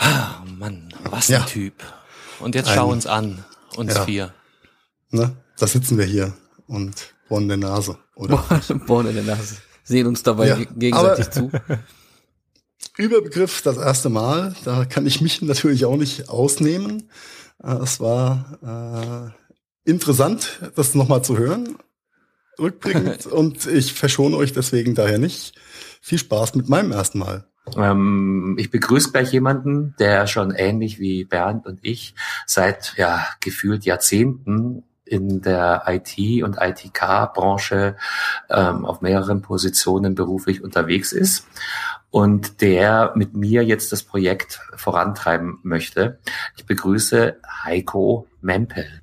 Oh 0.00 0.48
Mann, 0.58 0.94
was 1.10 1.28
Ja. 1.28 1.40
ein 1.42 1.46
Typ. 1.46 1.74
Und 2.40 2.54
jetzt 2.54 2.68
Ein- 2.70 2.74
schau 2.74 2.90
uns 2.90 3.06
an, 3.06 3.44
uns 3.76 3.92
Ja. 3.92 4.04
vier. 4.06 4.34
Ne? 5.10 5.36
Da 5.58 5.66
sitzen 5.66 5.98
wir 5.98 6.06
hier 6.06 6.32
und 6.66 6.94
bohren 7.28 7.48
der 7.48 7.58
Nase. 7.58 7.98
Oder? 8.14 8.38
Bohren 8.86 9.08
in 9.08 9.14
der 9.16 9.24
Nase. 9.36 9.56
Sehen 9.84 10.06
uns 10.06 10.22
dabei 10.22 10.48
Ja, 10.48 10.56
ge- 10.56 10.68
gegenseitig 10.74 11.28
zu. 11.32 11.50
Überbegriff 12.96 13.60
das 13.60 13.76
erste 13.76 14.08
Mal, 14.08 14.54
da 14.64 14.86
kann 14.86 15.06
ich 15.06 15.20
mich 15.20 15.42
natürlich 15.42 15.84
auch 15.84 15.98
nicht 15.98 16.30
ausnehmen. 16.30 17.10
Äh, 17.62 17.72
Es 17.74 18.00
war 18.00 19.34
äh, 19.34 19.45
interessant, 19.86 20.60
das 20.74 20.94
nochmal 20.94 21.22
zu 21.22 21.38
hören, 21.38 21.76
rückblickend, 22.58 23.26
und 23.26 23.66
ich 23.66 23.94
verschone 23.94 24.36
euch 24.36 24.52
deswegen 24.52 24.94
daher 24.94 25.18
nicht. 25.18 25.58
Viel 26.02 26.18
Spaß 26.18 26.54
mit 26.54 26.68
meinem 26.68 26.92
ersten 26.92 27.18
Mal. 27.18 27.46
Ähm, 27.76 28.56
ich 28.58 28.70
begrüße 28.70 29.10
gleich 29.10 29.32
jemanden, 29.32 29.94
der 29.98 30.26
schon 30.26 30.52
ähnlich 30.52 30.98
wie 30.98 31.24
Bernd 31.24 31.66
und 31.66 31.80
ich 31.82 32.14
seit 32.46 32.94
ja 32.96 33.26
gefühlt 33.40 33.84
Jahrzehnten 33.84 34.84
in 35.04 35.40
der 35.40 35.84
IT 35.86 36.42
und 36.42 36.58
ITK-Branche 36.60 37.96
ähm, 38.50 38.84
auf 38.84 39.00
mehreren 39.00 39.40
Positionen 39.40 40.14
beruflich 40.14 40.62
unterwegs 40.62 41.12
ist 41.12 41.46
und 42.10 42.60
der 42.60 43.12
mit 43.14 43.34
mir 43.34 43.64
jetzt 43.64 43.92
das 43.92 44.02
Projekt 44.02 44.60
vorantreiben 44.74 45.58
möchte. 45.62 46.18
Ich 46.56 46.66
begrüße 46.66 47.36
Heiko 47.64 48.26
Mempel. 48.40 49.02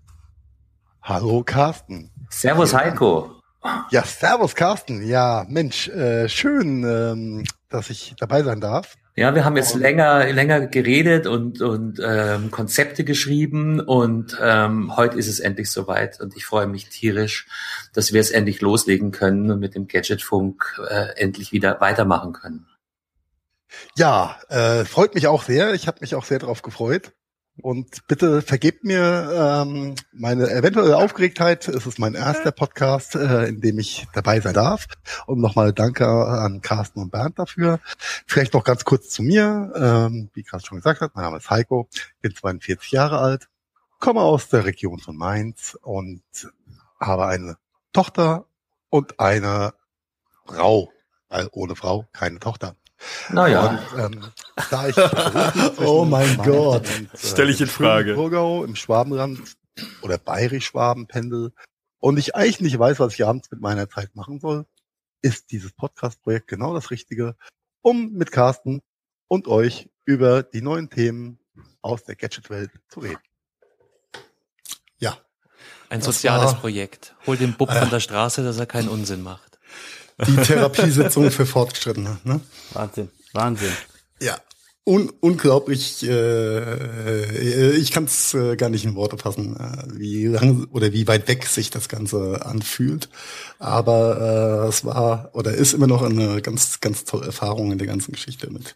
Hallo 1.06 1.44
Carsten. 1.44 2.12
Servus 2.30 2.74
Heiko. 2.74 3.30
Ja, 3.92 4.06
servus 4.06 4.56
Carsten. 4.56 5.06
Ja, 5.06 5.46
Mensch, 5.50 5.90
äh, 5.90 6.30
schön, 6.30 6.86
ähm, 6.86 7.44
dass 7.68 7.90
ich 7.90 8.16
dabei 8.18 8.42
sein 8.44 8.62
darf. 8.62 8.96
Ja, 9.18 9.36
wir 9.36 9.44
haben 9.44 9.58
jetzt 9.58 9.76
länger, 9.76 10.32
länger 10.32 10.66
geredet 10.68 11.28
und, 11.28 11.62
und 11.62 12.00
ähm, 12.02 12.52
Konzepte 12.52 13.04
geschrieben 13.04 13.82
und 13.82 14.38
ähm, 14.42 14.96
heute 14.96 15.18
ist 15.18 15.28
es 15.28 15.42
endlich 15.42 15.70
soweit 15.70 16.22
und 16.22 16.38
ich 16.38 16.46
freue 16.46 16.68
mich 16.68 16.88
tierisch, 16.88 17.48
dass 17.94 18.14
wir 18.14 18.22
es 18.22 18.32
endlich 18.32 18.62
loslegen 18.62 19.12
können 19.12 19.52
und 19.52 19.60
mit 19.60 19.76
dem 19.76 19.90
Gadgetfunk 19.90 20.82
äh, 20.90 21.18
endlich 21.18 21.52
wieder 21.52 21.82
weitermachen 21.82 22.32
können. 22.32 22.66
Ja, 23.98 24.38
äh, 24.48 24.86
freut 24.86 25.16
mich 25.16 25.28
auch 25.28 25.44
sehr. 25.44 25.74
Ich 25.74 25.86
habe 25.88 25.98
mich 26.00 26.16
auch 26.16 26.24
sehr 26.24 26.40
darauf 26.40 26.62
gefreut. 26.62 27.12
Und 27.62 28.08
bitte 28.08 28.42
vergebt 28.42 28.84
mir 28.84 29.64
ähm, 29.64 29.96
meine 30.12 30.50
eventuelle 30.50 30.98
Aufgeregtheit. 30.98 31.68
Es 31.68 31.86
ist 31.86 32.00
mein 32.00 32.16
erster 32.16 32.52
Podcast, 32.52 33.16
äh, 33.16 33.46
in 33.46 33.62
dem 33.62 33.78
ich 33.78 34.08
dabei 34.14 34.40
sein 34.40 34.56
darf. 34.56 34.88
Und 35.28 35.40
nochmal 35.40 35.72
danke 35.72 36.08
an 36.08 36.62
Carsten 36.62 37.00
und 37.00 37.12
Bernd 37.12 37.38
dafür. 37.38 37.80
Vielleicht 38.26 38.54
noch 38.54 38.64
ganz 38.64 38.86
kurz 38.86 39.10
zu 39.10 39.22
mir. 39.22 39.72
Ähm, 39.76 40.32
wie 40.34 40.44
Carsten 40.44 40.70
schon 40.70 40.78
gesagt 40.80 41.02
hat, 41.02 41.16
mein 41.16 41.26
Name 41.26 41.38
ist 41.38 41.50
Heiko, 41.52 41.88
bin 42.22 42.34
42 42.36 42.92
Jahre 42.92 43.20
alt, 43.20 43.48
komme 44.00 44.22
aus 44.22 44.50
der 44.50 44.66
Region 44.66 45.00
von 45.00 45.16
Mainz 45.16 45.78
und 45.84 46.24
habe 47.00 47.28
eine 47.28 47.58
Tochter 47.94 48.46
und 48.90 49.20
eine 49.20 49.76
Frau. 50.46 50.92
Weil 51.30 51.50
ohne 51.52 51.76
Frau 51.76 52.08
keine 52.14 52.40
Tochter. 52.40 52.76
Naja. 53.30 53.86
Und, 53.96 54.00
ähm, 54.00 54.26
da 54.70 54.88
ich 54.88 54.96
Oh 55.80 56.06
mein 56.06 56.38
Gott. 56.38 56.86
Äh, 56.88 57.08
Stell 57.18 57.50
ich 57.50 57.62
in 57.62 57.68
Frage. 57.68 58.14
Burgau 58.16 58.64
im 58.64 58.76
Schwabenland 58.76 59.40
oder 60.02 60.18
bayerisch-Schwaben 60.18 61.08
pendel 61.08 61.52
und 62.00 62.18
ich 62.18 62.36
eigentlich 62.36 62.62
nicht 62.62 62.78
weiß, 62.80 63.00
was 63.00 63.14
ich 63.14 63.26
abends 63.26 63.50
mit 63.52 63.62
meiner 63.62 63.90
Zeit 63.90 64.16
machen 64.16 64.40
soll, 64.40 64.66
ist 65.22 65.52
dieses 65.52 65.72
Podcast-Projekt 65.72 66.48
genau 66.48 66.74
das 66.74 66.92
Richtige, 66.92 67.36
um 67.82 68.12
mit 68.14 68.32
Carsten 68.32 68.82
und 69.28 69.48
euch 69.48 69.90
über 70.06 70.44
die 70.44 70.62
neuen 70.62 70.90
Themen 70.90 71.40
aus 71.82 72.04
der 72.04 72.16
Gadget-Welt 72.16 72.72
zu 72.90 73.00
reden. 73.00 73.20
Ja. 75.00 75.18
Ein 75.90 76.00
Das 76.00 76.06
soziales 76.06 76.52
war- 76.54 76.60
Projekt. 76.60 77.16
Hol 77.26 77.38
den 77.38 77.54
Bub 77.54 77.72
von 77.72 77.90
der 77.90 78.00
Straße, 78.00 78.44
dass 78.44 78.58
er 78.58 78.66
keinen 78.66 78.90
Unsinn 78.90 79.22
macht. 79.24 79.60
Die 80.26 80.36
Therapiesitzung 80.36 81.32
für 81.32 81.46
Fortgeschrittene. 81.46 82.18
Ne? 82.24 82.40
Wahnsinn, 82.74 83.10
Wahnsinn. 83.34 83.72
Ja. 84.22 84.38
Un 84.86 85.10
unglaublich, 85.22 86.06
äh, 86.06 87.72
ich 87.78 87.92
kann 87.92 88.04
es 88.04 88.34
äh, 88.34 88.58
gar 88.58 88.68
nicht 88.68 88.84
in 88.84 88.96
Worte 88.96 89.18
fassen, 89.18 89.56
äh, 89.56 89.98
wie 89.98 90.26
lang 90.26 90.68
oder 90.74 90.92
wie 90.92 91.08
weit 91.08 91.30
weg 91.30 91.46
sich 91.46 91.70
das 91.70 91.88
Ganze 91.88 92.46
anfühlt. 92.46 93.08
Aber 93.60 94.66
äh, 94.66 94.68
es 94.68 94.84
war 94.84 95.30
oder 95.32 95.54
ist 95.54 95.74
immer 95.74 95.88
noch 95.88 96.02
eine 96.02 96.42
ganz, 96.42 96.82
ganz 96.82 97.06
tolle 97.06 97.28
Erfahrung 97.28 97.72
in 97.72 97.78
der 97.78 97.88
ganzen 97.88 98.12
Geschichte 98.12 98.52
mit 98.52 98.76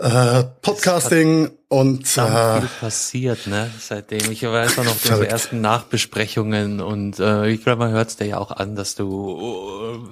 äh, 0.00 0.44
Podcasting 0.62 1.50
und 1.68 2.00
äh, 2.16 2.60
viel 2.60 2.68
passiert, 2.80 3.46
ne? 3.46 3.70
Seitdem. 3.78 4.30
Ich 4.30 4.42
weiß 4.42 4.78
auch 4.78 4.84
noch 4.84 4.96
diese 4.96 5.08
Verrückt. 5.08 5.30
ersten 5.30 5.60
Nachbesprechungen 5.60 6.80
und 6.80 7.18
äh, 7.18 7.48
ich 7.50 7.62
glaube, 7.62 7.84
man 7.84 7.92
hört 7.92 8.08
es 8.08 8.16
dir 8.16 8.26
ja 8.26 8.38
auch 8.38 8.50
an, 8.50 8.76
dass 8.76 8.94
du 8.94 9.38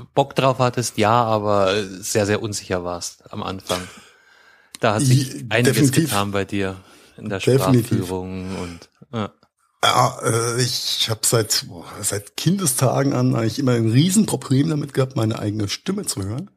äh, 0.00 0.04
Bock 0.14 0.34
drauf 0.34 0.58
hattest, 0.58 0.98
ja, 0.98 1.24
aber 1.24 1.82
sehr, 2.00 2.26
sehr 2.26 2.42
unsicher 2.42 2.84
warst 2.84 3.32
am 3.32 3.42
Anfang. 3.42 3.80
Da 4.80 4.94
hat 4.94 5.02
sich 5.02 5.44
einiges 5.48 5.74
definitiv. 5.74 6.10
getan 6.10 6.30
bei 6.30 6.44
dir 6.44 6.76
in 7.16 7.28
der 7.28 7.38
Definitiv. 7.38 7.86
Sprachführung 7.86 8.56
und 8.58 8.88
ja. 9.12 9.30
Ja, 9.82 10.18
äh, 10.24 10.60
ich 10.60 11.08
habe 11.08 11.20
seit 11.24 11.64
boah, 11.68 11.84
seit 12.02 12.36
Kindestagen 12.36 13.12
an 13.12 13.34
eigentlich 13.34 13.58
immer 13.58 13.72
ein 13.72 13.90
Riesenproblem 13.90 14.68
damit 14.68 14.92
gehabt, 14.92 15.16
meine 15.16 15.38
eigene 15.38 15.68
Stimme 15.68 16.04
zu 16.04 16.24
hören. 16.24 16.50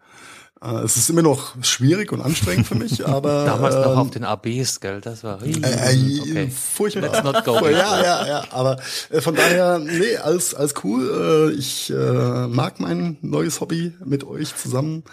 Äh, 0.63 0.83
es 0.83 0.95
ist 0.95 1.09
immer 1.09 1.23
noch 1.23 1.55
schwierig 1.63 2.11
und 2.11 2.21
anstrengend 2.21 2.67
für 2.67 2.75
mich, 2.75 3.05
aber 3.07 3.45
damals 3.45 3.75
noch 3.75 3.93
ähm, 3.93 3.97
auf 3.97 4.11
den 4.11 4.23
ABs, 4.23 4.79
gell? 4.79 5.01
Das 5.01 5.23
war 5.23 5.41
äh, 5.41 5.51
äh, 5.51 6.21
okay. 6.21 6.49
furchtbar. 6.49 7.09
Let's 7.09 7.23
not 7.23 7.43
go. 7.43 7.67
Ja, 7.67 8.03
ja, 8.03 8.27
ja. 8.27 8.43
Aber 8.51 8.79
äh, 9.09 9.21
von 9.21 9.35
daher, 9.35 9.79
nee, 9.79 10.17
alles, 10.17 10.53
alles 10.53 10.75
cool. 10.83 11.51
Äh, 11.51 11.57
ich 11.57 11.89
äh, 11.89 12.47
mag 12.47 12.79
mein 12.79 13.17
neues 13.21 13.59
Hobby 13.59 13.93
mit 14.05 14.23
euch 14.23 14.55
zusammen. 14.55 15.03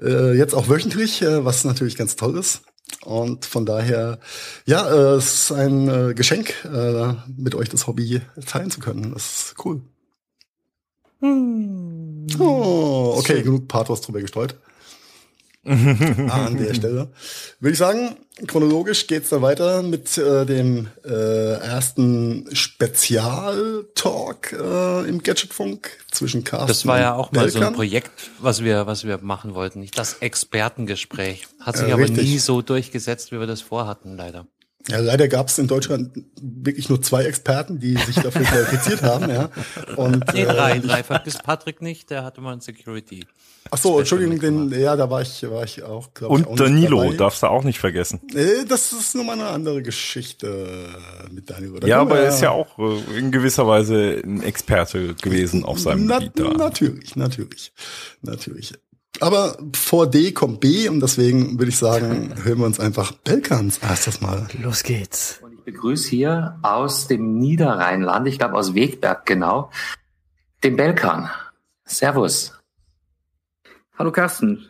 Äh, 0.00 0.36
jetzt 0.36 0.54
auch 0.54 0.68
wöchentlich, 0.68 1.22
äh, 1.22 1.44
was 1.44 1.64
natürlich 1.64 1.96
ganz 1.96 2.16
toll 2.16 2.36
ist. 2.36 2.62
Und 3.04 3.46
von 3.46 3.64
daher, 3.64 4.18
ja, 4.66 4.86
äh, 4.88 5.16
es 5.16 5.34
ist 5.34 5.52
ein 5.52 5.88
äh, 5.88 6.14
Geschenk, 6.14 6.54
äh, 6.64 7.14
mit 7.36 7.54
euch 7.54 7.70
das 7.70 7.86
Hobby 7.86 8.20
teilen 8.46 8.70
zu 8.70 8.80
können. 8.80 9.12
Das 9.14 9.24
ist 9.24 9.54
cool. 9.64 9.80
Oh, 12.38 13.14
okay, 13.18 13.42
genug 13.42 13.66
Pathos 13.66 14.02
drüber 14.02 14.20
gestreut. 14.20 14.56
Ah, 15.66 16.46
an 16.46 16.56
der 16.58 16.74
Stelle. 16.74 17.08
Würde 17.60 17.72
ich 17.72 17.78
sagen, 17.78 18.16
chronologisch 18.46 19.06
geht's 19.06 19.30
dann 19.30 19.42
weiter 19.42 19.82
mit 19.82 20.18
äh, 20.18 20.44
dem 20.44 20.88
äh, 21.04 21.54
ersten 21.54 22.46
Spezialtalk 22.54 24.52
äh, 24.52 25.08
im 25.08 25.22
Gadgetfunk 25.22 25.90
zwischen 26.10 26.44
Carsten 26.44 26.68
Das 26.68 26.86
war 26.86 27.00
ja 27.00 27.14
auch 27.14 27.32
mal 27.32 27.48
so 27.48 27.58
ein 27.58 27.60
Belkan. 27.60 27.74
Projekt, 27.74 28.30
was 28.40 28.62
wir, 28.62 28.86
was 28.86 29.04
wir 29.04 29.18
machen 29.22 29.54
wollten. 29.54 29.80
Nicht 29.80 29.98
das 29.98 30.14
Expertengespräch. 30.20 31.46
Hat 31.60 31.76
sich 31.76 31.88
Äh, 31.88 31.92
aber 31.92 32.02
richtig. 32.02 32.28
nie 32.28 32.38
so 32.38 32.62
durchgesetzt, 32.62 33.32
wie 33.32 33.40
wir 33.40 33.46
das 33.46 33.60
vorhatten, 33.60 34.16
leider. 34.16 34.46
Ja, 34.88 34.98
leider 34.98 35.28
gab's 35.28 35.58
in 35.58 35.66
Deutschland 35.66 36.10
wirklich 36.40 36.88
nur 36.90 37.00
zwei 37.00 37.24
Experten, 37.24 37.78
die 37.80 37.96
sich 37.96 38.16
dafür 38.16 38.42
qualifiziert 38.44 39.02
haben. 39.02 39.30
Ja. 39.30 39.48
Und, 39.96 40.24
Nee, 40.34 40.42
äh, 40.42 40.46
drei. 40.46 40.78
Drei 40.78 41.02
vergisst 41.02 41.42
Patrick 41.42 41.80
nicht, 41.80 42.10
der 42.10 42.22
hatte 42.24 42.40
mal 42.40 42.52
ein 42.52 42.60
Security. 42.60 43.24
Ach 43.70 43.78
so, 43.78 43.98
Entschuldigung, 43.98 44.38
den, 44.40 44.78
ja, 44.78 44.94
da 44.94 45.08
war 45.08 45.22
ich, 45.22 45.42
war 45.50 45.64
ich 45.64 45.82
auch. 45.82 46.12
Glaub 46.12 46.38
ich, 46.38 46.44
auch 46.44 46.50
Und 46.50 46.60
Danilo 46.60 47.02
dabei. 47.02 47.16
darfst 47.16 47.42
du 47.42 47.46
auch 47.46 47.64
nicht 47.64 47.78
vergessen. 47.78 48.20
Das 48.68 48.92
ist 48.92 49.14
nur 49.14 49.24
mal 49.24 49.32
eine 49.32 49.46
andere 49.46 49.82
Geschichte 49.82 50.88
mit 51.32 51.48
Danilo. 51.48 51.78
Da 51.78 51.86
Ja, 51.86 52.00
aber 52.02 52.18
er 52.18 52.28
ist 52.28 52.42
ja 52.42 52.50
auch 52.50 52.78
äh, 52.78 53.18
in 53.18 53.32
gewisser 53.32 53.66
Weise 53.66 54.20
ein 54.22 54.42
Experte 54.42 55.14
gewesen 55.14 55.64
auf 55.64 55.78
seinem 55.78 56.04
Na, 56.04 56.18
Gebiet 56.18 56.38
da. 56.38 56.50
Natürlich, 56.52 57.16
natürlich, 57.16 57.72
natürlich. 58.20 58.74
Aber 59.20 59.56
vor 59.74 60.08
D 60.08 60.32
kommt 60.32 60.60
B 60.60 60.88
und 60.88 61.00
deswegen 61.00 61.58
würde 61.58 61.70
ich 61.70 61.78
sagen, 61.78 62.34
hören 62.42 62.58
wir 62.58 62.66
uns 62.66 62.80
einfach 62.80 63.12
Belkans 63.12 63.78
erstes 63.78 64.20
Mal. 64.20 64.48
Los 64.60 64.82
geht's. 64.82 65.38
Und 65.42 65.54
ich 65.54 65.64
begrüße 65.64 66.08
hier 66.08 66.58
aus 66.62 67.06
dem 67.06 67.38
Niederrheinland, 67.38 68.26
ich 68.26 68.38
glaube 68.38 68.54
aus 68.54 68.74
Wegberg 68.74 69.24
genau, 69.26 69.70
den 70.62 70.76
Belkan. 70.76 71.30
Servus. 71.84 72.52
Hallo 73.96 74.10
Carsten. 74.10 74.66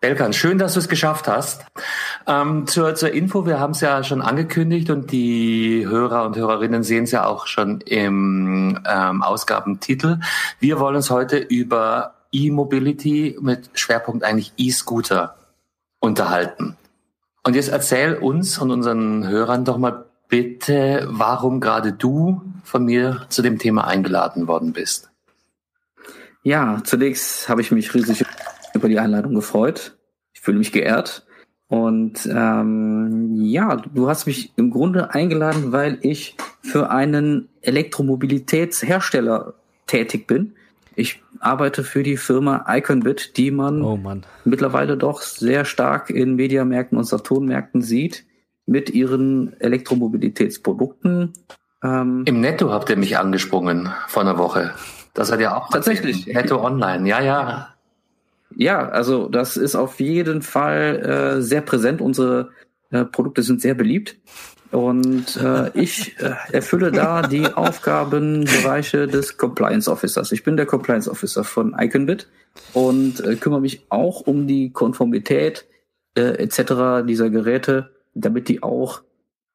Belkan, 0.00 0.32
schön, 0.32 0.58
dass 0.58 0.74
du 0.74 0.80
es 0.80 0.88
geschafft 0.88 1.28
hast. 1.28 1.64
Ähm, 2.26 2.66
zur, 2.66 2.96
zur 2.96 3.12
Info, 3.12 3.46
wir 3.46 3.60
haben 3.60 3.70
es 3.70 3.80
ja 3.80 4.02
schon 4.02 4.20
angekündigt 4.20 4.90
und 4.90 5.12
die 5.12 5.86
Hörer 5.86 6.26
und 6.26 6.36
Hörerinnen 6.36 6.82
sehen 6.82 7.04
es 7.04 7.12
ja 7.12 7.24
auch 7.24 7.46
schon 7.46 7.80
im 7.82 8.80
ähm, 8.84 9.22
Ausgabentitel. 9.22 10.18
Wir 10.58 10.80
wollen 10.80 10.96
uns 10.96 11.08
heute 11.10 11.38
über 11.38 12.21
E-Mobility 12.32 13.36
mit 13.40 13.70
Schwerpunkt 13.74 14.24
eigentlich 14.24 14.52
E-Scooter 14.56 15.36
unterhalten. 16.00 16.76
Und 17.44 17.54
jetzt 17.54 17.68
erzähl 17.68 18.14
uns 18.14 18.58
und 18.58 18.70
unseren 18.70 19.28
Hörern 19.28 19.64
doch 19.64 19.78
mal 19.78 20.06
bitte, 20.28 21.06
warum 21.10 21.60
gerade 21.60 21.92
du 21.92 22.42
von 22.64 22.84
mir 22.84 23.26
zu 23.28 23.42
dem 23.42 23.58
Thema 23.58 23.86
eingeladen 23.86 24.48
worden 24.48 24.72
bist. 24.72 25.10
Ja, 26.42 26.80
zunächst 26.84 27.48
habe 27.48 27.60
ich 27.60 27.70
mich 27.70 27.94
riesig 27.94 28.24
über 28.74 28.88
die 28.88 28.98
Einladung 28.98 29.34
gefreut. 29.34 29.96
Ich 30.32 30.40
fühle 30.40 30.58
mich 30.58 30.72
geehrt. 30.72 31.26
Und 31.68 32.26
ähm, 32.30 33.36
ja, 33.36 33.76
du 33.76 34.08
hast 34.08 34.26
mich 34.26 34.52
im 34.56 34.70
Grunde 34.70 35.14
eingeladen, 35.14 35.72
weil 35.72 35.98
ich 36.02 36.36
für 36.60 36.90
einen 36.90 37.48
Elektromobilitätshersteller 37.62 39.54
tätig 39.86 40.26
bin. 40.26 40.54
Ich 41.02 41.20
arbeite 41.40 41.82
für 41.82 42.04
die 42.04 42.16
Firma 42.16 42.64
Iconbit, 42.68 43.36
die 43.36 43.50
man 43.50 43.82
Oh 43.82 43.96
Mann. 43.96 44.22
mittlerweile 44.44 44.96
doch 44.96 45.20
sehr 45.20 45.64
stark 45.64 46.10
in 46.10 46.36
Mediamärkten 46.36 46.96
und 46.96 47.02
Saturnmärkten 47.02 47.82
sieht, 47.82 48.24
mit 48.66 48.88
ihren 48.90 49.60
Elektromobilitätsprodukten. 49.60 51.32
Ähm, 51.82 52.22
Im 52.24 52.40
Netto 52.40 52.70
habt 52.70 52.88
ihr 52.88 52.96
mich 52.96 53.18
angesprungen 53.18 53.90
vor 54.06 54.22
einer 54.22 54.38
Woche. 54.38 54.74
Das 55.12 55.32
hat 55.32 55.40
ja 55.40 55.56
auch 55.56 55.70
Tatsächlich. 55.70 56.28
Netto 56.28 56.64
Online. 56.64 57.08
Ja, 57.08 57.20
ja. 57.20 57.74
Ja, 58.54 58.88
also 58.88 59.28
das 59.28 59.56
ist 59.56 59.74
auf 59.74 59.98
jeden 59.98 60.40
Fall 60.40 61.38
äh, 61.38 61.42
sehr 61.42 61.62
präsent. 61.62 62.00
Unsere 62.00 62.50
äh, 62.90 63.04
Produkte 63.04 63.42
sind 63.42 63.60
sehr 63.60 63.74
beliebt. 63.74 64.18
Und 64.72 65.36
äh, 65.36 65.70
ich 65.78 66.18
äh, 66.18 66.34
erfülle 66.50 66.90
da 66.92 67.22
die 67.22 67.46
Aufgabenbereiche 67.46 69.06
des 69.06 69.36
Compliance 69.36 69.90
Officers. 69.90 70.32
Ich 70.32 70.44
bin 70.44 70.56
der 70.56 70.66
Compliance 70.66 71.10
Officer 71.10 71.44
von 71.44 71.74
Iconbit 71.78 72.26
und 72.72 73.20
äh, 73.20 73.36
kümmere 73.36 73.60
mich 73.60 73.84
auch 73.90 74.22
um 74.22 74.46
die 74.46 74.70
Konformität 74.72 75.66
äh, 76.16 76.42
etc. 76.42 77.06
dieser 77.06 77.28
Geräte, 77.28 77.90
damit 78.14 78.48
die 78.48 78.62
auch 78.62 79.02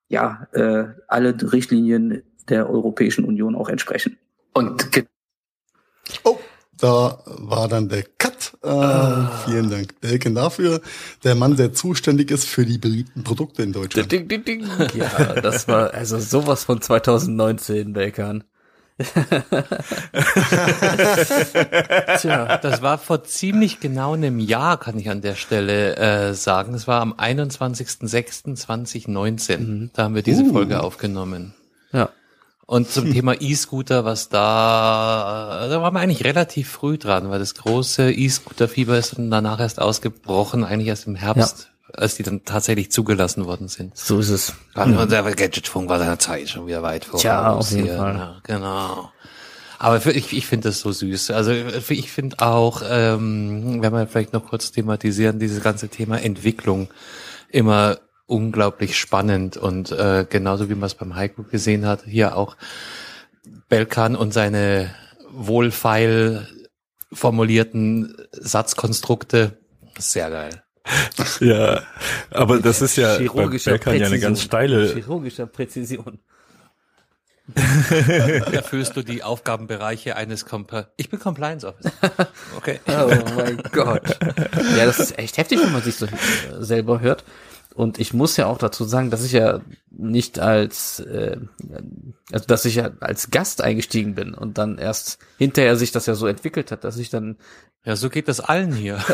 ja 0.08 0.48
äh, 0.54 0.86
alle 1.08 1.36
Richtlinien 1.52 2.22
der 2.48 2.70
Europäischen 2.70 3.26
Union 3.26 3.56
auch 3.56 3.70
entsprechen. 3.70 4.18
Und 4.54 4.92
ge- 4.92 5.06
Oh, 6.24 6.40
da 6.78 7.20
war 7.26 7.68
dann 7.68 7.90
der 7.90 8.04
Cut. 8.18 8.54
Äh, 8.64 9.26
Vielen 9.46 9.70
Dank, 9.70 10.00
Belken, 10.00 10.36
dafür. 10.36 10.82
Der 11.24 11.36
Mann, 11.36 11.56
der 11.56 11.74
zuständig 11.74 12.32
ist 12.32 12.46
für 12.46 12.66
die 12.66 12.78
beliebten 12.78 13.24
Produkte 13.24 13.64
in 13.64 13.74
Deutschland. 13.74 14.12
Ding, 14.12 14.28
ding, 14.28 14.44
ding. 14.44 14.66
Ja, 14.94 15.42
das 15.42 15.68
war 15.68 15.94
also 15.94 16.20
sowas 16.20 16.64
von 16.64 16.82
2019, 16.82 17.94
Belkan. 17.94 18.44
Tja, 22.20 22.58
das 22.58 22.82
war 22.82 22.98
vor 22.98 23.24
ziemlich 23.24 23.80
genau 23.80 24.16
einem 24.16 24.40
Jahr, 24.40 24.80
kann 24.80 24.98
ich 24.98 25.12
an 25.12 25.22
der 25.22 25.36
Stelle 25.36 25.96
äh, 25.98 26.34
sagen. 26.34 26.74
Das 26.74 26.88
war 26.88 27.02
am 27.02 27.14
21.06.2019. 27.14 29.90
Da 29.94 30.06
haben 30.06 30.16
wir 30.16 30.24
diese 30.24 30.42
Uh. 30.42 30.52
Danke 30.52 30.82
aufgenommen. 30.82 31.54
Ja. 31.92 32.10
Und 32.68 32.92
zum 32.92 33.12
Thema 33.14 33.34
E-Scooter, 33.42 34.06
was 34.06 34.30
da, 34.30 35.68
da 35.70 35.82
waren 35.82 35.94
wir 35.94 36.02
eigentlich 36.02 36.26
relativ 36.26 36.70
früh 36.70 36.98
dran, 36.98 37.30
weil 37.30 37.40
das 37.40 37.56
große 37.56 38.12
E-Scooter-Fieber 38.12 38.98
ist 38.98 39.18
dann 39.18 39.32
danach 39.32 39.60
erst 39.60 39.82
ausgebrochen, 39.82 40.64
eigentlich 40.64 40.90
erst 40.90 41.08
im 41.08 41.16
Herbst, 41.16 41.72
als 41.94 42.16
die 42.16 42.24
dann 42.24 42.44
tatsächlich 42.44 42.92
zugelassen 42.92 43.46
worden 43.46 43.70
sind. 43.70 43.98
So 43.98 44.20
ist 44.20 44.30
es. 44.30 44.54
Gerade 44.74 45.00
unser 45.00 45.24
Gadgetfunk 45.24 45.90
war 45.90 45.98
seiner 45.98 46.20
Zeit 46.20 46.50
schon 46.50 46.68
wieder 46.68 46.84
weit 46.84 47.06
voraus. 47.06 47.22
Tja, 47.22 47.54
auf 47.54 47.72
jeden 47.72 47.86
hier, 47.86 47.98
Fall. 47.98 48.16
Ja, 48.16 48.42
genau. 48.44 49.12
Aber 49.80 50.02
für, 50.02 50.12
ich, 50.12 50.36
ich 50.36 50.46
finde 50.46 50.68
das 50.68 50.82
so 50.82 50.92
süß. 50.92 51.32
Also 51.32 51.52
ich 51.52 52.12
finde 52.12 52.40
auch, 52.40 52.82
ähm, 52.88 53.82
wenn 53.82 53.94
wir 53.94 54.08
vielleicht 54.08 54.34
noch 54.34 54.46
kurz 54.48 54.72
thematisieren, 54.72 55.40
dieses 55.40 55.64
ganze 55.64 55.88
Thema 55.88 56.20
Entwicklung 56.20 56.90
immer 57.50 57.98
unglaublich 58.28 58.98
spannend 58.98 59.58
und 59.58 59.92
äh, 59.92 60.26
genauso 60.30 60.70
wie 60.70 60.76
man 60.76 60.88
es 60.88 60.96
beim 60.96 61.16
Heiko 61.16 61.44
gesehen 61.44 61.86
hat, 61.86 62.04
hier 62.04 62.36
auch 62.36 62.58
Belkan 63.70 64.16
und 64.16 64.34
seine 64.34 64.94
wohlfeil 65.32 66.48
formulierten 67.12 68.16
Satzkonstrukte, 68.32 69.58
sehr 69.98 70.30
geil. 70.30 70.64
Ja, 71.40 71.84
aber 72.32 72.60
das 72.60 72.82
ist 72.82 72.96
ja 72.96 73.18
bei 73.18 73.48
Belkan 73.48 73.98
ja 73.98 74.08
eine 74.08 74.20
ganz 74.20 74.42
steile. 74.42 74.94
Chirurgischer 74.94 75.46
Präzision. 75.46 76.20
Erfüllst 77.56 78.98
du 78.98 79.04
die 79.04 79.24
Aufgabenbereiche 79.24 80.18
eines 80.18 80.46
Compa 80.46 80.88
Ich 80.98 81.10
bin 81.10 81.20
Compliance 81.20 81.66
Officer. 81.66 81.92
Okay. 82.58 82.80
Oh 82.88 83.10
mein 83.36 83.62
Gott. 83.72 84.18
Ja, 84.76 84.86
das 84.86 85.00
ist 85.00 85.18
echt 85.18 85.38
heftig, 85.38 85.60
wenn 85.62 85.72
man 85.72 85.82
sich 85.82 85.96
so 85.96 86.08
äh, 86.08 86.10
selber 86.60 87.00
hört. 87.00 87.24
Und 87.78 88.00
ich 88.00 88.12
muss 88.12 88.38
ja 88.38 88.48
auch 88.48 88.58
dazu 88.58 88.86
sagen, 88.86 89.12
dass 89.12 89.24
ich 89.24 89.34
ja 89.34 89.62
nicht 89.92 90.40
als, 90.40 91.00
äh, 91.00 91.38
also 92.32 92.46
dass 92.48 92.66
ich 92.66 92.74
ja 92.74 92.90
als 93.02 93.30
Gast 93.30 93.62
eingestiegen 93.62 94.16
bin 94.16 94.34
und 94.34 94.58
dann 94.58 94.80
erst 94.80 95.20
hinterher 95.38 95.76
sich 95.76 95.92
das 95.92 96.08
ja 96.08 96.16
so 96.16 96.26
entwickelt 96.26 96.72
hat, 96.72 96.84
dass 96.84 96.98
ich 96.98 97.12
dann, 97.12 97.36
Ja, 97.86 97.96
so 97.96 98.10
geht 98.10 98.30
das 98.30 98.40
allen 98.40 98.74
hier. 98.74 98.96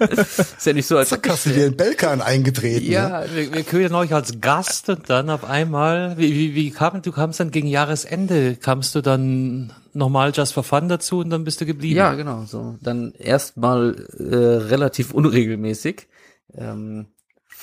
ist 0.00 0.66
ja 0.66 0.72
nicht 0.72 0.88
so, 0.88 0.98
als 0.98 1.10
Zack, 1.10 1.28
hast 1.28 1.46
du 1.46 1.50
dir 1.50 1.66
in 1.66 1.76
Belkan 1.76 2.20
eingetreten. 2.20 2.86
Ne? 2.86 2.92
Ja, 2.92 3.24
wir, 3.32 3.54
wir 3.54 3.62
können 3.62 3.94
euch 3.94 4.12
als 4.12 4.40
Gast 4.40 4.88
und 4.88 5.08
dann 5.08 5.30
auf 5.30 5.44
einmal, 5.44 6.18
wie, 6.18 6.34
wie, 6.34 6.56
wie 6.56 6.72
kam, 6.72 7.02
du 7.02 7.12
kamst 7.12 7.38
dann 7.38 7.52
gegen 7.52 7.68
Jahresende, 7.68 8.56
kamst 8.56 8.96
du 8.96 9.00
dann 9.00 9.72
nochmal 9.94 10.32
Just 10.34 10.54
for 10.54 10.64
Fun 10.64 10.88
dazu 10.88 11.20
und 11.20 11.30
dann 11.30 11.44
bist 11.44 11.60
du 11.60 11.66
geblieben. 11.66 11.96
Ja, 11.96 12.14
genau, 12.14 12.46
so. 12.46 12.76
Dann 12.82 13.12
erstmal 13.12 13.94
äh, 14.18 14.34
relativ 14.34 15.14
unregelmäßig, 15.14 16.08
ähm, 16.56 17.06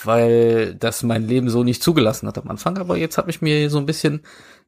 weil 0.04 0.76
das 0.76 1.04
mein 1.04 1.28
Leben 1.28 1.50
so 1.50 1.64
nicht 1.64 1.84
zugelassen 1.84 2.28
hat 2.28 2.38
am 2.38 2.50
Anfang. 2.50 2.78
Aber 2.78 2.98
jetzt 2.98 3.18
habe 3.18 3.30
ich 3.30 3.42
mir 3.42 3.70
so 3.70 3.78
ein 3.78 3.86
bisschen 3.86 4.22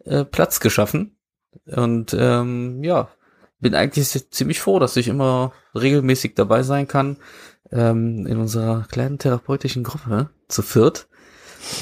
äh, 0.06 0.24
Platz 0.24 0.60
geschaffen 0.60 1.18
und 1.66 2.16
ähm, 2.18 2.84
ja, 2.84 3.10
bin 3.60 3.76
eigentlich 3.76 4.08
ziemlich 4.32 4.60
froh, 4.60 4.80
dass 4.80 4.96
ich 4.98 5.08
immer 5.08 5.52
regelmäßig 5.74 6.36
dabei 6.36 6.64
sein 6.64 6.88
kann 6.88 7.18
ähm, 7.72 8.28
in 8.28 8.38
unserer 8.38 8.86
kleinen 8.90 9.18
therapeutischen 9.18 9.84
Gruppe 9.84 10.30
zu 10.48 10.62
viert. 10.62 11.08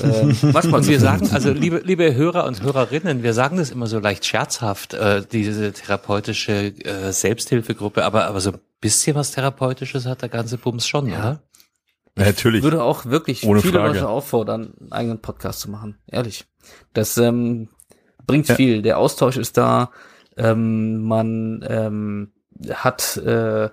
Ähm, 0.01 0.37
manchmal 0.53 0.85
wir 0.87 0.99
sagen, 0.99 1.29
also 1.33 1.51
liebe, 1.51 1.81
liebe 1.83 2.15
Hörer 2.15 2.45
und 2.45 2.61
Hörerinnen, 2.63 3.21
wir 3.21 3.33
sagen 3.33 3.57
das 3.57 3.69
immer 3.69 3.87
so 3.87 3.99
leicht 3.99 4.25
scherzhaft, 4.25 4.93
äh, 4.93 5.23
diese 5.29 5.73
therapeutische 5.73 6.67
äh, 6.85 7.11
Selbsthilfegruppe, 7.11 8.05
aber, 8.05 8.25
aber 8.27 8.39
so 8.39 8.51
ein 8.51 8.59
bisschen 8.79 9.15
was 9.17 9.31
Therapeutisches 9.31 10.05
hat 10.05 10.21
der 10.21 10.29
ganze 10.29 10.57
Bums 10.57 10.87
schon, 10.87 11.07
Ja. 11.07 11.17
oder? 11.19 11.43
Natürlich. 12.15 12.59
Ich 12.59 12.63
würde 12.63 12.83
auch 12.83 13.05
wirklich 13.05 13.43
Ohne 13.45 13.61
viele 13.61 13.79
Frage. 13.79 13.93
Leute 13.93 14.09
auffordern, 14.09 14.73
einen 14.79 14.91
eigenen 14.91 15.21
Podcast 15.21 15.59
zu 15.61 15.69
machen. 15.71 15.97
Ehrlich. 16.07 16.45
Das 16.93 17.17
ähm, 17.17 17.69
bringt 18.27 18.47
Ja. 18.49 18.55
viel. 18.55 18.81
Der 18.81 18.97
Austausch 18.99 19.37
ist 19.37 19.57
da. 19.57 19.91
Ähm, 20.37 21.03
man 21.03 21.65
ähm, 21.67 22.31
hat 22.71 23.17
äh, 23.17 23.69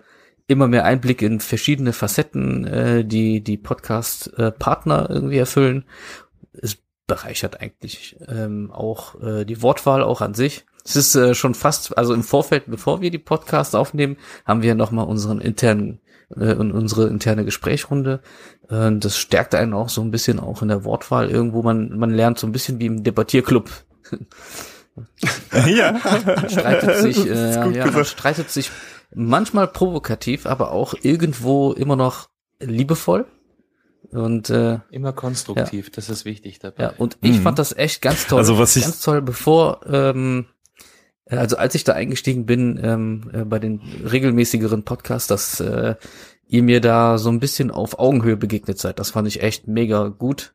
immer 0.47 0.69
mehr 0.69 0.85
Einblick 0.85 1.23
in 1.23 1.41
verschiedene 1.41 1.93
Facetten, 1.93 2.67
äh, 2.67 3.05
die 3.05 3.43
die 3.43 3.57
Podcast-Partner 3.59 5.09
irgendwie 5.11 5.39
erfüllen. 5.39 5.85
Es 6.53 6.79
bereichert 7.07 7.61
eigentlich 7.61 8.17
ähm, 8.29 8.71
auch 8.73 9.21
äh, 9.23 9.45
die 9.45 9.63
Wortwahl 9.63 10.03
auch 10.03 10.21
an 10.21 10.35
sich. 10.35 10.65
Es 10.85 10.97
ist 10.97 11.15
äh, 11.15 11.35
schon 11.35 11.55
fast, 11.55 11.97
also 11.99 12.15
im 12.15 12.23
Vorfeld, 12.23 12.65
bevor 12.67 13.01
wir 13.01 13.11
die 13.11 13.19
Podcasts 13.19 13.75
aufnehmen, 13.75 14.17
haben 14.47 14.63
wir 14.63 14.75
nochmal 14.75 15.07
unseren 15.07 15.41
internen 15.41 16.01
äh, 16.37 16.55
und 16.55 16.73
unsere 16.73 17.09
interne 17.09 17.45
Gesprächsrunde. 17.45 18.21
Äh, 18.69 18.93
das 18.97 19.17
stärkt 19.19 19.55
einen 19.55 19.75
auch 19.75 19.89
so 19.89 20.01
ein 20.03 20.11
bisschen 20.11 20.41
auch 20.41 20.63
in 20.63 20.69
der 20.69 20.85
Wortwahl 20.85 21.31
irgendwo. 21.31 21.63
Man, 21.63 21.97
man 21.99 22.11
lernt 22.11 22.39
so 22.39 22.47
ein 22.47 22.53
bisschen 22.53 22.79
wie 22.81 22.87
im 22.87 23.03
Debattierclub. 23.03 23.71
ja. 25.67 25.99
streitet 26.49 26.97
sich, 26.97 27.27
äh, 27.27 27.55
ja, 27.55 27.67
ja, 27.69 27.91
man 27.91 28.05
streitet 28.05 28.51
sich 28.51 28.71
manchmal 29.15 29.69
provokativ, 29.69 30.47
aber 30.47 30.73
auch 30.73 30.95
irgendwo 31.03 31.73
immer 31.73 31.97
noch 31.97 32.29
liebevoll. 32.61 33.27
Und 34.11 34.51
äh, 34.51 34.81
Immer 34.91 35.13
konstruktiv, 35.13 35.91
das 35.91 36.11
ist 36.11 36.25
wichtig 36.25 36.59
dabei. 36.59 36.83
ja, 36.85 36.93
und 36.99 37.17
ich 37.21 37.39
Mhm. 37.39 37.43
fand 37.43 37.59
das 37.61 37.77
echt 37.77 38.03
ganz 38.03 38.27
toll. 38.27 38.39
Also 38.41 38.59
was 38.59 38.75
ich- 38.75 38.83
ganz 38.83 39.01
toll, 39.01 39.23
bevor, 39.23 39.81
ähm, 39.87 40.47
äh, 40.47 40.60
also 41.39 41.57
als 41.57 41.75
ich 41.75 41.85
da 41.85 41.93
eingestiegen 41.93 42.47
bin 42.47 42.81
ähm, 42.83 43.31
äh, 43.33 43.45
bei 43.45 43.59
den 43.59 43.81
regelmäßigeren 44.11 44.85
Podcasts, 44.85 45.29
dass 45.29 45.61
äh, 45.61 45.95
ihr 46.49 46.63
mir 46.63 46.81
da 46.81 47.19
so 47.19 47.31
ein 47.31 47.41
bisschen 47.41 47.71
auf 47.71 47.99
Augenhöhe 47.99 48.37
begegnet 48.37 48.79
seid. 48.79 48.99
Das 48.99 49.11
fand 49.11 49.29
ich 49.29 49.43
echt 49.43 49.69
mega 49.69 50.09
gut. 50.09 50.55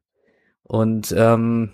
Und 0.63 1.13
ähm, 1.15 1.71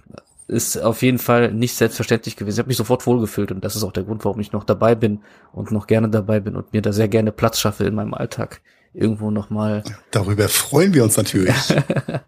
ist 0.47 0.77
auf 0.77 1.01
jeden 1.01 1.17
Fall 1.17 1.53
nicht 1.53 1.75
selbstverständlich 1.75 2.35
gewesen. 2.35 2.55
Ich 2.55 2.59
habe 2.59 2.67
mich 2.67 2.77
sofort 2.77 3.07
wohlgefühlt 3.07 3.51
und 3.51 3.63
das 3.63 3.77
ist 3.77 3.83
auch 3.83 3.93
der 3.93 4.03
Grund, 4.03 4.25
warum 4.25 4.39
ich 4.41 4.51
noch 4.51 4.65
dabei 4.65 4.95
bin 4.95 5.21
und 5.53 5.71
noch 5.71 5.87
gerne 5.87 6.09
dabei 6.09 6.41
bin 6.41 6.57
und 6.57 6.73
mir 6.73 6.81
da 6.81 6.91
sehr 6.91 7.07
gerne 7.07 7.31
Platz 7.31 7.59
schaffe 7.59 7.85
in 7.85 7.95
meinem 7.95 8.13
Alltag. 8.13 8.61
Irgendwo 8.93 9.31
nochmal. 9.31 9.83
Darüber 10.11 10.49
freuen 10.49 10.93
wir 10.93 11.05
uns 11.05 11.15
natürlich. 11.15 11.55
ja. 11.69 12.23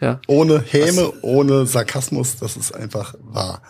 Ja. 0.00 0.20
Ohne 0.26 0.60
Häme, 0.60 1.12
ohne 1.22 1.66
Sarkasmus, 1.66 2.36
das 2.36 2.56
ist 2.56 2.74
einfach 2.74 3.14
wahr. 3.20 3.62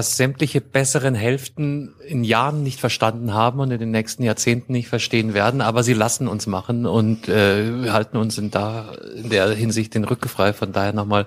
Was 0.00 0.16
sämtliche 0.16 0.62
besseren 0.62 1.14
Hälften 1.14 1.94
in 2.06 2.24
Jahren 2.24 2.62
nicht 2.62 2.80
verstanden 2.80 3.34
haben 3.34 3.60
und 3.60 3.70
in 3.70 3.78
den 3.78 3.90
nächsten 3.90 4.22
Jahrzehnten 4.22 4.72
nicht 4.72 4.88
verstehen 4.88 5.34
werden, 5.34 5.60
aber 5.60 5.82
sie 5.82 5.92
lassen 5.92 6.26
uns 6.26 6.46
machen 6.46 6.86
und 6.86 7.28
äh, 7.28 7.90
halten 7.90 8.16
uns 8.16 8.38
in, 8.38 8.50
da, 8.50 8.94
in 9.14 9.28
der 9.28 9.50
Hinsicht 9.50 9.94
den 9.94 10.04
Rücken 10.04 10.30
frei. 10.30 10.54
Von 10.54 10.72
daher 10.72 10.94
nochmal 10.94 11.26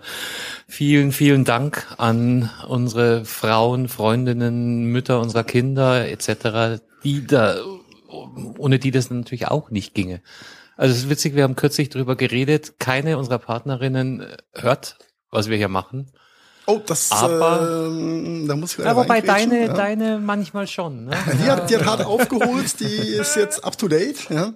vielen, 0.67 1.11
vielen 1.11 1.45
Dank 1.45 1.85
an 1.99 2.49
unsere 2.67 3.25
Frauen, 3.25 3.89
Freundinnen, 3.89 4.85
Mütter 4.85 5.19
unserer 5.19 5.43
Kinder 5.43 6.09
etc., 6.09 6.81
die 7.03 7.27
da, 7.27 7.57
ohne 8.57 8.79
die 8.79 8.89
das 8.89 9.11
natürlich 9.11 9.49
auch 9.49 9.69
nicht 9.69 9.93
ginge. 9.93 10.19
Also 10.77 10.93
es 10.93 11.03
ist 11.03 11.09
witzig, 11.11 11.35
wir 11.35 11.43
haben 11.43 11.55
kürzlich 11.55 11.89
drüber 11.89 12.15
geredet, 12.15 12.79
keine 12.79 13.19
unserer 13.19 13.37
Partnerinnen 13.37 14.25
hört, 14.51 14.97
was 15.29 15.47
wir 15.47 15.57
hier 15.57 15.69
machen. 15.69 16.11
Oh, 16.65 16.79
das, 16.85 17.11
Aber- 17.11 17.87
ähm, 17.87 18.47
da 18.47 18.55
muss 18.55 18.77
ich 18.77 18.83
Ja, 18.85 18.95
wobei 18.95 19.19
deine, 19.21 19.67
ja. 19.67 19.73
deine 19.73 20.17
manchmal 20.19 20.65
schon. 20.67 21.05
Ne? 21.05 21.11
Die 21.43 21.49
hat, 21.51 21.69
die 21.69 21.75
hat 21.75 21.85
hart 21.85 22.05
aufgeholt, 22.05 22.79
die 22.79 22.85
ist 22.85 23.35
jetzt 23.35 23.63
up 23.65 23.77
to 23.77 23.87
date, 23.89 24.29
ja. 24.29 24.53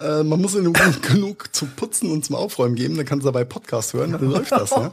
Äh, 0.00 0.24
man 0.24 0.40
muss 0.40 0.56
ihr 0.56 0.62
nur 0.62 0.72
genug 1.08 1.54
zum 1.54 1.68
Putzen 1.70 2.10
und 2.10 2.24
zum 2.24 2.34
Aufräumen 2.34 2.74
geben, 2.74 2.96
dann 2.96 3.06
kann 3.06 3.20
sie 3.20 3.24
dabei 3.26 3.44
Podcast 3.44 3.94
hören, 3.94 4.10
dann 4.10 4.28
läuft 4.28 4.50
das, 4.50 4.76
ne? 4.76 4.90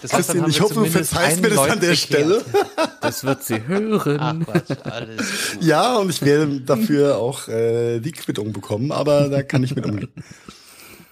Das 0.00 0.12
heißt, 0.12 0.28
Christine, 0.28 0.48
ich 0.48 0.60
hoffe, 0.60 0.74
du 0.74 0.84
verzeihst 0.84 1.42
mir 1.42 1.48
das 1.50 1.58
an 1.58 1.68
der 1.80 1.88
bekehrt. 1.88 1.96
Stelle. 1.98 2.42
Das 3.00 3.24
wird 3.24 3.42
sie 3.42 3.56
Ach 3.64 3.68
hören. 3.68 4.46
Quatsch, 4.46 4.78
alles 4.84 5.16
gut. 5.54 5.62
Ja, 5.64 5.96
und 5.96 6.08
ich 6.10 6.22
werde 6.24 6.60
dafür 6.60 7.18
auch 7.18 7.48
äh, 7.48 7.98
die 7.98 8.12
Quittung 8.12 8.52
bekommen, 8.52 8.92
aber 8.92 9.28
da 9.28 9.42
kann 9.42 9.64
ich 9.64 9.74
mit 9.74 9.84
umgehen. 9.84 10.12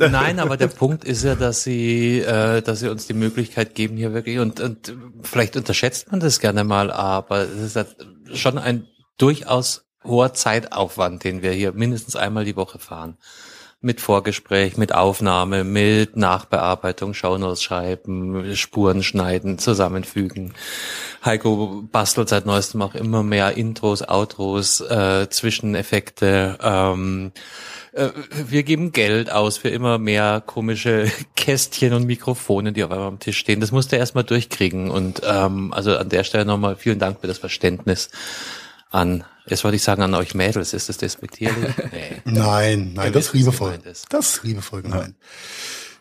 Nein, 0.09 0.39
aber 0.39 0.57
der 0.57 0.69
Punkt 0.69 1.05
ist 1.05 1.25
ja, 1.25 1.35
dass 1.35 1.63
sie, 1.63 2.21
äh, 2.21 2.63
dass 2.63 2.81
sie 2.81 2.91
uns 2.91 3.07
die 3.07 3.15
Möglichkeit 3.15 3.75
geben 3.75 3.97
hier 3.97 4.15
wirklich 4.15 4.39
und, 4.39 4.61
und 4.61 4.95
vielleicht 5.23 5.57
unterschätzt 5.57 6.11
man 6.11 6.21
das 6.21 6.41
gerne 6.41 6.65
mal, 6.65 6.91
aber 6.91 7.43
es 7.43 7.61
ist 7.61 7.77
halt 7.77 7.97
schon 8.33 8.59
ein 8.59 8.87
durchaus 9.19 9.85
hoher 10.05 10.33
Zeitaufwand, 10.33 11.25
den 11.25 11.43
wir 11.43 11.53
hier 11.53 11.73
mindestens 11.73 12.17
einmal 12.17 12.45
die 12.45 12.57
Woche 12.57 12.79
fahren. 12.79 13.19
Mit 13.83 14.03
Vorgespräch, 14.03 14.77
mit 14.77 14.95
Aufnahme, 14.95 15.65
mit 15.65 16.15
Nachbearbeitung, 16.15 17.15
Shownotes 17.15 17.63
schreiben, 17.63 18.55
Spuren 18.55 19.03
schneiden, 19.03 19.59
zusammenfügen. 19.59 20.53
Heiko 21.25 21.83
bastelt 21.91 22.29
seit 22.29 22.45
neuestem 22.45 22.83
auch 22.83 22.95
immer 22.95 23.23
mehr 23.23 23.57
Intros, 23.57 24.03
Outros, 24.07 24.83
äh, 24.83 25.29
Zwischeneffekte. 25.31 26.59
Ähm, 26.63 27.33
äh, 27.93 28.11
wir 28.49 28.63
geben 28.63 28.93
Geld 28.93 29.33
aus 29.33 29.57
für 29.57 29.71
immer 29.71 29.99
mehr 29.99 30.43
komische 30.45 31.11
Kästchen 31.35 31.95
und 31.95 32.05
Mikrofone, 32.07 32.73
die 32.73 32.85
auf 32.85 32.91
einmal 32.91 33.09
am 33.09 33.19
Tisch 33.19 33.39
stehen. 33.39 33.61
Das 33.61 33.73
musste 33.73 33.97
er 33.97 34.01
erstmal 34.01 34.25
durchkriegen. 34.25 34.91
Und 34.91 35.23
ähm, 35.25 35.73
also 35.73 35.97
an 35.97 36.09
der 36.09 36.25
Stelle 36.25 36.45
nochmal 36.45 36.77
vielen 36.77 36.99
Dank 36.99 37.21
für 37.21 37.27
das 37.27 37.39
Verständnis 37.39 38.11
an, 38.91 39.25
jetzt 39.51 39.65
wollte 39.65 39.77
ich 39.77 39.83
sagen, 39.83 40.03
an 40.03 40.15
euch 40.15 40.35
Mädels. 40.35 40.73
Ist 40.73 40.89
das 40.89 40.97
despektierlich? 40.97 41.75
Nee. 41.93 42.23
Nein, 42.25 42.93
nein, 42.95 43.13
das 43.13 43.27
ist 43.27 43.33
liebevoll. 43.35 43.79
Das 44.11 44.37
ist 44.37 44.45
liebevoll 44.45 44.83
gemeint. 44.83 45.15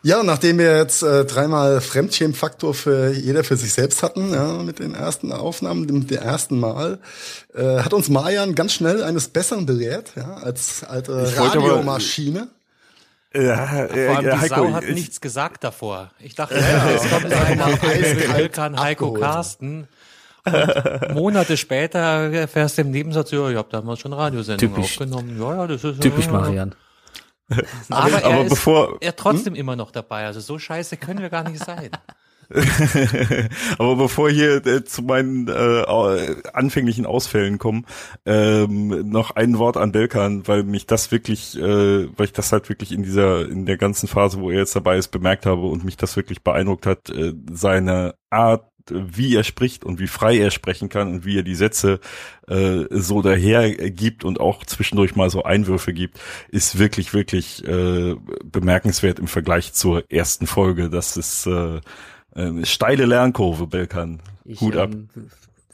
Ja, 0.01 0.23
nachdem 0.23 0.59
wir 0.59 0.77
jetzt 0.77 1.03
äh, 1.03 1.25
dreimal 1.25 1.81
Fremdschämfaktor 1.81 2.73
für 2.73 3.11
jeder 3.11 3.43
für 3.43 3.57
sich 3.57 3.73
selbst 3.73 4.01
hatten, 4.01 4.33
ja, 4.33 4.53
mit 4.63 4.79
den 4.79 4.93
ersten 4.93 5.33
Aufnahmen, 5.33 5.81
mit 5.81 6.09
dem 6.09 6.17
ersten 6.17 6.59
Mal, 6.59 6.99
äh, 7.53 7.79
hat 7.79 7.93
uns 7.93 8.07
Marian 8.07 8.55
ganz 8.55 8.73
schnell 8.73 9.03
eines 9.03 9.27
Besseren 9.27 9.65
belehrt, 9.65 10.13
ja, 10.15 10.35
als 10.35 10.83
alte 10.83 11.37
Radiomaschine. 11.37 12.47
Ja, 13.33 13.67
Vor 13.67 13.77
allem 13.77 14.25
äh, 14.25 14.31
die 14.31 14.37
Heiko, 14.37 14.55
Sau 14.55 14.71
hat 14.71 14.83
ich, 14.85 14.95
nichts 14.95 15.21
gesagt 15.21 15.63
davor. 15.63 16.11
Ich 16.19 16.33
dachte, 16.33 16.55
es 16.55 17.09
kommt 17.09 17.31
einer 17.31 17.65
eiskalt 17.83 18.37
Vulkan 18.37 18.79
Heiko 18.79 19.07
abgeholt. 19.07 19.21
Carsten 19.21 19.87
Und 20.45 21.13
Monate 21.13 21.57
später 21.57 21.99
erfährst 21.99 22.77
du 22.77 22.81
im 22.83 22.91
Nebensatz, 22.91 23.31
ja, 23.31 23.49
ich 23.49 23.57
habe 23.57 23.69
damals 23.71 23.99
schon 23.99 24.13
Radiosendungen 24.13 24.75
Typisch. 24.75 24.91
aufgenommen. 24.93 25.37
Ja, 25.39 25.55
ja, 25.55 25.67
das 25.67 25.83
ist 25.83 26.01
Typisch 26.01 26.25
ja, 26.25 26.31
Marian. 26.31 26.75
Aber, 27.89 28.17
er 28.21 28.25
Aber 28.25 28.43
ist 28.43 28.49
bevor- 28.51 28.97
er 29.01 29.15
trotzdem 29.15 29.55
immer 29.55 29.75
noch 29.75 29.91
dabei. 29.91 30.25
Also 30.25 30.39
so 30.39 30.59
scheiße 30.59 30.97
können 30.97 31.21
wir 31.21 31.29
gar 31.29 31.49
nicht 31.49 31.63
sein. 31.63 31.89
Aber 33.77 33.95
bevor 33.95 34.29
hier 34.29 34.65
äh, 34.65 34.83
zu 34.83 35.03
meinen 35.03 35.47
äh, 35.47 35.83
anfänglichen 36.53 37.05
Ausfällen 37.05 37.57
kommen, 37.59 37.85
ähm, 38.25 39.09
noch 39.09 39.31
ein 39.31 39.57
Wort 39.59 39.77
an 39.77 39.91
Belkan, 39.91 40.47
weil 40.47 40.63
mich 40.63 40.87
das 40.87 41.11
wirklich, 41.11 41.57
äh, 41.57 42.07
weil 42.17 42.25
ich 42.25 42.33
das 42.33 42.51
halt 42.51 42.69
wirklich 42.69 42.91
in 42.91 43.03
dieser, 43.03 43.47
in 43.47 43.65
der 43.65 43.77
ganzen 43.77 44.07
Phase, 44.07 44.39
wo 44.39 44.49
er 44.49 44.59
jetzt 44.59 44.75
dabei 44.75 44.97
ist, 44.97 45.09
bemerkt 45.09 45.45
habe 45.45 45.61
und 45.67 45.83
mich 45.83 45.97
das 45.97 46.15
wirklich 46.15 46.43
beeindruckt 46.43 46.85
hat, 46.87 47.09
äh, 47.09 47.33
seine 47.51 48.15
Art, 48.31 48.68
wie 48.89 49.35
er 49.35 49.43
spricht 49.43 49.83
und 49.83 49.99
wie 49.99 50.07
frei 50.07 50.37
er 50.39 50.51
sprechen 50.51 50.89
kann 50.89 51.09
und 51.11 51.25
wie 51.25 51.37
er 51.37 51.43
die 51.43 51.55
Sätze 51.55 51.99
äh, 52.47 52.85
so 52.89 53.21
daher 53.21 53.71
gibt 53.91 54.23
und 54.23 54.39
auch 54.39 54.65
zwischendurch 54.65 55.15
mal 55.15 55.29
so 55.29 55.43
Einwürfe 55.43 55.93
gibt, 55.93 56.19
ist 56.49 56.79
wirklich, 56.79 57.13
wirklich 57.13 57.63
äh, 57.67 58.15
bemerkenswert 58.43 59.19
im 59.19 59.27
Vergleich 59.27 59.73
zur 59.73 60.03
ersten 60.11 60.47
Folge. 60.47 60.89
Das 60.89 61.17
ist 61.17 61.45
äh, 61.45 61.81
eine 62.33 62.65
steile 62.65 63.05
Lernkurve, 63.05 63.67
Belkan. 63.67 64.21
Ich, 64.45 64.61
Hut 64.61 64.75
ab. 64.75 64.91
ähm, 64.93 65.09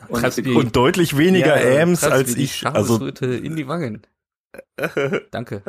Und- 0.10 0.46
mir- 0.46 0.56
Und 0.58 0.76
deutlich 0.76 1.18
weniger 1.18 1.62
Ja, 1.74 1.82
Ams 1.82 2.02
treib's 2.02 2.14
als 2.14 2.36
die 2.36 2.44
ich. 2.44 2.66
Also 2.68 3.08
in 3.08 3.56
die 3.56 3.68
Wangen. 3.68 4.02
Danke. 5.32 5.62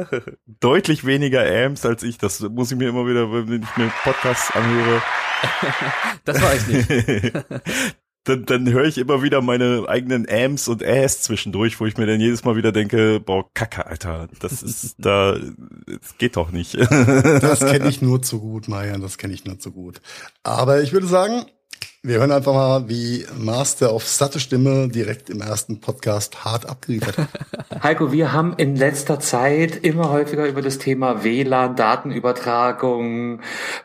deutlich 0.60 1.04
weniger 1.06 1.44
Ams 1.64 1.84
als 1.86 2.02
ich. 2.02 2.18
Das 2.18 2.40
muss 2.40 2.70
ich 2.70 2.78
mir 2.78 2.88
immer 2.88 3.06
wieder, 3.06 3.30
wenn 3.32 3.62
ich 3.62 3.76
mir 3.76 3.90
Podcasts 4.04 4.50
anhöre, 4.54 5.02
Das 6.24 6.40
war 6.42 6.54
ich 6.54 6.66
nicht. 6.66 7.32
dann, 8.26 8.44
dann 8.44 8.70
höre 8.70 8.84
ich 8.84 8.98
immer 8.98 9.22
wieder 9.22 9.40
meine 9.40 9.84
eigenen 9.88 10.26
Ams 10.28 10.68
und 10.68 10.82
Äs 10.82 11.22
zwischendurch, 11.22 11.78
wo 11.80 11.86
ich 11.86 11.96
mir 11.96 12.06
dann 12.06 12.20
jedes 12.20 12.44
Mal 12.44 12.56
wieder 12.56 12.72
denke, 12.72 13.20
boah, 13.20 13.44
Kacke, 13.54 13.86
Alter, 13.86 14.28
das 14.40 14.62
ist 14.62 14.96
da, 14.98 15.36
das 15.86 16.18
geht 16.18 16.36
doch 16.36 16.50
nicht. 16.50 16.74
Das 16.74 17.60
kenne 17.60 17.88
ich 17.88 18.02
nur 18.02 18.22
zu 18.22 18.40
gut, 18.40 18.68
Marian, 18.68 19.00
das 19.00 19.18
kenne 19.18 19.34
ich 19.34 19.44
nur 19.44 19.58
zu 19.58 19.70
gut. 19.72 20.00
Aber 20.42 20.82
ich 20.82 20.92
würde 20.92 21.06
sagen, 21.06 21.46
wir 22.06 22.20
hören 22.20 22.30
einfach 22.30 22.54
mal, 22.54 22.88
wie 22.88 23.26
Master 23.36 23.90
auf 23.90 24.06
satte 24.06 24.38
Stimme 24.38 24.88
direkt 24.88 25.28
im 25.28 25.40
ersten 25.40 25.80
Podcast 25.80 26.44
hart 26.44 26.68
abgeliefert 26.68 27.18
hat. 27.18 27.28
Heiko, 27.82 28.12
wir 28.12 28.32
haben 28.32 28.54
in 28.56 28.76
letzter 28.76 29.18
Zeit 29.18 29.84
immer 29.84 30.10
häufiger 30.10 30.46
über 30.46 30.62
das 30.62 30.78
Thema 30.78 31.24
WLAN, 31.24 31.74
Datenübertragung, 31.74 33.40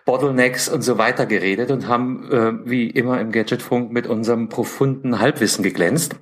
Bottlenecks 0.06 0.70
und 0.70 0.84
so 0.84 1.00
weiter 1.00 1.26
geredet 1.26 1.72
und 1.72 1.88
haben 1.88 2.32
äh, 2.32 2.70
wie 2.70 2.92
immer 2.92 3.20
im 3.20 3.32
Gadgetfunk 3.32 3.92
mit 3.92 4.06
unserem 4.06 4.50
profunden 4.50 5.20
Halbwissen 5.20 5.64
geglänzt. 5.64 6.16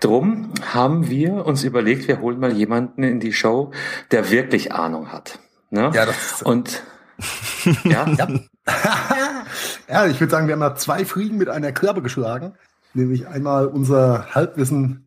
Drum 0.00 0.50
haben 0.72 1.08
wir 1.08 1.46
uns 1.46 1.62
überlegt, 1.62 2.08
wir 2.08 2.20
holen 2.20 2.40
mal 2.40 2.52
jemanden 2.52 3.04
in 3.04 3.20
die 3.20 3.32
Show, 3.32 3.70
der 4.10 4.30
wirklich 4.30 4.72
Ahnung 4.72 5.12
hat. 5.12 5.38
Ne? 5.70 5.92
Ja, 5.94 6.04
das- 6.04 6.42
und 6.42 6.82
ja, 7.84 8.08
ja, 8.18 8.28
ich 10.10 10.20
würde 10.20 10.30
sagen, 10.30 10.46
wir 10.46 10.54
haben 10.54 10.60
da 10.60 10.74
zwei 10.74 11.04
Fliegen 11.04 11.38
mit 11.38 11.48
einer 11.48 11.72
Klappe 11.72 12.02
geschlagen. 12.02 12.54
Nämlich 12.94 13.26
einmal 13.26 13.66
unser 13.66 14.34
Halbwissen 14.34 15.06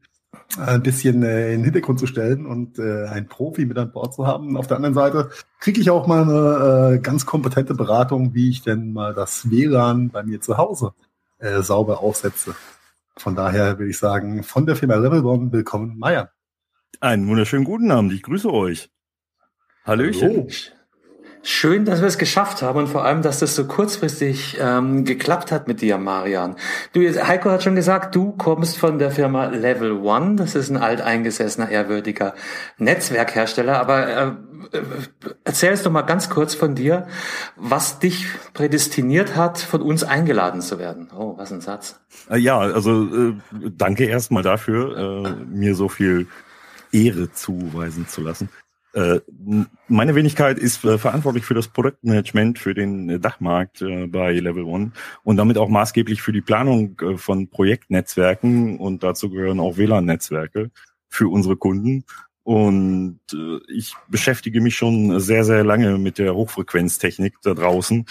ein 0.58 0.82
bisschen 0.82 1.24
äh, 1.24 1.54
in 1.54 1.60
den 1.60 1.64
Hintergrund 1.66 2.00
zu 2.00 2.08
stellen 2.08 2.46
und 2.46 2.80
äh, 2.80 3.06
einen 3.08 3.28
Profi 3.28 3.66
mit 3.66 3.78
an 3.78 3.92
Bord 3.92 4.14
zu 4.14 4.26
haben. 4.26 4.58
Auf 4.58 4.68
der 4.68 4.78
anderen 4.78 4.96
Seite 4.96 5.30
kriege 5.60 5.82
ich 5.82 5.90
auch 5.90 6.08
mal 6.08 6.24
eine 6.24 6.96
äh, 6.96 7.00
ganz 7.00 7.26
kompetente 7.26 7.74
Beratung, 7.74 8.34
wie 8.34 8.50
ich 8.50 8.62
denn 8.62 8.94
mal 8.94 9.14
das 9.14 9.50
WLAN 9.50 10.10
bei 10.10 10.24
mir 10.24 10.42
zu 10.42 10.58
Hause 10.58 10.94
äh, 11.40 11.62
sauber 11.62 12.00
aufsetze. 12.02 12.56
Von 13.18 13.36
daher 13.36 13.80
würde 13.80 13.90
ich 13.90 13.98
sagen, 13.98 14.44
von 14.44 14.66
der 14.66 14.76
Firma 14.76 14.96
Level 14.96 15.26
One 15.26 15.52
willkommen, 15.52 15.98
Meier. 15.98 16.32
Einen 17.00 17.28
wunderschönen 17.28 17.66
guten 17.66 17.92
Abend, 17.92 18.14
ich 18.14 18.24
grüße 18.24 18.52
euch. 18.52 18.90
Hallöchen. 19.86 20.30
Hallo. 20.30 20.48
Schön, 21.50 21.86
dass 21.86 22.02
wir 22.02 22.10
es 22.10 22.18
geschafft 22.18 22.62
haben 22.62 22.78
und 22.78 22.88
vor 22.90 23.06
allem, 23.06 23.22
dass 23.22 23.40
das 23.40 23.56
so 23.56 23.64
kurzfristig 23.64 24.58
ähm, 24.60 25.06
geklappt 25.06 25.50
hat 25.54 25.70
mit 25.70 25.80
dir, 25.80 25.98
Marian. 25.98 26.58
Du, 26.92 27.00
Heiko 27.00 27.50
hat 27.50 27.64
schon 27.64 27.74
gesagt, 27.74 28.14
du 28.16 28.34
kommst 28.34 28.78
von 28.78 29.00
der 29.00 29.12
Firma 29.12 29.46
Level 29.46 29.94
One. 29.94 30.36
Das 30.36 30.56
ist 30.56 30.70
ein 30.70 30.76
alteingesessener, 30.76 31.70
ehrwürdiger 31.70 32.34
Netzwerkhersteller. 32.80 33.80
Aber 33.80 34.36
äh, 34.74 34.82
erzähl 35.46 35.72
es 35.72 35.84
doch 35.84 35.90
mal 35.90 36.02
ganz 36.02 36.30
kurz 36.30 36.54
von 36.54 36.76
dir, 36.76 37.08
was 37.56 38.00
dich 38.00 38.28
prädestiniert 38.54 39.38
hat, 39.38 39.58
von 39.58 39.82
uns 39.82 40.04
eingeladen 40.04 40.60
zu 40.60 40.80
werden. 40.80 41.10
Oh, 41.18 41.38
was 41.38 41.54
ein 41.54 41.62
Satz. 41.62 41.98
Äh, 42.30 42.40
Ja, 42.40 42.60
also 42.60 43.04
äh, 43.04 43.36
danke 43.78 44.04
erstmal 44.04 44.44
dafür, 44.44 44.98
äh, 44.98 45.46
mir 45.46 45.76
so 45.76 45.88
viel 45.88 46.28
Ehre 46.92 47.32
zuweisen 47.32 48.06
zu 48.06 48.20
lassen. 48.20 48.50
Äh, 48.98 49.22
meine 49.88 50.16
Wenigkeit 50.16 50.58
ist 50.58 50.84
äh, 50.84 50.98
verantwortlich 50.98 51.46
für 51.46 51.54
das 51.54 51.68
Produktmanagement 51.68 52.58
für 52.58 52.74
den 52.74 53.08
äh, 53.12 53.20
Dachmarkt 53.20 53.84
bei 54.08 54.34
Level 54.34 54.64
One 54.64 54.92
und 55.24 55.38
damit 55.38 55.60
auch 55.60 55.70
maßgeblich 55.70 56.24
für 56.24 56.32
die 56.32 56.42
Planung 56.42 56.98
von 57.18 57.48
Projektnetzwerken 57.48 58.80
und 58.80 59.04
dazu 59.04 59.30
gehören 59.30 59.60
auch 59.60 59.78
WLAN-Netzwerke 59.78 60.72
für 61.10 61.28
unsere 61.28 61.58
Kunden. 61.58 62.06
Und 62.44 63.20
ich 63.68 63.94
beschäftige 64.08 64.62
mich 64.62 64.78
schon 64.78 65.20
sehr, 65.20 65.44
sehr 65.44 65.66
lange 65.66 65.98
mit 65.98 66.18
der 66.18 66.34
Hochfrequenztechnik 66.34 67.36
da 67.44 67.54
draußen. 67.54 68.06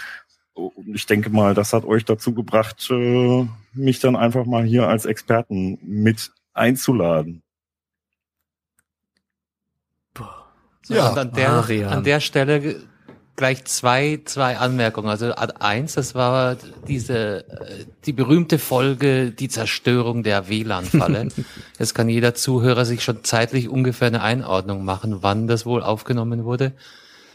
Und 0.52 0.94
ich 0.94 1.06
denke 1.06 1.30
mal, 1.30 1.54
das 1.54 1.72
hat 1.72 1.86
euch 1.86 2.04
dazu 2.04 2.34
gebracht, 2.34 2.90
mich 3.72 3.98
dann 3.98 4.14
einfach 4.14 4.44
mal 4.44 4.64
hier 4.64 4.88
als 4.88 5.06
Experten 5.06 5.78
mit 5.82 6.32
einzuladen. 6.52 7.42
So, 10.86 10.94
Ja, 10.94 11.08
und 11.08 11.18
an 11.18 11.32
der, 11.32 11.48
Marian. 11.50 11.92
an 11.92 12.04
der 12.04 12.20
Stelle 12.20 12.76
gleich 13.34 13.64
zwei, 13.64 14.20
zwei 14.24 14.56
Anmerkungen. 14.56 15.08
Also 15.08 15.34
eins, 15.34 15.94
das 15.94 16.14
war 16.14 16.56
diese, 16.86 17.40
äh, 17.48 17.84
die 18.04 18.12
berühmte 18.12 18.60
Folge, 18.60 19.32
die 19.32 19.48
Zerstörung 19.48 20.22
der 20.22 20.48
WLAN-Falle. 20.48 21.28
Jetzt 21.80 21.94
kann 21.96 22.08
jeder 22.08 22.34
Zuhörer 22.36 22.84
sich 22.84 23.02
schon 23.02 23.24
zeitlich 23.24 23.68
ungefähr 23.68 24.06
eine 24.06 24.22
Einordnung 24.22 24.84
machen, 24.84 25.22
wann 25.22 25.48
das 25.48 25.66
wohl 25.66 25.82
aufgenommen 25.82 26.44
wurde. 26.44 26.72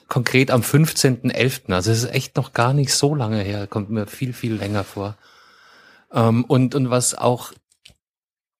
Konkret 0.08 0.50
am 0.50 0.62
15.11. 0.62 1.74
Also 1.74 1.92
es 1.92 2.04
ist 2.04 2.14
echt 2.14 2.38
noch 2.38 2.54
gar 2.54 2.74
nicht 2.74 2.94
so 2.94 3.14
lange 3.16 3.42
her, 3.42 3.68
kommt 3.68 3.90
mir 3.90 4.08
viel, 4.08 4.32
viel 4.32 4.54
länger 4.54 4.86
vor. 4.86 5.18
Ähm, 6.14 6.46
und, 6.46 6.74
und 6.74 6.90
was 6.90 7.16
auch 7.16 7.52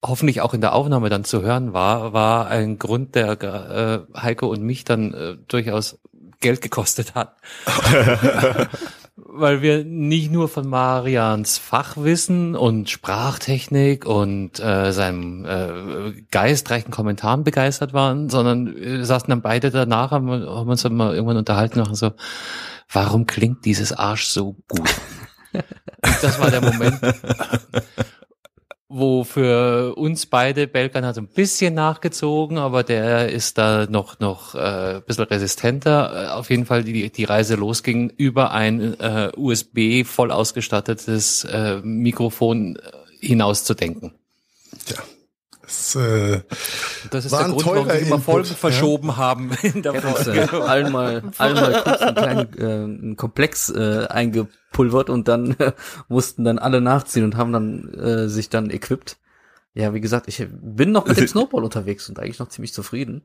hoffentlich 0.04 0.42
auch 0.42 0.54
in 0.54 0.62
der 0.62 0.74
Aufnahme 0.74 1.10
dann 1.10 1.24
zu 1.24 1.42
hören 1.42 1.74
war, 1.74 2.14
war 2.14 2.48
ein 2.48 2.80
Grund, 2.80 3.16
der 3.16 3.42
äh, 3.42 4.00
Heiko 4.20 4.48
und 4.48 4.62
mich 4.64 4.84
dann 4.84 5.14
äh, 5.14 5.36
durchaus 5.48 6.00
Geld 6.40 6.62
gekostet 6.62 7.14
hat. 7.14 7.36
Weil 9.16 9.62
wir 9.62 9.84
nicht 9.86 10.32
nur 10.32 10.50
von 10.50 10.68
Marians 10.68 11.58
Fachwissen 11.58 12.56
und 12.56 12.90
Sprachtechnik 12.90 14.06
und 14.06 14.60
äh, 14.60 14.92
seinem 14.92 15.46
äh, 15.46 16.22
geistreichen 16.32 16.92
Kommentaren 16.92 17.44
begeistert 17.44 17.94
waren, 17.94 18.30
sondern 18.30 18.76
wir 18.76 19.06
saßen 19.06 19.30
dann 19.30 19.42
beide 19.42 19.70
danach, 19.70 20.12
haben, 20.12 20.28
wir- 20.28 20.50
haben 20.50 20.70
uns 20.70 20.82
dann 20.82 20.96
mal 20.96 21.14
irgendwann 21.14 21.38
unterhalten 21.38 21.80
und 21.82 21.96
so, 21.96 22.12
warum 22.92 23.28
klingt 23.28 23.64
dieses 23.66 23.94
Arsch 23.94 24.26
so 24.26 24.56
gut? 24.68 24.90
Und 25.54 25.64
das 26.24 26.40
war 26.40 26.50
der 26.50 26.62
Moment, 26.62 27.00
wo 28.92 29.24
für 29.24 29.96
uns 29.96 30.26
beide 30.26 30.68
Belkan 30.68 31.06
hat 31.06 31.16
so 31.16 31.22
ein 31.22 31.28
bisschen 31.28 31.74
nachgezogen, 31.74 32.58
aber 32.58 32.84
der 32.84 33.30
ist 33.30 33.58
da 33.58 33.88
noch 33.90 34.20
noch 34.20 34.56
äh, 34.56 34.96
ein 34.96 35.04
bisschen 35.04 35.26
resistenter. 35.26 36.26
Äh, 36.26 36.28
auf 36.32 36.50
jeden 36.50 36.66
Fall 36.66 36.84
die 36.84 37.10
die 37.12 37.24
Reise 37.24 37.56
losging 37.56 38.10
über 38.18 38.52
ein 38.52 39.00
äh, 39.00 39.32
USB 39.36 40.04
voll 40.06 40.32
ausgestattetes 40.32 41.46
äh, 41.46 41.78
Mikrofon 41.84 42.76
äh, 42.76 43.26
hinauszudenken. 43.26 44.14
Tja, 44.86 45.02
das, 45.62 45.96
äh, 45.96 46.42
Das 47.12 47.26
ist 47.26 47.32
War 47.32 47.40
der 47.40 47.48
ein 47.48 47.52
Grund, 47.54 47.66
warum 47.66 47.88
teurer 47.88 48.00
wir 48.00 48.08
immer 48.08 48.20
Folgen 48.20 48.50
ja. 48.50 48.56
verschoben 48.56 49.18
haben 49.18 49.52
in 49.62 49.82
der 49.82 49.94
Uns, 49.94 50.04
Folge. 50.04 50.50
äh, 50.52 50.62
allen 50.62 50.92
mal, 50.92 51.24
allen 51.38 51.56
mal 51.56 51.82
kurz 51.84 52.02
einen 52.02 52.16
kleinen 52.16 52.58
äh, 52.58 52.64
einen 52.64 53.16
Komplex 53.16 53.70
äh, 53.70 54.08
eingepulvert 54.72 55.10
und 55.10 55.28
dann 55.28 55.52
äh, 55.60 55.74
mussten 56.08 56.44
dann 56.44 56.60
alle 56.60 56.82
nachziehen 56.82 57.24
und 57.24 57.36
haben 57.38 57.54
dann 57.54 57.94
äh, 57.94 58.30
sich 58.30 58.50
dann 58.50 58.70
equipped. 58.70 59.18
Ja, 59.74 59.94
wie 59.94 60.02
gesagt, 60.02 60.28
ich 60.28 60.46
bin 60.52 60.92
noch 60.92 61.08
mit 61.08 61.18
dem 61.18 61.28
Snowball 61.28 61.64
unterwegs 61.64 62.10
und 62.10 62.20
eigentlich 62.20 62.40
noch 62.40 62.50
ziemlich 62.50 62.74
zufrieden. 62.74 63.22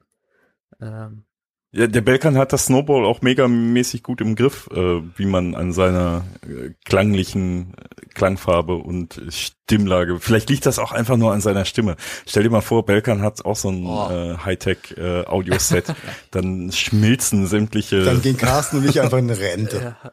Ähm, 0.80 1.24
Ja, 1.72 1.88
der 1.88 2.02
Belkan 2.02 2.38
hat 2.38 2.52
das 2.52 2.66
Snowball 2.66 3.04
auch 3.04 3.20
megamäßig 3.20 4.04
gut 4.04 4.20
im 4.20 4.36
Griff, 4.36 4.68
äh, 4.72 5.02
wie 5.16 5.26
man 5.26 5.56
an 5.56 5.72
seiner 5.72 6.24
äh, 6.42 6.70
klanglichen 6.84 7.74
äh, 7.74 8.06
Klangfarbe 8.14 8.76
und 8.76 9.20
Stimmlage. 9.30 10.20
Vielleicht 10.20 10.48
liegt 10.48 10.66
das 10.66 10.78
auch 10.78 10.92
einfach 10.92 11.16
nur 11.16 11.32
an 11.32 11.40
seiner 11.40 11.64
Stimme. 11.64 11.96
Stell 12.28 12.44
dir 12.44 12.50
mal 12.50 12.60
vor, 12.60 12.86
Belkan 12.86 13.22
hat 13.22 13.44
auch 13.44 13.56
so 13.56 13.70
ein 13.70 13.84
Oh. 13.84 14.08
äh, 14.08 14.36
Hightech 14.38 14.94
äh, 14.96 15.24
Audioset. 15.24 15.86
Dann 16.30 16.70
schmilzen 16.70 17.48
sämtliche. 17.48 18.04
dann 18.04 18.22
gehen 18.22 18.36
Carsten 18.36 18.76
und 18.78 18.88
ich 18.88 19.00
einfach 19.00 19.18
in 19.18 19.30
Rente. 19.30 19.96
ja. 20.04 20.12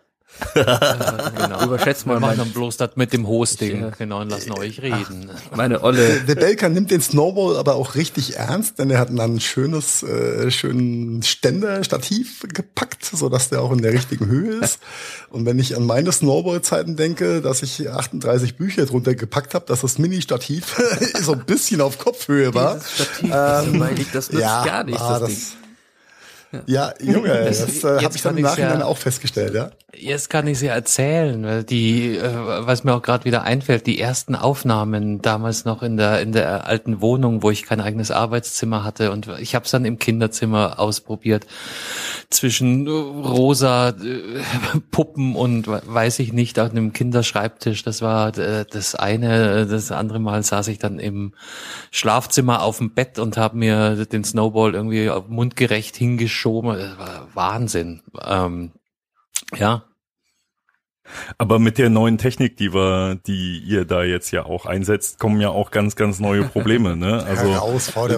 Genau. 0.53 1.63
Überschätzt 1.63 2.05
mal 2.05 2.15
Wir 2.15 2.19
machen 2.19 2.37
dann 2.37 2.51
bloß 2.51 2.77
das 2.77 2.91
mit 2.95 3.13
dem 3.13 3.27
Hosting, 3.27 3.77
Ich, 3.77 3.81
äh, 3.81 3.91
genau, 3.97 4.21
und 4.21 4.29
lassen 4.29 4.51
euch 4.53 4.81
reden. 4.81 5.29
Meine 5.55 5.83
Olle. 5.83 6.21
Der 6.27 6.35
Belka 6.35 6.69
nimmt 6.69 6.91
den 6.91 7.01
Snowball 7.01 7.57
aber 7.57 7.75
auch 7.75 7.95
richtig 7.95 8.37
ernst, 8.37 8.79
denn 8.79 8.89
er 8.89 8.99
hat 8.99 9.09
dann 9.09 9.19
ein 9.19 9.39
schönes, 9.39 10.03
äh, 10.03 10.49
schönen 10.51 11.23
Ständer-Stativ 11.23 12.45
gepackt, 12.53 13.05
so 13.05 13.29
dass 13.29 13.49
der 13.49 13.61
auch 13.61 13.71
in 13.71 13.81
der 13.81 13.93
richtigen 13.93 14.27
Höhe 14.27 14.55
ist. 14.55 14.79
Und 15.29 15.45
wenn 15.45 15.59
ich 15.59 15.75
an 15.75 15.85
meine 15.85 16.11
Snowball-Zeiten 16.11 16.95
denke, 16.95 17.41
dass 17.41 17.63
ich 17.63 17.89
38 17.89 18.55
Bücher 18.55 18.85
drunter 18.85 19.15
gepackt 19.15 19.53
habe, 19.53 19.65
dass 19.65 19.81
das 19.81 19.97
Mini-Stativ 19.97 20.75
so 21.21 21.33
ein 21.33 21.45
bisschen 21.45 21.81
auf 21.81 21.97
Kopfhöhe 21.97 22.53
war. 22.53 22.75
Dieses 22.75 22.93
Stativ, 22.93 23.29
das 23.29 23.65
dabei 23.71 23.91
liegt, 23.93 24.15
das 24.15 24.31
nützt 24.31 24.43
gar 24.43 24.83
nichts, 24.83 25.01
ah, 25.01 25.19
das 25.19 25.21
das, 25.21 25.29
Ding. 25.29 25.62
Ja, 26.67 26.93
Junge, 27.01 27.27
das, 27.45 27.59
Das- 27.65 27.83
äh, 27.83 28.03
habe 28.03 28.15
ich 28.15 28.21
dann 28.21 28.37
im 28.37 28.43
Nachhinein 28.43 28.79
ja- 28.79 28.85
auch 28.85 28.97
festgestellt, 28.97 29.53
ja. 29.53 29.71
Jetzt 29.95 30.31
kann 30.31 30.47
ich 30.47 30.57
sie 30.57 30.67
erzählen, 30.67 31.43
weil 31.45 31.63
die, 31.63 32.17
äh, 32.17 32.21
was 32.65 32.83
mir 32.83 32.95
auch 32.95 33.03
gerade 33.03 33.25
wieder 33.25 33.43
einfällt, 33.43 33.85
die 33.85 33.99
ersten 33.99 34.33
Aufnahmen 34.35 35.21
damals 35.21 35.65
noch 35.65 35.83
in 35.83 35.97
der 35.97 36.19
in 36.21 36.31
der 36.31 36.65
alten 36.65 36.99
Wohnung, 36.99 37.43
wo 37.43 37.51
ich 37.51 37.63
kein 37.63 37.79
eigenes 37.79 38.09
Arbeitszimmer 38.09 38.83
hatte 38.83 39.11
und 39.11 39.27
ich 39.39 39.53
habe 39.53 39.65
es 39.65 39.71
dann 39.71 39.85
im 39.85 39.99
Kinderzimmer 39.99 40.79
ausprobiert 40.79 41.45
zwischen 42.31 42.87
äh, 42.87 42.89
rosa 42.89 43.89
äh, 43.89 43.93
Puppen 44.91 45.35
und 45.35 45.67
we- 45.67 45.81
weiß 45.85 46.17
ich 46.19 46.33
nicht 46.33 46.59
auf 46.59 46.71
einem 46.71 46.91
Kinderschreibtisch. 46.93 47.83
Das 47.83 48.01
war 48.01 48.35
äh, 48.37 48.65
das 48.67 48.95
eine, 48.95 49.67
das 49.67 49.91
andere 49.91 50.19
Mal 50.19 50.41
saß 50.41 50.69
ich 50.69 50.79
dann 50.79 50.97
im 50.97 51.33
Schlafzimmer 51.91 52.63
auf 52.63 52.79
dem 52.79 52.91
Bett 52.95 53.19
und 53.19 53.37
habe 53.37 53.57
mir 53.57 54.05
den 54.07 54.23
Snowball 54.23 54.73
irgendwie 54.73 55.11
mundgerecht 55.27 55.95
hingeschoben. 55.95 56.42
Das 56.77 56.97
war 56.97 57.27
Wahnsinn. 57.33 58.01
Ähm, 58.25 58.71
ja, 59.55 59.83
Aber 61.37 61.59
mit 61.59 61.77
der 61.77 61.89
neuen 61.89 62.17
Technik, 62.17 62.55
die 62.57 62.73
wir, 62.73 63.15
die 63.27 63.59
ihr 63.59 63.85
da 63.85 64.03
jetzt 64.03 64.31
ja 64.31 64.45
auch 64.45 64.65
einsetzt, 64.65 65.19
kommen 65.19 65.41
ja 65.41 65.49
auch 65.49 65.71
ganz, 65.71 65.95
ganz 65.95 66.19
neue 66.19 66.43
Probleme, 66.43 66.95
ne? 66.95 67.23
Also 67.27 67.53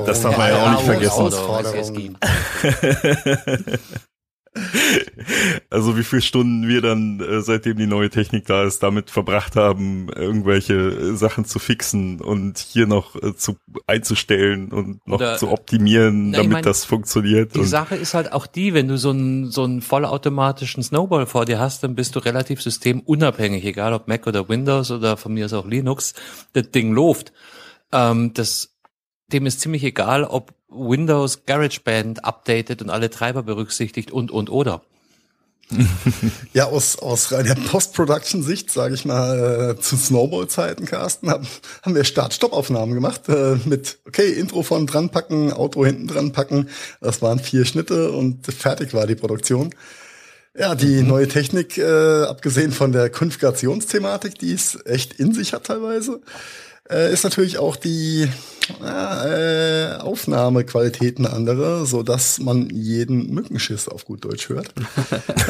das 0.06 0.22
darf 0.22 0.38
man 0.38 0.49
ja 0.49 0.64
auch 0.64 0.72
nicht 0.72 0.84
vergessen. 0.84 2.18
Also 5.69 5.98
wie 5.98 6.03
viele 6.03 6.22
Stunden 6.22 6.68
wir 6.68 6.82
dann, 6.82 7.19
äh, 7.19 7.41
seitdem 7.41 7.77
die 7.77 7.88
neue 7.88 8.10
Technik 8.10 8.45
da 8.45 8.64
ist, 8.64 8.82
damit 8.84 9.10
verbracht 9.10 9.56
haben, 9.56 10.07
irgendwelche 10.10 10.73
äh, 10.73 11.15
Sachen 11.15 11.45
zu 11.45 11.60
fixen 11.60 12.22
und 12.22 12.60
hier 12.60 12.88
noch 12.88 13.15
äh, 13.22 13.36
zu 13.36 13.57
einzustellen 13.88 14.72
und 14.72 15.06
noch 15.07 15.18
Oder- 15.18 15.38
zu 15.38 15.52
optimieren, 15.52 16.30
Na, 16.30 16.38
damit 16.38 16.53
mein, 16.53 16.64
das 16.64 16.86
funktioniert. 16.86 17.56
Die 17.56 17.65
Sache 17.65 17.95
ist 17.95 18.14
halt 18.14 18.32
auch 18.32 18.48
die, 18.48 18.73
wenn 18.73 18.88
du 18.88 18.98
so 18.98 19.10
einen, 19.10 19.52
so 19.52 19.64
einen 19.64 19.82
vollautomatischen 19.82 20.84
Snowball 20.84 21.26
vor 21.26 21.45
dir 21.45 21.60
hast, 21.60 21.84
dann 21.84 21.95
bist 21.95 22.15
du 22.15 22.19
relativ 22.19 22.61
systemunabhängig, 22.61 23.65
egal 23.65 23.94
ob 23.94 24.07
Mac 24.07 24.27
oder 24.27 24.48
Windows 24.48 24.91
oder 24.91 25.18
von 25.18 25.34
mir 25.34 25.45
aus 25.45 25.53
auch 25.53 25.68
Linux, 25.68 26.14
das 26.53 26.72
Ding 26.72 26.94
läuft. 26.94 27.34
Ähm, 27.91 28.34
das, 28.34 28.76
dem 29.32 29.45
ist 29.45 29.60
ziemlich 29.60 29.84
egal, 29.84 30.23
ob 30.23 30.53
Windows 30.76 31.45
GarageBand 31.45 32.26
updatet 32.26 32.81
und 32.81 32.89
alle 32.89 33.10
Treiber 33.10 33.43
berücksichtigt 33.43 34.11
und, 34.11 34.31
und, 34.31 34.49
oder. 34.49 34.81
Ja, 36.53 36.65
aus, 36.65 36.99
aus 36.99 37.31
reiner 37.31 37.56
Post-Production-Sicht, 37.56 38.72
sage 38.72 38.95
ich 38.95 39.06
mal, 39.06 39.76
äh, 39.77 39.81
zu 39.81 39.97
Snowball-Zeiten, 39.97 40.85
Carsten, 40.85 41.30
haben, 41.30 41.47
haben 41.84 41.95
wir 41.95 42.03
Start-Stopp-Aufnahmen 42.03 42.93
gemacht 42.93 43.27
äh, 43.27 43.57
mit, 43.65 43.99
okay, 44.07 44.30
Intro 44.30 44.64
von 44.64 44.88
dran 44.88 45.10
packen, 45.10 45.52
Outro 45.52 45.85
hinten 45.85 46.07
dran 46.07 46.31
packen. 46.31 46.69
Das 47.02 47.22
waren 47.22 47.39
vier 47.39 47.65
Schnitte 47.65 48.11
und 48.11 48.45
fertig 48.45 48.93
war 48.93 49.07
die 49.07 49.15
Produktion. 49.15 49.73
Ja, 50.57 50.73
die 50.73 51.02
neue 51.02 51.27
Technik, 51.27 51.77
äh, 51.77 52.23
abgesehen 52.23 52.72
von 52.72 52.93
der 52.93 53.10
Konfigurationsthematik, 53.10 54.39
die 54.39 54.53
es 54.53 54.80
echt 54.85 55.14
in 55.14 55.34
sich 55.34 55.52
hat 55.52 55.65
teilweise, 55.65 56.22
äh, 56.89 57.11
ist 57.11 57.23
natürlich 57.23 57.57
auch 57.57 57.75
die 57.75 58.27
äh, 58.83 59.95
Aufnahmequalität 59.97 61.19
eine 61.19 61.31
andere, 61.31 61.85
so 61.85 62.03
dass 62.03 62.39
man 62.39 62.69
jeden 62.69 63.33
Mückenschiss 63.33 63.87
auf 63.87 64.05
gut 64.05 64.25
Deutsch 64.25 64.49
hört. 64.49 64.73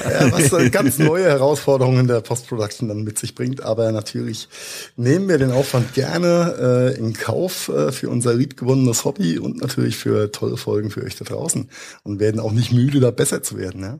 ja, 0.09 0.31
was 0.31 0.51
äh, 0.53 0.69
ganz 0.69 0.97
neue 0.97 1.25
Herausforderungen 1.25 2.01
in 2.01 2.07
der 2.07 2.21
Post-Production 2.21 2.89
dann 2.89 3.03
mit 3.03 3.17
sich 3.17 3.35
bringt. 3.35 3.61
Aber 3.61 3.91
natürlich 3.91 4.49
nehmen 4.95 5.29
wir 5.29 5.37
den 5.37 5.51
Aufwand 5.51 5.93
gerne 5.93 6.93
äh, 6.95 6.99
in 6.99 7.13
Kauf 7.13 7.69
äh, 7.69 7.91
für 7.91 8.09
unser 8.09 8.33
liebgewonnenes 8.33 9.05
Hobby 9.05 9.39
und 9.39 9.61
natürlich 9.61 9.97
für 9.97 10.31
tolle 10.31 10.57
Folgen 10.57 10.91
für 10.91 11.03
euch 11.03 11.15
da 11.15 11.25
draußen 11.25 11.69
und 12.03 12.19
werden 12.19 12.39
auch 12.39 12.51
nicht 12.51 12.71
müde, 12.71 12.99
da 12.99 13.11
besser 13.11 13.43
zu 13.43 13.57
werden. 13.57 13.81
Ja? 13.81 13.99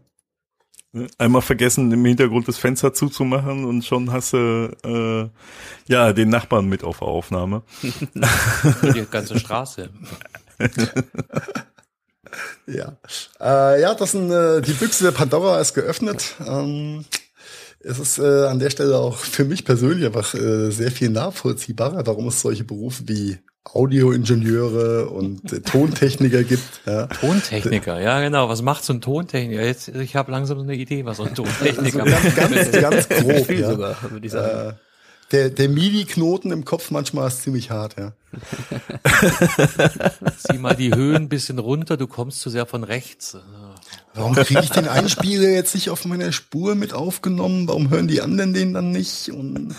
Einmal 1.17 1.41
vergessen, 1.41 1.91
im 1.91 2.05
Hintergrund 2.05 2.47
das 2.47 2.57
Fenster 2.57 2.93
zuzumachen 2.93 3.65
und 3.65 3.83
schon 3.83 4.11
hast 4.11 4.33
du 4.33 4.71
äh, 4.83 5.91
ja 5.91 6.13
den 6.13 6.29
Nachbarn 6.29 6.67
mit 6.67 6.83
auf 6.83 6.99
der 6.99 7.07
Aufnahme. 7.09 7.63
Die 7.81 9.05
ganze 9.09 9.37
Straße. 9.39 9.89
Ja, 12.67 12.97
äh, 13.39 13.81
ja, 13.81 13.93
das 13.93 14.11
sind, 14.11 14.31
äh, 14.31 14.61
die 14.61 14.73
Büchse 14.73 15.05
der 15.05 15.11
Pandora 15.11 15.59
ist 15.61 15.73
geöffnet. 15.73 16.35
Ähm, 16.45 17.05
es 17.79 17.99
ist 17.99 18.17
äh, 18.17 18.47
an 18.47 18.59
der 18.59 18.71
Stelle 18.71 18.97
auch 18.97 19.17
für 19.17 19.45
mich 19.45 19.63
persönlich 19.63 20.05
einfach 20.05 20.33
äh, 20.33 20.71
sehr 20.71 20.91
viel 20.91 21.09
nachvollziehbarer, 21.09 22.05
warum 22.07 22.27
es 22.27 22.41
solche 22.41 22.63
Berufe 22.63 23.03
wie 23.07 23.37
Audioingenieure 23.73 25.09
und 25.09 25.51
äh, 25.51 25.59
Tontechniker 25.61 26.43
gibt. 26.43 26.81
Ja. 26.85 27.07
Tontechniker, 27.07 27.99
ja 27.99 28.21
genau. 28.21 28.47
Was 28.47 28.61
macht 28.61 28.85
so 28.85 28.93
ein 28.93 29.01
Tontechniker? 29.01 29.63
Jetzt, 29.63 29.89
ich 29.89 30.15
habe 30.15 30.31
langsam 30.31 30.57
so 30.59 30.63
eine 30.63 30.75
Idee, 30.75 31.05
was 31.05 31.17
so 31.17 31.23
ein 31.23 31.35
Tontechniker 31.35 32.03
Also 32.03 32.21
ganz, 32.21 32.35
ganz, 32.35 32.71
ganz 32.71 33.09
grob. 33.21 33.49
Ja. 33.49 33.71
sogar, 33.71 33.97
würde 34.11 34.25
ich 34.25 34.31
sagen. 34.31 34.69
Äh, 34.69 34.73
der, 35.31 35.49
der 35.49 35.69
MIDI-Knoten 35.69 36.51
im 36.51 36.65
Kopf 36.65 36.91
manchmal 36.91 37.27
ist 37.27 37.41
ziemlich 37.41 37.71
hart, 37.71 37.95
ja. 37.97 38.13
Zieh 40.37 40.59
mal 40.59 40.75
die 40.75 40.93
Höhen 40.93 41.15
ein 41.15 41.29
bisschen 41.29 41.57
runter, 41.57 41.97
du 41.97 42.05
kommst 42.05 42.41
zu 42.41 42.51
sehr 42.51 42.67
von 42.67 42.83
rechts. 42.83 43.35
Warum 44.15 44.33
kriege 44.33 44.61
ich 44.63 44.69
den 44.69 44.87
Einspieler 44.87 45.49
jetzt 45.49 45.75
nicht 45.75 45.89
auf 45.89 46.05
meiner 46.05 46.31
Spur 46.31 46.75
mit 46.75 46.93
aufgenommen? 46.93 47.67
Warum 47.67 47.89
hören 47.89 48.07
die 48.07 48.21
anderen 48.21 48.53
den 48.53 48.73
dann 48.73 48.91
nicht? 48.91 49.29
Und 49.29 49.75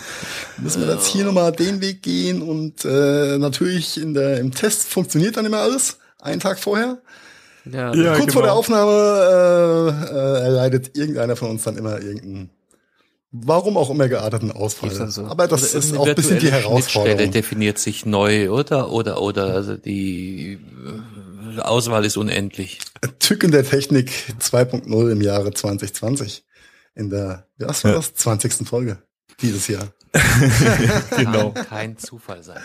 müssen 0.57 0.85
wir 0.85 0.93
jetzt 0.93 1.07
hier 1.07 1.25
nochmal 1.25 1.51
den 1.51 1.81
Weg 1.81 2.03
gehen? 2.03 2.43
Und 2.43 2.85
äh, 2.85 3.37
natürlich 3.39 3.99
in 3.99 4.13
der, 4.13 4.39
im 4.39 4.51
Test 4.51 4.87
funktioniert 4.87 5.37
dann 5.37 5.45
immer 5.45 5.59
alles, 5.59 5.97
einen 6.21 6.39
Tag 6.39 6.59
vorher. 6.59 6.99
Ja, 7.65 7.93
Ja, 7.93 8.15
Kurz 8.15 8.33
vor 8.33 8.43
genau. 8.43 8.53
der 8.53 8.53
Aufnahme 8.53 9.97
äh, 10.11 10.13
äh, 10.13 10.43
erleidet 10.43 10.95
irgendeiner 10.95 11.35
von 11.35 11.49
uns 11.49 11.63
dann 11.63 11.75
immer 11.75 11.99
irgendeinen, 11.99 12.49
warum 13.31 13.75
auch 13.75 13.89
immer 13.89 14.07
gearteten 14.07 14.51
Ausfall. 14.51 14.91
So. 15.09 15.25
Aber 15.25 15.47
das 15.47 15.73
Oder 15.73 15.83
ist 15.83 15.97
auch 15.97 16.07
ein 16.07 16.15
bisschen 16.15 16.39
die 16.39 16.51
Herausforderung. 16.51 17.17
Schnittstelle 17.17 17.29
definiert 17.29 17.77
sich 17.79 18.05
neu, 18.05 18.51
oder? 18.51 18.91
Oder, 18.91 19.21
oder, 19.21 19.53
also 19.53 19.75
die 19.75 20.59
Auswahl 21.59 22.05
ist 22.05 22.17
unendlich. 22.17 22.79
Tücken 23.19 23.51
der 23.51 23.63
Technik 23.63 24.11
2.0 24.39 25.11
im 25.11 25.21
Jahre 25.21 25.53
2020. 25.53 26.43
In 26.95 27.09
der, 27.09 27.47
was 27.57 27.83
war 27.83 27.93
das? 27.93 28.13
20. 28.13 28.67
Folge 28.67 28.97
dieses 29.41 29.67
Jahr. 29.67 29.87
Genau. 31.15 31.51
Kann 31.51 31.67
kein 31.67 31.97
Zufall 31.97 32.43
sein. 32.43 32.61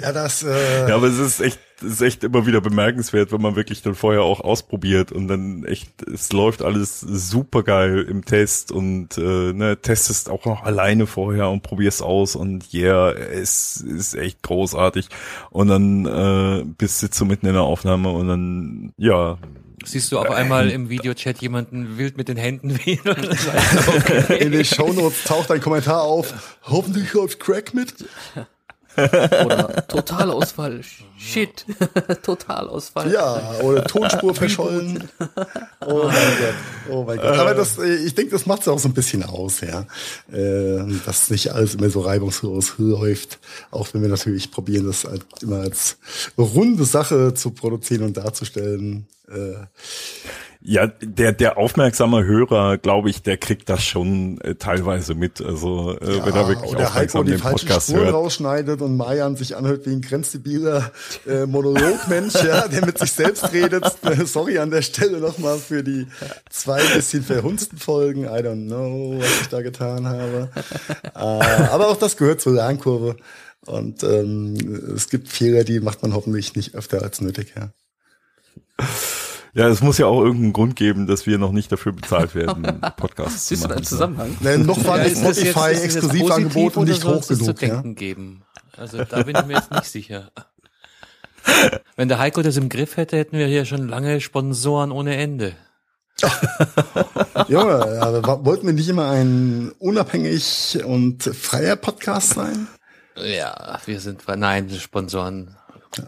Ja, 0.00 0.12
das, 0.12 0.42
äh, 0.42 0.88
Ja, 0.88 0.96
aber 0.96 1.06
es 1.06 1.18
ist 1.18 1.40
echt, 1.40 1.58
es 1.78 1.92
ist 1.92 2.00
echt 2.00 2.24
immer 2.24 2.46
wieder 2.46 2.60
bemerkenswert, 2.60 3.32
wenn 3.32 3.40
man 3.40 3.56
wirklich 3.56 3.82
dann 3.82 3.94
vorher 3.94 4.22
auch 4.22 4.40
ausprobiert 4.40 5.12
und 5.12 5.28
dann 5.28 5.64
echt, 5.64 6.02
es 6.02 6.32
läuft 6.32 6.62
alles 6.62 7.00
super 7.00 7.62
geil 7.62 8.06
im 8.08 8.24
Test 8.24 8.72
und 8.72 9.18
äh, 9.18 9.52
ne, 9.52 9.78
testest 9.80 10.28
auch 10.30 10.44
noch 10.44 10.62
alleine 10.62 11.06
vorher 11.06 11.48
und 11.50 11.62
probierst 11.62 12.02
aus 12.02 12.36
und 12.36 12.72
yeah, 12.72 13.12
es 13.12 13.76
ist 13.76 14.14
echt 14.14 14.42
großartig. 14.42 15.08
Und 15.50 15.68
dann 15.68 16.06
äh, 16.06 16.64
bist 16.64 17.02
du 17.02 17.08
so 17.10 17.24
mitten 17.24 17.46
in 17.46 17.54
der 17.54 17.62
Aufnahme 17.62 18.10
und 18.10 18.28
dann, 18.28 18.92
ja, 18.96 19.38
Siehst 19.84 20.12
du 20.12 20.18
auf 20.18 20.30
einmal 20.30 20.70
im 20.70 20.90
Videochat 20.90 21.40
jemanden 21.40 21.96
wild 21.96 22.16
mit 22.16 22.28
den 22.28 22.36
Händen 22.36 22.78
wedeln? 22.84 23.28
Okay. 23.96 24.38
in 24.38 24.52
den 24.52 24.64
Shownotes 24.64 25.24
taucht 25.24 25.50
ein 25.50 25.60
Kommentar 25.60 26.02
auf. 26.02 26.58
Hoffentlich 26.64 27.12
läuft 27.14 27.40
Crack 27.40 27.72
mit. 27.72 27.94
Oder 28.96 29.86
Totalausfall. 29.86 30.80
Shit. 31.18 31.64
Totalausfall. 32.22 33.12
Ja, 33.12 33.60
oder 33.62 33.84
Tonspur 33.84 34.34
verschollen. 34.34 35.08
Oh 35.86 36.04
mein 36.04 36.14
Gott. 36.14 36.54
Oh 36.90 37.04
mein 37.04 37.18
Gott. 37.18 37.38
Aber 37.38 37.54
das, 37.54 37.78
äh, 37.78 37.94
ich 37.96 38.14
denke, 38.14 38.32
das 38.32 38.46
macht 38.46 38.62
es 38.62 38.68
auch 38.68 38.78
so 38.78 38.88
ein 38.88 38.94
bisschen 38.94 39.22
aus, 39.22 39.60
ja. 39.60 39.86
Äh, 40.32 40.84
Dass 41.06 41.30
nicht 41.30 41.52
alles 41.52 41.74
immer 41.74 41.90
so 41.90 42.00
reibungslos 42.00 42.74
läuft. 42.78 43.38
Auch 43.70 43.88
wenn 43.92 44.02
wir 44.02 44.08
natürlich 44.08 44.50
probieren, 44.50 44.86
das 44.86 45.04
halt 45.04 45.24
immer 45.42 45.60
als 45.60 45.98
runde 46.36 46.84
Sache 46.84 47.34
zu 47.34 47.50
produzieren 47.50 48.02
und 48.02 48.16
darzustellen. 48.16 49.06
Äh, 50.62 50.72
Ja, 50.72 50.86
der, 50.86 51.32
der 51.32 51.56
aufmerksame 51.56 52.24
Hörer, 52.24 52.76
glaube 52.78 53.08
ich, 53.10 53.22
der 53.22 53.38
kriegt 53.38 53.68
das 53.70 53.82
schon 53.82 54.38
äh, 54.42 54.56
teilweise 54.56 55.14
mit. 55.14 55.40
Also 55.40 55.96
äh, 55.98 56.16
Ja, 56.18 56.26
wenn 56.26 56.34
er 56.34 56.48
wirklich 56.48 56.70
oder 56.70 56.92
Heiko 56.94 57.18
aufmerksam 57.20 57.24
die 57.24 57.30
den 57.32 57.40
falschen 57.40 57.66
Podcast 57.68 57.88
Spuren 57.88 58.04
hört. 58.04 58.14
rausschneidet 58.14 58.82
und 58.82 58.96
Marian 58.96 59.36
sich 59.36 59.56
anhört 59.56 59.86
wie 59.86 59.92
ein 59.92 60.02
grenzdebiler 60.02 60.92
äh, 61.26 61.46
Monologmensch, 61.46 62.34
ja, 62.44 62.68
der 62.68 62.84
mit 62.84 62.98
sich 62.98 63.10
selbst 63.12 63.52
redet. 63.52 63.84
Sorry 64.26 64.58
an 64.58 64.70
der 64.70 64.82
Stelle 64.82 65.18
nochmal 65.18 65.58
für 65.58 65.82
die 65.82 66.06
zwei 66.50 66.82
bisschen 66.94 67.22
verhunzten 67.22 67.78
Folgen. 67.78 68.24
I 68.24 68.28
don't 68.42 68.66
know, 68.66 69.18
was 69.18 69.40
ich 69.42 69.48
da 69.48 69.62
getan 69.62 70.06
habe. 70.06 70.50
äh, 71.14 71.18
aber 71.18 71.88
auch 71.88 71.96
das 71.96 72.16
gehört 72.18 72.40
zur 72.42 72.52
Lernkurve. 72.54 73.16
Und 73.66 74.02
ähm, 74.04 74.54
es 74.94 75.08
gibt 75.08 75.28
Fehler, 75.28 75.64
die 75.64 75.80
macht 75.80 76.02
man 76.02 76.14
hoffentlich 76.14 76.54
nicht 76.54 76.74
öfter 76.74 77.02
als 77.02 77.20
nötig, 77.20 77.54
ja. 77.56 77.70
Ja, 79.52 79.68
es 79.68 79.80
muss 79.82 79.98
ja 79.98 80.06
auch 80.06 80.22
irgendeinen 80.22 80.52
Grund 80.52 80.76
geben, 80.76 81.06
dass 81.06 81.26
wir 81.26 81.38
noch 81.38 81.50
nicht 81.52 81.70
dafür 81.72 81.92
bezahlt 81.92 82.34
werden, 82.36 82.80
Podcasts 82.96 83.46
zu 83.46 83.48
Siehst 83.54 83.64
du 83.64 83.68
machen. 83.68 83.76
einen 83.78 83.86
Zusammenhang? 83.86 84.36
Ne, 84.40 84.58
noch 84.58 84.84
war 84.84 84.98
Ja, 84.98 85.04
das 85.04 85.12
ist 85.14 85.24
das 85.24 85.36
jetzt- 85.42 85.46
ist 85.48 85.56
das 85.56 85.66
jetzt 85.82 85.92
Spotify-Exklusivangebot 85.96 86.76
nicht 86.86 87.04
hoch 87.04 87.26
genug. 87.26 87.44
zu 87.58 87.66
Ja? 87.66 87.74
denken 87.74 87.94
geben. 87.96 88.42
Also 88.76 89.04
da 89.04 89.22
bin 89.22 89.36
ich 89.36 89.44
mir 89.46 89.54
jetzt 89.54 89.70
nicht 89.72 89.84
sicher. 89.86 90.30
Wenn 91.96 92.08
der 92.08 92.18
Heiko 92.18 92.42
das 92.42 92.56
im 92.56 92.68
Griff 92.68 92.96
hätte, 92.96 93.16
hätten 93.16 93.36
wir 93.38 93.46
hier 93.46 93.64
schon 93.64 93.88
lange 93.88 94.20
Sponsoren 94.20 94.92
ohne 94.92 95.16
Ende. 95.16 95.54
Junge, 97.48 97.98
aber 98.02 98.44
wollten 98.44 98.66
wir 98.66 98.74
nicht 98.74 98.88
immer 98.88 99.08
ein 99.10 99.72
unabhängig 99.78 100.78
und 100.84 101.22
freier 101.22 101.76
Podcast 101.76 102.34
sein? 102.34 102.68
Ja, 103.16 103.78
wir 103.86 104.00
sind, 104.00 104.22
nein, 104.36 104.70
Sponsoren 104.70 105.56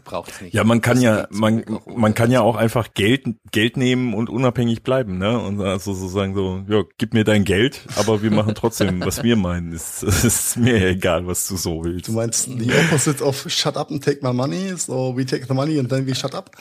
braucht's 0.04 0.40
nicht. 0.40 0.54
Ja, 0.54 0.64
man 0.64 0.80
kann 0.80 0.94
Das 0.94 1.02
ja, 1.02 1.26
man, 1.30 1.64
man 1.86 2.14
kann 2.14 2.30
ja 2.30 2.40
auch 2.40 2.56
einfach 2.56 2.94
Geld, 2.94 3.26
Geld 3.50 3.76
nehmen 3.76 4.14
und 4.14 4.30
unabhängig 4.30 4.82
bleiben, 4.82 5.18
ne? 5.18 5.38
Und 5.38 5.60
also 5.60 5.92
sozusagen 5.94 6.34
so, 6.34 6.64
ja, 6.68 6.82
gib 6.98 7.14
mir 7.14 7.24
dein 7.24 7.44
Geld, 7.44 7.80
aber 7.96 8.22
wir 8.22 8.30
machen 8.30 8.54
trotzdem, 8.54 9.04
was 9.04 9.22
wir 9.22 9.36
meinen. 9.36 9.72
Ist, 9.72 10.02
ist 10.24 10.56
mir 10.56 10.86
egal, 10.88 11.26
was 11.26 11.48
du 11.48 11.56
so 11.56 11.84
willst. 11.84 12.08
Du 12.08 12.12
meinst 12.12 12.44
the 12.44 12.72
opposite 12.72 13.24
of 13.24 13.44
shut 13.48 13.76
up 13.76 13.90
and 13.90 14.02
take 14.02 14.20
my 14.22 14.32
money, 14.32 14.76
so 14.76 15.16
we 15.16 15.24
take 15.26 15.46
the 15.46 15.54
money 15.54 15.78
and 15.78 15.88
then 15.88 16.06
we 16.06 16.14
shut 16.14 16.34
up? 16.34 16.50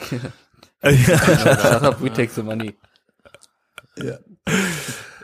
Shut 0.82 1.82
up, 1.84 2.00
we 2.00 2.10
take 2.10 2.32
the 2.34 2.42
money. 2.42 2.74
Ja. 3.96 4.18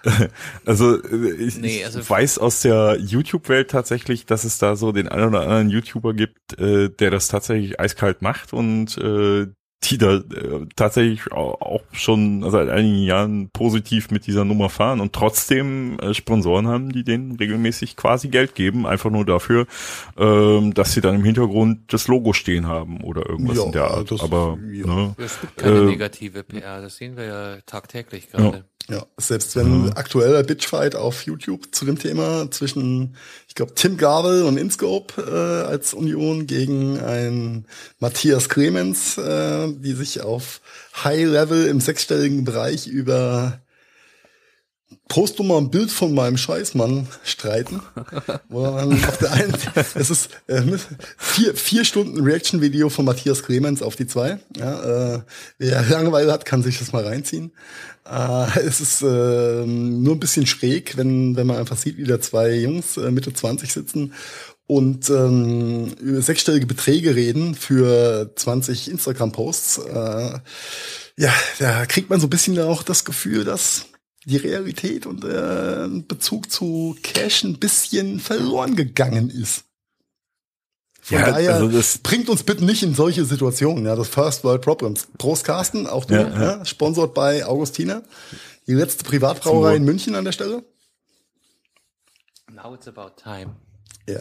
Also 0.65 1.03
äh, 1.03 1.31
ich, 1.33 1.59
Nee, 1.59 1.79
ich 1.79 1.85
also- 1.87 2.09
weiß 2.09 2.39
aus 2.39 2.61
der 2.63 2.97
YouTube-Welt 2.99 3.71
tatsächlich, 3.71 4.27
dass 4.27 4.45
es 4.45 4.59
da 4.59 4.77
so 4.77 4.93
den 4.93 5.09
einen 5.09 5.29
oder 5.29 5.43
anderen 5.43 5.71
YouTuber 5.71 6.15
gibt, 6.15 6.59
äh, 6.59 6.89
der 6.91 7.11
das 7.11 7.29
tatsächlich 7.29 7.79
eiskalt 7.81 8.23
macht 8.23 8.53
und 8.53 8.97
äh, 8.99 9.47
die 9.85 9.97
da 9.97 10.17
äh, 10.17 10.67
tatsächlich 10.75 11.31
au- 11.31 11.55
auch 11.61 11.83
schon 11.93 12.43
seit 12.51 12.69
einigen 12.69 13.05
Jahren 13.05 13.49
positiv 13.53 14.11
mit 14.11 14.27
dieser 14.27 14.45
Nummer 14.45 14.71
fahren 14.71 14.99
und 14.99 15.13
trotzdem 15.13 16.01
äh, 16.01 16.15
Sponsoren 16.15 16.67
haben, 16.67 16.91
die 16.91 17.05
denen 17.05 17.37
regelmäßig 17.37 17.95
quasi 17.97 18.27
Geld 18.29 18.57
geben, 18.57 18.87
einfach 18.87 19.11
nur 19.11 19.25
dafür, 19.25 19.67
ähm, 20.19 20.75
dass 20.75 20.95
sie 20.95 21.01
dann 21.01 21.15
im 21.15 21.25
Hintergrund 21.25 21.93
das 21.93 22.09
Logo 22.09 22.33
stehen 22.33 22.67
haben 22.67 23.03
oder 23.05 23.29
irgendwas 23.29 23.57
Ja, 23.59 23.65
in 23.65 23.73
der 23.73 23.85
Art. 23.85 24.11
das- 24.11 24.21
Aber 24.21 24.59
ja. 24.73 24.85
ne, 24.87 25.15
Es 25.17 25.41
gibt 25.41 25.57
keine 25.59 25.79
Äh, 25.79 25.85
negative 25.85 26.43
PR, 26.43 26.83
das 26.83 26.97
sehen 26.97 27.17
wir 27.17 27.25
ja 27.25 27.57
tagtäglich 27.65 28.31
gerade. 28.31 28.57
Ja, 28.59 28.65
selbst 29.19 29.55
wenn 29.57 29.93
aktueller 29.93 30.43
Bitchfight 30.43 30.97
auf 30.97 31.27
YouTube 31.27 31.75
zu 31.75 31.85
dem 31.85 31.99
Thema 31.99 32.51
zwischen, 32.51 33.17
ich 33.47 33.55
glaube, 33.55 33.75
Tim 33.75 33.99
Gabel 33.99 34.45
und 34.45 34.57
Inscope 34.57 35.21
äh, 35.21 35.69
als 35.69 35.93
Union 35.93 36.47
gegen 36.47 36.99
ein 36.99 37.67
Matthias 37.99 38.49
Clemens, 38.49 39.19
äh, 39.19 39.69
die 39.73 39.93
sich 39.93 40.23
auf 40.23 40.61
High 41.05 41.27
Level 41.27 41.67
im 41.67 41.81
sechsstelligen 41.81 42.45
Bereich 42.45 42.87
über 42.87 43.61
Post 45.09 45.39
du 45.39 45.43
mal 45.43 45.59
ein 45.59 45.71
Bild 45.71 45.91
von 45.91 46.15
meinem 46.15 46.37
Scheißmann 46.37 47.09
streiten. 47.25 47.83
Wo 48.49 48.63
man 48.63 48.93
auf 49.05 49.19
der 49.19 49.33
einen, 49.33 49.55
es 49.95 50.11
ist 50.11 50.31
äh, 50.47 50.63
vier, 51.17 51.55
vier 51.55 51.85
Stunden 51.85 52.21
Reaction-Video 52.21 52.89
von 52.89 53.05
Matthias 53.05 53.43
Clemens 53.43 53.83
auf 53.83 53.97
die 53.97 54.07
zwei. 54.07 54.39
Ja, 54.57 55.15
äh, 55.15 55.21
wer 55.59 55.83
Langeweile 55.83 56.33
hat, 56.33 56.45
kann 56.45 56.63
sich 56.63 56.79
das 56.79 56.93
mal 56.93 57.05
reinziehen. 57.05 57.53
Äh, 58.05 58.61
es 58.61 58.81
ist 58.81 59.03
äh, 59.03 59.65
nur 59.67 60.15
ein 60.15 60.21
bisschen 60.21 60.47
schräg, 60.47 60.97
wenn, 60.97 61.37
wenn 61.37 61.47
man 61.47 61.57
einfach 61.57 61.77
sieht, 61.77 61.97
wie 61.97 62.05
da 62.05 62.21
zwei 62.21 62.55
Jungs 62.55 62.97
äh, 62.97 63.11
Mitte 63.11 63.33
20 63.33 63.73
sitzen 63.73 64.13
und 64.67 65.09
ähm, 65.09 65.95
über 66.01 66.21
sechsstellige 66.21 66.67
Beträge 66.67 67.17
reden 67.17 67.55
für 67.55 68.31
20 68.37 68.91
Instagram-Posts. 68.91 69.79
Äh, 69.79 70.39
ja, 71.17 71.33
da 71.59 71.87
kriegt 71.87 72.11
man 72.11 72.21
so 72.21 72.27
ein 72.27 72.31
bisschen 72.31 72.59
auch 72.61 72.83
das 72.83 73.05
Gefühl, 73.05 73.45
dass 73.45 73.87
die 74.29 74.37
Realität 74.37 75.07
und 75.07 75.25
äh, 75.25 75.89
Bezug 76.07 76.51
zu 76.51 76.97
Cash 77.03 77.45
ein 77.45 77.59
bisschen 77.59 78.21
verloren 78.21 78.77
gegangen 78.77 79.31
ist. 79.31 79.65
Von 81.01 81.19
Ja, 81.19 81.31
daher 81.31 81.55
also 81.55 81.69
das- 81.69 81.99
bringt 81.99 82.29
uns 82.29 82.43
bitte 82.43 82.65
nicht 82.65 82.83
in 82.83 82.95
solche 82.95 83.25
Situationen. 83.25 83.87
Ja, 83.87 83.97
das 83.97 84.09
First 84.09 84.45
World 84.45 84.61
Problems. 84.63 85.09
Prost 85.17 85.45
Carsten, 85.45 85.87
auch 85.87 86.05
du, 86.05 86.15
Ja, 86.15 86.29
ja, 86.29 86.43
ja. 86.59 86.65
sponsort 86.65 87.15
bei 87.15 87.47
Augustina. 87.47 88.03
Die 88.67 88.75
letzte 88.75 89.05
Privatbrauerei 89.05 89.77
in 89.77 89.85
München 89.85 90.15
an 90.15 90.25
der 90.27 90.33
Stelle. 90.33 90.63
Now 92.53 92.75
it's 92.75 92.87
about 92.89 93.13
time. 93.23 93.57
Ja. 94.07 94.21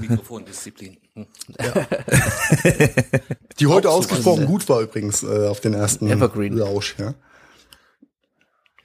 Mikrofondisziplin. 0.00 0.98
Hm. 1.14 1.26
Die 3.58 3.66
heute 3.66 3.90
ausgesprochen 3.90 4.46
gut 4.46 4.68
war 4.68 4.80
übrigens 4.80 5.22
äh, 5.22 5.46
auf 5.48 5.60
den 5.60 5.74
ersten 5.74 6.08
Evergreen. 6.10 6.56
Lausch. 6.56 6.96
Ja. 6.98 7.14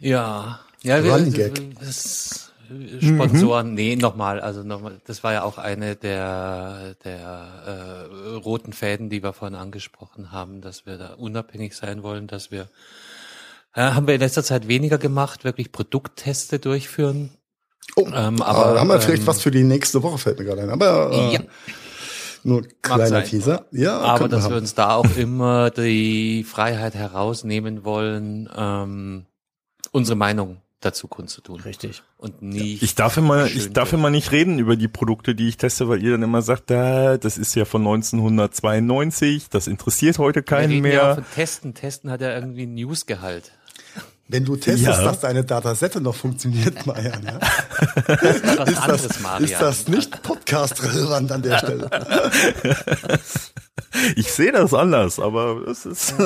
Ja, 0.06 0.60
ja, 0.84 1.04
wir, 1.04 1.12
Running 1.14 1.34
Gag. 1.34 1.80
das, 1.80 2.52
Sponsoren, 3.00 3.74
nee, 3.74 3.96
nochmal, 3.96 4.40
also 4.40 4.62
nochmal, 4.62 5.00
das 5.08 5.24
war 5.24 5.34
ja 5.34 5.44
auch 5.44 5.58
eine 5.58 5.96
der, 5.96 6.96
der 7.04 8.08
äh, 8.14 8.36
roten 8.36 8.72
Fäden, 8.74 9.10
die 9.10 9.24
wir 9.24 9.34
vorhin 9.34 9.56
angesprochen 9.56 10.32
haben, 10.32 10.62
dass 10.62 10.86
wir 10.86 10.98
da 11.00 11.14
unabhängig 11.16 11.76
sein 11.76 12.04
wollen, 12.04 12.28
dass 12.28 12.52
wir, 12.52 12.68
ja, 13.76 13.96
haben 13.96 14.06
wir 14.08 14.14
in 14.16 14.22
letzter 14.22 14.44
Zeit 14.44 14.68
weniger 14.68 15.00
gemacht, 15.00 15.44
wirklich 15.44 15.72
Produktteste 15.72 16.60
durchführen. 16.60 17.32
Oh, 17.96 18.06
Ähm, 18.14 18.42
aber 18.44 18.66
aber, 18.68 18.80
haben 18.80 18.88
wir 18.90 19.02
vielleicht 19.02 19.22
ähm, 19.24 19.28
was 19.28 19.42
für 19.42 19.52
die 19.52 19.64
nächste 19.64 20.04
Woche, 20.04 20.18
fällt 20.20 20.38
mir 20.38 20.46
gerade 20.46 20.62
ein. 20.62 20.70
Aber 20.70 21.12
äh, 21.14 21.34
Ja. 21.34 21.40
nur 22.44 22.62
kleiner. 22.84 23.24
Teaser. 23.24 23.66
Ja, 23.72 24.00
Aber 24.02 24.28
dass 24.28 24.44
wir 24.50 24.56
haben. 24.56 24.62
uns 24.62 24.76
da 24.76 24.94
auch 24.96 25.16
immer 25.18 25.72
die 25.72 26.44
Freiheit 26.44 26.94
herausnehmen 26.94 27.84
wollen, 27.86 28.50
ähm, 28.56 29.26
unsere 29.96 30.16
Meinung 30.18 30.58
dazu 30.82 31.08
kundzutun. 31.08 31.62
Richtig. 31.62 32.04
Und 32.18 32.42
nicht. 32.42 32.84
Ich 32.84 32.94
darf 32.96 33.18
immer, 33.18 33.46
ich 33.48 33.74
darf 33.74 33.94
immer 33.94 34.10
nicht 34.12 34.32
reden 34.32 34.60
über 34.60 34.76
die 34.76 34.88
Produkte, 34.88 35.34
die 35.34 35.48
ich 35.48 35.58
teste, 35.58 35.88
weil 35.90 36.04
ihr 36.04 36.12
dann 36.12 36.22
immer 36.22 36.42
sagt, 36.44 36.70
da, 36.70 37.18
das 37.18 37.38
ist 37.38 37.56
ja 37.56 37.66
von 37.66 37.82
1992, 37.82 39.50
das 39.50 39.68
interessiert 39.68 40.20
heute 40.20 40.40
Wir 40.40 40.44
keinen 40.44 40.72
reden 40.72 40.86
Ja 40.86 41.04
mehr. 41.06 41.16
von 41.16 41.26
Testen. 41.34 41.74
Testen 41.74 42.12
hat 42.12 42.22
ja 42.22 42.34
irgendwie 42.36 42.64
einen 42.64 42.76
Newsgehalt. 42.76 43.52
Wenn 44.28 44.44
du 44.44 44.56
testest, 44.56 44.82
Ja. 45.00 45.04
dass 45.04 45.20
deine 45.20 45.44
Datasette 45.44 46.02
noch 46.02 46.16
funktioniert, 46.16 46.84
Marian, 46.88 47.22
ja, 47.24 47.40
Was 48.08 48.70
ist, 48.72 48.80
anderes, 48.82 49.08
das, 49.08 49.20
Marian. 49.20 49.44
ist 49.44 49.62
das 49.62 49.88
nicht 49.88 50.24
podcast-relevant 50.24 51.32
an 51.32 51.42
der 51.44 51.58
Stelle? 51.60 51.90
Ich 54.18 54.32
sehe 54.34 54.52
das 54.52 54.74
anders, 54.74 55.20
aber 55.20 55.66
es 55.70 55.86
ist. 55.86 56.14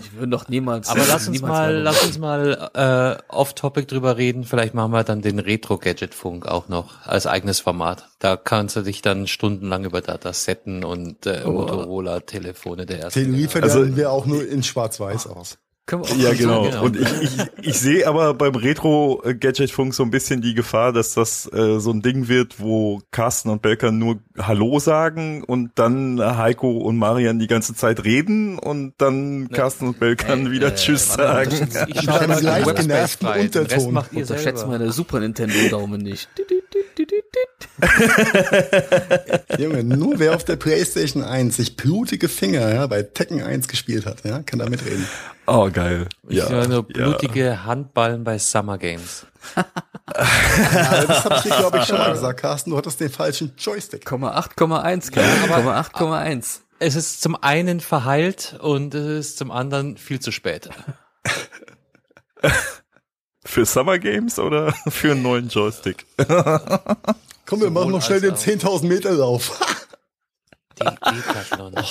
Ich 0.00 0.12
würde 0.14 0.28
doch 0.28 0.48
niemals. 0.48 0.88
Aber 0.88 1.00
lass 1.08 1.28
uns 1.28 1.40
mal, 1.40 1.74
lass 1.76 2.02
uns 2.04 2.18
mal 2.18 2.70
äh, 2.74 3.32
off-topic 3.32 3.86
drüber 3.86 4.16
reden. 4.18 4.44
Vielleicht 4.44 4.74
machen 4.74 4.92
wir 4.92 5.02
dann 5.02 5.22
den 5.22 5.38
Retro-Gadget-Funk 5.38 6.46
auch 6.46 6.68
noch 6.68 7.06
als 7.06 7.26
eigenes 7.26 7.60
Format. 7.60 8.08
Da 8.18 8.36
kannst 8.36 8.76
du 8.76 8.82
dich 8.82 9.00
dann 9.02 9.26
stundenlang 9.26 9.84
über 9.84 10.02
Datasetten 10.02 10.84
und 10.84 11.24
äh, 11.26 11.44
Motorola-Telefone 11.44 12.84
der 12.86 13.00
ersten. 13.00 13.20
Den 13.20 13.34
liefern 13.34 13.62
Also- 13.62 13.96
wir 13.96 14.10
auch 14.10 14.26
nur 14.26 14.46
in 14.46 14.62
schwarz-weiß 14.62 15.26
aus. 15.28 15.56
Können 15.86 16.02
wir 16.04 16.10
auch 16.10 16.16
Ja, 16.16 16.32
genau. 16.32 16.64
sagen. 16.70 16.70
genau. 16.70 16.84
Und 16.84 16.96
ich, 16.96 17.22
ich, 17.22 17.68
ich 17.68 17.78
sehe 17.78 18.06
aber 18.08 18.32
beim 18.34 18.54
Retro-Gadget-Funk 18.54 19.92
so 19.94 20.02
ein 20.02 20.10
bisschen 20.10 20.40
die 20.40 20.54
Gefahr, 20.54 20.92
dass 20.92 21.14
das 21.14 21.50
äh, 21.52 21.78
so 21.78 21.90
ein 21.90 22.00
Ding 22.00 22.28
wird, 22.28 22.58
wo 22.58 23.02
Carsten 23.10 23.50
und 23.50 23.60
Belker 23.60 23.92
nur 23.92 24.18
Hallo 24.38 24.78
sagen 24.78 25.44
und 25.44 25.72
dann 25.74 26.20
Heiko 26.20 26.70
und 26.78 26.96
Marian 26.96 27.38
die 27.38 27.46
ganze 27.48 27.74
Zeit 27.74 28.04
reden 28.04 28.58
und 28.58 28.94
dann 28.98 29.50
Carsten 29.50 29.88
und 29.88 30.00
Belkan 30.00 30.46
Äh, 30.46 30.50
wieder 30.50 30.68
äh, 30.68 30.74
Tschüss 30.74 31.18
warte 31.18 31.50
mal, 31.50 31.70
sagen. 31.70 31.88
Ich 31.88 32.00
schaue 32.00 32.28
mal 32.28 32.42
Webspace 32.44 32.76
genervten 32.76 33.26
frei. 33.26 33.46
Den 33.46 33.62
Rest 33.62 33.72
Unterton. 33.72 33.92
macht 33.94 34.12
ihr 34.12 34.22
Unterschätzt 34.22 34.66
meine 34.66 34.92
Super 34.92 35.20
Nintendo-Daumen 35.20 36.00
nicht. 36.00 36.28
Junge, 39.58 39.84
nur 39.84 40.18
wer 40.18 40.34
auf 40.34 40.44
der 40.44 40.56
Playstation 40.56 41.22
1 41.24 41.56
sich 41.56 41.76
blutige 41.76 42.28
Finger 42.28 42.72
ja, 42.72 42.86
bei 42.86 43.02
Tekken 43.02 43.42
1 43.42 43.68
gespielt 43.68 44.06
hat, 44.06 44.24
ja, 44.24 44.42
kann 44.42 44.58
da 44.58 44.68
mitreden. 44.68 45.06
Oh, 45.46 45.70
geil. 45.70 46.08
Ich 46.28 46.38
Ja, 46.38 46.48
höre 46.48 46.68
nur 46.68 46.86
ja. 46.94 47.08
blutige 47.08 47.64
Handballen 47.64 48.24
bei 48.24 48.38
Summer 48.38 48.78
Games. 48.78 49.26
Ja, 49.56 51.04
das 51.06 51.24
habe 51.24 51.34
ich 51.36 51.42
dir, 51.42 51.56
glaube 51.58 51.78
ich, 51.78 51.84
schon 51.84 51.98
mal 51.98 52.12
gesagt, 52.12 52.40
Carsten. 52.40 52.70
Du 52.70 52.76
hattest 52.76 53.00
den 53.00 53.10
falschen 53.10 53.52
Joystick. 53.58 54.06
8,1, 54.06 54.56
Komma 54.56 54.82
8,1. 55.80 56.60
Es 56.78 56.96
ist 56.96 57.20
zum 57.22 57.36
einen 57.36 57.80
verheilt 57.80 58.56
und 58.60 58.94
es 58.94 59.26
ist 59.28 59.38
zum 59.38 59.50
anderen 59.50 59.96
viel 59.96 60.20
zu 60.20 60.30
spät. 60.30 60.68
Für 63.54 63.64
Summer 63.64 63.98
Games 64.00 64.40
oder 64.40 64.72
für 64.88 65.12
einen 65.12 65.22
neuen 65.22 65.46
Joystick? 65.46 66.04
Komm, 67.46 67.60
wir 67.60 67.70
machen 67.70 67.92
noch 67.92 68.02
schnell 68.02 68.20
den 68.20 68.34
10.000 68.34 68.84
Meter 68.84 69.12
Lauf. 69.12 69.60
Die 70.76 70.82
Decathlon. 70.84 71.72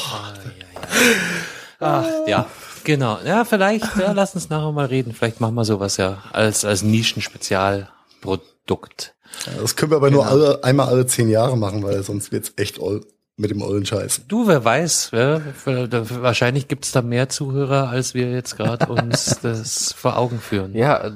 Ah, 1.80 1.80
ja, 1.80 1.80
ja. 1.80 1.80
Ach, 1.80 2.06
ja, 2.28 2.46
genau. 2.84 3.18
Ja, 3.26 3.46
vielleicht, 3.46 3.96
ja, 3.98 4.12
lass 4.12 4.36
uns 4.36 4.50
nachher 4.50 4.74
mal 4.74 4.88
reden. 4.88 5.14
Vielleicht 5.14 5.40
machen 5.42 5.56
wir 5.56 5.66
sowas 5.66 5.98
ja 5.98 6.24
als, 6.34 6.66
als 6.66 6.82
Nischen-Spezialprodukt. 6.82 9.16
Das 9.62 9.76
können 9.76 9.92
wir 9.92 9.98
aber 9.98 10.10
nur 10.12 10.26
alle, 10.28 10.64
einmal 10.64 10.88
alle 10.88 11.06
zehn 11.08 11.30
Jahre 11.30 11.58
machen, 11.58 11.84
weil 11.84 12.04
sonst 12.04 12.32
wird's 12.34 12.54
echt 12.58 12.80
oll 12.80 13.06
mit 13.36 13.52
dem 13.52 13.62
ollen 13.62 13.86
Scheiß. 13.86 14.22
Du, 14.28 14.48
wer 14.48 14.64
weiß, 14.64 15.12
ja, 15.14 15.42
wahrscheinlich 15.66 16.68
gibt's 16.68 16.92
da 16.92 17.02
mehr 17.02 17.30
Zuhörer, 17.30 17.90
als 17.90 18.14
wir 18.14 18.32
jetzt 18.32 18.58
gerade 18.58 18.86
uns 18.88 19.40
das 19.42 19.94
vor 19.94 20.18
Augen 20.18 20.40
führen. 20.40 20.76
Ja, 20.76 21.12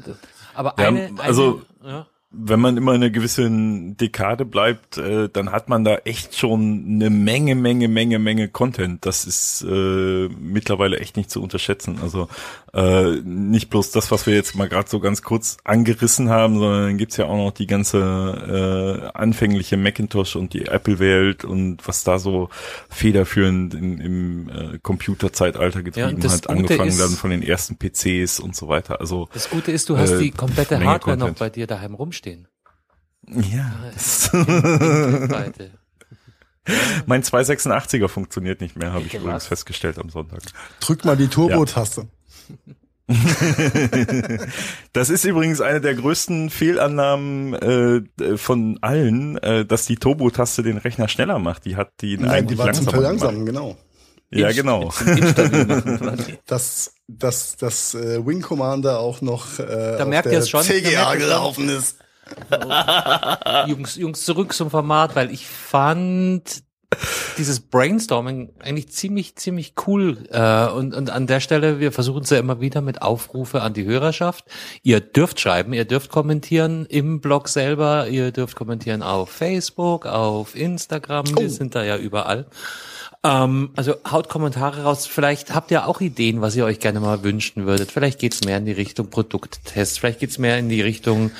aber 0.57 0.75
Ja, 0.79 0.87
eine, 0.87 1.11
also- 1.19 1.61
eine, 1.83 1.89
ja. 1.91 2.07
wenn 2.31 2.59
man 2.59 2.75
immer 2.77 2.93
in 2.93 3.01
einer 3.01 3.09
gewissen 3.09 3.95
Dekade 3.97 4.43
bleibt, 4.45 4.97
äh, 4.97 5.29
dann 5.29 5.51
hat 5.51 5.69
man 5.69 5.83
da 5.83 5.95
echt 6.03 6.35
schon 6.35 6.85
eine 6.89 7.09
Menge, 7.09 7.55
Menge, 7.55 7.87
Menge, 7.87 8.19
Menge 8.19 8.49
Content. 8.49 9.05
Das 9.05 9.23
ist 9.25 9.61
äh, 9.63 10.27
mittlerweile 10.29 10.99
echt 10.99 11.15
nicht 11.17 11.31
zu 11.31 11.41
unterschätzen. 11.41 11.99
Also 12.01 12.27
äh, 12.77 13.21
nicht 13.23 13.69
bloß 13.71 13.89
das, 13.91 14.11
was 14.11 14.27
wir 14.27 14.35
jetzt 14.35 14.53
mal 14.55 14.69
gerade 14.69 14.87
so 14.89 14.99
ganz 14.99 15.23
kurz 15.23 15.57
angerissen 15.63 16.29
haben, 16.29 16.59
sondern 16.59 16.83
dann 16.83 16.97
gibt's 16.97 17.17
ja 17.17 17.25
auch 17.25 17.35
noch 17.35 17.51
die 17.51 17.65
ganze 17.65 17.97
äh, 19.11 19.17
anfängliche 19.17 19.77
Macintosh 19.77 20.35
und 20.35 20.53
die 20.53 20.67
Apple-Welt 20.67 21.43
und 21.43 21.85
was 21.87 22.03
da 22.03 22.19
so 22.19 22.49
federführend 22.89 23.73
in, 23.73 23.99
im 23.99 24.49
äh, 24.49 24.79
Computerzeitalter 24.79 25.81
getrieben 25.81 26.19
das 26.19 26.33
hat, 26.33 26.41
Gute 26.47 26.49
angefangen 26.51 26.89
ist- 26.89 26.99
dann 27.01 27.09
von 27.09 27.31
den 27.31 27.41
ersten 27.41 27.77
PCs 27.77 28.39
und 28.39 28.55
so 28.55 28.67
weiter. 28.67 28.99
Also 29.01 29.27
Das 29.33 29.49
Gute 29.49 29.71
ist, 29.71 29.89
du 29.89 29.97
hast 29.97 30.11
Äh, 30.11 30.19
die 30.19 30.31
komplette 30.31 30.77
Menge 30.77 30.91
Hardware 30.91 31.17
noch 31.17 31.25
Content. 31.27 31.39
bei 31.39 31.49
dir 31.49 31.65
daheim 31.67 31.95
rumstehen. 31.95 32.47
ja, 33.27 33.71
Seite. 33.97 35.71
Mein 37.05 37.23
286er 37.23 38.07
funktioniert 38.09 38.59
nicht 38.61 38.75
mehr, 38.75 38.91
habe 38.91 39.05
ich 39.05 39.13
übrigens 39.13 39.47
festgestellt 39.47 39.97
am 39.99 40.09
Sonntag. 40.09 40.41
Drück 40.81 41.05
mal 41.05 41.15
die 41.15 41.27
Turbo-Taste. 41.27 42.07
das 44.93 45.09
ist 45.09 45.23
übrigens 45.23 45.61
eine 45.61 45.79
der 45.79 45.95
größten 45.95 46.49
Fehlannahmen 46.49 47.53
äh, 47.53 48.01
von 48.37 48.79
allen, 48.81 49.37
äh, 49.37 49.65
dass 49.65 49.85
die 49.85 49.95
Turbo-Taste 49.95 50.61
den 50.61 50.77
Rechner 50.77 51.07
schneller 51.07 51.39
macht. 51.39 51.63
Die 51.63 51.77
hat 51.77 51.91
die 52.01 52.17
Nein, 52.17 52.29
eigentlich 52.29 52.57
die 52.59 52.65
war 52.65 52.73
zum 52.73 52.85
langsamer 52.85 53.01
Verlangsamen, 53.01 53.45
genau. 53.45 53.67
gemacht. 53.67 53.83
Ja, 54.29 54.51
genau. 54.51 54.91
Dass, 56.47 56.93
dass, 57.07 57.55
dass 57.55 57.93
äh, 57.93 58.25
Wing 58.25 58.41
Commander 58.41 58.99
auch 58.99 59.21
noch 59.21 59.57
äh, 59.59 59.97
auf 59.97 60.05
merkt 60.05 60.25
der 60.25 60.33
ihr 60.33 60.39
es 60.39 60.49
schon, 60.49 60.67
da 60.67 60.73
merkt 60.73 60.87
CGA 60.87 61.15
gelaufen 61.15 61.69
ist. 61.69 61.97
Jungs, 63.67 63.95
Jungs, 63.95 64.25
zurück 64.25 64.51
zum 64.51 64.69
Format, 64.69 65.15
weil 65.15 65.31
ich 65.31 65.47
fand 65.47 66.61
dieses 67.37 67.59
Brainstorming 67.59 68.49
eigentlich 68.59 68.89
ziemlich, 68.89 69.35
ziemlich 69.35 69.73
cool. 69.85 70.17
Äh, 70.31 70.67
und, 70.67 70.93
und 70.93 71.09
an 71.09 71.27
der 71.27 71.39
Stelle, 71.39 71.79
wir 71.79 71.91
versuchen 71.91 72.23
es 72.23 72.29
ja 72.29 72.39
immer 72.39 72.61
wieder 72.61 72.81
mit 72.81 73.01
Aufrufe 73.01 73.61
an 73.61 73.73
die 73.73 73.85
Hörerschaft. 73.85 74.45
Ihr 74.83 75.01
dürft 75.01 75.39
schreiben, 75.39 75.73
ihr 75.73 75.85
dürft 75.85 76.09
kommentieren 76.09 76.85
im 76.85 77.19
Blog 77.19 77.49
selber, 77.49 78.07
ihr 78.07 78.31
dürft 78.31 78.55
kommentieren 78.55 79.03
auf 79.03 79.29
Facebook, 79.29 80.05
auf 80.05 80.55
Instagram, 80.55 81.25
wir 81.37 81.49
sind 81.49 81.75
da 81.75 81.83
ja 81.83 81.97
überall. 81.97 82.47
Ähm, 83.23 83.71
also 83.75 83.95
haut 84.09 84.29
Kommentare 84.29 84.83
raus. 84.83 85.07
Vielleicht 85.07 85.53
habt 85.53 85.71
ihr 85.71 85.87
auch 85.87 86.01
Ideen, 86.01 86.41
was 86.41 86.55
ihr 86.55 86.65
euch 86.65 86.79
gerne 86.79 86.99
mal 86.99 87.23
wünschen 87.23 87.65
würdet. 87.65 87.91
Vielleicht 87.91 88.19
geht's 88.19 88.43
mehr 88.43 88.57
in 88.57 88.65
die 88.65 88.71
Richtung 88.71 89.09
Produkttest. 89.09 89.99
Vielleicht 89.99 90.19
geht's 90.19 90.37
mehr 90.37 90.57
in 90.57 90.69
die 90.69 90.81
Richtung 90.81 91.31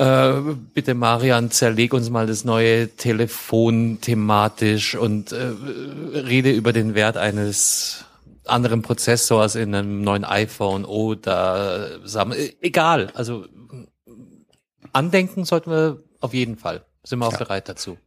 äh, 0.00 0.54
bitte 0.72 0.94
Marian, 0.94 1.50
zerleg 1.50 1.92
uns 1.92 2.08
mal 2.08 2.26
das 2.26 2.44
neue 2.44 2.88
Telefon 2.96 3.98
thematisch 4.00 4.94
und 4.94 5.32
äh, 5.32 5.52
rede 6.14 6.50
über 6.52 6.72
den 6.72 6.94
Wert 6.94 7.18
eines 7.18 8.06
anderen 8.46 8.80
Prozessors 8.80 9.56
in 9.56 9.74
einem 9.74 10.02
neuen 10.02 10.24
iPhone 10.24 10.86
oder 10.86 12.00
Sam 12.06 12.32
äh, 12.32 12.54
egal. 12.62 13.10
Also 13.14 13.44
andenken 14.92 15.44
sollten 15.44 15.70
wir 15.70 15.98
auf 16.20 16.32
jeden 16.32 16.56
Fall. 16.56 16.84
Sind 17.02 17.18
wir 17.18 17.26
auch 17.26 17.36
bereit 17.36 17.68
dazu. 17.68 17.98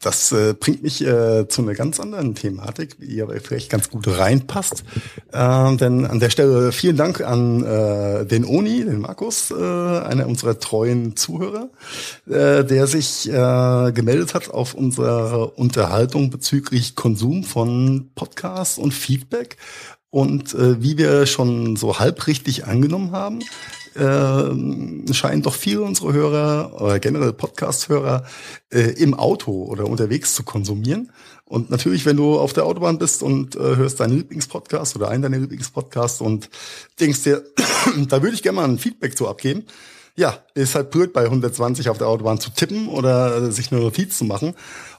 Das 0.00 0.32
äh, 0.32 0.52
bringt 0.52 0.82
mich 0.82 1.00
äh, 1.00 1.48
zu 1.48 1.62
einer 1.62 1.74
ganz 1.74 1.98
anderen 1.98 2.34
Thematik, 2.34 2.98
die 3.00 3.22
aber 3.22 3.40
vielleicht 3.40 3.70
ganz 3.70 3.88
gut 3.88 4.06
reinpasst. 4.06 4.84
Ähm, 5.32 5.78
denn 5.78 6.04
an 6.04 6.20
der 6.20 6.28
Stelle 6.28 6.72
vielen 6.72 6.96
Dank 6.96 7.22
an 7.22 7.64
äh, 7.64 8.26
den 8.26 8.44
Oni, 8.44 8.84
den 8.84 9.00
Markus, 9.00 9.50
äh, 9.50 9.54
einer 9.54 10.26
unserer 10.26 10.58
treuen 10.58 11.16
Zuhörer, 11.16 11.70
äh, 12.26 12.64
der 12.64 12.86
sich 12.86 13.30
äh, 13.30 13.92
gemeldet 13.92 14.34
hat 14.34 14.50
auf 14.50 14.74
unsere 14.74 15.52
Unterhaltung 15.52 16.28
bezüglich 16.28 16.96
Konsum 16.96 17.42
von 17.42 18.10
Podcasts 18.14 18.76
und 18.76 18.92
Feedback. 18.92 19.56
Und 20.10 20.54
äh, 20.54 20.82
wie 20.82 20.98
wir 20.98 21.26
schon 21.26 21.76
so 21.76 21.98
halbrichtig 21.98 22.66
angenommen 22.66 23.12
haben, 23.12 23.40
äh, 23.96 25.12
scheinen 25.12 25.42
doch 25.42 25.54
viele 25.54 25.82
unserer 25.82 26.12
Hörer 26.12 26.80
oder 26.80 26.98
generell 26.98 27.32
Podcast-Hörer 27.32 28.24
äh, 28.70 28.90
im 29.00 29.14
Auto 29.14 29.64
oder 29.64 29.86
unterwegs 29.86 30.34
zu 30.34 30.42
konsumieren. 30.42 31.10
Und 31.44 31.70
natürlich, 31.70 32.06
wenn 32.06 32.16
du 32.16 32.38
auf 32.38 32.52
der 32.52 32.64
Autobahn 32.64 32.98
bist 32.98 33.22
und 33.22 33.54
äh, 33.56 33.76
hörst 33.76 34.00
deinen 34.00 34.16
Lieblingspodcast 34.16 34.96
oder 34.96 35.08
einen 35.08 35.22
deiner 35.22 35.38
Lieblingspodcasts 35.38 36.20
und 36.20 36.48
denkst 36.98 37.22
dir, 37.22 37.44
da 38.08 38.22
würde 38.22 38.34
ich 38.34 38.42
gerne 38.42 38.56
mal 38.56 38.68
ein 38.68 38.78
Feedback 38.78 39.16
zu 39.16 39.28
abgeben. 39.28 39.64
Ja, 40.16 40.38
ist 40.54 40.76
halt 40.76 40.90
blöd, 40.90 41.12
bei 41.12 41.24
120 41.24 41.88
auf 41.88 41.98
der 41.98 42.06
Autobahn 42.06 42.38
zu 42.38 42.50
tippen 42.50 42.88
oder 42.88 43.36
äh, 43.36 43.52
sich 43.52 43.72
eine 43.72 43.80
Notiz 43.80 44.16
zu 44.16 44.24
machen. 44.24 44.54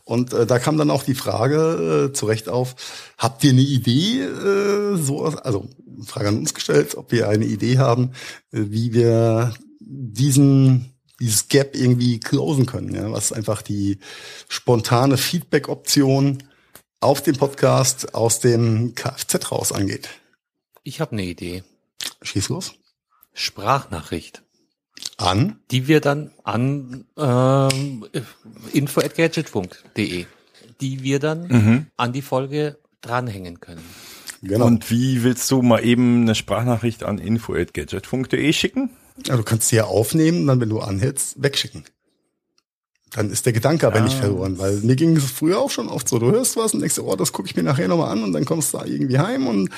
Und 0.05 0.33
äh, 0.33 0.45
da 0.45 0.59
kam 0.59 0.77
dann 0.77 0.91
auch 0.91 1.03
die 1.03 1.15
Frage 1.15 2.09
äh, 2.09 2.13
zu 2.13 2.27
Recht 2.27 2.47
auf, 2.47 2.75
habt 3.17 3.43
ihr 3.43 3.49
eine 3.49 3.61
Idee, 3.61 4.21
äh, 4.21 4.95
so, 4.97 5.25
also 5.25 5.67
Frage 6.05 6.29
an 6.29 6.37
uns 6.37 6.53
gestellt, 6.53 6.95
ob 6.95 7.11
wir 7.11 7.27
eine 7.27 7.45
Idee 7.45 7.79
haben, 7.79 8.11
äh, 8.51 8.65
wie 8.69 8.93
wir 8.93 9.53
diesen 9.79 10.91
dieses 11.19 11.47
Gap 11.47 11.75
irgendwie 11.75 12.19
closen 12.19 12.65
können, 12.65 12.93
ja, 12.93 13.11
was 13.11 13.31
einfach 13.31 13.61
die 13.61 13.99
spontane 14.49 15.17
Feedback-Option 15.17 16.43
auf 16.99 17.21
dem 17.21 17.37
Podcast 17.37 18.13
aus 18.13 18.39
dem 18.39 18.95
Kfz 18.95 19.51
raus 19.51 19.71
angeht. 19.71 20.09
Ich 20.83 20.99
habe 21.01 21.13
eine 21.13 21.23
Idee. 21.23 21.63
Schieß 22.21 22.49
los. 22.49 22.73
Sprachnachricht. 23.33 24.44
An? 25.17 25.57
die 25.71 25.87
wir 25.87 26.01
dann 26.01 26.31
an 26.43 27.05
ähm, 27.17 28.05
info@gadgetfunk.de, 28.73 30.25
die 30.81 31.03
wir 31.03 31.19
dann 31.19 31.47
Mhm. 31.47 31.87
an 31.97 32.13
die 32.13 32.21
Folge 32.21 32.77
dranhängen 33.01 33.59
können. 33.59 33.83
Genau. 34.41 34.65
Und 34.65 34.91
wie 34.91 35.23
willst 35.23 35.49
du 35.51 35.61
mal 35.61 35.83
eben 35.83 36.21
eine 36.23 36.35
Sprachnachricht 36.35 37.03
an 37.03 37.17
info@gadgetfunk.de 37.17 38.51
schicken? 38.53 38.89
Ja, 39.25 39.37
du 39.37 39.43
kannst 39.43 39.69
sie 39.69 39.77
ja 39.77 39.85
aufnehmen, 39.85 40.45
dann, 40.47 40.59
wenn 40.59 40.69
du 40.69 40.79
anhältst, 40.81 41.41
wegschicken. 41.41 41.85
Dann 43.15 43.29
ist 43.29 43.45
der 43.45 43.53
Gedanke 43.53 43.87
aber 43.87 43.99
Ah. 43.99 44.01
nicht 44.01 44.17
verloren, 44.17 44.57
weil 44.59 44.73
mir 44.81 44.95
ging 44.97 45.15
es 45.15 45.23
früher 45.31 45.59
auch 45.59 45.69
schon 45.69 45.87
oft 45.87 46.09
so. 46.09 46.19
Du 46.19 46.31
hörst 46.31 46.57
was 46.57 46.73
und 46.73 46.81
denkst, 46.81 46.99
oh, 46.99 47.15
das 47.15 47.31
gucke 47.31 47.47
ich 47.47 47.55
mir 47.55 47.63
nachher 47.63 47.87
nochmal 47.87 48.11
an 48.11 48.23
und 48.23 48.33
dann 48.33 48.43
kommst 48.43 48.73
du 48.73 48.79
da 48.79 48.85
irgendwie 48.85 49.17
heim 49.19 49.47
und 49.47 49.69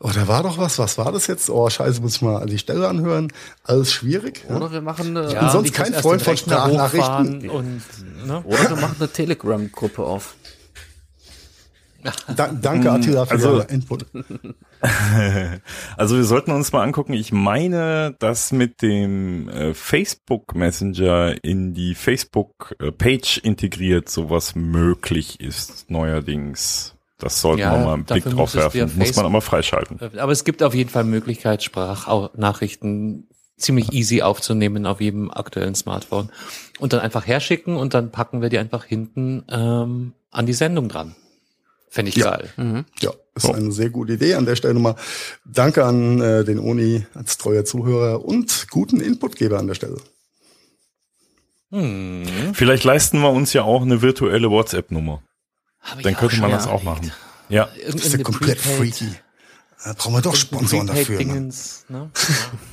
oh, 0.00 0.10
da 0.14 0.26
war 0.28 0.42
doch 0.42 0.56
was, 0.56 0.78
was 0.78 0.96
war 0.96 1.12
das 1.12 1.26
jetzt? 1.26 1.50
Oh, 1.50 1.68
scheiße, 1.68 2.00
muss 2.00 2.16
ich 2.16 2.22
mal 2.22 2.46
die 2.46 2.58
Stelle 2.58 2.88
anhören. 2.88 3.32
Alles 3.64 3.92
schwierig. 3.92 4.44
Ja? 4.48 4.56
Oder 4.56 4.72
wir 4.72 4.80
machen 4.80 5.16
eine, 5.16 5.28
bin 5.28 5.50
sonst 5.50 5.68
ich 5.70 5.78
muss 5.78 5.88
kein 5.90 5.94
Freund 6.00 6.22
von 6.22 6.36
Sprachnachrichten. 6.36 7.50
Und, 7.50 7.82
ne? 8.26 8.42
oder 8.44 8.70
wir 8.70 8.76
machen 8.76 8.96
eine 8.98 9.08
Telegram-Gruppe 9.12 10.02
auf. 10.02 10.34
Da, 12.36 12.48
danke, 12.48 12.90
Attila, 12.90 13.26
für 13.26 13.32
Also- 13.32 13.58
deinen 13.58 13.68
Input. 13.80 14.06
Also 15.96 16.16
wir 16.16 16.24
sollten 16.24 16.52
uns 16.52 16.72
mal 16.72 16.82
angucken. 16.82 17.12
Ich 17.12 17.32
meine, 17.32 18.16
dass 18.18 18.50
mit 18.50 18.80
dem 18.80 19.48
äh, 19.50 19.74
Facebook 19.74 20.54
Messenger 20.54 21.34
in 21.44 21.74
die 21.74 21.94
Facebook 21.94 22.74
äh, 22.80 22.90
Page 22.90 23.38
integriert 23.38 24.08
sowas 24.08 24.54
möglich 24.54 25.38
ist 25.40 25.90
neuerdings. 25.90 26.96
Das 27.18 27.42
sollten 27.42 27.60
Ja, 27.60 27.72
wir 27.78 27.84
mal 27.84 27.92
einen 27.94 28.04
Blick 28.04 28.24
drauf 28.24 28.54
werfen. 28.54 28.90
Muss 28.96 29.14
man 29.16 29.26
aber 29.26 29.42
freischalten. 29.42 30.00
Aber 30.18 30.32
es 30.32 30.44
gibt 30.44 30.62
auf 30.62 30.74
jeden 30.74 30.88
Fall 30.88 31.04
Möglichkeit, 31.04 31.62
Sprachnachrichten 31.62 33.28
ziemlich 33.58 33.92
easy 33.92 34.22
aufzunehmen 34.22 34.86
auf 34.86 35.02
jedem 35.02 35.30
aktuellen 35.30 35.74
Smartphone 35.74 36.30
und 36.78 36.94
dann 36.94 37.00
einfach 37.00 37.26
herschicken 37.26 37.76
und 37.76 37.92
dann 37.92 38.10
packen 38.10 38.40
wir 38.40 38.48
die 38.48 38.56
einfach 38.56 38.84
hinten 38.86 39.44
ähm, 39.50 40.14
an 40.30 40.46
die 40.46 40.54
Sendung 40.54 40.88
dran. 40.88 41.14
Fände 41.92 42.08
ich 42.10 42.16
Ja. 42.16 42.30
geil. 42.36 42.52
Mhm. 42.56 42.84
Ja, 43.00 43.10
ist 43.34 43.46
eine 43.46 43.72
sehr 43.72 43.90
gute 43.90 44.12
Idee. 44.14 44.34
An 44.34 44.46
der 44.46 44.54
Stelle 44.56 44.74
nochmal 44.74 44.94
danke 45.44 45.84
an 45.84 46.20
äh, 46.20 46.44
den 46.44 46.58
Uni 46.60 47.04
als 47.14 47.36
treuer 47.36 47.64
Zuhörer 47.64 48.24
und 48.24 48.68
guten 48.70 49.00
Inputgeber 49.00 49.58
an 49.58 49.66
der 49.66 49.74
Stelle. 49.74 49.96
Hm. 51.70 52.24
Vielleicht 52.54 52.84
leisten 52.84 53.20
wir 53.20 53.30
uns 53.30 53.52
ja 53.52 53.62
auch 53.62 53.82
eine 53.82 54.02
virtuelle 54.02 54.50
WhatsApp-Nummer. 54.50 55.22
Dann 56.02 56.14
könnte 56.16 56.40
man 56.40 56.50
das 56.50 56.66
auch 56.66 56.82
machen. 56.82 57.12
Ja. 57.48 57.66
Das 57.66 57.74
ist 57.76 57.84
ja 57.84 57.94
Irgendeine 57.94 58.22
komplett 58.24 58.58
Prepaid- 58.62 58.76
freaky. 58.76 59.14
Da 59.84 59.92
brauchen 59.94 60.14
wir 60.14 60.20
doch 60.20 60.36
Sponsoren 60.36 60.86
dafür. 60.88 61.16
Prepaid-Dingens, 61.16 61.86
ne? 61.88 62.10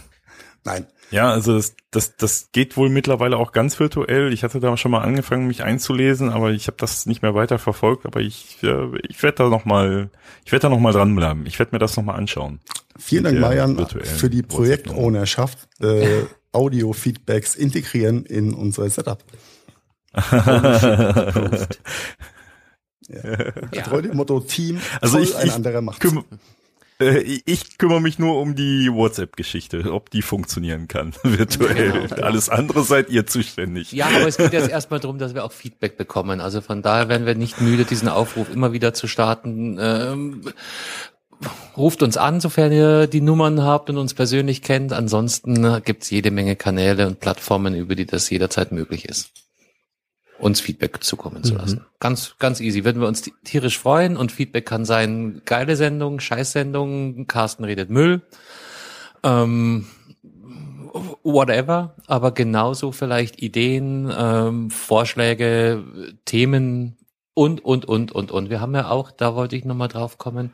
Nein. 0.63 0.87
Ja, 1.09 1.31
also 1.31 1.55
das, 1.55 1.75
das, 1.91 2.17
das 2.17 2.49
geht 2.51 2.75
wohl 2.75 2.89
mittlerweile 2.89 3.37
auch 3.37 3.53
ganz 3.53 3.79
virtuell. 3.79 4.33
Ich 4.33 4.43
hatte 4.43 4.59
da 4.59 4.75
schon 4.75 4.91
mal 4.91 5.01
angefangen, 5.01 5.47
mich 5.47 5.63
einzulesen, 5.63 6.29
aber 6.29 6.51
ich 6.51 6.67
habe 6.67 6.77
das 6.77 7.05
nicht 7.05 7.21
mehr 7.21 7.33
weiter 7.33 7.59
verfolgt. 7.59 8.05
Aber 8.05 8.19
ich, 8.19 8.61
äh, 8.63 8.97
ich 9.07 9.23
werde 9.23 9.37
da 9.43 9.49
noch 9.49 9.63
mal, 9.65 10.09
ich 10.43 10.51
werde 10.51 10.63
da 10.63 10.69
noch 10.69 10.79
mal 10.79 10.91
dranbleiben. 10.91 11.45
Ich 11.45 11.59
werde 11.59 11.73
mir 11.73 11.79
das 11.79 11.95
noch 11.95 12.03
mal 12.03 12.15
anschauen. 12.15 12.59
Vielen 12.97 13.23
Dank, 13.23 13.39
Marian, 13.39 13.87
für 13.87 14.29
die 14.29 14.43
Projektownerschaft. 14.43 15.69
Äh, 15.79 16.23
Audio-Feedbacks 16.51 17.55
integrieren 17.55 18.25
in 18.25 18.53
unser 18.53 18.89
Setup. 18.89 19.23
ja. 23.07 23.81
Treu 23.83 24.01
dem 24.01 24.17
Motto 24.17 24.39
Team, 24.39 24.81
also 24.99 25.19
ich, 25.19 25.35
ein 25.35 25.47
ich 25.47 25.53
anderer 25.53 25.81
macht. 25.81 25.99
Küm 25.99 26.23
ich 26.99 27.77
kümmere 27.77 28.01
mich 28.01 28.17
nur 28.17 28.39
um 28.39 28.55
die 28.55 28.91
WhatsApp-Geschichte, 28.91 29.93
ob 29.93 30.09
die 30.09 30.23
funktionieren 30.23 30.87
kann, 30.87 31.13
virtuell. 31.23 32.07
Genau. 32.07 32.25
Alles 32.25 32.49
andere 32.49 32.83
seid 32.83 33.09
ihr 33.09 33.27
zuständig. 33.27 33.91
Ja, 33.91 34.07
aber 34.07 34.27
es 34.27 34.37
geht 34.37 34.53
jetzt 34.53 34.69
erstmal 34.69 34.99
darum, 34.99 35.19
dass 35.19 35.35
wir 35.35 35.45
auch 35.45 35.51
Feedback 35.51 35.97
bekommen. 35.97 36.41
Also 36.41 36.61
von 36.61 36.81
daher 36.81 37.07
werden 37.07 37.27
wir 37.27 37.35
nicht 37.35 37.61
müde, 37.61 37.85
diesen 37.85 38.09
Aufruf 38.09 38.49
immer 38.51 38.73
wieder 38.73 38.93
zu 38.95 39.07
starten. 39.07 39.77
Ähm, 39.79 40.41
ruft 41.75 42.01
uns 42.01 42.17
an, 42.17 42.39
sofern 42.39 42.71
ihr 42.71 43.05
die 43.05 43.21
Nummern 43.21 43.63
habt 43.63 43.91
und 43.91 43.97
uns 43.97 44.15
persönlich 44.15 44.63
kennt. 44.63 44.91
Ansonsten 44.91 45.83
gibt's 45.83 46.09
jede 46.09 46.31
Menge 46.31 46.55
Kanäle 46.55 47.05
und 47.05 47.19
Plattformen, 47.19 47.75
über 47.75 47.93
die 47.93 48.07
das 48.07 48.29
jederzeit 48.29 48.71
möglich 48.71 49.05
ist 49.05 49.29
uns 50.39 50.59
Feedback 50.59 51.03
zukommen 51.03 51.43
zu 51.43 51.55
lassen. 51.55 51.79
Mhm. 51.79 51.85
Ganz, 51.99 52.35
ganz 52.39 52.59
easy. 52.59 52.85
Würden 52.85 53.01
wir 53.01 53.07
uns 53.07 53.23
tierisch 53.43 53.79
freuen 53.79 54.17
und 54.17 54.31
Feedback 54.31 54.65
kann 54.65 54.85
sein, 54.85 55.41
geile 55.45 55.75
Sendung, 55.75 56.19
Scheißsendung, 56.19 57.27
Carsten 57.27 57.63
redet 57.63 57.89
Müll, 57.89 58.21
ähm, 59.23 59.87
whatever, 61.23 61.95
aber 62.07 62.31
genauso 62.31 62.91
vielleicht 62.91 63.41
Ideen, 63.41 64.11
ähm, 64.15 64.69
Vorschläge, 64.69 65.83
Themen 66.25 66.97
und, 67.33 67.63
und, 67.63 67.85
und, 67.85 68.11
und, 68.11 68.31
und. 68.31 68.49
Wir 68.49 68.61
haben 68.61 68.75
ja 68.75 68.89
auch, 68.89 69.11
da 69.11 69.35
wollte 69.35 69.55
ich 69.55 69.65
nochmal 69.65 69.89
drauf 69.89 70.17
kommen, 70.17 70.51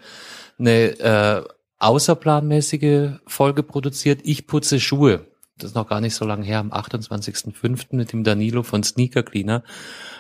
eine 0.60 1.00
äh, 1.00 1.44
außerplanmäßige 1.80 3.20
Folge 3.28 3.64
produziert, 3.64 4.22
Ich 4.24 4.48
putze 4.48 4.80
Schuhe 4.80 5.26
das 5.64 5.72
ist 5.72 5.76
noch 5.76 5.88
gar 5.88 6.02
nicht 6.02 6.16
so 6.16 6.26
lange 6.26 6.46
her, 6.46 6.60
am 6.60 6.72
28.05. 6.72 7.96
mit 7.96 8.12
dem 8.12 8.24
Danilo 8.24 8.64
von 8.64 8.84
Sneaker 8.84 9.24
Cleaner, 9.24 9.64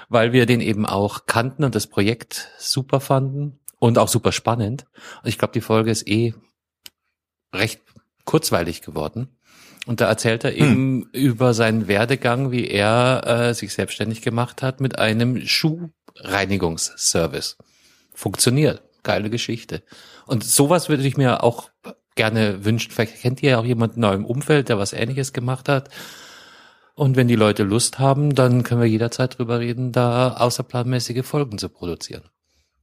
weil 0.09 0.31
wir 0.31 0.45
den 0.45 0.61
eben 0.61 0.85
auch 0.85 1.25
kannten 1.25 1.63
und 1.63 1.75
das 1.75 1.87
Projekt 1.87 2.49
super 2.57 2.99
fanden 2.99 3.59
und 3.79 3.97
auch 3.97 4.07
super 4.07 4.31
spannend. 4.31 4.85
Und 5.21 5.29
ich 5.29 5.37
glaube, 5.37 5.53
die 5.53 5.61
Folge 5.61 5.91
ist 5.91 6.07
eh 6.07 6.33
recht 7.53 7.81
kurzweilig 8.25 8.81
geworden. 8.81 9.37
Und 9.85 9.99
da 9.99 10.07
erzählt 10.07 10.45
er 10.45 10.51
hm. 10.51 10.57
eben 10.57 11.01
hm. 11.01 11.09
über 11.11 11.53
seinen 11.53 11.89
Werdegang, 11.89 12.51
wie 12.51 12.67
er 12.67 13.23
äh, 13.25 13.53
sich 13.53 13.73
selbstständig 13.73 14.21
gemacht 14.21 14.61
hat 14.61 14.79
mit 14.79 14.97
einem 14.97 15.45
Schuhreinigungsservice. 15.45 17.57
Funktioniert. 18.13 18.81
Geile 19.03 19.29
Geschichte. 19.29 19.83
Und 20.25 20.45
sowas 20.45 20.87
würde 20.87 21.03
ich 21.03 21.17
mir 21.17 21.43
auch 21.43 21.69
gerne 22.15 22.65
wünscht. 22.65 22.91
Vielleicht 22.91 23.21
kennt 23.21 23.43
ihr 23.43 23.51
ja 23.51 23.59
auch 23.59 23.65
jemanden 23.65 23.99
in 23.99 24.05
eurem 24.05 24.25
Umfeld, 24.25 24.69
der 24.69 24.77
was 24.77 24.93
ähnliches 24.93 25.33
gemacht 25.33 25.69
hat. 25.69 25.89
Und 26.95 27.15
wenn 27.15 27.27
die 27.27 27.35
Leute 27.35 27.63
Lust 27.63 27.99
haben, 27.99 28.35
dann 28.35 28.63
können 28.63 28.81
wir 28.81 28.87
jederzeit 28.87 29.37
drüber 29.37 29.59
reden, 29.59 29.91
da 29.91 30.33
außerplanmäßige 30.33 31.25
Folgen 31.25 31.57
zu 31.57 31.69
produzieren. 31.69 32.23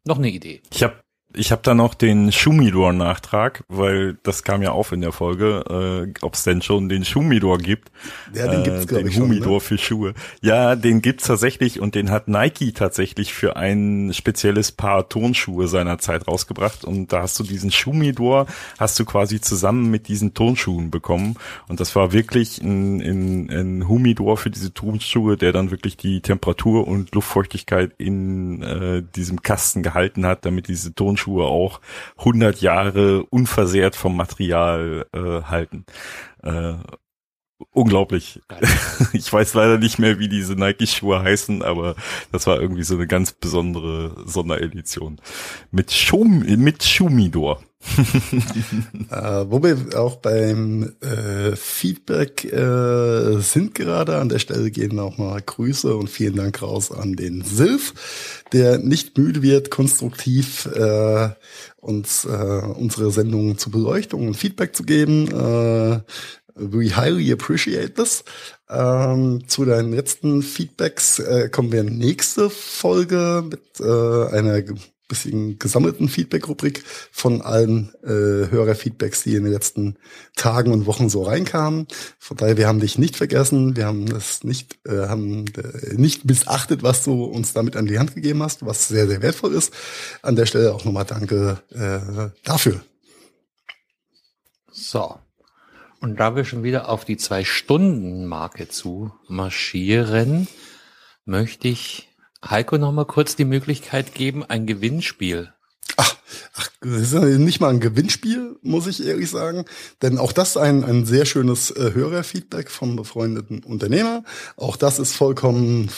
Noch 0.05 0.19
eine 0.19 0.31
Idee. 0.31 0.63
Ich 0.73 0.83
habe 0.83 0.97
ich 1.33 1.53
habe 1.53 1.63
da 1.63 1.75
noch 1.75 1.95
den 1.95 2.33
Schumidor-Nachtrag, 2.33 3.63
weil 3.69 4.19
das 4.25 4.43
kam 4.43 4.63
ja 4.63 4.73
auf 4.73 4.91
in 4.91 5.01
der 5.01 5.13
Folge, 5.13 6.11
äh, 6.13 6.21
ob 6.23 6.35
es 6.35 6.43
denn 6.43 6.61
schon 6.61 6.89
den 6.89 7.05
Schumidor 7.05 7.59
gibt. 7.59 7.93
Ja, 8.35 8.49
den 8.49 8.65
gibt's, 8.65 8.87
äh, 8.87 8.97
Den 8.97 9.07
ich 9.07 9.19
Humidor 9.19 9.45
schon, 9.45 9.53
ne? 9.55 9.61
für 9.61 9.79
Schuhe. 9.79 10.15
Ja, 10.41 10.75
den 10.75 11.03
gibt's 11.03 11.27
tatsächlich 11.27 11.79
und 11.79 11.95
den 11.95 12.11
hat 12.11 12.27
Nike 12.27 12.73
tatsächlich 12.73 13.33
für 13.33 13.57
ein 13.57 14.13
spezielles 14.13 14.73
Paar 14.73 15.09
Tonschuhe 15.09 15.69
seiner 15.69 15.99
Zeit 15.99 16.27
rausgebracht 16.27 16.85
und 16.85 17.13
da 17.13 17.23
hast 17.23 17.39
du 17.39 17.45
diesen 17.45 17.71
Schumidor, 17.71 18.47
hast 18.79 18.99
du 18.99 19.05
quasi 19.05 19.41
zusammen 19.41 19.89
mit 19.89 20.09
diesen 20.09 20.35
Tonschuhen 20.35 20.91
bekommen 20.91 21.37
und 21.69 21.79
das 21.79 21.95
war 21.95 22.13
wirklich 22.13 22.61
ein, 22.61 23.01
ein, 23.01 23.51
ein 23.51 23.89
Humidor 23.89 24.37
für 24.37 24.51
diese 24.51 24.75
Tonschuhe, 24.75 25.37
der 25.37 25.53
dann 25.53 25.71
wirklich 25.71 25.97
die 25.97 26.23
Temperatur 26.23 26.89
und 26.89 27.15
Luftfeuchtigkeit 27.15 27.93
in 27.99 28.63
äh, 28.63 29.03
diesem 29.15 29.43
Kasten 29.43 29.85
gehalten 29.85 30.27
hat, 30.27 30.45
damit 30.45 30.67
diese 30.67 30.93
Tonschuhe 30.93 31.20
Turnschuhe 31.21 31.45
auch 31.45 31.81
100 32.19 32.61
Jahre 32.61 33.25
unversehrt 33.25 33.97
vom 33.97 34.17
Material 34.17 35.07
äh, 35.13 35.43
halten. 35.43 35.85
Äh, 36.43 36.75
unglaublich. 37.73 38.41
Ich 39.13 39.33
weiß 39.33 39.55
leider 39.55 39.79
nicht 39.79 39.99
mehr, 39.99 40.19
wie 40.19 40.29
diese 40.29 40.55
Nike-Schuhe 40.55 41.23
heißen, 41.23 41.63
aber 41.63 41.97
das 42.33 42.47
war 42.47 42.61
irgendwie 42.61 42.85
so 42.85 42.95
eine 42.95 43.07
ganz 43.07 43.33
besondere 43.33 44.15
Sonderedition. 44.25 45.21
Mit 45.71 45.91
Schum, 45.91 46.41
mit 46.41 46.85
Schumidor. 46.85 47.61
äh, 49.11 49.45
wo 49.49 49.63
wir 49.63 49.99
auch 49.99 50.17
beim 50.17 50.93
äh, 51.01 51.57
Feedback 51.57 52.45
äh, 52.45 53.41
sind 53.41 53.75
gerade, 53.75 54.19
an 54.19 54.29
der 54.29 54.39
Stelle 54.39 54.71
gehen 54.71 54.99
auch 54.99 55.17
mal 55.17 55.41
Grüße 55.41 55.97
und 55.97 56.11
vielen 56.11 56.37
Dank 56.37 56.61
raus 56.61 56.93
an 56.93 57.15
den 57.15 57.43
Silf, 57.43 58.43
der 58.53 58.79
nicht 58.79 59.17
müde 59.17 59.43
wird, 59.43 59.71
konstruktiv 59.71 60.67
äh, 60.67 61.31
uns 61.79 62.27
äh, 62.27 62.29
unsere 62.29 63.11
Sendung 63.11 63.57
zu 63.57 63.71
beleuchten 63.71 64.29
und 64.29 64.35
Feedback 64.35 64.77
zu 64.77 64.83
geben. 64.83 65.29
We 66.63 66.95
highly 66.95 67.33
appreciate 67.33 67.95
this. 67.95 68.23
Ähm, 68.69 69.49
zu 69.49 69.65
deinen 69.65 69.93
letzten 69.93 70.43
Feedbacks 70.43 71.19
äh, 71.19 71.49
kommen 71.49 71.73
wir 71.73 71.83
nächste 71.83 72.51
Folge 72.51 73.43
mit 73.49 73.81
äh, 73.81 74.37
einer 74.37 74.63
bisschen 75.11 75.59
gesammelten 75.59 76.09
Feedback-Rubrik 76.09 76.85
von 77.11 77.43
allen 77.43 77.93
äh, 78.03 78.51
Hörerfeedbacks, 78.51 79.25
die 79.25 79.35
in 79.35 79.45
den 79.45 79.53
letzten 79.53 79.97
Tagen 80.37 80.73
und 80.73 80.87
Wochen 80.87 81.09
so 81.11 81.23
reinkamen. 81.23 81.89
Von 82.19 82.37
daher, 82.37 82.57
wir 82.57 82.69
haben 82.69 82.81
dich 82.81 82.97
nicht 82.97 83.17
vergessen, 83.17 83.77
wir 83.77 83.87
haben 83.87 84.07
das 84.07 84.45
nicht, 84.45 84.79
äh, 84.87 85.09
haben 85.09 85.47
äh, 85.57 85.95
nicht 85.95 86.25
missachtet, 86.27 86.83
was 86.83 87.03
du 87.03 87.25
uns 87.25 87.53
damit 87.53 87.77
an 87.77 87.87
die 87.87 87.99
Hand 87.99 88.15
gegeben 88.15 88.43
hast, 88.43 88.65
was 88.65 88.89
sehr, 88.89 89.09
sehr 89.09 89.21
wertvoll 89.21 89.55
ist. 89.55 89.75
An 90.23 90.37
der 90.37 90.47
Stelle 90.47 90.73
auch 90.73 90.85
nochmal 90.85 91.07
danke 91.07 91.61
äh, 91.71 92.31
dafür. 92.45 92.81
So. 94.71 95.19
Und 96.01 96.19
da 96.19 96.35
wir 96.35 96.45
schon 96.45 96.63
wieder 96.63 96.89
auf 96.89 97.05
die 97.05 97.19
Zwei-Stunden-Marke 97.19 98.69
zu 98.69 99.13
marschieren, 99.29 100.49
möchte 101.27 101.69
ich 101.69 102.09
Heiko 102.45 102.79
noch 102.79 102.93
mal 102.93 103.05
kurz 103.05 103.37
die 103.37 103.45
Möglichkeit 103.45 104.15
geben, 104.15 104.43
ein 104.43 104.67
Gewinnspiel. 104.67 105.53
Ach, 105.99 106.17
ach, 106.55 106.71
das 106.81 107.03
ist 107.03 107.13
ja 107.13 107.21
nicht 107.21 107.61
mal 107.61 107.69
ein 107.69 107.81
Gewinnspiel, 107.81 108.57
muss 108.63 108.87
ich 108.87 109.07
ehrlich 109.07 109.29
sagen. 109.29 109.67
Denn 110.01 110.17
auch 110.17 110.33
das 110.33 110.57
ein, 110.57 110.85
ein 110.85 111.05
sehr 111.05 111.27
schönes 111.27 111.71
äh, 111.71 111.93
Hörerfeedback 111.93 112.71
vom 112.71 112.97
befreundeten 112.97 113.63
Unternehmer. 113.63 114.25
Auch 114.57 114.79
das 114.79 114.99
ist 114.99 115.15
vollkommen 115.15 115.91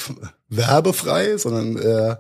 werbefrei, 0.49 1.37
sondern 1.37 1.77
äh, 1.77 2.17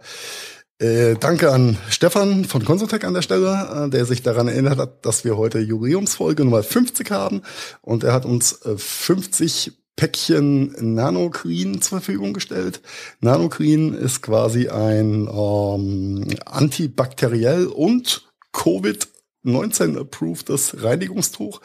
äh, 0.82 1.16
danke 1.18 1.52
an 1.52 1.78
Stefan 1.88 2.44
von 2.44 2.64
Consotec 2.64 3.04
an 3.04 3.14
der 3.14 3.22
Stelle, 3.22 3.86
äh, 3.86 3.90
der 3.90 4.04
sich 4.04 4.22
daran 4.22 4.48
erinnert 4.48 4.78
hat, 4.78 5.06
dass 5.06 5.24
wir 5.24 5.36
heute 5.36 5.60
Jubiläumsfolge 5.60 6.44
Nummer 6.44 6.62
50 6.62 7.10
haben. 7.10 7.42
Und 7.80 8.04
er 8.04 8.12
hat 8.12 8.24
uns 8.24 8.60
äh, 8.62 8.76
50 8.76 9.72
Päckchen 9.94 10.74
Nanocreen 10.94 11.80
zur 11.82 12.00
Verfügung 12.00 12.32
gestellt. 12.32 12.80
Nanocreen 13.20 13.94
ist 13.94 14.22
quasi 14.22 14.68
ein 14.68 15.28
ähm, 15.32 16.26
antibakteriell 16.46 17.66
und 17.66 18.26
Covid 18.52 19.11
19 19.42 19.96
approvedes 19.98 20.82
Reinigungstuch, 20.82 21.60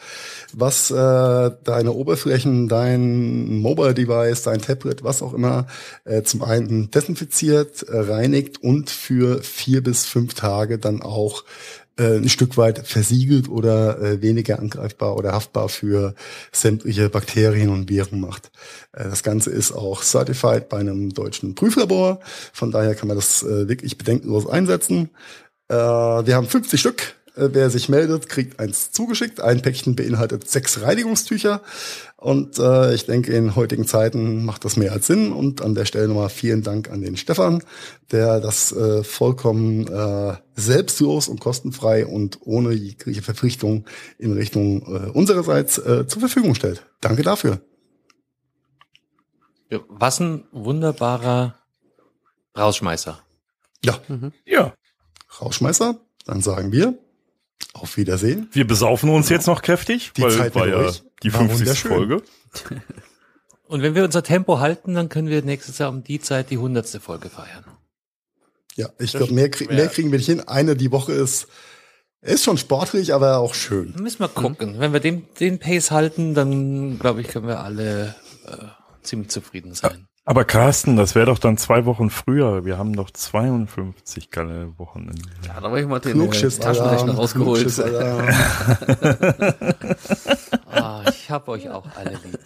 was 0.52 0.90
äh, 0.90 0.94
deine 0.94 1.92
Oberflächen, 1.92 2.68
dein 2.68 3.60
Mobile 3.60 3.94
Device, 3.94 4.42
dein 4.42 4.60
Tablet, 4.60 5.04
was 5.04 5.22
auch 5.22 5.32
immer, 5.32 5.66
äh, 6.04 6.22
zum 6.22 6.42
einen 6.42 6.90
desinfiziert, 6.90 7.82
äh, 7.84 7.98
reinigt 7.98 8.62
und 8.62 8.90
für 8.90 9.42
vier 9.42 9.82
bis 9.82 10.06
fünf 10.06 10.34
Tage 10.34 10.78
dann 10.78 11.02
auch 11.02 11.44
äh, 11.98 12.16
ein 12.16 12.28
Stück 12.28 12.56
weit 12.56 12.86
versiegelt 12.86 13.48
oder 13.48 14.00
äh, 14.00 14.22
weniger 14.22 14.58
angreifbar 14.58 15.16
oder 15.16 15.32
haftbar 15.32 15.68
für 15.68 16.14
sämtliche 16.52 17.08
Bakterien 17.08 17.70
und 17.70 17.88
Viren 17.88 18.20
macht. 18.20 18.50
Äh, 18.92 19.04
das 19.04 19.22
Ganze 19.22 19.50
ist 19.50 19.72
auch 19.72 20.02
certified 20.02 20.68
bei 20.68 20.78
einem 20.78 21.10
deutschen 21.10 21.54
Prüflabor. 21.54 22.20
Von 22.52 22.70
daher 22.70 22.94
kann 22.94 23.08
man 23.08 23.16
das 23.16 23.42
äh, 23.42 23.68
wirklich 23.68 23.98
bedenkenlos 23.98 24.46
einsetzen. 24.48 25.10
Äh, 25.68 25.74
wir 25.74 26.34
haben 26.34 26.46
50 26.46 26.80
Stück 26.80 27.14
wer 27.38 27.70
sich 27.70 27.88
meldet, 27.88 28.28
kriegt 28.28 28.60
eins 28.60 28.90
zugeschickt. 28.90 29.40
Ein 29.40 29.62
Päckchen 29.62 29.96
beinhaltet 29.96 30.48
sechs 30.48 30.82
Reinigungstücher. 30.82 31.62
Und 32.16 32.58
äh, 32.58 32.94
ich 32.94 33.06
denke, 33.06 33.32
in 33.32 33.54
heutigen 33.54 33.86
Zeiten 33.86 34.44
macht 34.44 34.64
das 34.64 34.76
mehr 34.76 34.92
als 34.92 35.06
Sinn. 35.06 35.32
Und 35.32 35.62
an 35.62 35.74
der 35.74 35.84
Stelle 35.84 36.08
nochmal 36.08 36.30
vielen 36.30 36.62
Dank 36.62 36.90
an 36.90 37.00
den 37.00 37.16
Stefan, 37.16 37.62
der 38.10 38.40
das 38.40 38.72
äh, 38.72 39.04
vollkommen 39.04 39.86
äh, 39.86 40.36
selbstlos 40.54 41.28
und 41.28 41.40
kostenfrei 41.40 42.06
und 42.06 42.38
ohne 42.42 42.72
jegliche 42.72 43.22
Verpflichtung 43.22 43.84
in 44.18 44.32
Richtung 44.32 44.82
äh, 44.82 45.10
unsererseits 45.10 45.78
äh, 45.78 46.06
zur 46.06 46.20
Verfügung 46.20 46.54
stellt. 46.54 46.84
Danke 47.00 47.22
dafür. 47.22 47.60
Ja, 49.70 49.80
was 49.88 50.18
ein 50.18 50.44
wunderbarer 50.50 51.54
Rausschmeißer. 52.56 53.20
Ja. 53.84 53.98
Ja. 54.44 54.74
Rausschmeißer, 55.40 56.00
dann 56.24 56.40
sagen 56.40 56.72
wir 56.72 56.98
auf 57.74 57.96
Wiedersehen. 57.96 58.48
Wir 58.52 58.66
besaufen 58.66 59.10
uns 59.10 59.28
jetzt 59.28 59.46
noch 59.46 59.62
kräftig, 59.62 60.12
Die 60.16 60.22
weil 60.22 60.32
Zeit 60.32 60.54
war 60.54 60.68
ja 60.68 60.76
euch 60.76 61.02
die 61.22 61.32
war 61.32 61.40
50. 61.40 61.60
wunderschön. 61.60 61.90
Folge. 61.90 62.22
Und 63.66 63.82
wenn 63.82 63.94
wir 63.94 64.04
unser 64.04 64.22
Tempo 64.22 64.60
halten, 64.60 64.94
dann 64.94 65.08
können 65.08 65.28
wir 65.28 65.42
nächstes 65.42 65.78
Jahr 65.78 65.90
um 65.90 66.02
die 66.02 66.20
Zeit 66.20 66.50
die 66.50 66.58
hundertste 66.58 67.00
Folge 67.00 67.28
feiern. 67.28 67.64
Ja, 68.76 68.88
ich 68.98 69.12
glaube, 69.12 69.34
mehr, 69.34 69.50
krie 69.50 69.66
mehr 69.66 69.88
kriegen 69.88 70.10
wir 70.10 70.18
nicht 70.18 70.26
hin. 70.26 70.40
Eine 70.40 70.76
die 70.76 70.90
Woche 70.90 71.12
ist, 71.12 71.48
ist 72.22 72.44
schon 72.44 72.56
sportlich, 72.56 73.12
aber 73.12 73.38
auch 73.38 73.54
schön. 73.54 73.94
Müssen 74.00 74.20
wir 74.20 74.28
gucken. 74.28 74.78
Wenn 74.78 74.92
wir 74.92 75.00
den, 75.00 75.26
den 75.38 75.58
Pace 75.58 75.90
halten, 75.90 76.34
dann 76.34 76.98
glaube 76.98 77.20
ich, 77.20 77.28
können 77.28 77.46
wir 77.46 77.60
alle 77.60 78.14
äh, 78.46 78.56
ziemlich 79.02 79.30
zufrieden 79.30 79.74
sein. 79.74 80.06
Aber 80.28 80.44
Carsten, 80.44 80.96
das 80.96 81.14
wäre 81.14 81.24
doch 81.24 81.38
dann 81.38 81.56
zwei 81.56 81.86
Wochen 81.86 82.10
früher. 82.10 82.66
Wir 82.66 82.76
haben 82.76 82.94
doch 82.94 83.10
52 83.10 84.30
geile 84.30 84.74
Wochenende. 84.76 85.22
Ja, 85.46 85.54
da 85.58 85.68
habe 85.68 85.80
ich 85.80 85.86
mal 85.86 86.00
den 86.00 86.20
äh, 86.20 86.28
Taschenrechner 86.28 87.14
rausgeholt. 87.14 87.66
Ah, 90.70 91.02
ich 91.08 91.30
hab 91.30 91.48
euch 91.48 91.70
auch 91.70 91.86
alle 91.96 92.10
lieb. 92.10 92.38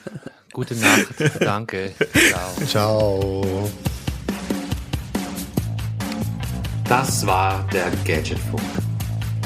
Gute 0.52 0.76
Nacht. 0.76 1.08
Danke. 1.40 1.92
Ciao. 2.30 2.66
Ciao. 2.66 3.70
Das 6.88 7.26
war 7.26 7.66
der 7.72 7.90
Gadgetfunk. 8.06 8.62